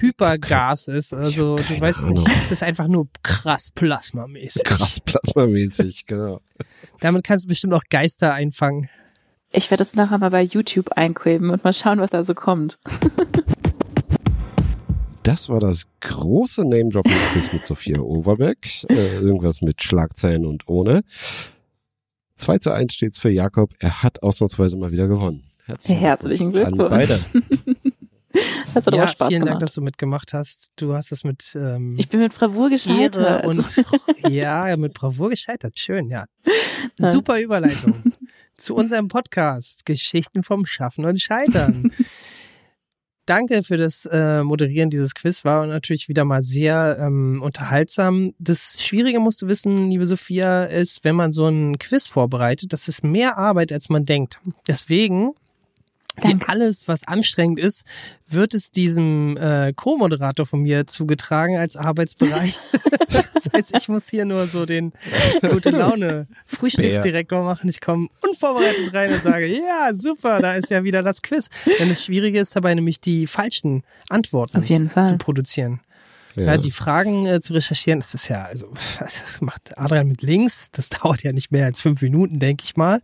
Hypergas 0.00 0.88
ist? 0.88 1.12
Also 1.14 1.56
du 1.56 1.80
weißt 1.80 2.04
Ahnung. 2.04 2.22
nicht, 2.24 2.30
es 2.42 2.50
ist 2.52 2.62
einfach 2.62 2.86
nur 2.88 3.08
krass 3.22 3.70
plasmamäßig. 3.74 4.62
krass 4.64 5.00
plasmamäßig, 5.00 6.04
genau. 6.06 6.40
Damit 7.00 7.24
kannst 7.24 7.44
du 7.44 7.48
bestimmt 7.48 7.74
auch 7.74 7.82
Geister 7.90 8.32
einfangen. 8.34 8.88
Ich 9.54 9.70
werde 9.70 9.82
das 9.82 9.94
nachher 9.94 10.18
mal 10.18 10.30
bei 10.30 10.42
YouTube 10.42 10.90
einqueben 10.92 11.50
und 11.50 11.64
mal 11.64 11.72
schauen, 11.72 12.00
was 12.00 12.10
da 12.10 12.24
so 12.24 12.34
kommt. 12.34 12.78
Das 15.22 15.48
war 15.48 15.60
das 15.60 15.86
große 16.00 16.64
Name-Dropping-Quiz 16.64 17.52
mit 17.52 17.64
Sophia 17.64 17.98
Overbeck. 17.98 18.84
Äh, 18.90 19.14
irgendwas 19.16 19.62
mit 19.62 19.82
Schlagzeilen 19.82 20.44
und 20.44 20.68
ohne. 20.68 21.02
2 22.34 22.58
zu 22.58 22.72
1 22.72 22.92
steht's 22.92 23.18
für 23.18 23.30
Jakob. 23.30 23.70
Er 23.78 24.02
hat 24.02 24.22
ausnahmsweise 24.22 24.76
mal 24.76 24.92
wieder 24.92 25.08
gewonnen. 25.08 25.44
Herzlichen, 25.64 25.98
Herzlichen 25.98 26.52
Glückwunsch. 26.52 26.80
an 26.80 26.90
beide. 26.90 27.14
Glückwunsch. 27.32 27.94
Das 28.74 28.86
hat 28.86 28.94
ja, 28.94 29.02
aber 29.02 29.08
Spaß 29.08 29.28
vielen 29.28 29.40
gemacht. 29.42 29.50
Dank, 29.52 29.60
dass 29.60 29.74
du 29.74 29.80
mitgemacht 29.80 30.32
hast. 30.32 30.72
Du 30.74 30.92
hast 30.92 31.12
es 31.12 31.22
mit 31.22 31.54
ähm, 31.54 31.94
ich 31.96 32.08
bin 32.08 32.18
mit 32.18 32.34
Bravour 32.34 32.64
Ehre 32.64 32.70
gescheitert. 32.70 33.46
und 33.46 33.84
ja, 34.28 34.76
mit 34.76 34.92
Bravour 34.92 35.30
gescheitert. 35.30 35.78
Schön, 35.78 36.10
ja. 36.10 36.24
Super 36.98 37.40
Überleitung 37.40 38.02
zu 38.56 38.74
unserem 38.74 39.08
Podcast 39.08 39.86
Geschichten 39.86 40.42
vom 40.42 40.66
Schaffen 40.66 41.04
und 41.04 41.20
Scheitern. 41.20 41.92
Danke 43.26 43.62
für 43.62 43.78
das 43.78 44.06
äh, 44.10 44.42
Moderieren 44.42 44.90
dieses 44.90 45.14
Quiz. 45.14 45.46
War 45.46 45.66
natürlich 45.66 46.08
wieder 46.08 46.26
mal 46.26 46.42
sehr 46.42 46.98
ähm, 47.00 47.40
unterhaltsam. 47.42 48.32
Das 48.38 48.76
Schwierige 48.78 49.18
musst 49.18 49.40
du 49.40 49.46
wissen, 49.46 49.90
liebe 49.90 50.04
Sophia, 50.04 50.64
ist, 50.64 51.04
wenn 51.04 51.16
man 51.16 51.32
so 51.32 51.46
ein 51.46 51.78
Quiz 51.78 52.06
vorbereitet, 52.06 52.74
das 52.74 52.86
ist 52.86 53.02
mehr 53.02 53.38
Arbeit, 53.38 53.72
als 53.72 53.88
man 53.88 54.04
denkt. 54.04 54.40
Deswegen 54.68 55.32
wie 56.16 56.22
Danke. 56.22 56.48
alles, 56.48 56.86
was 56.86 57.04
anstrengend 57.04 57.58
ist, 57.58 57.84
wird 58.28 58.54
es 58.54 58.70
diesem 58.70 59.36
äh, 59.36 59.72
Co-Moderator 59.74 60.46
von 60.46 60.60
mir 60.60 60.86
zugetragen 60.86 61.56
als 61.56 61.76
Arbeitsbereich. 61.76 62.60
das 63.08 63.52
heißt, 63.52 63.76
ich 63.76 63.88
muss 63.88 64.08
hier 64.08 64.24
nur 64.24 64.46
so 64.46 64.64
den 64.64 64.92
gute 65.50 65.70
Laune 65.70 66.28
Frühstücksdirektor 66.46 67.42
machen. 67.42 67.68
Ich 67.68 67.80
komme 67.80 68.08
unvorbereitet 68.22 68.94
rein 68.94 69.12
und 69.12 69.22
sage, 69.22 69.46
ja, 69.46 69.92
super, 69.92 70.40
da 70.40 70.54
ist 70.54 70.70
ja 70.70 70.84
wieder 70.84 71.02
das 71.02 71.22
Quiz. 71.22 71.48
Denn 71.78 71.88
das 71.88 72.04
Schwierige 72.04 72.38
ist 72.38 72.54
dabei 72.54 72.74
nämlich 72.74 73.00
die 73.00 73.26
falschen 73.26 73.82
Antworten 74.08 74.58
Auf 74.58 74.66
jeden 74.66 74.90
zu 74.90 75.16
produzieren. 75.18 75.80
Ja, 76.36 76.56
die 76.56 76.70
Fragen 76.70 77.26
äh, 77.26 77.40
zu 77.40 77.52
recherchieren, 77.52 78.00
das 78.00 78.14
ist 78.14 78.28
ja, 78.28 78.42
also, 78.42 78.68
das 79.00 79.40
macht 79.40 79.76
Adrian 79.78 80.08
mit 80.08 80.22
links, 80.22 80.68
das 80.72 80.88
dauert 80.90 81.22
ja 81.22 81.32
nicht 81.32 81.52
mehr 81.52 81.66
als 81.66 81.80
fünf 81.80 82.02
Minuten, 82.02 82.38
denke 82.38 82.64
ich 82.64 82.76
mal. 82.76 83.00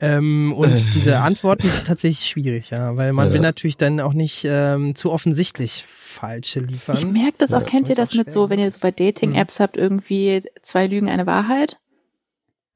Ähm, 0.00 0.52
und 0.56 0.72
diese 0.94 1.18
Antworten 1.18 1.68
sind 1.70 1.86
tatsächlich 1.86 2.26
schwierig, 2.28 2.70
ja, 2.70 2.96
weil 2.96 3.12
man 3.12 3.28
Ja. 3.28 3.34
will 3.34 3.40
natürlich 3.40 3.76
dann 3.76 4.00
auch 4.00 4.12
nicht 4.14 4.44
ähm, 4.48 4.94
zu 4.94 5.12
offensichtlich 5.12 5.84
falsche 5.88 6.60
liefern. 6.60 6.96
Ich 6.96 7.04
merke 7.06 7.34
das 7.38 7.52
auch, 7.52 7.60
Ja, 7.60 7.66
kennt 7.66 7.88
ihr 7.88 7.94
das 7.94 8.14
mit 8.14 8.30
so, 8.30 8.48
wenn 8.48 8.58
ihr 8.58 8.70
so 8.70 8.78
bei 8.80 8.90
Dating-Apps 8.90 9.60
habt, 9.60 9.76
irgendwie 9.76 10.42
zwei 10.62 10.86
Lügen, 10.86 11.08
eine 11.08 11.26
Wahrheit? 11.26 11.78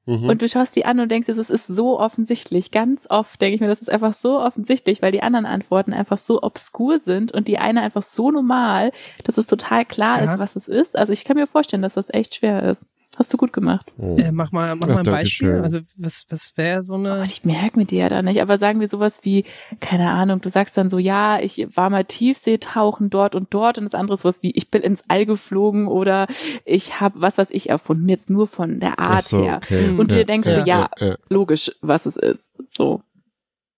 Mhm. 0.05 0.29
Und 0.29 0.41
du 0.41 0.49
schaust 0.49 0.75
die 0.75 0.85
an 0.85 0.99
und 0.99 1.09
denkst 1.11 1.27
dir, 1.27 1.37
es 1.37 1.49
ist 1.49 1.67
so 1.67 1.99
offensichtlich. 1.99 2.71
Ganz 2.71 3.07
oft 3.09 3.39
denke 3.41 3.55
ich 3.55 3.61
mir, 3.61 3.67
das 3.67 3.81
ist 3.81 3.89
einfach 3.89 4.13
so 4.13 4.39
offensichtlich, 4.39 5.01
weil 5.01 5.11
die 5.11 5.21
anderen 5.21 5.45
Antworten 5.45 5.93
einfach 5.93 6.17
so 6.17 6.41
obskur 6.41 6.97
sind 6.99 7.31
und 7.31 7.47
die 7.47 7.59
eine 7.59 7.81
einfach 7.81 8.03
so 8.03 8.31
normal, 8.31 8.91
dass 9.23 9.37
es 9.37 9.45
total 9.47 9.85
klar 9.85 10.23
Ja. 10.23 10.31
ist, 10.33 10.39
was 10.39 10.55
es 10.55 10.67
ist. 10.67 10.97
Also 10.97 11.13
ich 11.13 11.23
kann 11.23 11.37
mir 11.37 11.47
vorstellen, 11.47 11.83
dass 11.83 11.93
das 11.93 12.11
echt 12.13 12.35
schwer 12.35 12.63
ist. 12.63 12.87
Hast 13.17 13.33
du 13.33 13.37
gut 13.37 13.51
gemacht. 13.51 13.91
Mhm. 13.97 14.17
Äh, 14.19 14.31
mach 14.31 14.53
mal, 14.53 14.73
mach 14.75 14.87
Ach, 14.87 14.93
mal 14.93 14.99
ein 14.99 15.05
Beispiel. 15.05 15.49
Dankeschön. 15.49 15.63
Also 15.63 15.79
was, 15.97 16.25
was 16.29 16.53
wäre 16.55 16.81
so 16.81 16.95
eine? 16.95 17.11
Aber 17.11 17.23
ich 17.23 17.43
merke 17.43 17.77
mir 17.77 17.85
die 17.85 17.97
ja 17.97 18.07
da 18.07 18.21
nicht. 18.21 18.41
Aber 18.41 18.57
sagen 18.57 18.79
wir 18.79 18.87
sowas 18.87 19.19
wie, 19.23 19.43
keine 19.81 20.09
Ahnung, 20.11 20.39
du 20.39 20.47
sagst 20.49 20.77
dann 20.77 20.89
so, 20.89 20.97
ja, 20.97 21.39
ich 21.41 21.67
war 21.75 21.89
mal 21.89 22.05
Tiefseetauchen 22.05 23.09
dort 23.09 23.35
und 23.35 23.53
dort 23.53 23.77
und 23.77 23.83
das 23.83 23.95
andere 23.95 24.13
ist 24.13 24.21
sowas 24.21 24.41
wie, 24.43 24.51
ich 24.51 24.71
bin 24.71 24.81
ins 24.81 25.03
All 25.09 25.25
geflogen 25.25 25.87
oder 25.87 26.27
ich 26.63 27.01
habe 27.01 27.19
was, 27.19 27.37
was 27.37 27.51
ich 27.51 27.69
erfunden, 27.69 28.07
jetzt 28.07 28.29
nur 28.29 28.47
von 28.47 28.79
der 28.79 28.97
Art 28.99 29.23
so, 29.23 29.43
her. 29.43 29.57
okay. 29.57 29.89
Und 29.89 30.09
du 30.09 30.15
Ja, 30.15 30.21
dir 30.21 30.25
denkst 30.25 30.47
so, 30.47 30.59
ja, 30.61 30.89
ja. 30.99 31.15
logisch, 31.27 31.69
was 31.81 32.05
es 32.05 32.15
ist. 32.15 32.53
So. 32.67 33.01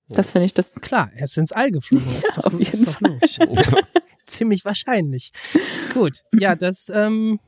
Das 0.09 0.31
finde 0.31 0.45
ich 0.45 0.53
das. 0.53 0.75
Klar, 0.75 1.09
er 1.15 1.23
ist 1.23 1.37
ins 1.39 1.51
All 1.53 1.71
geflogen. 1.71 2.05
Ja, 2.11 2.19
ist 2.19 2.37
doch, 2.37 2.43
auf 2.43 2.53
jeden 2.53 2.71
ist 2.71 2.87
doch 2.87 3.01
logisch. 3.01 3.39
Ziemlich 4.27 4.63
wahrscheinlich. 4.63 5.31
Gut, 5.93 6.19
ja, 6.33 6.55
das 6.55 6.91
ähm, 6.93 7.39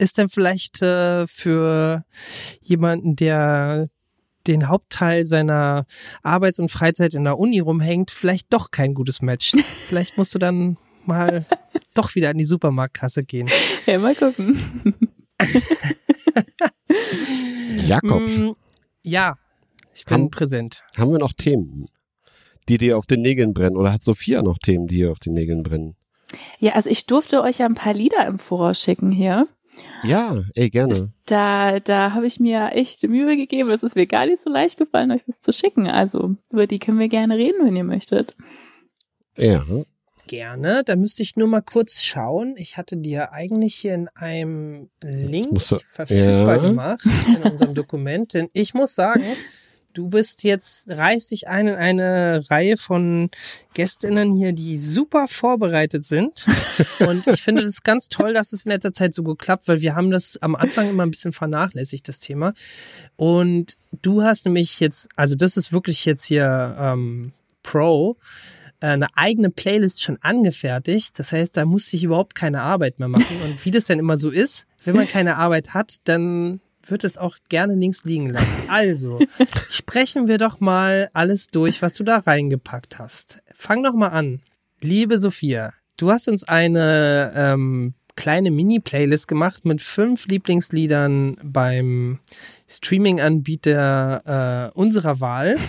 ist 0.00 0.18
dann 0.18 0.28
vielleicht 0.28 0.82
äh, 0.82 1.26
für 1.26 2.04
jemanden, 2.62 3.16
der 3.16 3.88
den 4.46 4.68
Hauptteil 4.68 5.26
seiner 5.26 5.84
Arbeits- 6.22 6.58
und 6.58 6.70
Freizeit 6.70 7.14
in 7.14 7.24
der 7.24 7.38
Uni 7.38 7.60
rumhängt, 7.60 8.10
vielleicht 8.10 8.52
doch 8.52 8.70
kein 8.70 8.94
gutes 8.94 9.20
Match. 9.20 9.52
Vielleicht 9.86 10.16
musst 10.16 10.34
du 10.34 10.38
dann 10.38 10.78
mal 11.04 11.44
doch 11.94 12.14
wieder 12.14 12.30
an 12.30 12.38
die 12.38 12.44
Supermarktkasse 12.44 13.22
gehen. 13.24 13.50
Ja, 13.86 13.98
mal 13.98 14.14
gucken. 14.14 14.58
Jakob, 17.86 18.20
Mm, 18.22 18.52
ja, 19.02 19.36
ich 19.94 20.04
bin 20.04 20.14
Haben- 20.14 20.30
präsent. 20.30 20.82
haben 20.96 21.10
wir 21.12 21.18
noch 21.18 21.32
Themen, 21.32 21.86
die 22.68 22.78
dir 22.78 22.96
auf 22.98 23.06
den 23.06 23.20
Nägeln 23.22 23.52
brennen? 23.54 23.76
Oder 23.76 23.92
hat 23.92 24.02
Sophia 24.02 24.42
noch 24.42 24.58
Themen, 24.58 24.86
die 24.86 24.98
ihr 25.00 25.10
auf 25.10 25.18
den 25.18 25.34
Nägeln 25.34 25.62
brennen? 25.62 25.96
Ja, 26.58 26.72
also 26.72 26.88
ich 26.90 27.06
durfte 27.06 27.42
euch 27.42 27.58
ja 27.58 27.66
ein 27.66 27.74
paar 27.74 27.94
Lieder 27.94 28.26
im 28.26 28.38
Voraus 28.38 28.80
schicken 28.80 29.10
hier. 29.10 29.48
Ja, 30.02 30.42
ey, 30.54 30.70
gerne. 30.70 31.12
Da, 31.26 31.80
da 31.80 32.12
habe 32.14 32.26
ich 32.26 32.40
mir 32.40 32.70
echt 32.72 33.02
Mühe 33.02 33.36
gegeben. 33.36 33.70
Es 33.70 33.82
ist 33.82 33.94
mir 33.96 34.06
gar 34.06 34.26
nicht 34.26 34.42
so 34.42 34.50
leicht 34.50 34.78
gefallen, 34.78 35.10
euch 35.10 35.22
was 35.26 35.40
zu 35.40 35.52
schicken. 35.52 35.86
Also 35.86 36.36
über 36.50 36.66
die 36.66 36.78
können 36.78 36.98
wir 36.98 37.08
gerne 37.08 37.36
reden, 37.36 37.64
wenn 37.66 37.76
ihr 37.76 37.84
möchtet. 37.84 38.34
Ja. 39.36 39.62
Gerne, 40.26 40.82
da 40.84 40.94
müsste 40.94 41.24
ich 41.24 41.34
nur 41.34 41.48
mal 41.48 41.60
kurz 41.60 42.02
schauen. 42.02 42.54
Ich 42.56 42.76
hatte 42.76 42.96
dir 42.96 43.32
eigentlich 43.32 43.74
hier 43.74 43.94
in 43.94 44.08
einem 44.14 44.88
Link 45.02 45.48
du- 45.58 45.78
verfügbar 45.90 46.56
ja. 46.56 46.68
gemacht 46.68 47.00
in 47.26 47.42
unserem 47.50 47.74
Dokument, 47.74 48.32
denn 48.34 48.48
ich 48.52 48.72
muss 48.72 48.94
sagen, 48.94 49.24
du 49.94 50.08
bist 50.08 50.44
jetzt, 50.44 50.88
reißt 50.88 51.30
dich 51.30 51.48
ein 51.48 51.68
in 51.68 51.74
eine 51.74 52.44
Reihe 52.50 52.76
von 52.76 53.30
Gästinnen 53.74 54.32
hier, 54.32 54.52
die 54.52 54.78
super 54.78 55.26
vorbereitet 55.28 56.04
sind. 56.04 56.46
Und 57.00 57.26
ich 57.26 57.42
finde 57.42 57.62
das 57.62 57.82
ganz 57.82 58.08
toll, 58.08 58.34
dass 58.34 58.52
es 58.52 58.64
in 58.64 58.72
letzter 58.72 58.92
Zeit 58.92 59.14
so 59.14 59.22
gut 59.22 59.38
klappt, 59.38 59.68
weil 59.68 59.80
wir 59.80 59.94
haben 59.94 60.10
das 60.10 60.36
am 60.40 60.54
Anfang 60.54 60.88
immer 60.88 61.04
ein 61.04 61.10
bisschen 61.10 61.32
vernachlässigt, 61.32 62.08
das 62.08 62.18
Thema. 62.18 62.54
Und 63.16 63.76
du 64.02 64.22
hast 64.22 64.46
nämlich 64.46 64.80
jetzt, 64.80 65.08
also 65.16 65.34
das 65.34 65.56
ist 65.56 65.72
wirklich 65.72 66.04
jetzt 66.04 66.24
hier 66.24 66.76
ähm, 66.78 67.32
Pro, 67.62 68.16
äh, 68.80 68.86
eine 68.86 69.08
eigene 69.16 69.50
Playlist 69.50 70.02
schon 70.02 70.18
angefertigt. 70.20 71.18
Das 71.18 71.32
heißt, 71.32 71.56
da 71.56 71.64
muss 71.64 71.92
ich 71.92 72.04
überhaupt 72.04 72.34
keine 72.34 72.62
Arbeit 72.62 72.98
mehr 72.98 73.08
machen. 73.08 73.40
Und 73.42 73.64
wie 73.64 73.70
das 73.70 73.86
dann 73.86 73.98
immer 73.98 74.18
so 74.18 74.30
ist, 74.30 74.66
wenn 74.84 74.96
man 74.96 75.06
keine 75.06 75.36
Arbeit 75.36 75.74
hat, 75.74 75.96
dann 76.04 76.60
wird 76.90 77.04
es 77.04 77.18
auch 77.18 77.36
gerne 77.48 77.74
links 77.74 78.04
liegen 78.04 78.28
lassen. 78.28 78.52
Also, 78.68 79.18
sprechen 79.70 80.28
wir 80.28 80.38
doch 80.38 80.60
mal 80.60 81.10
alles 81.12 81.48
durch, 81.48 81.82
was 81.82 81.94
du 81.94 82.04
da 82.04 82.18
reingepackt 82.18 82.98
hast. 82.98 83.40
Fang 83.54 83.82
doch 83.82 83.94
mal 83.94 84.08
an. 84.08 84.40
Liebe 84.80 85.18
Sophia, 85.18 85.72
du 85.98 86.10
hast 86.10 86.28
uns 86.28 86.44
eine 86.44 87.32
ähm, 87.36 87.94
kleine 88.16 88.50
Mini-Playlist 88.50 89.28
gemacht 89.28 89.64
mit 89.64 89.82
fünf 89.82 90.26
Lieblingsliedern 90.26 91.36
beim 91.42 92.18
Streaming-Anbieter 92.68 94.70
äh, 94.74 94.78
unserer 94.78 95.20
Wahl. 95.20 95.58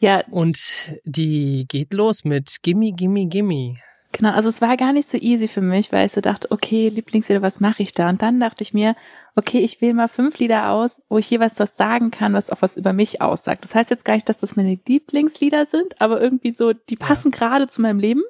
Ja, 0.00 0.22
Und 0.30 0.94
die 1.04 1.66
geht 1.68 1.92
los 1.92 2.24
mit 2.24 2.62
Gimme, 2.62 2.92
Gimme, 2.92 3.26
Gimme. 3.26 3.76
Genau, 4.12 4.30
also 4.30 4.48
es 4.48 4.60
war 4.60 4.76
gar 4.76 4.92
nicht 4.92 5.08
so 5.08 5.18
easy 5.18 5.48
für 5.48 5.60
mich, 5.60 5.92
weil 5.92 6.06
ich 6.06 6.12
so 6.12 6.20
dachte, 6.20 6.50
okay, 6.50 6.88
Lieblingslieder, 6.88 7.42
was 7.42 7.60
mache 7.60 7.82
ich 7.82 7.92
da? 7.92 8.08
Und 8.08 8.22
dann 8.22 8.40
dachte 8.40 8.62
ich 8.62 8.72
mir, 8.72 8.96
okay, 9.38 9.60
ich 9.60 9.80
wähle 9.80 9.94
mal 9.94 10.08
fünf 10.08 10.38
Lieder 10.38 10.70
aus, 10.70 11.00
wo 11.08 11.16
ich 11.16 11.30
jeweils 11.30 11.60
was 11.60 11.76
sagen 11.76 12.10
kann, 12.10 12.34
was 12.34 12.50
auch 12.50 12.60
was 12.60 12.76
über 12.76 12.92
mich 12.92 13.22
aussagt. 13.22 13.62
Das 13.62 13.72
heißt 13.72 13.88
jetzt 13.88 14.04
gar 14.04 14.14
nicht, 14.14 14.28
dass 14.28 14.38
das 14.38 14.56
meine 14.56 14.76
Lieblingslieder 14.86 15.64
sind, 15.64 16.00
aber 16.00 16.20
irgendwie 16.20 16.50
so, 16.50 16.72
die 16.72 16.96
passen 16.96 17.30
gerade 17.30 17.68
zu 17.68 17.80
meinem 17.80 18.00
Leben, 18.00 18.22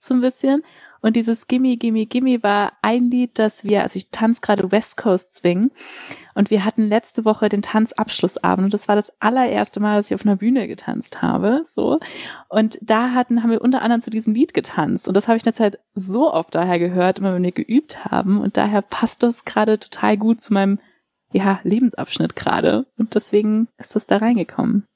so 0.00 0.14
ein 0.14 0.20
bisschen. 0.20 0.64
Und 1.00 1.16
dieses 1.16 1.46
Gimme, 1.46 1.76
Gimme, 1.76 2.06
Gimme 2.06 2.42
war 2.42 2.72
ein 2.82 3.10
Lied, 3.10 3.38
das 3.38 3.64
wir, 3.64 3.82
also 3.82 3.96
ich 3.96 4.10
tanze 4.10 4.40
gerade 4.40 4.70
West 4.70 4.96
Coast 4.96 5.34
Swing. 5.34 5.70
Und 6.34 6.50
wir 6.50 6.64
hatten 6.64 6.88
letzte 6.88 7.24
Woche 7.24 7.48
den 7.48 7.62
Tanzabschlussabend. 7.62 8.66
Und 8.66 8.74
das 8.74 8.88
war 8.88 8.96
das 8.96 9.12
allererste 9.20 9.80
Mal, 9.80 9.96
dass 9.96 10.10
ich 10.10 10.14
auf 10.14 10.24
einer 10.24 10.36
Bühne 10.36 10.68
getanzt 10.68 11.22
habe, 11.22 11.62
so. 11.66 11.98
Und 12.48 12.78
da 12.82 13.12
hatten, 13.12 13.42
haben 13.42 13.50
wir 13.50 13.60
unter 13.60 13.82
anderem 13.82 14.02
zu 14.02 14.10
diesem 14.10 14.34
Lied 14.34 14.54
getanzt. 14.54 15.08
Und 15.08 15.14
das 15.14 15.28
habe 15.28 15.36
ich 15.36 15.42
in 15.42 15.48
der 15.48 15.54
Zeit 15.54 15.78
so 15.94 16.32
oft 16.32 16.54
daher 16.54 16.78
gehört, 16.78 17.18
immer 17.18 17.34
wenn 17.34 17.42
wir 17.42 17.52
geübt 17.52 18.04
haben. 18.04 18.40
Und 18.40 18.56
daher 18.56 18.82
passt 18.82 19.22
das 19.22 19.44
gerade 19.44 19.78
total 19.78 20.16
gut 20.16 20.40
zu 20.40 20.52
meinem, 20.52 20.78
ja, 21.32 21.60
Lebensabschnitt 21.62 22.36
gerade. 22.36 22.86
Und 22.96 23.14
deswegen 23.14 23.68
ist 23.78 23.94
das 23.96 24.06
da 24.06 24.16
reingekommen. 24.18 24.86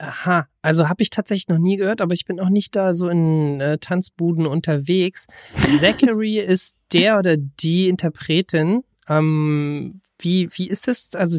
Aha, 0.00 0.46
also 0.62 0.88
habe 0.88 1.02
ich 1.02 1.10
tatsächlich 1.10 1.48
noch 1.48 1.58
nie 1.58 1.76
gehört, 1.76 2.00
aber 2.00 2.14
ich 2.14 2.24
bin 2.24 2.40
auch 2.40 2.48
nicht 2.48 2.74
da 2.74 2.94
so 2.94 3.10
in 3.10 3.60
äh, 3.60 3.76
Tanzbuden 3.76 4.46
unterwegs. 4.46 5.26
Zachary 5.78 6.38
ist 6.38 6.76
der 6.94 7.18
oder 7.18 7.36
die 7.36 7.88
Interpretin. 7.88 8.82
Ähm, 9.10 10.00
wie, 10.18 10.48
wie 10.54 10.68
ist 10.68 10.88
das? 10.88 11.10
Also 11.14 11.38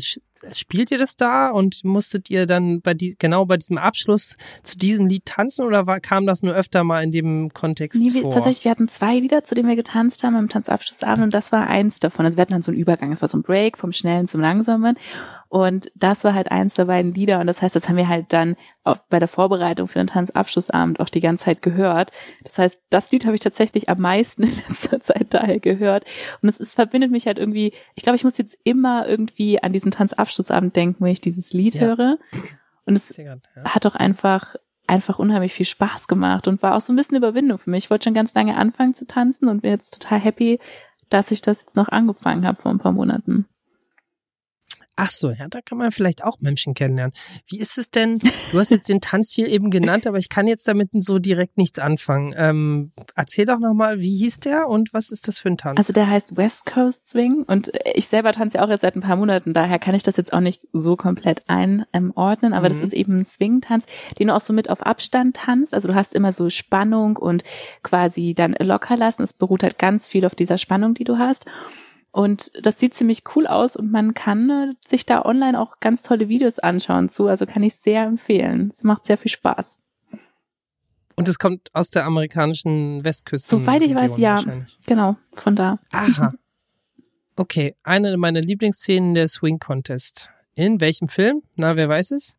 spielt 0.54 0.92
ihr 0.92 1.00
das 1.00 1.16
da 1.16 1.50
und 1.50 1.84
musstet 1.84 2.30
ihr 2.30 2.46
dann 2.46 2.82
bei 2.82 2.94
die, 2.94 3.16
genau 3.18 3.46
bei 3.46 3.58
diesem 3.58 3.80
Abschluss 3.80 4.38
zu 4.62 4.78
diesem 4.78 5.08
Lied 5.08 5.26
tanzen 5.26 5.66
oder 5.66 5.88
war, 5.88 6.00
kam 6.00 6.28
das 6.28 6.44
nur 6.44 6.54
öfter 6.54 6.84
mal 6.84 7.04
in 7.04 7.12
dem 7.12 7.50
Kontext 7.54 8.00
Nee, 8.00 8.14
wir, 8.14 8.22
vor? 8.22 8.32
tatsächlich, 8.32 8.64
wir 8.64 8.72
hatten 8.72 8.88
zwei 8.90 9.18
Lieder, 9.18 9.44
zu 9.44 9.56
denen 9.56 9.70
wir 9.70 9.76
getanzt 9.76 10.22
haben 10.22 10.36
am 10.36 10.50
Tanzabschlussabend 10.50 11.24
und 11.24 11.34
das 11.34 11.52
war 11.52 11.66
eins 11.66 12.00
davon. 12.00 12.26
Also 12.26 12.38
wir 12.38 12.44
hatten 12.44 12.54
dann 12.54 12.64
so 12.64 12.72
einen 12.72 12.80
Übergang, 12.80 13.12
es 13.12 13.22
war 13.22 13.28
so 13.28 13.38
ein 13.40 13.44
Break 13.44 13.80
vom 13.80 13.92
Schnellen 13.92 14.28
zum 14.28 14.40
Langsamen. 14.40 14.98
Und 15.52 15.92
das 15.96 16.24
war 16.24 16.34
halt 16.34 16.50
eins 16.50 16.76
der 16.76 16.86
beiden 16.86 17.14
Lieder. 17.14 17.42
Und 17.42 17.48
das 17.48 17.62
heißt, 17.62 17.76
das 17.76 17.90
haben 17.90 17.98
wir 17.98 18.08
halt 18.08 18.32
dann 18.32 18.56
auch 18.86 19.00
bei 19.10 19.20
der 19.20 19.28
Vorbereitung 19.28 19.90
für 19.90 20.00
den 20.00 20.08
Tanzabschlussabend 20.08 21.02
auch 21.02 21.10
die 21.10 21.20
ganze 21.20 21.44
Zeit 21.44 21.62
gehört. 21.62 22.14
Das 22.46 22.58
heißt, 22.58 22.82
das 22.90 23.12
Lied 23.12 23.26
habe 23.26 23.36
ich 23.36 23.42
tatsächlich 23.42 23.90
am 23.90 24.00
meisten 24.00 24.44
in 24.44 24.56
letzter 24.70 25.02
Zeit 25.02 25.34
daher 25.34 25.60
gehört. 25.60 26.06
Und 26.42 26.48
es 26.48 26.58
ist, 26.58 26.76
verbindet 26.76 27.12
mich 27.12 27.28
halt 27.28 27.38
irgendwie, 27.38 27.74
ich 27.96 28.04
glaube, 28.04 28.16
ich 28.16 28.24
muss 28.24 28.38
jetzt 28.38 28.58
immer 28.64 29.06
irgendwie 29.06 29.62
an 29.62 29.74
diesen 29.74 29.92
Tanzabschlussabend 29.92 30.74
denken, 30.74 31.04
wenn 31.04 31.12
ich 31.12 31.20
dieses 31.20 31.52
Lied 31.52 31.76
Ja. 31.76 31.82
höre. 31.82 32.18
Und 32.86 32.96
es 32.96 33.18
ja. 33.18 33.36
hat 33.66 33.86
auch 33.86 33.96
einfach 33.96 34.56
einfach 34.88 35.20
unheimlich 35.20 35.54
viel 35.54 35.66
Spaß 35.66 36.08
gemacht 36.08 36.48
und 36.48 36.64
war 36.64 36.76
auch 36.78 36.82
so 36.82 36.94
ein 36.94 36.96
bisschen 36.96 37.18
Überwindung 37.18 37.58
für 37.58 37.70
mich. 37.70 37.86
Ich 37.86 37.90
wollte 37.90 38.06
schon 38.06 38.14
ganz 38.14 38.34
lange 38.34 38.58
anfangen 38.58 38.94
zu 38.94 39.06
tanzen 39.06 39.50
und 39.50 39.64
bin 39.64 39.72
jetzt 39.72 40.02
total 40.02 40.20
happy, 40.20 40.60
dass 41.10 41.32
ich 41.32 41.42
das 41.42 41.60
jetzt 41.60 41.76
noch 41.76 41.90
angefangen 41.90 42.48
habe 42.48 42.62
vor 42.62 42.72
ein 42.72 42.80
paar 42.80 42.94
Monaten. 42.94 43.48
Ach 44.98 45.10
so, 45.10 45.32
ja, 45.32 45.48
da 45.50 45.62
kann 45.62 45.78
man 45.78 45.92
vielleicht 45.92 46.24
auch 46.24 46.40
Menschen 46.42 46.74
kennenlernen. 46.74 47.14
Wie 47.48 47.60
ist 47.60 47.78
es 47.78 47.90
denn? 47.90 48.20
Du 48.52 48.60
hast 48.60 48.72
jetzt 48.72 48.90
den 48.90 49.00
Tanzstil 49.02 49.48
eben 49.48 49.70
genannt, 49.72 50.06
aber 50.06 50.18
ich 50.18 50.30
kann 50.30 50.48
jetzt 50.48 50.68
damit 50.68 50.90
so 50.94 51.18
direkt 51.18 51.58
nichts 51.58 51.80
anfangen. 51.80 52.34
Ähm, 52.38 52.92
erzähl 53.16 53.46
doch 53.46 53.58
nochmal, 53.60 54.00
wie 54.00 54.18
hieß 54.18 54.42
der 54.42 54.68
und 54.68 54.94
was 54.94 55.12
ist 55.12 55.28
das 55.28 55.40
für 55.40 55.50
ein 55.50 55.58
Tanz? 55.58 55.78
Also 55.78 55.94
der 55.94 56.08
heißt 56.10 56.36
West 56.38 56.66
Coast 56.66 57.08
Swing 57.08 57.44
und 57.44 57.72
ich 57.96 58.08
selber 58.08 58.32
tanze 58.34 58.58
ja 58.58 58.66
auch 58.66 58.70
erst 58.70 58.82
seit 58.82 58.96
ein 58.96 59.02
paar 59.02 59.16
Monaten, 59.16 59.54
daher 59.54 59.80
kann 59.80 59.96
ich 59.96 60.04
das 60.04 60.18
jetzt 60.18 60.34
auch 60.34 60.40
nicht 60.42 60.62
so 60.74 60.96
komplett 60.98 61.44
einordnen, 61.48 62.54
aber 62.54 62.68
das 62.70 62.78
Mhm. 62.80 62.84
ist 62.84 62.94
eben 62.94 63.18
ein 63.20 63.26
Swing-Tanz, 63.26 63.86
den 64.20 64.28
du 64.28 64.36
auch 64.36 64.42
so 64.42 64.52
mit 64.54 64.70
auf 64.70 64.82
Abstand 64.86 65.38
tanzt. 65.38 65.74
Also 65.74 65.88
du 65.88 65.96
hast 65.96 66.14
immer 66.14 66.32
so 66.34 66.50
Spannung 66.50 67.18
und 67.18 67.44
quasi 67.82 68.34
dann 68.36 68.56
locker 68.60 68.98
lassen. 68.98 69.24
Es 69.24 69.34
beruht 69.34 69.64
halt 69.64 69.80
ganz 69.80 70.06
viel 70.06 70.26
auf 70.26 70.36
dieser 70.36 70.58
Spannung, 70.58 70.94
die 70.94 71.06
du 71.06 71.18
hast. 71.18 71.46
Und 72.12 72.52
das 72.62 72.78
sieht 72.80 72.94
ziemlich 72.94 73.24
cool 73.36 73.48
aus 73.48 73.76
und 73.78 73.90
man 73.92 74.14
kann 74.14 74.50
äh, 74.50 74.74
sich 74.86 75.06
da 75.06 75.24
online 75.24 75.58
auch 75.60 75.80
ganz 75.80 76.02
tolle 76.02 76.28
Videos 76.28 76.60
anschauen 76.60 77.08
zu. 77.08 77.28
Also 77.28 77.46
kann 77.46 77.64
ich 77.64 77.76
sehr 77.76 78.04
empfehlen. 78.04 78.70
Es 78.74 78.84
macht 78.84 79.06
sehr 79.06 79.18
viel 79.18 79.32
Spaß. 79.32 79.80
und 81.16 81.28
es 81.30 81.40
kommt 81.40 81.70
aus 81.74 81.90
der 81.90 82.06
amerikanischen 82.06 83.06
Westküste. 83.06 83.50
Soweit 83.50 83.82
ich 83.82 83.96
weiß, 83.96 84.18
ja. 84.18 84.44
Genau, 84.88 85.16
von 85.34 85.56
da. 85.56 85.80
Aha. 85.92 86.30
Okay, 87.38 87.76
eine 87.84 88.18
meiner 88.18 88.42
Lieblingsszenen 88.42 89.14
der 89.14 89.28
Swing 89.30 89.58
Contest. 89.58 90.30
In 90.54 90.82
welchem 90.82 91.08
Film? 91.08 91.42
Na, 91.56 91.76
wer 91.78 91.88
weiß 91.88 92.12
es? 92.12 92.36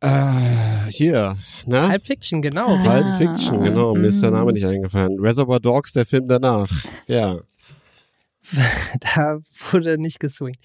Äh, 0.00 0.88
hier, 0.88 1.36
ne? 1.66 1.88
Pulp 1.88 2.06
Fiction, 2.06 2.40
genau. 2.42 2.76
Ah. 2.76 3.00
Pulp 3.00 3.14
Fiction, 3.16 3.62
genau. 3.62 3.94
Mir 3.94 4.06
ist 4.06 4.22
der. 4.22 4.30
Name 4.30 4.52
nicht 4.52 4.64
eingefallen. 4.64 5.18
Reservoir 5.20 5.60
Dogs, 5.60 5.92
der 5.92 6.06
Film 6.06 6.26
danach. 6.28 6.70
Ja. 7.06 7.38
Da 9.00 9.38
wurde 9.70 9.98
nicht 9.98 10.20
geswingt. 10.20 10.58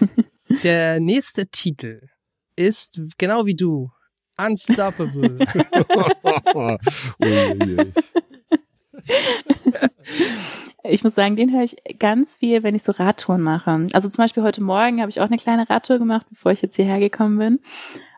Der 0.62 1.00
nächste 1.00 1.46
Titel 1.46 2.08
ist 2.56 3.00
genau 3.18 3.46
wie 3.46 3.54
du. 3.54 3.90
Unstoppable. 4.36 5.38
Uiuiui. 7.20 7.92
Ich 10.82 11.04
muss 11.04 11.14
sagen, 11.14 11.36
den 11.36 11.52
höre 11.52 11.62
ich 11.62 11.76
ganz 11.98 12.34
viel, 12.34 12.62
wenn 12.62 12.74
ich 12.74 12.82
so 12.82 12.92
Radtouren 12.92 13.42
mache. 13.42 13.88
Also 13.92 14.08
zum 14.08 14.22
Beispiel 14.22 14.42
heute 14.42 14.62
Morgen 14.62 15.00
habe 15.00 15.10
ich 15.10 15.20
auch 15.20 15.26
eine 15.26 15.36
kleine 15.36 15.68
Radtour 15.68 15.98
gemacht, 15.98 16.26
bevor 16.30 16.52
ich 16.52 16.62
jetzt 16.62 16.76
hierher 16.76 17.00
gekommen 17.00 17.38
bin. 17.38 17.60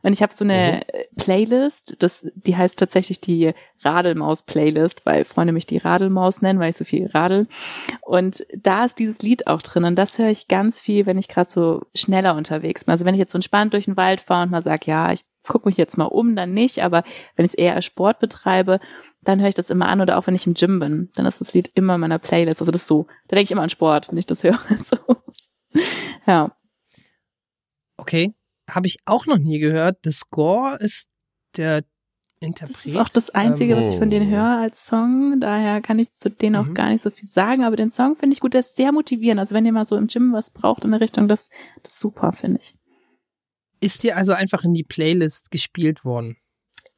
Und 0.02 0.12
ich 0.12 0.22
habe 0.22 0.32
so 0.32 0.44
eine 0.44 0.82
Playlist, 1.16 1.96
das, 2.00 2.28
die 2.34 2.56
heißt 2.56 2.78
tatsächlich 2.78 3.20
die 3.20 3.52
Radelmaus-Playlist, 3.82 5.06
weil 5.06 5.24
Freunde 5.24 5.52
mich 5.52 5.66
die 5.66 5.78
Radelmaus 5.78 6.42
nennen, 6.42 6.58
weil 6.58 6.70
ich 6.70 6.76
so 6.76 6.84
viel 6.84 7.06
radel. 7.06 7.46
Und 8.00 8.44
da 8.56 8.84
ist 8.84 8.98
dieses 8.98 9.22
Lied 9.22 9.46
auch 9.46 9.62
drin. 9.62 9.84
Und 9.84 9.96
das 9.96 10.18
höre 10.18 10.30
ich 10.30 10.48
ganz 10.48 10.80
viel, 10.80 11.06
wenn 11.06 11.18
ich 11.18 11.28
gerade 11.28 11.48
so 11.48 11.82
schneller 11.94 12.34
unterwegs 12.34 12.84
bin. 12.84 12.92
Also 12.92 13.04
wenn 13.04 13.14
ich 13.14 13.20
jetzt 13.20 13.32
so 13.32 13.38
entspannt 13.38 13.74
durch 13.74 13.84
den 13.84 13.96
Wald 13.96 14.20
fahre 14.20 14.44
und 14.44 14.50
mal 14.50 14.62
sage, 14.62 14.86
ja, 14.86 15.12
ich 15.12 15.24
gucke 15.46 15.68
mich 15.68 15.76
jetzt 15.76 15.96
mal 15.98 16.04
um, 16.04 16.36
dann 16.36 16.52
nicht. 16.52 16.82
Aber 16.82 17.04
wenn 17.36 17.46
ich 17.46 17.58
eher 17.58 17.80
Sport 17.82 18.18
betreibe, 18.18 18.80
dann 19.24 19.40
höre 19.40 19.48
ich 19.48 19.54
das 19.54 19.70
immer 19.70 19.86
an 19.88 20.00
oder 20.00 20.18
auch 20.18 20.26
wenn 20.26 20.34
ich 20.34 20.46
im 20.46 20.54
Gym 20.54 20.78
bin, 20.80 21.10
dann 21.14 21.26
ist 21.26 21.40
das 21.40 21.52
Lied 21.54 21.70
immer 21.74 21.94
in 21.94 22.00
meiner 22.00 22.18
Playlist. 22.18 22.60
Also 22.60 22.72
das 22.72 22.82
ist 22.82 22.88
so, 22.88 23.06
da 23.28 23.36
denke 23.36 23.44
ich 23.44 23.50
immer 23.52 23.62
an 23.62 23.70
Sport, 23.70 24.08
wenn 24.10 24.18
ich 24.18 24.26
das 24.26 24.42
höre. 24.42 24.58
So. 24.84 24.96
Ja. 26.26 26.54
Okay, 27.96 28.34
habe 28.68 28.86
ich 28.86 28.98
auch 29.06 29.26
noch 29.26 29.38
nie 29.38 29.58
gehört. 29.58 29.98
The 30.04 30.12
Score 30.12 30.76
ist 30.78 31.08
der 31.56 31.84
Interpret. 32.40 32.74
Das 32.74 32.86
ist 32.86 32.96
auch 32.96 33.08
das 33.08 33.30
Einzige, 33.30 33.74
Ähm, 33.74 33.80
was 33.80 33.88
ich 33.92 33.98
von 33.98 34.10
denen 34.10 34.28
höre 34.28 34.58
als 34.58 34.84
Song. 34.86 35.38
Daher 35.40 35.80
kann 35.80 35.98
ich 36.00 36.10
zu 36.10 36.28
denen 36.30 36.56
auch 36.56 36.66
Mhm. 36.66 36.74
gar 36.74 36.88
nicht 36.90 37.00
so 37.00 37.10
viel 37.10 37.28
sagen, 37.28 37.62
aber 37.64 37.76
den 37.76 37.90
Song 37.90 38.16
finde 38.16 38.34
ich 38.34 38.40
gut, 38.40 38.54
der 38.54 38.60
ist 38.60 38.74
sehr 38.76 38.90
motivierend. 38.92 39.38
Also 39.38 39.54
wenn 39.54 39.64
ihr 39.64 39.72
mal 39.72 39.84
so 39.84 39.96
im 39.96 40.08
Gym 40.08 40.32
was 40.32 40.50
braucht 40.50 40.84
in 40.84 40.90
der 40.90 41.00
Richtung, 41.00 41.28
das, 41.28 41.48
das 41.82 41.94
ist 41.94 42.00
super, 42.00 42.32
finde 42.32 42.60
ich. 42.60 42.74
Ist 43.80 44.02
dir 44.02 44.16
also 44.16 44.32
einfach 44.32 44.64
in 44.64 44.74
die 44.74 44.84
Playlist 44.84 45.50
gespielt 45.50 46.04
worden? 46.04 46.36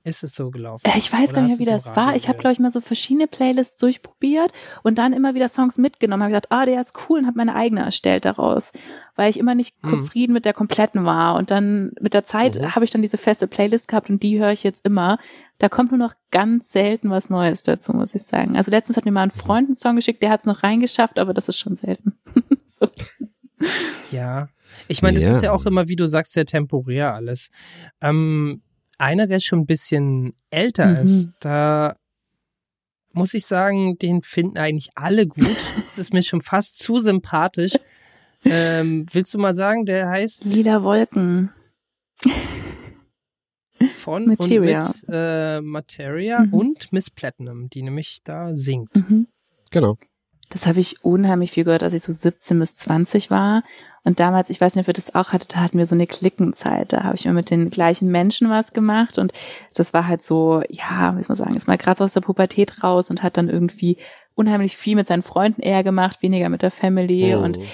Ist 0.07 0.23
es 0.23 0.35
so 0.35 0.51
gelaufen? 0.51 0.83
Äh, 0.87 0.99
Ich 0.99 1.11
weiß 1.11 1.31
Oder 1.31 1.41
gar 1.41 1.43
nicht 1.43 1.59
mehr, 1.59 1.67
wie 1.67 1.71
das 1.71 1.97
war. 1.97 2.15
Ich 2.15 2.29
habe, 2.29 2.37
glaube 2.37 2.53
ich, 2.53 2.59
mal 2.59 2.69
so 2.71 2.83
verschiedene 2.83 3.27
Playlists 3.27 3.79
durchprobiert 3.79 4.53
und 4.83 4.99
dann 4.99 5.15
immer 5.15 5.35
wieder 5.35 5.49
Songs 5.49 5.79
mitgenommen. 5.79 6.23
Habe 6.23 6.33
gesagt, 6.33 6.53
ah, 6.53 6.67
der 6.67 6.79
ist 6.83 6.93
cool 7.09 7.21
und 7.21 7.27
habe 7.27 7.39
meine 7.39 7.55
eigene 7.55 7.81
erstellt 7.83 8.27
daraus, 8.27 8.71
weil 9.17 9.31
ich 9.31 9.39
immer 9.39 9.55
nicht 9.55 9.83
Mhm. 9.83 9.89
zufrieden 9.91 10.35
mit 10.35 10.45
der 10.45 10.53
kompletten 10.53 11.07
war. 11.07 11.37
Und 11.37 11.51
dann 11.51 11.93
mit 12.01 12.13
der 12.13 12.23
Zeit 12.23 12.57
Mhm. 12.61 12.75
habe 12.75 12.85
ich 12.85 12.91
dann 12.91 13.01
diese 13.01 13.17
feste 13.17 13.47
Playlist 13.47 13.89
gehabt 13.89 14.11
und 14.11 14.23
die 14.23 14.39
höre 14.39 14.53
ich 14.53 14.63
jetzt 14.63 14.85
immer. 14.85 15.19
Da 15.57 15.71
kommt 15.71 15.91
nur 15.91 15.99
noch 15.99 16.13
ganz 16.31 16.71
selten 16.71 17.09
was 17.09 17.31
Neues 17.31 17.63
dazu, 17.63 17.93
muss 17.95 18.15
ich 18.15 18.25
sagen. 18.25 18.57
Also 18.59 18.71
letztens 18.71 18.99
hat 18.99 19.07
mir 19.07 19.13
mal 19.13 19.23
ein 19.23 19.31
Freund 19.31 19.69
einen 19.69 19.75
Song 19.75 19.97
geschickt, 19.97 20.21
der 20.23 20.29
hat 20.29 20.41
es 20.41 20.47
noch 20.47 20.63
reingeschafft, 20.63 21.19
aber 21.19 21.33
das 21.33 21.49
ist 21.49 21.59
schon 21.59 21.77
selten. 21.77 22.13
so. 22.67 22.89
Ja. 24.11 24.49
Ich 24.89 25.01
meine, 25.01 25.17
es 25.17 25.25
Ja. 25.25 25.31
ist 25.31 25.43
ja 25.43 25.53
auch 25.53 25.65
immer, 25.65 25.89
wie 25.89 25.97
du 25.97 26.07
sagst, 26.07 26.33
sehr 26.33 26.45
temporär 26.45 27.15
alles. 27.15 27.51
Ähm, 28.03 28.61
einer, 29.05 29.27
der 29.27 29.41
schon 29.41 29.61
ein 29.61 29.67
bisschen 29.67 30.35
älter 30.51 30.87
Mhm. 30.87 30.97
ist, 30.97 31.31
da 31.41 31.97
muss 33.13 33.35
ich 33.35 33.47
sagen, 33.47 33.97
den 33.99 34.23
finden 34.23 34.59
eigentlich 34.59 34.91
alle 34.97 35.27
gut. 35.27 35.45
Es 35.87 35.99
ist 35.99 36.13
mir 36.13 36.23
schon 36.23 36.41
fast 36.41 36.79
zu 36.79 36.99
sympathisch. 36.99 37.75
Ähm, 38.45 39.07
willst 39.13 39.33
du 39.33 39.39
mal 39.39 39.55
sagen, 39.55 39.85
der 39.87 40.09
heißt 40.09 40.45
Lila 40.45 40.83
Wolken. 40.83 41.51
von 43.95 44.27
Materia. 44.27 44.79
und 44.81 45.03
mit 45.03 45.15
äh, 45.15 45.61
Materia 45.61 46.41
Mhm. 46.41 46.53
und 46.55 46.93
Miss 46.93 47.11
Platinum, 47.11 47.69
die 47.71 47.83
nämlich 47.83 48.21
da 48.25 48.55
singt. 48.55 48.95
Mhm. 48.97 49.29
Genau. 49.71 49.97
Das 50.55 50.67
habe 50.69 50.79
ich 50.79 51.05
unheimlich 51.05 51.51
viel 51.51 51.65
gehört, 51.65 51.83
als 51.83 51.95
ich 51.95 52.03
so 52.05 52.13
17 52.13 52.59
bis 52.61 52.77
20 52.77 53.29
war. 53.31 53.65
Und 54.05 54.21
damals, 54.21 54.51
ich 54.51 54.61
weiß 54.61 54.75
nicht, 54.77 54.85
ob 54.85 54.89
ihr 54.89 54.95
das 54.95 55.15
auch 55.15 55.33
hattet, 55.33 55.55
da 55.55 55.61
hatten 55.61 55.79
wir 55.79 55.87
so 55.87 55.95
eine 55.97 56.07
Klickenzeit. 56.07 56.93
Da 56.93 57.03
habe 57.03 57.17
ich 57.17 57.25
immer 57.25 57.35
mit 57.35 57.51
den 57.51 57.71
gleichen 57.71 58.09
Menschen 58.09 58.49
was 58.51 58.73
gemacht. 58.73 59.19
Und 59.19 59.33
das 59.75 59.93
war 59.93 60.07
halt 60.07 60.23
so, 60.23 60.63
ja, 60.69 61.17
wie 61.17 61.23
soll 61.23 61.29
man 61.31 61.37
sagen, 61.37 61.57
ist 61.57 61.67
mal 61.67 61.77
gerade 61.77 61.99
so 61.99 62.05
aus 62.05 62.13
der 62.13 62.21
Pubertät 62.21 62.85
raus 62.85 63.11
und 63.11 63.23
hat 63.25 63.37
dann 63.37 63.49
irgendwie 63.49 63.97
unheimlich 64.37 64.77
viel 64.77 64.95
mit 64.95 65.07
seinen 65.09 65.23
Freunden 65.25 65.61
eher 65.61 65.83
gemacht, 65.83 66.23
weniger 66.23 66.49
mit 66.49 66.63
der 66.63 66.71
Family. 66.71 67.35
Und 67.35 67.59
Mhm. 67.59 67.65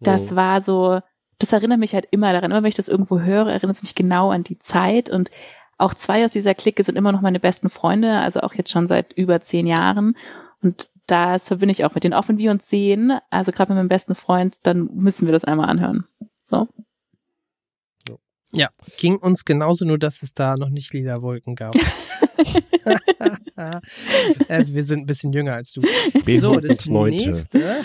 das 0.00 0.30
Mhm. 0.30 0.36
war 0.36 0.60
so, 0.60 1.00
das 1.38 1.52
erinnert 1.54 1.78
mich 1.78 1.94
halt 1.94 2.06
immer 2.10 2.32
daran. 2.32 2.50
Immer 2.50 2.62
wenn 2.62 2.68
ich 2.68 2.74
das 2.74 2.88
irgendwo 2.88 3.20
höre, 3.20 3.46
erinnert 3.50 3.76
es 3.76 3.82
mich 3.82 3.94
genau 3.94 4.30
an 4.30 4.42
die 4.44 4.58
Zeit. 4.58 5.08
Und 5.08 5.30
auch 5.78 5.94
zwei 5.94 6.24
aus 6.24 6.32
dieser 6.32 6.54
Clique 6.54 6.82
sind 6.82 6.96
immer 6.96 7.12
noch 7.12 7.22
meine 7.22 7.40
besten 7.40 7.70
Freunde, 7.70 8.18
also 8.18 8.40
auch 8.40 8.52
jetzt 8.52 8.70
schon 8.72 8.88
seit 8.88 9.14
über 9.14 9.40
zehn 9.40 9.66
Jahren. 9.66 10.16
Und 10.62 10.88
das 11.06 11.48
verbinde 11.48 11.72
ich 11.72 11.84
auch 11.84 11.94
mit 11.94 12.04
denen. 12.04 12.14
Auch 12.14 12.28
wenn 12.28 12.38
wir 12.38 12.50
uns 12.50 12.68
sehen, 12.68 13.12
also 13.30 13.52
gerade 13.52 13.72
mit 13.72 13.78
meinem 13.78 13.88
besten 13.88 14.14
Freund, 14.14 14.58
dann 14.62 14.88
müssen 14.94 15.26
wir 15.26 15.32
das 15.32 15.44
einmal 15.44 15.68
anhören. 15.68 16.04
So. 16.42 16.68
Ja, 18.52 18.68
ging 18.96 19.16
uns 19.16 19.44
genauso, 19.44 19.84
nur 19.84 19.98
dass 19.98 20.22
es 20.22 20.32
da 20.32 20.54
noch 20.56 20.70
nicht 20.70 20.92
lila 20.92 21.20
Wolken 21.20 21.56
gab. 21.56 21.74
also 24.48 24.74
wir 24.74 24.82
sind 24.82 25.00
ein 25.00 25.06
bisschen 25.06 25.32
jünger 25.32 25.54
als 25.54 25.72
du. 25.72 25.82
So, 26.40 26.60
das 26.60 26.86
nächste. 26.88 27.82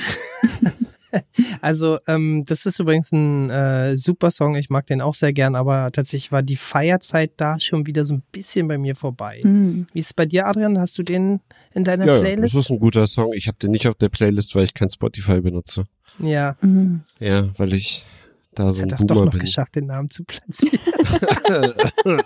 Also, 1.61 1.99
ähm, 2.07 2.43
das 2.45 2.65
ist 2.65 2.79
übrigens 2.79 3.11
ein 3.11 3.49
äh, 3.49 3.97
super 3.97 4.31
Song. 4.31 4.55
Ich 4.55 4.69
mag 4.69 4.85
den 4.85 5.01
auch 5.01 5.13
sehr 5.13 5.33
gern, 5.33 5.55
aber 5.55 5.91
tatsächlich 5.91 6.31
war 6.31 6.41
die 6.43 6.55
Feierzeit 6.55 7.31
da 7.37 7.59
schon 7.59 7.85
wieder 7.85 8.05
so 8.05 8.15
ein 8.15 8.23
bisschen 8.31 8.67
bei 8.67 8.77
mir 8.77 8.95
vorbei. 8.95 9.39
Hm. 9.43 9.87
Wie 9.93 9.99
ist 9.99 10.07
es 10.07 10.13
bei 10.13 10.25
dir, 10.25 10.47
Adrian? 10.47 10.79
Hast 10.79 10.97
du 10.97 11.03
den 11.03 11.39
in 11.73 11.83
deiner 11.83 12.05
Ja, 12.05 12.13
ja, 12.15 12.19
das 12.21 12.23
Playlist? 12.33 12.55
ist 12.57 12.69
ein 12.71 12.79
guter 12.79 13.07
Song. 13.07 13.33
Ich 13.33 13.47
habe 13.47 13.57
den 13.61 13.71
nicht 13.71 13.87
auf 13.87 13.95
der 13.95 14.09
Playlist, 14.09 14.55
weil 14.55 14.63
ich 14.63 14.73
kein 14.73 14.89
Spotify 14.89 15.39
benutze. 15.41 15.85
Ja, 16.19 16.55
Hm. 16.61 17.01
Ja, 17.19 17.49
weil 17.57 17.73
ich 17.73 18.05
da 18.53 18.73
so 18.73 18.81
ein 18.81 18.83
hat 18.85 18.91
das 18.93 18.99
doch 19.01 19.15
Boomer 19.15 19.25
noch 19.25 19.31
bin. 19.31 19.39
geschafft, 19.41 19.75
den 19.75 19.85
Namen 19.87 20.09
zu 20.09 20.23
platzieren. 20.25 20.79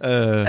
äh, 0.00 0.44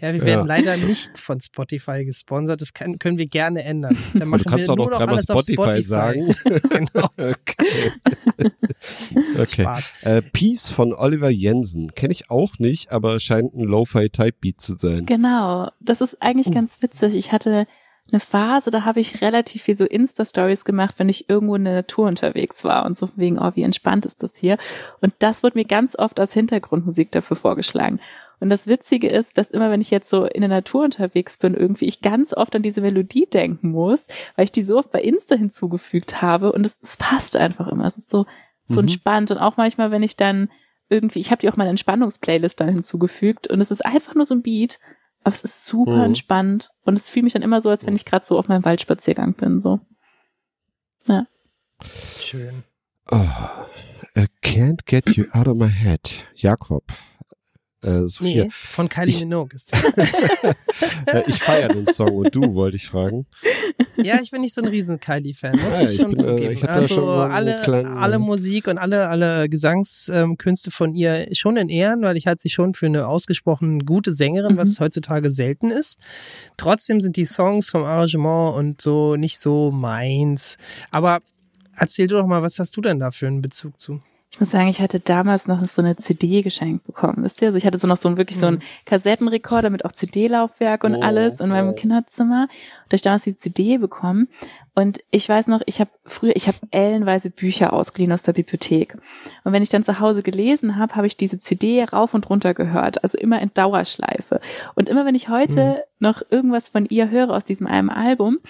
Ja, 0.00 0.12
wir 0.12 0.20
werden 0.24 0.40
Ja. 0.40 0.44
leider 0.44 0.76
nicht 0.76 1.18
von 1.18 1.40
Spotify 1.40 2.04
gesponsert. 2.04 2.60
Das 2.60 2.74
kann, 2.74 2.98
können 2.98 3.16
wir 3.18 3.26
gerne 3.26 3.64
ändern. 3.64 3.96
Dann 4.14 4.28
machen 4.28 4.42
du 4.44 4.50
kannst 4.50 4.64
wir 4.64 4.66
doch 4.68 4.76
noch 4.76 4.90
nur 4.90 5.00
noch 5.00 5.08
alles 5.08 5.30
auf 5.30 5.40
Spotify, 5.42 5.62
Spotify. 5.62 5.84
sagen. 5.86 6.34
genau. 6.68 7.08
okay. 7.16 7.92
okay. 9.38 9.62
Spaß. 9.62 9.92
Äh, 10.02 10.22
Peace 10.22 10.70
von 10.70 10.92
Oliver 10.92 11.30
Jensen. 11.30 11.94
Kenne 11.94 12.12
ich 12.12 12.30
auch 12.30 12.58
nicht, 12.58 12.92
aber 12.92 13.18
scheint 13.20 13.54
ein 13.54 13.64
Lo-Fi-Type-Beat 13.64 14.60
zu 14.60 14.74
sein. 14.76 15.06
Genau. 15.06 15.68
Das 15.80 16.00
ist 16.02 16.20
eigentlich 16.20 16.48
Oh. 16.48 16.52
ganz 16.52 16.82
witzig. 16.82 17.14
Ich 17.14 17.32
hatte 17.32 17.66
eine 18.12 18.20
Phase, 18.20 18.70
da 18.70 18.84
habe 18.84 19.00
ich 19.00 19.22
relativ 19.22 19.62
viel 19.62 19.76
so 19.76 19.84
Insta-Stories 19.84 20.64
gemacht, 20.64 20.96
wenn 20.98 21.08
ich 21.08 21.28
irgendwo 21.30 21.54
in 21.56 21.64
der 21.64 21.74
Natur 21.74 22.06
unterwegs 22.06 22.62
war 22.62 22.84
und 22.84 22.96
so 22.96 23.08
wegen, 23.16 23.38
oh, 23.38 23.52
wie 23.54 23.62
entspannt 23.62 24.04
ist 24.04 24.22
das 24.22 24.36
hier. 24.36 24.58
Und 25.00 25.14
das 25.20 25.42
wurde 25.42 25.58
mir 25.58 25.64
ganz 25.64 25.96
oft 25.98 26.20
als 26.20 26.34
Hintergrundmusik 26.34 27.10
dafür 27.12 27.36
vorgeschlagen. 27.36 28.00
Und 28.40 28.50
das 28.50 28.66
Witzige 28.66 29.08
ist, 29.08 29.38
dass 29.38 29.50
immer, 29.50 29.70
wenn 29.70 29.80
ich 29.80 29.90
jetzt 29.90 30.10
so 30.10 30.26
in 30.26 30.42
der 30.42 30.50
Natur 30.50 30.84
unterwegs 30.84 31.38
bin, 31.38 31.54
irgendwie 31.54 31.86
ich 31.86 32.02
ganz 32.02 32.34
oft 32.34 32.54
an 32.54 32.62
diese 32.62 32.82
Melodie 32.82 33.26
denken 33.32 33.70
muss, 33.70 34.06
weil 34.36 34.44
ich 34.44 34.52
die 34.52 34.64
so 34.64 34.76
oft 34.78 34.92
bei 34.92 35.00
Insta 35.00 35.36
hinzugefügt 35.36 36.20
habe 36.20 36.52
und 36.52 36.66
es, 36.66 36.78
es 36.82 36.96
passt 36.98 37.36
einfach 37.36 37.68
immer. 37.68 37.86
Es 37.86 37.96
ist 37.96 38.10
so, 38.10 38.26
so 38.66 38.74
Mhm. 38.74 38.80
entspannt. 38.80 39.30
Und 39.30 39.38
auch 39.38 39.56
manchmal, 39.56 39.90
wenn 39.90 40.02
ich 40.02 40.16
dann 40.16 40.50
irgendwie, 40.90 41.20
ich 41.20 41.30
habe 41.30 41.40
die 41.40 41.48
auch 41.48 41.56
meine 41.56 41.70
Entspannungsplaylist 41.70 42.60
dann 42.60 42.68
hinzugefügt 42.68 43.46
und 43.46 43.60
es 43.62 43.70
ist 43.70 43.84
einfach 43.86 44.14
nur 44.14 44.26
so 44.26 44.34
ein 44.34 44.42
Beat, 44.42 44.78
aber 45.24 45.34
es 45.34 45.42
ist 45.42 45.66
super 45.66 45.96
Mhm. 45.98 46.04
entspannt 46.04 46.70
und 46.84 46.96
es 46.98 47.08
fühlt 47.08 47.24
mich 47.24 47.32
dann 47.32 47.42
immer 47.42 47.60
so, 47.60 47.70
als 47.70 47.84
wenn 47.86 47.96
ich 47.96 48.04
gerade 48.04 48.24
so 48.24 48.38
auf 48.38 48.46
meinem 48.48 48.64
Waldspaziergang 48.64 49.34
bin. 49.34 49.60
So. 49.60 49.80
Schön. 52.18 52.62
Oh, 53.10 53.26
I 54.16 54.26
can't 54.42 54.86
get 54.86 55.16
you 55.16 55.24
out 55.32 55.48
of 55.48 55.56
my 55.56 55.68
head. 55.68 56.00
Jakob. 56.34 56.84
Äh, 57.84 58.08
Sophia. 58.08 58.44
Nee, 58.44 58.50
von 58.50 58.88
Kylie 58.88 59.10
Ich- 59.14 59.20
Minogue 59.20 59.54
ist 59.54 59.72
ich 61.26 61.42
feiere 61.42 61.68
den 61.74 61.86
Song 61.86 62.16
und 62.16 62.34
du, 62.34 62.54
wollte 62.54 62.76
ich 62.76 62.86
fragen. 62.86 63.26
Ja, 63.96 64.18
ich 64.22 64.30
bin 64.30 64.40
nicht 64.40 64.54
so 64.54 64.62
ein 64.62 64.68
riesen 64.68 64.98
Kylie-Fan, 65.00 65.52
muss 65.52 65.62
Ja, 65.78 65.80
ich 65.82 65.94
ich 65.94 66.00
schon 66.00 66.10
bin, 66.12 66.18
äh, 66.20 66.28
zugeben. 66.28 66.52
ich 66.52 66.68
also 66.68 66.94
schon 66.94 67.08
alle, 67.08 67.60
kleinen- 67.62 67.96
alle 67.98 68.18
Musik 68.18 68.66
und 68.66 68.78
alle, 68.78 69.08
alle 69.08 69.48
Gesangskünste 69.48 70.70
von 70.70 70.94
ihr 70.94 71.28
schon 71.32 71.56
in 71.56 71.68
Ehren, 71.68 72.02
weil 72.02 72.16
ich 72.16 72.26
halte 72.26 72.42
sie 72.42 72.50
schon 72.50 72.74
für 72.74 72.86
eine 72.86 73.06
ausgesprochen 73.06 73.84
gute 73.84 74.12
Sängerin, 74.12 74.56
was 74.56 74.78
Mhm. 74.80 74.84
heutzutage 74.84 75.30
selten 75.30 75.70
ist. 75.70 75.98
Trotzdem 76.56 77.00
sind 77.00 77.16
die 77.16 77.24
Songs 77.26 77.70
vom 77.70 77.84
Arrangement 77.84 78.56
und 78.56 78.80
so 78.80 79.16
nicht 79.16 79.38
so 79.38 79.70
meins. 79.70 80.56
Aber 80.90 81.20
erzähl 81.76 82.06
du 82.06 82.16
doch 82.16 82.26
mal, 82.26 82.42
was 82.42 82.58
hast 82.58 82.76
du 82.76 82.80
denn 82.80 82.98
da 82.98 83.10
für 83.10 83.26
einen 83.26 83.42
Bezug 83.42 83.80
zu? 83.80 84.00
Ich 84.34 84.40
muss 84.40 84.50
sagen, 84.50 84.66
ich 84.66 84.80
hatte 84.80 84.98
damals 84.98 85.46
noch 85.46 85.64
so 85.64 85.80
eine 85.80 85.94
CD 85.94 86.42
geschenkt 86.42 86.84
bekommen, 86.84 87.18
wisst 87.18 87.40
ihr? 87.40 87.46
Also 87.46 87.56
ich 87.56 87.64
hatte 87.64 87.78
so 87.78 87.86
noch 87.86 87.96
so 87.96 88.08
ein, 88.08 88.16
wirklich 88.16 88.36
so 88.36 88.46
einen 88.46 88.62
Kassettenrekorder 88.84 89.70
mit 89.70 89.84
auch 89.84 89.92
CD-Laufwerk 89.92 90.82
und 90.82 90.96
Oh, 90.96 91.02
alles 91.02 91.38
in 91.38 91.50
meinem 91.50 91.68
oh. 91.68 91.74
Kinderzimmer. 91.74 92.48
Und 92.48 92.92
da 92.92 92.96
ich 92.96 93.02
damals 93.02 93.22
die 93.22 93.36
CD 93.36 93.78
bekommen. 93.78 94.26
Und 94.74 94.98
ich 95.12 95.28
weiß 95.28 95.46
noch, 95.46 95.60
ich 95.66 95.78
habe 95.78 95.90
früher, 96.04 96.34
ich 96.34 96.48
habe 96.48 96.58
ellenweise 96.72 97.30
Bücher 97.30 97.72
ausgeliehen 97.72 98.10
aus 98.10 98.22
der 98.22 98.32
Bibliothek. 98.32 98.96
Und 99.44 99.52
wenn 99.52 99.62
ich 99.62 99.68
dann 99.68 99.84
zu 99.84 100.00
Hause 100.00 100.24
gelesen 100.24 100.78
habe, 100.78 100.96
habe 100.96 101.06
ich 101.06 101.16
diese 101.16 101.38
CD 101.38 101.84
rauf 101.84 102.12
und 102.12 102.28
runter 102.28 102.54
gehört, 102.54 103.04
also 103.04 103.16
immer 103.16 103.40
in 103.40 103.52
Dauerschleife. 103.54 104.40
Und 104.74 104.88
immer 104.88 105.06
wenn 105.06 105.14
ich 105.14 105.28
heute 105.28 105.84
noch 106.00 106.22
irgendwas 106.28 106.68
von 106.68 106.86
ihr 106.86 107.08
höre 107.08 107.30
aus 107.30 107.44
diesem 107.44 107.68
einem 107.68 107.88
Album, 107.88 108.40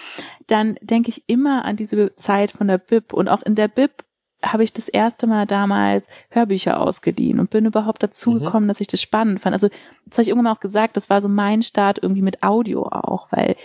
dann 0.47 0.79
denke 0.81 1.09
ich 1.09 1.21
immer 1.27 1.63
an 1.63 1.75
diese 1.75 2.15
Zeit 2.15 2.51
von 2.51 2.67
der 2.67 2.79
Bib. 2.79 3.13
Und 3.13 3.29
auch 3.29 3.43
in 3.43 3.53
der 3.53 3.67
Bib 3.67 4.04
habe 4.45 4.63
ich 4.63 4.73
das 4.73 4.87
erste 4.89 5.27
Mal 5.27 5.45
damals 5.45 6.07
Hörbücher 6.29 6.79
ausgeliehen 6.79 7.39
und 7.39 7.49
bin 7.49 7.65
überhaupt 7.65 8.03
dazu 8.03 8.31
Mhm. 8.31 8.39
gekommen, 8.39 8.67
dass 8.67 8.81
ich 8.81 8.87
das 8.87 9.01
spannend 9.01 9.41
fand. 9.41 9.53
Also, 9.53 9.69
das 10.05 10.17
habe 10.17 10.21
ich 10.23 10.27
irgendwann 10.29 10.45
mal 10.45 10.51
auch 10.53 10.59
gesagt, 10.59 10.97
das 10.97 11.09
war 11.09 11.21
so 11.21 11.27
mein 11.29 11.61
Start 11.63 11.99
irgendwie 12.01 12.21
mit 12.21 12.43
Audio 12.43 12.83
auch, 12.87 13.31
weil 13.31 13.55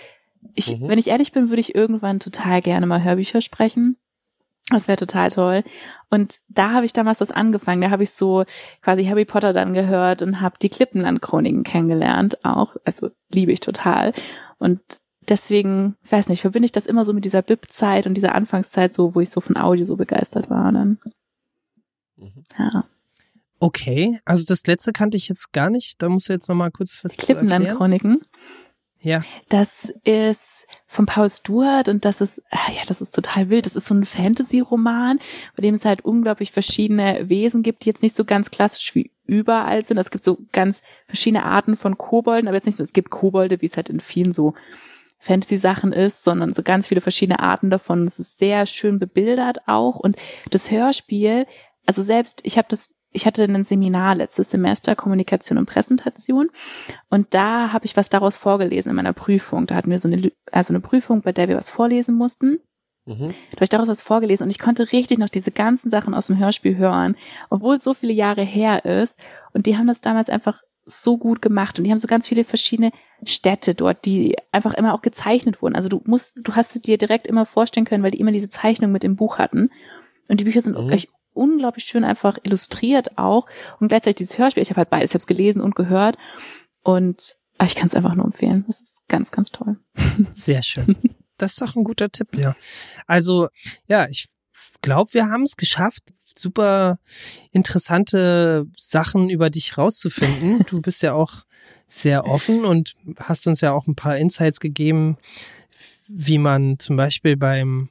ich, 0.54 0.78
Mhm. 0.80 0.88
wenn 0.88 0.98
ich 0.98 1.08
ehrlich 1.08 1.32
bin, 1.32 1.48
würde 1.50 1.60
ich 1.60 1.74
irgendwann 1.74 2.18
total 2.20 2.60
gerne 2.62 2.86
mal 2.86 3.02
Hörbücher 3.04 3.40
sprechen. 3.40 3.96
Das 4.70 4.86
wäre 4.86 4.96
total 4.96 5.30
toll. 5.30 5.64
Und 6.10 6.38
da 6.48 6.70
habe 6.70 6.86
ich 6.86 6.92
damals 6.92 7.18
das 7.18 7.32
angefangen. 7.32 7.80
Da 7.80 7.90
habe 7.90 8.04
ich 8.04 8.12
so 8.12 8.44
quasi 8.82 9.04
Harry 9.04 9.24
Potter 9.24 9.52
dann 9.52 9.74
gehört 9.74 10.22
und 10.22 10.40
habe 10.40 10.56
die 10.62 10.68
Klippenland-Chroniken 10.68 11.64
kennengelernt 11.64 12.44
auch. 12.44 12.76
Also 12.84 13.10
liebe 13.32 13.50
ich 13.52 13.58
total. 13.60 14.12
Und 14.58 14.80
deswegen, 15.28 15.96
ich 16.04 16.12
weiß 16.12 16.28
nicht, 16.28 16.40
verbinde 16.40 16.66
ich 16.66 16.72
das 16.72 16.86
immer 16.86 17.04
so 17.04 17.12
mit 17.12 17.24
dieser 17.24 17.42
Bib-Zeit 17.42 18.06
und 18.06 18.14
dieser 18.14 18.34
Anfangszeit 18.34 18.94
so, 18.94 19.14
wo 19.14 19.20
ich 19.20 19.30
so 19.30 19.40
von 19.40 19.56
Audio 19.56 19.84
so 19.84 19.96
begeistert 19.96 20.50
war. 20.50 20.70
Dann, 20.72 20.98
Mhm. 22.16 22.44
ja. 22.58 22.84
Okay, 23.58 24.18
also 24.24 24.44
das 24.46 24.66
letzte 24.66 24.92
kannte 24.92 25.16
ich 25.16 25.28
jetzt 25.28 25.52
gar 25.52 25.70
nicht. 25.70 26.02
Da 26.02 26.08
musst 26.08 26.28
du 26.28 26.32
jetzt 26.32 26.48
noch 26.48 26.56
mal 26.56 26.70
kurz 26.70 27.04
was. 27.04 27.16
Klippenland-Chroniken. 27.16 28.22
Ja. 29.02 29.22
Das 29.48 29.90
ist 30.04 30.66
von 30.86 31.06
Paul 31.06 31.30
Stewart 31.30 31.88
und 31.88 32.04
das 32.04 32.20
ist, 32.20 32.42
ah 32.50 32.70
ja, 32.70 32.82
das 32.86 33.00
ist 33.00 33.14
total 33.14 33.48
wild. 33.48 33.64
Das 33.64 33.76
ist 33.76 33.86
so 33.86 33.94
ein 33.94 34.04
Fantasy-Roman, 34.04 35.18
bei 35.56 35.62
dem 35.62 35.74
es 35.74 35.86
halt 35.86 36.04
unglaublich 36.04 36.52
verschiedene 36.52 37.28
Wesen 37.30 37.62
gibt, 37.62 37.84
die 37.84 37.88
jetzt 37.88 38.02
nicht 38.02 38.14
so 38.14 38.24
ganz 38.26 38.50
klassisch 38.50 38.94
wie 38.94 39.10
überall 39.24 39.82
sind. 39.84 39.96
Es 39.96 40.10
gibt 40.10 40.24
so 40.24 40.38
ganz 40.52 40.82
verschiedene 41.06 41.44
Arten 41.44 41.76
von 41.76 41.96
Kobolden, 41.96 42.48
aber 42.48 42.56
jetzt 42.56 42.66
nicht 42.66 42.76
so, 42.76 42.82
es 42.82 42.92
gibt 42.92 43.10
Kobolde, 43.10 43.62
wie 43.62 43.66
es 43.66 43.76
halt 43.76 43.88
in 43.88 44.00
vielen 44.00 44.32
so 44.34 44.52
Fantasy-Sachen 45.20 45.92
ist, 45.92 46.24
sondern 46.24 46.54
so 46.54 46.62
ganz 46.62 46.86
viele 46.86 47.02
verschiedene 47.02 47.40
Arten 47.40 47.70
davon. 47.70 48.06
Es 48.06 48.18
ist 48.18 48.38
sehr 48.38 48.66
schön 48.66 48.98
bebildert 48.98 49.68
auch 49.68 49.96
und 49.96 50.16
das 50.50 50.70
Hörspiel, 50.70 51.46
also 51.86 52.02
selbst, 52.02 52.40
ich 52.44 52.56
habe 52.56 52.68
das, 52.68 52.90
ich 53.12 53.26
hatte 53.26 53.44
ein 53.44 53.64
Seminar 53.64 54.14
letztes 54.14 54.50
Semester 54.50 54.96
Kommunikation 54.96 55.58
und 55.58 55.66
Präsentation 55.66 56.48
und 57.10 57.34
da 57.34 57.72
habe 57.72 57.84
ich 57.84 57.96
was 57.98 58.08
daraus 58.08 58.38
vorgelesen 58.38 58.90
in 58.90 58.96
meiner 58.96 59.12
Prüfung. 59.12 59.66
Da 59.66 59.74
hatten 59.74 59.90
wir 59.90 59.98
so 59.98 60.08
eine, 60.08 60.32
also 60.50 60.72
eine 60.72 60.80
Prüfung, 60.80 61.20
bei 61.20 61.32
der 61.32 61.48
wir 61.48 61.56
was 61.56 61.68
vorlesen 61.68 62.14
mussten. 62.14 62.60
Mhm. 63.04 63.34
Da 63.50 63.56
habe 63.56 63.64
ich 63.64 63.68
daraus 63.68 63.88
was 63.88 64.02
vorgelesen 64.02 64.44
und 64.44 64.50
ich 64.50 64.58
konnte 64.58 64.90
richtig 64.90 65.18
noch 65.18 65.28
diese 65.28 65.50
ganzen 65.50 65.90
Sachen 65.90 66.14
aus 66.14 66.28
dem 66.28 66.38
Hörspiel 66.38 66.76
hören, 66.76 67.16
obwohl 67.50 67.76
es 67.76 67.84
so 67.84 67.92
viele 67.92 68.14
Jahre 68.14 68.42
her 68.42 68.86
ist. 68.86 69.22
Und 69.52 69.66
die 69.66 69.76
haben 69.76 69.86
das 69.86 70.00
damals 70.00 70.30
einfach 70.30 70.62
so 70.90 71.16
gut 71.18 71.40
gemacht 71.42 71.78
und 71.78 71.84
die 71.84 71.90
haben 71.90 71.98
so 71.98 72.08
ganz 72.08 72.26
viele 72.28 72.44
verschiedene 72.44 72.92
Städte 73.24 73.74
dort, 73.74 74.04
die 74.04 74.36
einfach 74.52 74.74
immer 74.74 74.94
auch 74.94 75.02
gezeichnet 75.02 75.62
wurden. 75.62 75.76
Also 75.76 75.88
du 75.88 76.02
musst, 76.04 76.40
du 76.42 76.54
hast 76.54 76.74
es 76.76 76.82
dir 76.82 76.98
direkt 76.98 77.26
immer 77.26 77.46
vorstellen 77.46 77.86
können, 77.86 78.02
weil 78.02 78.10
die 78.10 78.20
immer 78.20 78.32
diese 78.32 78.48
Zeichnung 78.50 78.92
mit 78.92 79.04
im 79.04 79.16
Buch 79.16 79.38
hatten. 79.38 79.70
Und 80.28 80.40
die 80.40 80.44
Bücher 80.44 80.62
sind 80.62 80.78
Mhm. 80.78 80.88
gleich 80.88 81.08
unglaublich 81.32 81.84
schön 81.84 82.04
einfach 82.04 82.38
illustriert 82.42 83.18
auch 83.18 83.46
und 83.78 83.88
gleichzeitig 83.88 84.16
dieses 84.16 84.38
Hörspiel. 84.38 84.62
Ich 84.62 84.70
habe 84.70 84.78
halt 84.78 84.90
beides, 84.90 85.10
ich 85.10 85.14
habe 85.14 85.22
es 85.22 85.26
gelesen 85.26 85.60
und 85.62 85.74
gehört 85.76 86.16
und 86.82 87.36
ah, 87.58 87.64
ich 87.66 87.74
kann 87.76 87.86
es 87.86 87.94
einfach 87.94 88.14
nur 88.14 88.24
empfehlen. 88.24 88.64
Das 88.66 88.80
ist 88.80 89.00
ganz, 89.08 89.30
ganz 89.30 89.50
toll. 89.50 89.76
Sehr 90.30 90.62
schön. 90.62 90.96
Das 91.38 91.52
ist 91.52 91.62
doch 91.62 91.74
ein 91.76 91.84
guter 91.84 92.10
Tipp, 92.10 92.36
ja. 92.36 92.54
Also, 93.06 93.48
ja, 93.86 94.06
ich 94.08 94.28
glaube, 94.82 95.14
wir 95.14 95.26
haben 95.26 95.42
es 95.42 95.56
geschafft, 95.56 96.02
super 96.40 96.98
interessante 97.52 98.66
Sachen 98.76 99.30
über 99.30 99.50
dich 99.50 99.76
rauszufinden. 99.78 100.64
Du 100.68 100.80
bist 100.80 101.02
ja 101.02 101.12
auch 101.14 101.44
sehr 101.86 102.24
offen 102.26 102.64
und 102.64 102.94
hast 103.18 103.46
uns 103.46 103.60
ja 103.60 103.72
auch 103.72 103.86
ein 103.86 103.94
paar 103.96 104.16
Insights 104.16 104.60
gegeben, 104.60 105.16
wie 106.08 106.38
man 106.38 106.78
zum 106.78 106.96
Beispiel 106.96 107.36
beim 107.36 107.88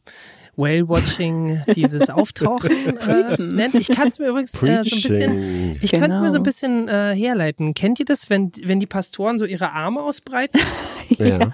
Whale-Watching 0.56 1.62
dieses 1.76 2.10
Auftauchen 2.10 2.98
äh, 2.98 3.38
nennt. 3.42 3.76
Ich 3.76 3.88
kann 3.90 4.10
es 4.10 4.20
mir 4.20 4.28
übrigens 4.28 4.54
äh, 4.62 4.84
so 4.84 4.96
ein 4.96 5.02
bisschen 5.02 5.78
ich 5.82 5.92
könnte 5.92 6.12
es 6.12 6.20
mir 6.20 6.32
so 6.32 6.40
ein 6.40 6.44
Genau. 6.44 6.44
bisschen 6.44 6.88
äh, 6.90 7.16
herleiten. 7.16 7.74
Kennt 7.74 8.00
ihr 8.00 8.06
das, 8.06 8.30
wenn, 8.30 8.52
wenn 8.64 8.80
die 8.80 8.86
Pastoren 8.88 9.40
so 9.40 9.46
ihre 9.46 9.72
Arme 9.72 10.02
ausbreiten? 10.02 10.60
Ja. 11.18 11.52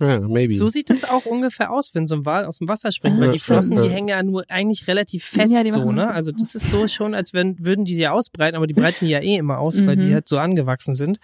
Ja, 0.00 0.18
maybe. 0.20 0.54
So 0.54 0.68
sieht 0.68 0.88
es 0.90 1.04
auch 1.04 1.24
ungefähr 1.26 1.70
aus, 1.70 1.90
wenn 1.94 2.06
so 2.06 2.14
ein 2.16 2.24
Wal 2.26 2.44
aus 2.46 2.58
dem 2.58 2.68
Wasser 2.68 2.90
springt, 2.90 3.18
Ah, 3.18 3.20
weil 3.26 3.32
die. 3.32 3.38
Flossen, 3.38 3.82
die 3.82 3.88
hängen 3.90 4.08
ja 4.08 4.22
nur 4.22 4.44
eigentlich 4.48 4.86
relativ 4.86 5.24
fest 5.24 5.52
Ja, 5.52 5.62
die 5.62 5.70
so, 5.70 5.90
ne? 5.92 6.04
so. 6.04 6.10
Also 6.10 6.30
das 6.32 6.54
ist 6.54 6.68
so 6.68 6.86
schon, 6.88 7.14
als 7.14 7.32
wenn, 7.34 7.56
würden 7.64 7.84
die 7.84 7.94
sie 7.94 8.08
ausbreiten, 8.08 8.56
aber 8.56 8.66
die 8.66 8.74
breiten 8.74 9.04
die 9.04 9.10
ja 9.10 9.20
eh 9.20 9.36
immer 9.36 9.58
aus, 9.58 9.84
weil 9.86 9.96
die 9.96 10.06
Mhm. 10.06 10.14
halt 10.14 10.28
so 10.28 10.38
angewachsen 10.38 10.94
sind. 10.94 11.18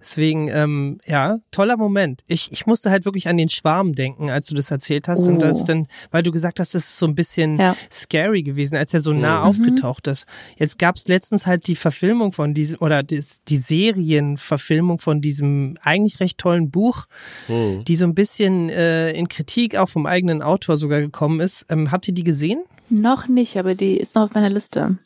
Deswegen, 0.00 0.48
ähm, 0.48 1.00
ja, 1.06 1.38
toller 1.50 1.76
Moment. 1.76 2.22
Ich, 2.26 2.50
ich 2.52 2.66
musste 2.66 2.90
halt 2.90 3.04
wirklich 3.04 3.28
an 3.28 3.36
den 3.36 3.48
Schwarm 3.48 3.94
denken, 3.94 4.30
als 4.30 4.46
du 4.48 4.54
das 4.54 4.70
erzählt 4.70 5.08
hast. 5.08 5.26
Und 5.28 5.36
Oh. 5.36 5.38
das 5.38 5.64
dann, 5.64 5.86
weil 6.10 6.22
du 6.22 6.30
gesagt 6.32 6.60
hast, 6.60 6.74
das 6.74 6.84
ist 6.84 6.98
so 6.98 7.06
ein 7.06 7.14
bisschen 7.14 7.58
Ja. 7.58 7.76
scary 7.90 8.42
gewesen, 8.42 8.76
als 8.76 8.92
er 8.94 9.00
so 9.00 9.12
nah 9.12 9.40
Mhm. 9.40 9.44
aufgetaucht 9.46 10.06
ist. 10.08 10.26
Jetzt 10.56 10.78
gab 10.78 10.96
es 10.96 11.06
letztens 11.08 11.46
halt 11.46 11.66
die 11.66 11.76
Verfilmung 11.76 12.32
von 12.32 12.54
diesem, 12.54 12.78
oder 12.80 13.02
das, 13.02 13.42
die 13.48 13.56
Serienverfilmung 13.58 14.98
von 14.98 15.20
diesem 15.20 15.76
eigentlich 15.82 16.20
recht 16.20 16.38
tollen 16.38 16.70
Buch, 16.70 17.06
Hm. 17.46 17.84
die 17.84 17.96
so 17.96 18.04
ein 18.04 18.14
bisschen 18.18 18.68
äh, 18.68 19.12
in 19.12 19.28
Kritik 19.28 19.76
auch 19.76 19.88
vom 19.88 20.04
eigenen 20.04 20.42
Autor 20.42 20.76
sogar 20.76 21.00
gekommen 21.00 21.38
ist. 21.38 21.64
Ähm, 21.68 21.92
habt 21.92 22.08
ihr 22.08 22.14
die 22.14 22.24
gesehen? 22.24 22.64
Noch 22.90 23.28
nicht, 23.28 23.56
aber 23.56 23.76
die 23.76 23.96
ist 23.96 24.16
noch 24.16 24.22
auf 24.24 24.34
meiner 24.34 24.50
Liste. 24.50 24.98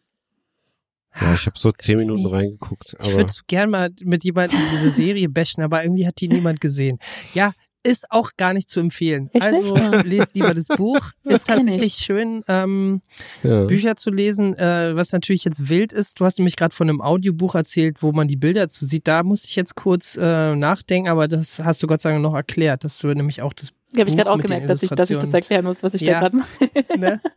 Ja, 1.21 1.35
ich 1.35 1.45
habe 1.45 1.59
so 1.59 1.71
zehn 1.73 1.99
Minuten 1.99 2.25
reingeguckt. 2.25 2.97
Ich 3.03 3.15
würde 3.15 3.31
gern 3.49 3.69
mal 3.69 3.91
mit 4.03 4.25
jemandem 4.25 4.59
diese 4.73 4.91
Serie 4.91 5.29
bashen, 5.29 5.63
aber 5.63 5.83
irgendwie 5.85 6.07
hat 6.07 6.19
die 6.23 6.29
niemand 6.29 6.63
gesehen. 6.63 6.99
Ja, 7.35 7.53
ist 7.85 8.11
auch 8.11 8.31
gar 8.37 8.53
nicht 8.53 8.69
zu 8.69 8.81
empfehlen. 8.81 9.29
Echt 9.33 9.43
Also 9.43 9.75
nicht? 9.75 10.05
lest 10.05 10.35
lieber 10.35 10.55
das 10.55 10.69
Buch. 10.69 11.01
Das 11.25 11.35
ist 11.41 11.49
tatsächlich 11.49 11.95
schön, 11.95 12.43
ähm, 12.49 13.03
ja. 13.43 13.65
Bücher 13.65 13.97
zu 13.97 14.11
lesen. 14.11 14.57
Äh, 14.57 14.95
was 14.97 15.13
natürlich 15.13 15.45
jetzt 15.45 15.69
wild 15.69 15.93
ist, 15.93 16.21
du 16.21 16.25
hast 16.25 16.39
nämlich 16.39 16.57
gerade 16.57 16.75
von 16.75 16.89
einem 16.89 17.01
Audiobuch 17.01 17.55
erzählt, 17.55 18.03
wo 18.03 18.13
man 18.13 18.29
die 18.29 18.37
Bilder 18.37 18.69
zu 18.69 18.85
sieht. 18.85 19.09
Da 19.09 19.23
musste 19.23 19.49
ich 19.49 19.57
jetzt 19.57 19.75
kurz 19.75 20.17
äh, 20.21 20.55
nachdenken, 20.55 21.09
aber 21.09 21.29
das 21.29 21.59
hast 21.59 21.83
du 21.83 21.87
Gott 21.87 22.01
sei 22.01 22.11
Dank 22.11 22.23
noch 22.23 22.35
erklärt, 22.35 22.85
dass 22.85 22.99
du 22.99 23.09
nämlich 23.09 23.43
auch 23.43 23.53
das 23.53 23.71
Ich 23.93 24.01
habe 24.01 24.09
ich 24.11 24.17
gerade 24.17 24.31
auch 24.31 24.41
gemerkt, 24.41 24.71
dass 24.71 24.83
ich, 24.83 24.89
dass 24.91 25.11
ich 25.11 25.19
das 25.19 25.33
erklären 25.35 25.65
muss, 25.65 25.83
was 25.83 25.95
ich 25.95 26.03
Ja. 26.03 26.15
da 26.15 26.29
gerade 26.29 26.37
mache. 26.37 26.99
ne? 26.99 27.21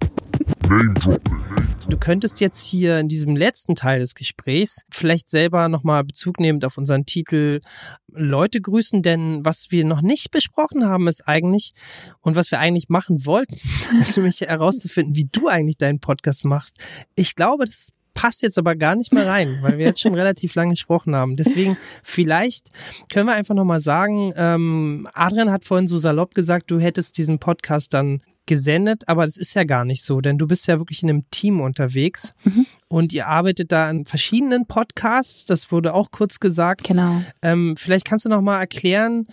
Du 1.89 1.97
könntest 1.99 2.39
jetzt 2.39 2.65
hier 2.65 2.99
in 2.99 3.07
diesem 3.07 3.35
letzten 3.35 3.75
Teil 3.75 3.99
des 3.99 4.15
Gesprächs 4.15 4.83
vielleicht 4.89 5.29
selber 5.29 5.69
nochmal 5.69 6.03
Bezug 6.03 6.39
nehmend 6.39 6.65
auf 6.65 6.79
unseren 6.79 7.05
Titel 7.05 7.59
Leute 8.07 8.59
grüßen, 8.61 9.03
denn 9.03 9.45
was 9.45 9.67
wir 9.69 9.85
noch 9.85 10.01
nicht 10.01 10.31
besprochen 10.31 10.85
haben, 10.85 11.07
ist 11.07 11.27
eigentlich 11.27 11.73
und 12.21 12.35
was 12.35 12.49
wir 12.49 12.59
eigentlich 12.59 12.89
machen 12.89 13.27
wollten, 13.27 13.59
ist 14.01 14.17
nämlich 14.17 14.41
herauszufinden, 14.41 15.15
wie 15.15 15.29
du 15.31 15.47
eigentlich 15.47 15.77
deinen 15.77 15.99
Podcast 15.99 16.45
machst. 16.45 16.75
Ich 17.13 17.35
glaube, 17.35 17.65
das 17.65 17.89
passt 18.15 18.41
jetzt 18.41 18.57
aber 18.57 18.75
gar 18.75 18.95
nicht 18.95 19.13
mehr 19.13 19.27
rein, 19.27 19.59
weil 19.61 19.77
wir 19.77 19.85
jetzt 19.85 20.01
schon 20.01 20.15
relativ 20.15 20.55
lange 20.55 20.71
gesprochen 20.71 21.15
haben. 21.15 21.35
Deswegen 21.35 21.77
vielleicht 22.01 22.71
können 23.09 23.27
wir 23.27 23.35
einfach 23.35 23.53
nochmal 23.53 23.81
sagen, 23.81 24.33
ähm, 24.35 25.07
Adrian 25.13 25.51
hat 25.51 25.63
vorhin 25.63 25.87
so 25.87 25.99
salopp 25.99 26.33
gesagt, 26.33 26.71
du 26.71 26.79
hättest 26.79 27.19
diesen 27.19 27.37
Podcast 27.37 27.93
dann 27.93 28.23
gesendet, 28.45 29.03
aber 29.07 29.25
das 29.25 29.37
ist 29.37 29.53
ja 29.53 29.63
gar 29.63 29.85
nicht 29.85 30.03
so, 30.03 30.21
denn 30.21 30.37
du 30.37 30.47
bist 30.47 30.67
ja 30.67 30.77
wirklich 30.79 31.03
in 31.03 31.09
einem 31.09 31.29
Team 31.31 31.61
unterwegs 31.61 32.33
Mhm. 32.43 32.65
und 32.87 33.13
ihr 33.13 33.27
arbeitet 33.27 33.71
da 33.71 33.87
an 33.87 34.05
verschiedenen 34.05 34.65
Podcasts, 34.67 35.45
das 35.45 35.71
wurde 35.71 35.93
auch 35.93 36.11
kurz 36.11 36.39
gesagt. 36.39 36.83
Genau. 36.83 37.21
Ähm, 37.41 37.75
vielleicht 37.77 38.05
kannst 38.05 38.25
du 38.25 38.29
noch 38.29 38.41
mal 38.41 38.59
erklären, 38.59 39.27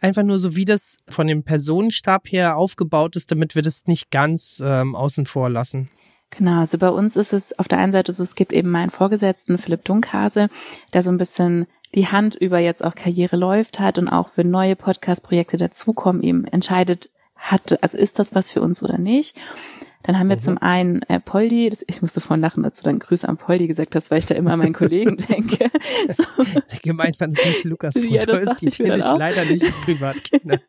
einfach 0.00 0.22
nur 0.22 0.38
so, 0.38 0.56
wie 0.56 0.64
das 0.64 0.96
von 1.08 1.26
dem 1.26 1.42
Personenstab 1.44 2.28
her 2.30 2.56
aufgebaut 2.56 3.16
ist, 3.16 3.30
damit 3.30 3.54
wir 3.54 3.62
das 3.62 3.86
nicht 3.86 4.10
ganz 4.10 4.62
ähm, 4.64 4.94
außen 4.94 5.26
vor 5.26 5.50
lassen. 5.50 5.88
Genau, 6.30 6.60
also 6.60 6.76
bei 6.76 6.90
uns 6.90 7.16
ist 7.16 7.32
es 7.32 7.58
auf 7.58 7.68
der 7.68 7.78
einen 7.78 7.92
Seite 7.92 8.12
so, 8.12 8.22
es 8.22 8.34
gibt 8.34 8.52
eben 8.52 8.70
meinen 8.70 8.90
Vorgesetzten 8.90 9.56
Philipp 9.56 9.84
Dunkhase, 9.84 10.48
der 10.92 11.02
so 11.02 11.10
ein 11.10 11.16
bisschen 11.16 11.66
die 11.94 12.08
Hand 12.08 12.34
über 12.34 12.58
jetzt 12.58 12.84
auch 12.84 12.94
Karriere 12.94 13.36
läuft 13.36 13.80
hat 13.80 13.96
und 13.96 14.08
auch 14.10 14.28
für 14.28 14.44
neue 14.44 14.76
Podcast-Projekte 14.76 15.56
dazukommen, 15.56 16.22
eben 16.22 16.44
entscheidet, 16.44 17.08
hat, 17.38 17.82
also 17.82 17.96
ist 17.96 18.18
das 18.18 18.34
was 18.34 18.50
für 18.50 18.60
uns 18.60 18.82
oder 18.82 18.98
nicht. 18.98 19.36
Dann 20.04 20.18
haben 20.18 20.28
wir 20.28 20.36
Mhm. 20.36 20.40
zum 20.40 20.58
einen 20.58 21.02
äh, 21.02 21.18
Poldi, 21.20 21.68
das, 21.70 21.84
ich 21.88 22.00
musste 22.02 22.20
vorhin 22.20 22.40
lachen, 22.40 22.64
als 22.64 22.76
du 22.78 22.84
dann 22.84 22.98
Grüße 22.98 23.28
an 23.28 23.36
Poldi 23.36 23.66
gesagt 23.66 23.94
hast, 23.94 24.10
weil 24.10 24.20
ich 24.20 24.26
da 24.26 24.34
immer 24.34 24.52
an 24.52 24.60
meinen 24.60 24.72
Kollegen 24.72 25.16
denke. 25.28 25.70
So, 26.16 26.24
Gemeint 26.82 27.18
war 27.20 27.28
natürlich 27.28 27.64
Lukas 27.64 27.94
Ja, 27.96 28.24
das 28.24 28.54
ich 28.60 28.76
den 28.76 28.92
ich 28.92 29.04
leider 29.04 29.44
nicht 29.44 29.66
privat 29.82 30.22
kenne. 30.22 30.60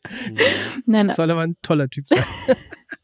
nein, 0.86 1.10
Soll 1.10 1.30
aber 1.32 1.42
ein 1.42 1.58
toller 1.62 1.90
Typ 1.90 2.08
sein. 2.08 2.24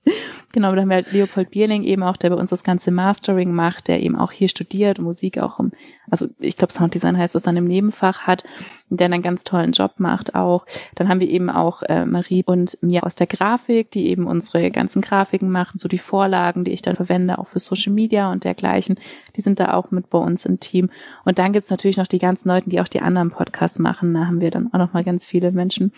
Genau, 0.52 0.74
da 0.74 0.84
haben 0.84 0.88
wir 0.88 0.96
halt 0.96 1.12
Leopold 1.12 1.52
Bierling 1.52 1.84
eben 1.84 2.02
auch, 2.02 2.16
der 2.16 2.30
bei 2.30 2.38
uns 2.38 2.50
das 2.50 2.64
ganze 2.64 2.90
Mastering 2.90 3.52
macht, 3.52 3.90
der 3.90 4.02
eben 4.02 4.16
auch 4.16 4.32
hier 4.32 4.48
studiert, 4.48 5.00
Musik 5.00 5.38
auch 5.38 5.60
im, 5.60 5.74
also 6.10 6.30
ich 6.40 6.56
glaube 6.56 6.72
Sounddesign 6.72 7.18
heißt 7.18 7.36
das 7.36 7.44
dann 7.44 7.58
im 7.58 7.66
Nebenfach 7.66 8.22
hat, 8.22 8.46
der 8.90 9.06
einen 9.08 9.22
ganz 9.22 9.44
tollen 9.44 9.74
Job 9.74 9.96
macht 9.98 10.34
auch. 10.34 10.66
Dann 10.96 11.10
haben 11.10 11.20
wir 11.20 11.28
eben 11.28 11.50
auch 11.50 11.84
äh, 11.84 12.06
Marie 12.06 12.42
und 12.46 12.78
mir 12.82 13.04
aus 13.04 13.16
der 13.16 13.28
Grafik, 13.28 13.92
die 13.92 14.08
eben 14.08 14.28
unsere 14.28 14.72
ganzen 14.72 15.02
Grafiken 15.02 15.50
machen, 15.50 15.78
so 15.78 15.90
die 15.90 15.98
Vorlagen, 15.98 16.64
die 16.64 16.72
ich 16.72 16.82
dann 16.82 16.96
verwende, 16.96 17.38
auch 17.38 17.48
für 17.48 17.60
Social 17.60 17.92
Media 17.92 18.32
und 18.32 18.46
dergleichen. 18.46 18.98
Die 19.36 19.42
sind 19.42 19.60
da 19.60 19.74
auch 19.74 19.92
mit 19.92 20.10
bei 20.10 20.20
uns 20.20 20.46
im 20.46 20.62
Team. 20.62 20.90
Und 21.26 21.38
dann 21.38 21.52
gibt's 21.52 21.70
natürlich 21.70 21.98
noch 21.98 22.08
die 22.08 22.20
ganzen 22.20 22.48
Leute, 22.48 22.70
die 22.70 22.80
auch 22.80 22.88
die 22.88 23.02
anderen 23.02 23.32
Podcasts 23.32 23.80
machen. 23.80 24.14
Da 24.14 24.28
haben 24.28 24.40
wir 24.40 24.52
dann 24.52 24.72
auch 24.72 24.80
noch 24.80 24.94
mal 24.94 25.04
ganz 25.04 25.26
viele 25.26 25.52
Menschen. 25.52 25.92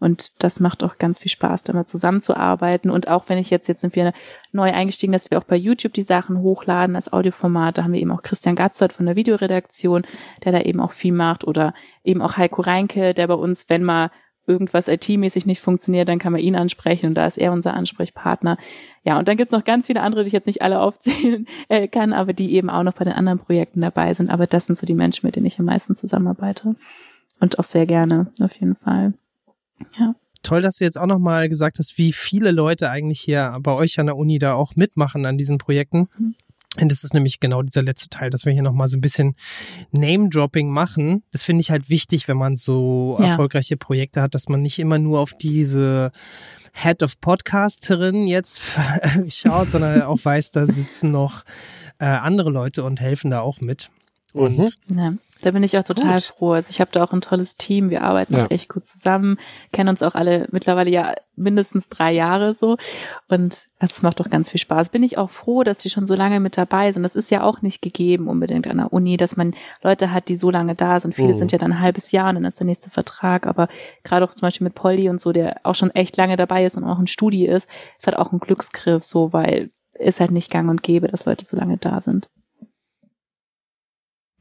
Und 0.00 0.42
das 0.42 0.60
macht 0.60 0.82
auch 0.82 0.96
ganz 0.98 1.18
viel 1.18 1.30
Spaß, 1.30 1.62
da 1.62 1.74
mal 1.74 1.84
zusammenzuarbeiten. 1.84 2.90
Und 2.90 3.08
auch 3.08 3.28
wenn 3.28 3.38
ich 3.38 3.50
jetzt, 3.50 3.68
jetzt 3.68 3.82
sind 3.82 3.94
wir 3.94 4.12
neu 4.50 4.72
eingestiegen, 4.72 5.12
dass 5.12 5.30
wir 5.30 5.38
auch 5.38 5.44
bei 5.44 5.56
YouTube 5.56 5.92
die 5.92 6.02
Sachen 6.02 6.40
hochladen 6.40 6.96
als 6.96 7.12
Audioformat. 7.12 7.78
Da 7.78 7.84
haben 7.84 7.92
wir 7.92 8.00
eben 8.00 8.10
auch 8.10 8.22
Christian 8.22 8.56
Gatzert 8.56 8.94
von 8.94 9.06
der 9.06 9.16
Videoredaktion, 9.16 10.02
der 10.42 10.52
da 10.52 10.60
eben 10.62 10.80
auch 10.80 10.92
viel 10.92 11.12
macht. 11.12 11.44
Oder 11.44 11.74
eben 12.02 12.22
auch 12.22 12.38
Heiko 12.38 12.62
Reinke, 12.62 13.12
der 13.12 13.26
bei 13.26 13.34
uns, 13.34 13.68
wenn 13.68 13.84
mal 13.84 14.10
irgendwas 14.46 14.88
IT-mäßig 14.88 15.46
nicht 15.46 15.60
funktioniert, 15.60 16.08
dann 16.08 16.18
kann 16.18 16.32
man 16.32 16.40
ihn 16.40 16.56
ansprechen 16.56 17.06
und 17.06 17.14
da 17.14 17.26
ist 17.26 17.38
er 17.38 17.52
unser 17.52 17.74
Ansprechpartner. 17.74 18.56
Ja, 19.04 19.18
und 19.18 19.28
dann 19.28 19.36
gibt's 19.36 19.52
noch 19.52 19.64
ganz 19.64 19.86
viele 19.86 20.00
andere, 20.00 20.22
die 20.22 20.28
ich 20.28 20.32
jetzt 20.32 20.46
nicht 20.46 20.62
alle 20.62 20.80
aufzählen 20.80 21.46
äh, 21.68 21.86
kann, 21.86 22.12
aber 22.12 22.32
die 22.32 22.54
eben 22.54 22.68
auch 22.68 22.82
noch 22.82 22.94
bei 22.94 23.04
den 23.04 23.12
anderen 23.12 23.38
Projekten 23.38 23.80
dabei 23.80 24.12
sind. 24.12 24.28
Aber 24.28 24.46
das 24.46 24.66
sind 24.66 24.76
so 24.76 24.86
die 24.86 24.94
Menschen, 24.94 25.26
mit 25.26 25.36
denen 25.36 25.46
ich 25.46 25.58
am 25.58 25.66
meisten 25.66 25.94
zusammenarbeite. 25.94 26.74
Und 27.38 27.58
auch 27.58 27.64
sehr 27.64 27.86
gerne, 27.86 28.32
auf 28.40 28.52
jeden 28.54 28.76
Fall. 28.76 29.14
Ja. 29.98 30.14
Toll, 30.42 30.62
dass 30.62 30.76
du 30.76 30.84
jetzt 30.84 30.98
auch 30.98 31.06
noch 31.06 31.18
mal 31.18 31.48
gesagt 31.50 31.78
hast, 31.78 31.98
wie 31.98 32.12
viele 32.12 32.50
Leute 32.50 32.88
eigentlich 32.88 33.20
hier 33.20 33.56
bei 33.60 33.72
euch 33.72 34.00
an 34.00 34.06
der 34.06 34.16
Uni 34.16 34.38
da 34.38 34.54
auch 34.54 34.74
mitmachen 34.74 35.26
an 35.26 35.36
diesen 35.36 35.58
Projekten. 35.58 36.06
Mhm. 36.18 36.34
Und 36.80 36.90
das 36.92 37.02
ist 37.04 37.14
nämlich 37.14 37.40
genau 37.40 37.62
dieser 37.62 37.82
letzte 37.82 38.08
Teil, 38.10 38.30
dass 38.30 38.46
wir 38.46 38.52
hier 38.52 38.62
noch 38.62 38.72
mal 38.72 38.86
so 38.86 38.96
ein 38.96 39.00
bisschen 39.00 39.34
Name-Dropping 39.90 40.70
machen. 40.70 41.24
Das 41.32 41.42
finde 41.42 41.62
ich 41.62 41.70
halt 41.70 41.90
wichtig, 41.90 42.28
wenn 42.28 42.36
man 42.36 42.56
so 42.56 43.16
Ja. 43.18 43.26
erfolgreiche 43.26 43.76
Projekte 43.76 44.22
hat, 44.22 44.34
dass 44.34 44.48
man 44.48 44.62
nicht 44.62 44.78
immer 44.78 44.98
nur 44.98 45.18
auf 45.20 45.32
diese 45.36 46.12
Head 46.72 47.02
of 47.02 47.20
Podcasterin 47.20 48.26
jetzt 48.28 48.62
schaut, 49.28 49.70
sondern 49.70 50.02
auch 50.02 50.24
weiß, 50.24 50.52
da 50.52 50.66
sitzen 50.66 51.10
noch 51.10 51.44
äh, 51.98 52.04
andere 52.06 52.50
Leute 52.50 52.84
und 52.84 53.00
helfen 53.00 53.30
da 53.32 53.40
auch 53.40 53.60
mit. 53.60 53.90
Und 54.32 54.58
Mhm. 54.58 54.68
Ja, 54.96 55.14
da 55.40 55.50
bin 55.52 55.62
ich 55.62 55.76
auch 55.78 55.84
total 55.84 56.14
Gut. 56.16 56.22
froh. 56.24 56.52
Also 56.52 56.70
ich 56.70 56.80
habe 56.80 56.90
da 56.92 57.02
auch 57.04 57.12
ein 57.12 57.20
tolles 57.20 57.56
Team. 57.56 57.90
Wir 57.90 58.02
arbeiten 58.02 58.34
Ja. 58.36 58.46
auch 58.46 58.50
echt 58.50 58.68
gut 58.68 58.84
zusammen, 58.86 59.38
kennen 59.72 59.88
uns 59.88 60.02
auch 60.02 60.14
alle 60.14 60.46
mittlerweile 60.50 60.90
ja 60.90 61.14
mindestens 61.36 61.88
drei 61.88 62.12
Jahre 62.12 62.52
so. 62.54 62.76
Und 63.28 63.66
es 63.78 64.02
macht 64.02 64.20
doch 64.20 64.28
ganz 64.28 64.50
viel 64.50 64.60
Spaß. 64.60 64.90
Bin 64.90 65.02
ich 65.02 65.16
auch 65.18 65.30
froh, 65.30 65.62
dass 65.62 65.78
die 65.78 65.90
schon 65.90 66.06
so 66.06 66.14
lange 66.14 66.40
mit 66.40 66.56
dabei 66.58 66.92
sind. 66.92 67.02
Das 67.02 67.16
ist 67.16 67.30
ja 67.30 67.42
auch 67.42 67.62
nicht 67.62 67.80
gegeben 67.82 68.28
unbedingt 68.28 68.66
an 68.66 68.76
der 68.78 68.92
Uni, 68.92 69.16
dass 69.16 69.36
man 69.36 69.54
Leute 69.82 70.12
hat, 70.12 70.28
die 70.28 70.36
so 70.36 70.50
lange 70.50 70.74
da 70.74 71.00
sind. 71.00 71.14
Viele 71.14 71.28
Mhm. 71.28 71.34
sind 71.34 71.52
ja 71.52 71.58
dann 71.58 71.72
ein 71.72 71.80
halbes 71.80 72.12
Jahr 72.12 72.28
und 72.28 72.34
dann 72.36 72.44
ist 72.44 72.60
der 72.60 72.66
nächste 72.66 72.90
Vertrag. 72.90 73.46
Aber 73.46 73.68
gerade 74.04 74.24
auch 74.24 74.32
zum 74.34 74.42
Beispiel 74.42 74.64
mit 74.66 74.74
Polly 74.74 75.08
und 75.08 75.20
so, 75.20 75.32
der 75.32 75.60
auch 75.64 75.74
schon 75.74 75.90
echt 75.92 76.16
lange 76.16 76.36
dabei 76.36 76.64
ist 76.64 76.76
und 76.76 76.84
auch 76.84 76.98
ein 76.98 77.06
Studi 77.06 77.46
ist, 77.46 77.68
ist 77.98 78.06
halt 78.06 78.16
auch 78.18 78.32
ein 78.32 78.38
Glücksgriff 78.40 79.02
so, 79.02 79.32
weil 79.32 79.70
ist 79.94 80.20
halt 80.20 80.30
nicht 80.30 80.50
gang 80.50 80.70
und 80.70 80.82
gäbe, 80.82 81.08
dass 81.08 81.26
Leute 81.26 81.44
so 81.44 81.56
lange 81.58 81.76
da 81.76 82.00
sind. 82.00 82.28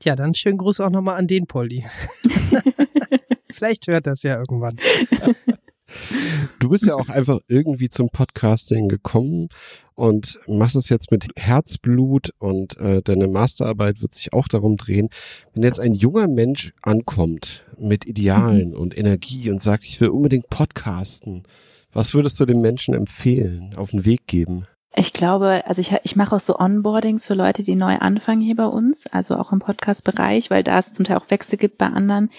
Ja, 0.03 0.15
dann 0.15 0.33
schönen 0.33 0.57
Gruß 0.57 0.79
auch 0.81 0.89
noch 0.89 1.01
mal 1.01 1.15
an 1.15 1.27
den 1.27 1.47
Poldi. 1.47 1.85
Vielleicht 3.51 3.87
hört 3.87 4.07
das 4.07 4.23
ja 4.23 4.37
irgendwann. 4.37 4.77
Du 6.59 6.69
bist 6.69 6.85
ja 6.85 6.95
auch 6.95 7.09
einfach 7.09 7.39
irgendwie 7.47 7.89
zum 7.89 8.09
Podcasting 8.09 8.89
gekommen 8.89 9.49
und 9.95 10.39
machst 10.47 10.75
es 10.75 10.89
jetzt 10.89 11.11
mit 11.11 11.27
Herzblut 11.35 12.31
und 12.37 12.77
äh, 12.77 13.01
deine 13.01 13.27
Masterarbeit 13.27 14.01
wird 14.01 14.13
sich 14.13 14.33
auch 14.33 14.47
darum 14.47 14.77
drehen. 14.77 15.09
Wenn 15.53 15.63
jetzt 15.63 15.79
ein 15.79 15.93
junger 15.93 16.27
Mensch 16.27 16.73
ankommt 16.81 17.65
mit 17.77 18.05
Idealen 18.05 18.75
und 18.75 18.97
Energie 18.97 19.49
und 19.49 19.61
sagt, 19.61 19.83
ich 19.83 19.99
will 19.99 20.09
unbedingt 20.09 20.49
podcasten, 20.49 21.43
was 21.91 22.13
würdest 22.13 22.39
du 22.39 22.45
dem 22.45 22.61
Menschen 22.61 22.93
empfehlen, 22.93 23.73
auf 23.75 23.91
den 23.91 24.05
Weg 24.05 24.27
geben? 24.27 24.67
Ich 24.95 25.13
glaube, 25.13 25.63
also 25.67 25.81
ich, 25.81 25.95
ich 26.03 26.15
mache 26.15 26.35
auch 26.35 26.39
so 26.39 26.57
Onboardings 26.57 27.25
für 27.25 27.35
Leute, 27.35 27.63
die 27.63 27.75
neu 27.75 27.97
anfangen 27.97 28.41
hier 28.41 28.55
bei 28.55 28.65
uns, 28.65 29.05
also 29.07 29.35
auch 29.35 29.51
im 29.51 29.59
Podcast-Bereich, 29.59 30.49
weil 30.49 30.63
da 30.63 30.79
es 30.79 30.93
zum 30.93 31.05
Teil 31.05 31.17
auch 31.17 31.29
Wechsel 31.29 31.57
gibt 31.57 31.77
bei 31.77 31.85
anderen 31.85 32.29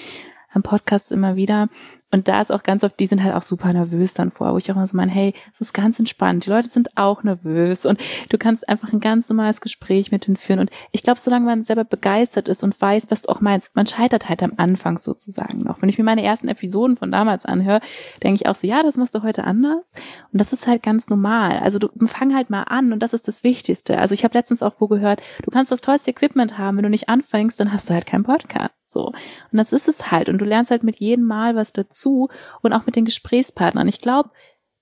ähm, 0.55 0.63
Podcasts 0.63 1.11
immer 1.11 1.37
wieder. 1.37 1.69
Und 2.11 2.29
da 2.29 2.41
ist 2.41 2.51
auch 2.51 2.63
ganz 2.63 2.83
oft, 2.83 2.99
die 2.99 3.07
sind 3.07 3.23
halt 3.23 3.35
auch 3.35 3.43
super 3.43 3.73
nervös 3.73 4.15
dann 4.15 4.31
vor, 4.31 4.53
wo 4.53 4.59
ich 4.59 4.71
auch 4.71 4.77
immer 4.77 4.87
so 4.87 4.97
meine, 4.97 5.13
hey, 5.13 5.35
es 5.53 5.61
ist 5.61 5.73
ganz 5.73 5.99
entspannt. 5.99 6.47
Die 6.47 6.51
Leute 6.51 6.69
sind 6.69 6.97
auch 6.97 7.23
nervös 7.23 7.87
und 7.87 8.01
du 8.29 8.39
kannst 8.39 8.69
einfach 8.69 8.93
ein 8.93 9.01
ganz 9.01 9.29
normales 9.29 9.61
Gespräch 9.61 10.11
mit 10.11 10.27
denen 10.27 10.37
führen. 10.37 10.59
Und 10.59 10.71
ich 10.91 11.03
glaube, 11.03 11.21
solange 11.21 11.47
man 11.47 11.63
selber 11.63 11.85
begeistert 11.85 12.49
ist 12.49 12.65
und 12.65 12.81
weiß, 12.81 13.07
was 13.11 13.23
du 13.23 13.29
auch 13.29 13.41
meinst, 13.41 13.77
man 13.77 13.87
scheitert 13.87 14.29
halt 14.29 14.43
am 14.43 14.55
Anfang 14.57 14.99
sozusagen 14.99 15.59
noch. 15.59 15.83
Wenn 15.83 15.89
ich 15.89 15.99
mir 15.99 16.05
meine 16.05 16.25
ersten 16.25 16.49
Episoden 16.49 16.97
von 16.97 17.13
damals 17.13 17.47
anhöre, 17.47 17.81
denke 18.23 18.37
ich 18.37 18.49
auch 18.49 18.57
so, 18.57 18.67
ja, 18.67 18.83
das 18.83 18.97
machst 18.97 19.15
du 19.15 19.23
heute 19.23 19.45
anders. 19.45 19.93
Und 20.33 20.41
das 20.41 20.53
ist 20.53 20.67
halt 20.67 20.83
ganz 20.83 21.09
normal. 21.09 21.59
Also 21.59 21.79
du 21.79 21.89
fang 22.07 22.35
halt 22.35 22.51
mal 22.51 22.65
an 22.65 22.93
und 22.93 23.01
das 23.01 23.13
ist 23.13 23.29
das 23.29 23.45
Wichtigste. 23.45 23.99
Also 23.99 24.15
ich 24.15 24.25
habe 24.25 24.37
letztens 24.37 24.63
auch 24.63 24.75
wo 24.79 24.89
gehört, 24.89 25.23
du 25.43 25.51
kannst 25.51 25.71
das 25.71 25.81
tollste 25.81 26.11
Equipment 26.11 26.59
haben, 26.59 26.77
wenn 26.77 26.85
du 26.85 26.91
nicht 26.91 27.09
anfängst, 27.09 27.61
dann 27.61 27.73
hast 27.73 27.89
du 27.89 27.95
halt 27.95 28.07
keinen 28.07 28.25
Podcast. 28.25 28.80
So. 28.91 29.07
Und 29.07 29.17
das 29.53 29.73
ist 29.73 29.89
es 29.89 30.11
halt. 30.11 30.29
Und 30.29 30.39
du 30.39 30.45
lernst 30.45 30.71
halt 30.71 30.83
mit 30.83 30.97
jedem 30.97 31.25
Mal 31.25 31.57
was 31.57 31.73
dazu 31.73 32.29
und 32.63 32.73
auch 32.73 32.87
mit 32.87 32.97
den 32.97 33.05
Gesprächspartnern. 33.05 33.89
Ich 33.89 34.01
glaube, 34.01 34.31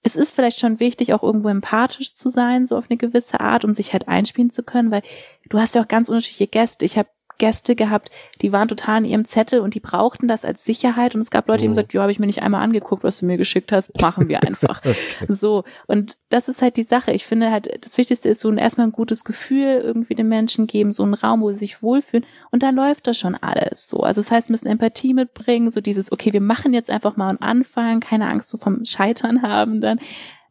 es 0.03 0.17
ist 0.17 0.35
vielleicht 0.35 0.59
schon 0.59 0.81
wichtig, 0.81 1.13
auch 1.13 1.23
irgendwo 1.23 1.49
empathisch 1.49 2.15
zu 2.15 2.29
sein, 2.29 2.67
so 2.67 2.77
auf 2.77 2.87
eine 2.89 2.97
gewisse 2.97 3.41
Art, 3.41 3.65
um 3.65 3.73
sich 3.73 3.93
halt 3.93 4.09
einspielen 4.09 4.51
zu 4.51 4.63
können, 4.63 4.91
weil 4.91 5.03
du 5.49 5.59
hast 5.59 5.75
ja 5.75 5.83
auch 5.83 5.89
ganz 5.89 6.09
unterschiedliche 6.09 6.47
Gäste. 6.47 6.85
Ich 6.85 6.97
habe 6.97 7.09
Gäste 7.39 7.77
gehabt, 7.77 8.11
die 8.43 8.53
waren 8.53 8.69
total 8.69 8.99
in 8.99 9.05
ihrem 9.05 9.25
Zettel 9.25 9.61
und 9.61 9.75
die 9.75 9.81
brauchten 9.81 10.29
das 10.29 10.45
als 10.45 10.65
Sicherheit. 10.65 11.15
Und 11.15 11.21
es 11.21 11.31
gab 11.31 11.49
Leute, 11.49 11.61
die 11.61 11.67
haben 11.67 11.73
Mhm. 11.73 11.77
gesagt, 11.77 11.95
ja, 11.95 12.03
habe 12.03 12.13
ich 12.13 12.19
mir 12.19 12.27
nicht 12.27 12.43
einmal 12.43 12.63
angeguckt, 12.63 13.05
was 13.05 13.19
du 13.19 13.27
mir 13.27 13.37
geschickt 13.37 13.73
hast, 13.73 14.01
machen 14.01 14.29
wir 14.29 14.43
einfach. 14.47 14.81
Okay. 14.85 14.95
So, 15.29 15.65
und 15.87 16.19
das 16.29 16.49
ist 16.49 16.61
halt 16.63 16.77
die 16.77 16.83
Sache. 16.83 17.13
Ich 17.13 17.25
finde 17.25 17.51
halt, 17.51 17.85
das 17.85 17.97
Wichtigste 17.97 18.29
ist 18.29 18.41
so 18.41 18.49
ein, 18.51 18.59
erstmal 18.59 18.89
ein 18.89 18.93
gutes 18.93 19.25
Gefühl 19.25 19.81
irgendwie 19.83 20.15
den 20.15 20.29
Menschen 20.29 20.67
geben, 20.67 20.93
so 20.93 21.03
einen 21.05 21.15
Raum, 21.15 21.41
wo 21.41 21.53
sie 21.53 21.59
sich 21.59 21.83
wohlfühlen 21.83 22.27
und 22.51 22.63
dann 22.63 22.75
läuft 22.75 23.07
das 23.07 23.17
schon 23.19 23.35
alles 23.35 23.89
so. 23.89 24.01
Also 24.01 24.21
das 24.21 24.31
heißt, 24.31 24.49
wir 24.49 24.53
müssen 24.53 24.67
Empathie 24.69 25.15
mitbringen, 25.15 25.71
so 25.71 25.81
dieses, 25.81 26.11
okay, 26.13 26.33
wir 26.33 26.41
machen 26.41 26.75
jetzt 26.75 26.91
einfach 26.91 27.17
mal 27.17 27.31
und 27.31 27.41
anfangen, 27.43 28.01
keine 28.01 28.29
Angst 28.29 28.49
so 28.49 28.59
vom 28.59 28.85
Scheitern 28.85 29.43
haben 29.43 29.81
dann 29.81 30.01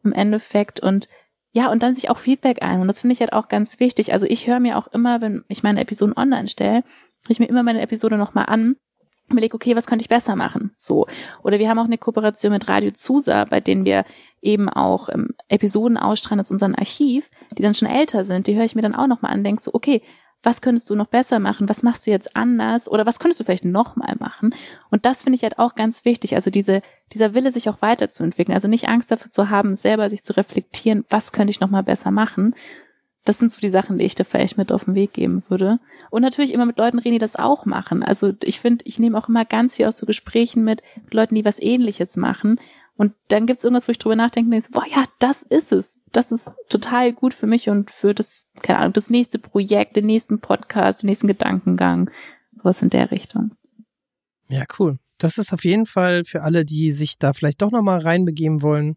im 0.04 0.12
Endeffekt 0.12 0.80
und 0.80 1.08
ja, 1.52 1.70
und 1.70 1.82
dann 1.82 1.94
sich 1.94 2.10
auch 2.10 2.18
Feedback 2.18 2.62
ein. 2.62 2.80
Und 2.80 2.88
das 2.88 3.00
finde 3.00 3.14
ich 3.14 3.20
halt 3.20 3.32
auch 3.32 3.48
ganz 3.48 3.80
wichtig. 3.80 4.12
Also 4.12 4.26
ich 4.26 4.46
höre 4.46 4.60
mir 4.60 4.76
auch 4.76 4.86
immer, 4.88 5.20
wenn 5.20 5.44
ich 5.48 5.62
meine 5.62 5.80
Episoden 5.80 6.16
online 6.16 6.48
stelle, 6.48 6.82
höre 7.24 7.30
ich 7.30 7.40
mir 7.40 7.48
immer 7.48 7.62
meine 7.62 7.80
Episode 7.80 8.16
nochmal 8.18 8.46
an 8.46 8.76
und 9.28 9.32
überlege, 9.32 9.54
okay, 9.54 9.76
was 9.76 9.86
könnte 9.86 10.02
ich 10.02 10.08
besser 10.08 10.36
machen? 10.36 10.72
So. 10.76 11.06
Oder 11.42 11.58
wir 11.58 11.68
haben 11.68 11.78
auch 11.78 11.84
eine 11.84 11.98
Kooperation 11.98 12.52
mit 12.52 12.68
Radio 12.68 12.90
Zusa, 12.90 13.44
bei 13.44 13.60
denen 13.60 13.84
wir 13.84 14.04
eben 14.40 14.68
auch 14.68 15.08
ähm, 15.08 15.30
Episoden 15.48 15.96
ausstrahlen 15.96 16.40
aus 16.40 16.50
unserem 16.50 16.74
Archiv, 16.74 17.28
die 17.56 17.62
dann 17.62 17.74
schon 17.74 17.88
älter 17.88 18.24
sind, 18.24 18.46
die 18.46 18.54
höre 18.54 18.64
ich 18.64 18.74
mir 18.74 18.82
dann 18.82 18.94
auch 18.94 19.06
nochmal 19.06 19.32
an, 19.32 19.42
denke 19.42 19.62
so, 19.62 19.72
okay, 19.74 20.02
was 20.42 20.60
könntest 20.60 20.88
du 20.88 20.94
noch 20.94 21.08
besser 21.08 21.40
machen? 21.40 21.68
Was 21.68 21.82
machst 21.82 22.06
du 22.06 22.10
jetzt 22.10 22.36
anders? 22.36 22.88
Oder 22.88 23.06
was 23.06 23.18
könntest 23.18 23.40
du 23.40 23.44
vielleicht 23.44 23.64
nochmal 23.64 24.14
machen? 24.18 24.54
Und 24.90 25.04
das 25.04 25.22
finde 25.22 25.36
ich 25.36 25.42
halt 25.42 25.58
auch 25.58 25.74
ganz 25.74 26.04
wichtig. 26.04 26.34
Also 26.34 26.50
diese, 26.50 26.80
dieser 27.12 27.34
Wille, 27.34 27.50
sich 27.50 27.68
auch 27.68 27.82
weiterzuentwickeln. 27.82 28.54
Also 28.54 28.68
nicht 28.68 28.88
Angst 28.88 29.10
dafür 29.10 29.32
zu 29.32 29.50
haben, 29.50 29.74
selber 29.74 30.08
sich 30.08 30.22
zu 30.22 30.36
reflektieren, 30.36 31.04
was 31.08 31.32
könnte 31.32 31.50
ich 31.50 31.60
nochmal 31.60 31.82
besser 31.82 32.10
machen? 32.10 32.54
Das 33.24 33.38
sind 33.38 33.52
so 33.52 33.60
die 33.60 33.68
Sachen, 33.68 33.98
die 33.98 34.04
ich 34.04 34.14
da 34.14 34.24
vielleicht 34.24 34.56
mit 34.56 34.72
auf 34.72 34.84
den 34.84 34.94
Weg 34.94 35.12
geben 35.12 35.42
würde. 35.48 35.80
Und 36.10 36.22
natürlich 36.22 36.54
immer 36.54 36.64
mit 36.64 36.78
Leuten 36.78 36.98
reden, 36.98 37.14
die 37.14 37.18
das 37.18 37.36
auch 37.36 37.66
machen. 37.66 38.02
Also 38.02 38.32
ich 38.42 38.60
finde, 38.60 38.84
ich 38.86 38.98
nehme 38.98 39.18
auch 39.18 39.28
immer 39.28 39.44
ganz 39.44 39.76
viel 39.76 39.86
aus 39.86 39.98
so 39.98 40.06
Gesprächen 40.06 40.64
mit, 40.64 40.82
mit 41.02 41.12
Leuten, 41.12 41.34
die 41.34 41.44
was 41.44 41.60
ähnliches 41.60 42.16
machen. 42.16 42.58
Und 42.98 43.14
dann 43.28 43.46
gibt 43.46 43.58
es 43.58 43.64
irgendwas, 43.64 43.86
wo 43.86 43.92
ich 43.92 43.98
drüber 43.98 44.16
nachdenke 44.16 44.46
und 44.46 44.50
denke, 44.50 44.72
boah, 44.72 44.84
ja, 44.86 45.04
das 45.20 45.42
ist 45.44 45.70
es. 45.70 46.00
Das 46.10 46.32
ist 46.32 46.52
total 46.68 47.12
gut 47.12 47.32
für 47.32 47.46
mich 47.46 47.70
und 47.70 47.92
für 47.92 48.12
das, 48.12 48.50
keine 48.60 48.80
Ahnung, 48.80 48.92
das 48.92 49.08
nächste 49.08 49.38
Projekt, 49.38 49.94
den 49.94 50.06
nächsten 50.06 50.40
Podcast, 50.40 51.02
den 51.02 51.06
nächsten 51.06 51.28
Gedankengang. 51.28 52.10
Sowas 52.56 52.82
in 52.82 52.90
der 52.90 53.12
Richtung. 53.12 53.52
Ja, 54.48 54.64
cool. 54.80 54.98
Das 55.18 55.38
ist 55.38 55.52
auf 55.52 55.64
jeden 55.64 55.86
Fall 55.86 56.24
für 56.24 56.42
alle, 56.42 56.64
die 56.64 56.90
sich 56.90 57.18
da 57.18 57.32
vielleicht 57.32 57.62
doch 57.62 57.70
nochmal 57.70 58.00
reinbegeben 58.00 58.62
wollen. 58.62 58.96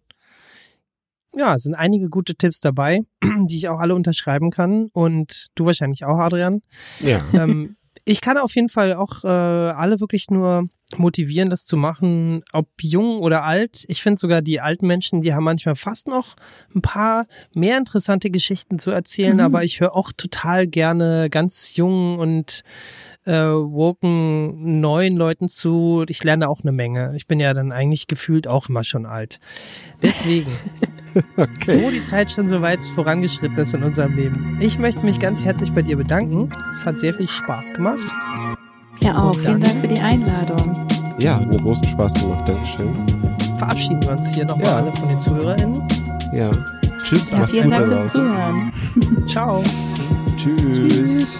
Ja, 1.36 1.53
es 1.53 1.64
sind 1.64 1.76
einige 1.76 2.10
gute 2.10 2.34
Tipps 2.34 2.60
dabei, 2.60 3.02
die 3.45 3.57
ich 3.57 3.69
auch 3.69 3.80
alle 3.80 3.94
unterschreiben 3.94 4.49
kann. 4.49 4.90
Und 4.94 5.49
du 5.53 5.65
wahrscheinlich 5.65 6.06
auch, 6.06 6.18
Adrian. 6.18 6.61
Ja. 7.02 7.22
Ähm, 7.34 7.76
ich 8.03 8.22
kann 8.22 8.40
auf 8.40 8.56
jeden 8.56 8.69
Fall 8.69 8.95
auch 8.95 9.23
äh, 9.23 9.28
alle 9.28 9.99
wirklich 9.99 10.32
nur 10.32 10.69
motivieren, 10.97 11.49
das 11.49 11.65
zu 11.65 11.77
machen, 11.77 12.43
ob 12.53 12.68
jung 12.81 13.19
oder 13.19 13.43
alt. 13.43 13.85
Ich 13.88 14.01
finde 14.01 14.19
sogar 14.19 14.41
die 14.41 14.61
alten 14.61 14.88
Menschen, 14.88 15.22
die 15.22 15.34
haben 15.34 15.43
manchmal 15.43 15.76
fast 15.76 16.07
noch 16.07 16.35
ein 16.76 16.81
paar 16.81 17.26
mehr 17.53 17.77
interessante 17.77 18.30
Geschichten 18.30 18.80
zu 18.80 18.91
erzählen, 18.91 19.35
Mhm. 19.35 19.39
aber 19.41 19.63
ich 19.63 19.80
höre 19.80 19.95
auch 19.95 20.11
total 20.15 20.68
gerne 20.68 21.30
ganz 21.30 21.76
jungen 21.76 22.19
und 22.19 22.63
äh, 23.26 23.34
woken 23.34 24.80
neuen 24.81 25.15
Leuten 25.15 25.47
zu. 25.47 26.03
Ich 26.09 26.23
lerne 26.23 26.49
auch 26.49 26.61
eine 26.61 26.72
Menge. 26.72 27.13
Ich 27.15 27.27
bin 27.27 27.39
ja 27.39 27.53
dann 27.53 27.72
eigentlich 27.72 28.07
gefühlt 28.07 28.47
auch 28.47 28.68
immer 28.69 28.84
schon 28.84 29.05
alt. 29.05 29.39
Deswegen, 30.01 30.51
Okay. 31.38 31.84
wo 31.84 31.91
die 31.91 32.03
Zeit 32.03 32.31
schon 32.31 32.47
so 32.47 32.61
weit 32.61 32.81
vorangeschritten 32.95 33.57
ist 33.57 33.73
in 33.73 33.84
unserem 33.84 34.15
Leben. 34.15 34.57
Ich 34.61 34.80
möchte 34.80 35.01
mich 35.05 35.19
ganz 35.19 35.43
herzlich 35.45 35.72
bei 35.73 35.81
dir 35.81 35.97
bedanken. 35.97 36.49
Es 36.72 36.85
hat 36.85 36.97
sehr 36.99 37.13
viel 37.13 37.27
Spaß 37.27 37.73
gemacht. 37.73 38.11
Ja 39.03 39.18
auch. 39.18 39.36
Vielen 39.36 39.60
Dank 39.60 39.80
für 39.82 39.88
die 39.88 39.99
Einladung. 39.99 40.73
Ja, 41.19 41.36
hat 41.36 41.48
mir 41.48 41.60
großen 41.61 41.84
Spaß 41.86 42.14
gemacht. 42.15 42.48
Dankeschön. 42.48 42.91
Verabschieden 43.57 44.02
wir 44.03 44.11
uns 44.11 44.30
hier 44.34 44.45
nochmal 44.45 44.65
Ja. 44.65 44.78
alle 44.78 44.91
von 44.91 45.10
den 45.10 45.19
ZuhörerInnen. 45.19 45.84
Ja. 46.34 46.49
Tschüss. 46.98 47.30
Ja, 47.30 47.38
macht's 47.40 47.52
vielen 47.52 47.69
gut 47.69 47.73
Dank 47.73 47.90
da 47.91 47.98
fürs. 47.98 48.11
Zuhören. 48.11 48.72
Ciao. 49.28 49.64
Tschüss. 50.38 51.40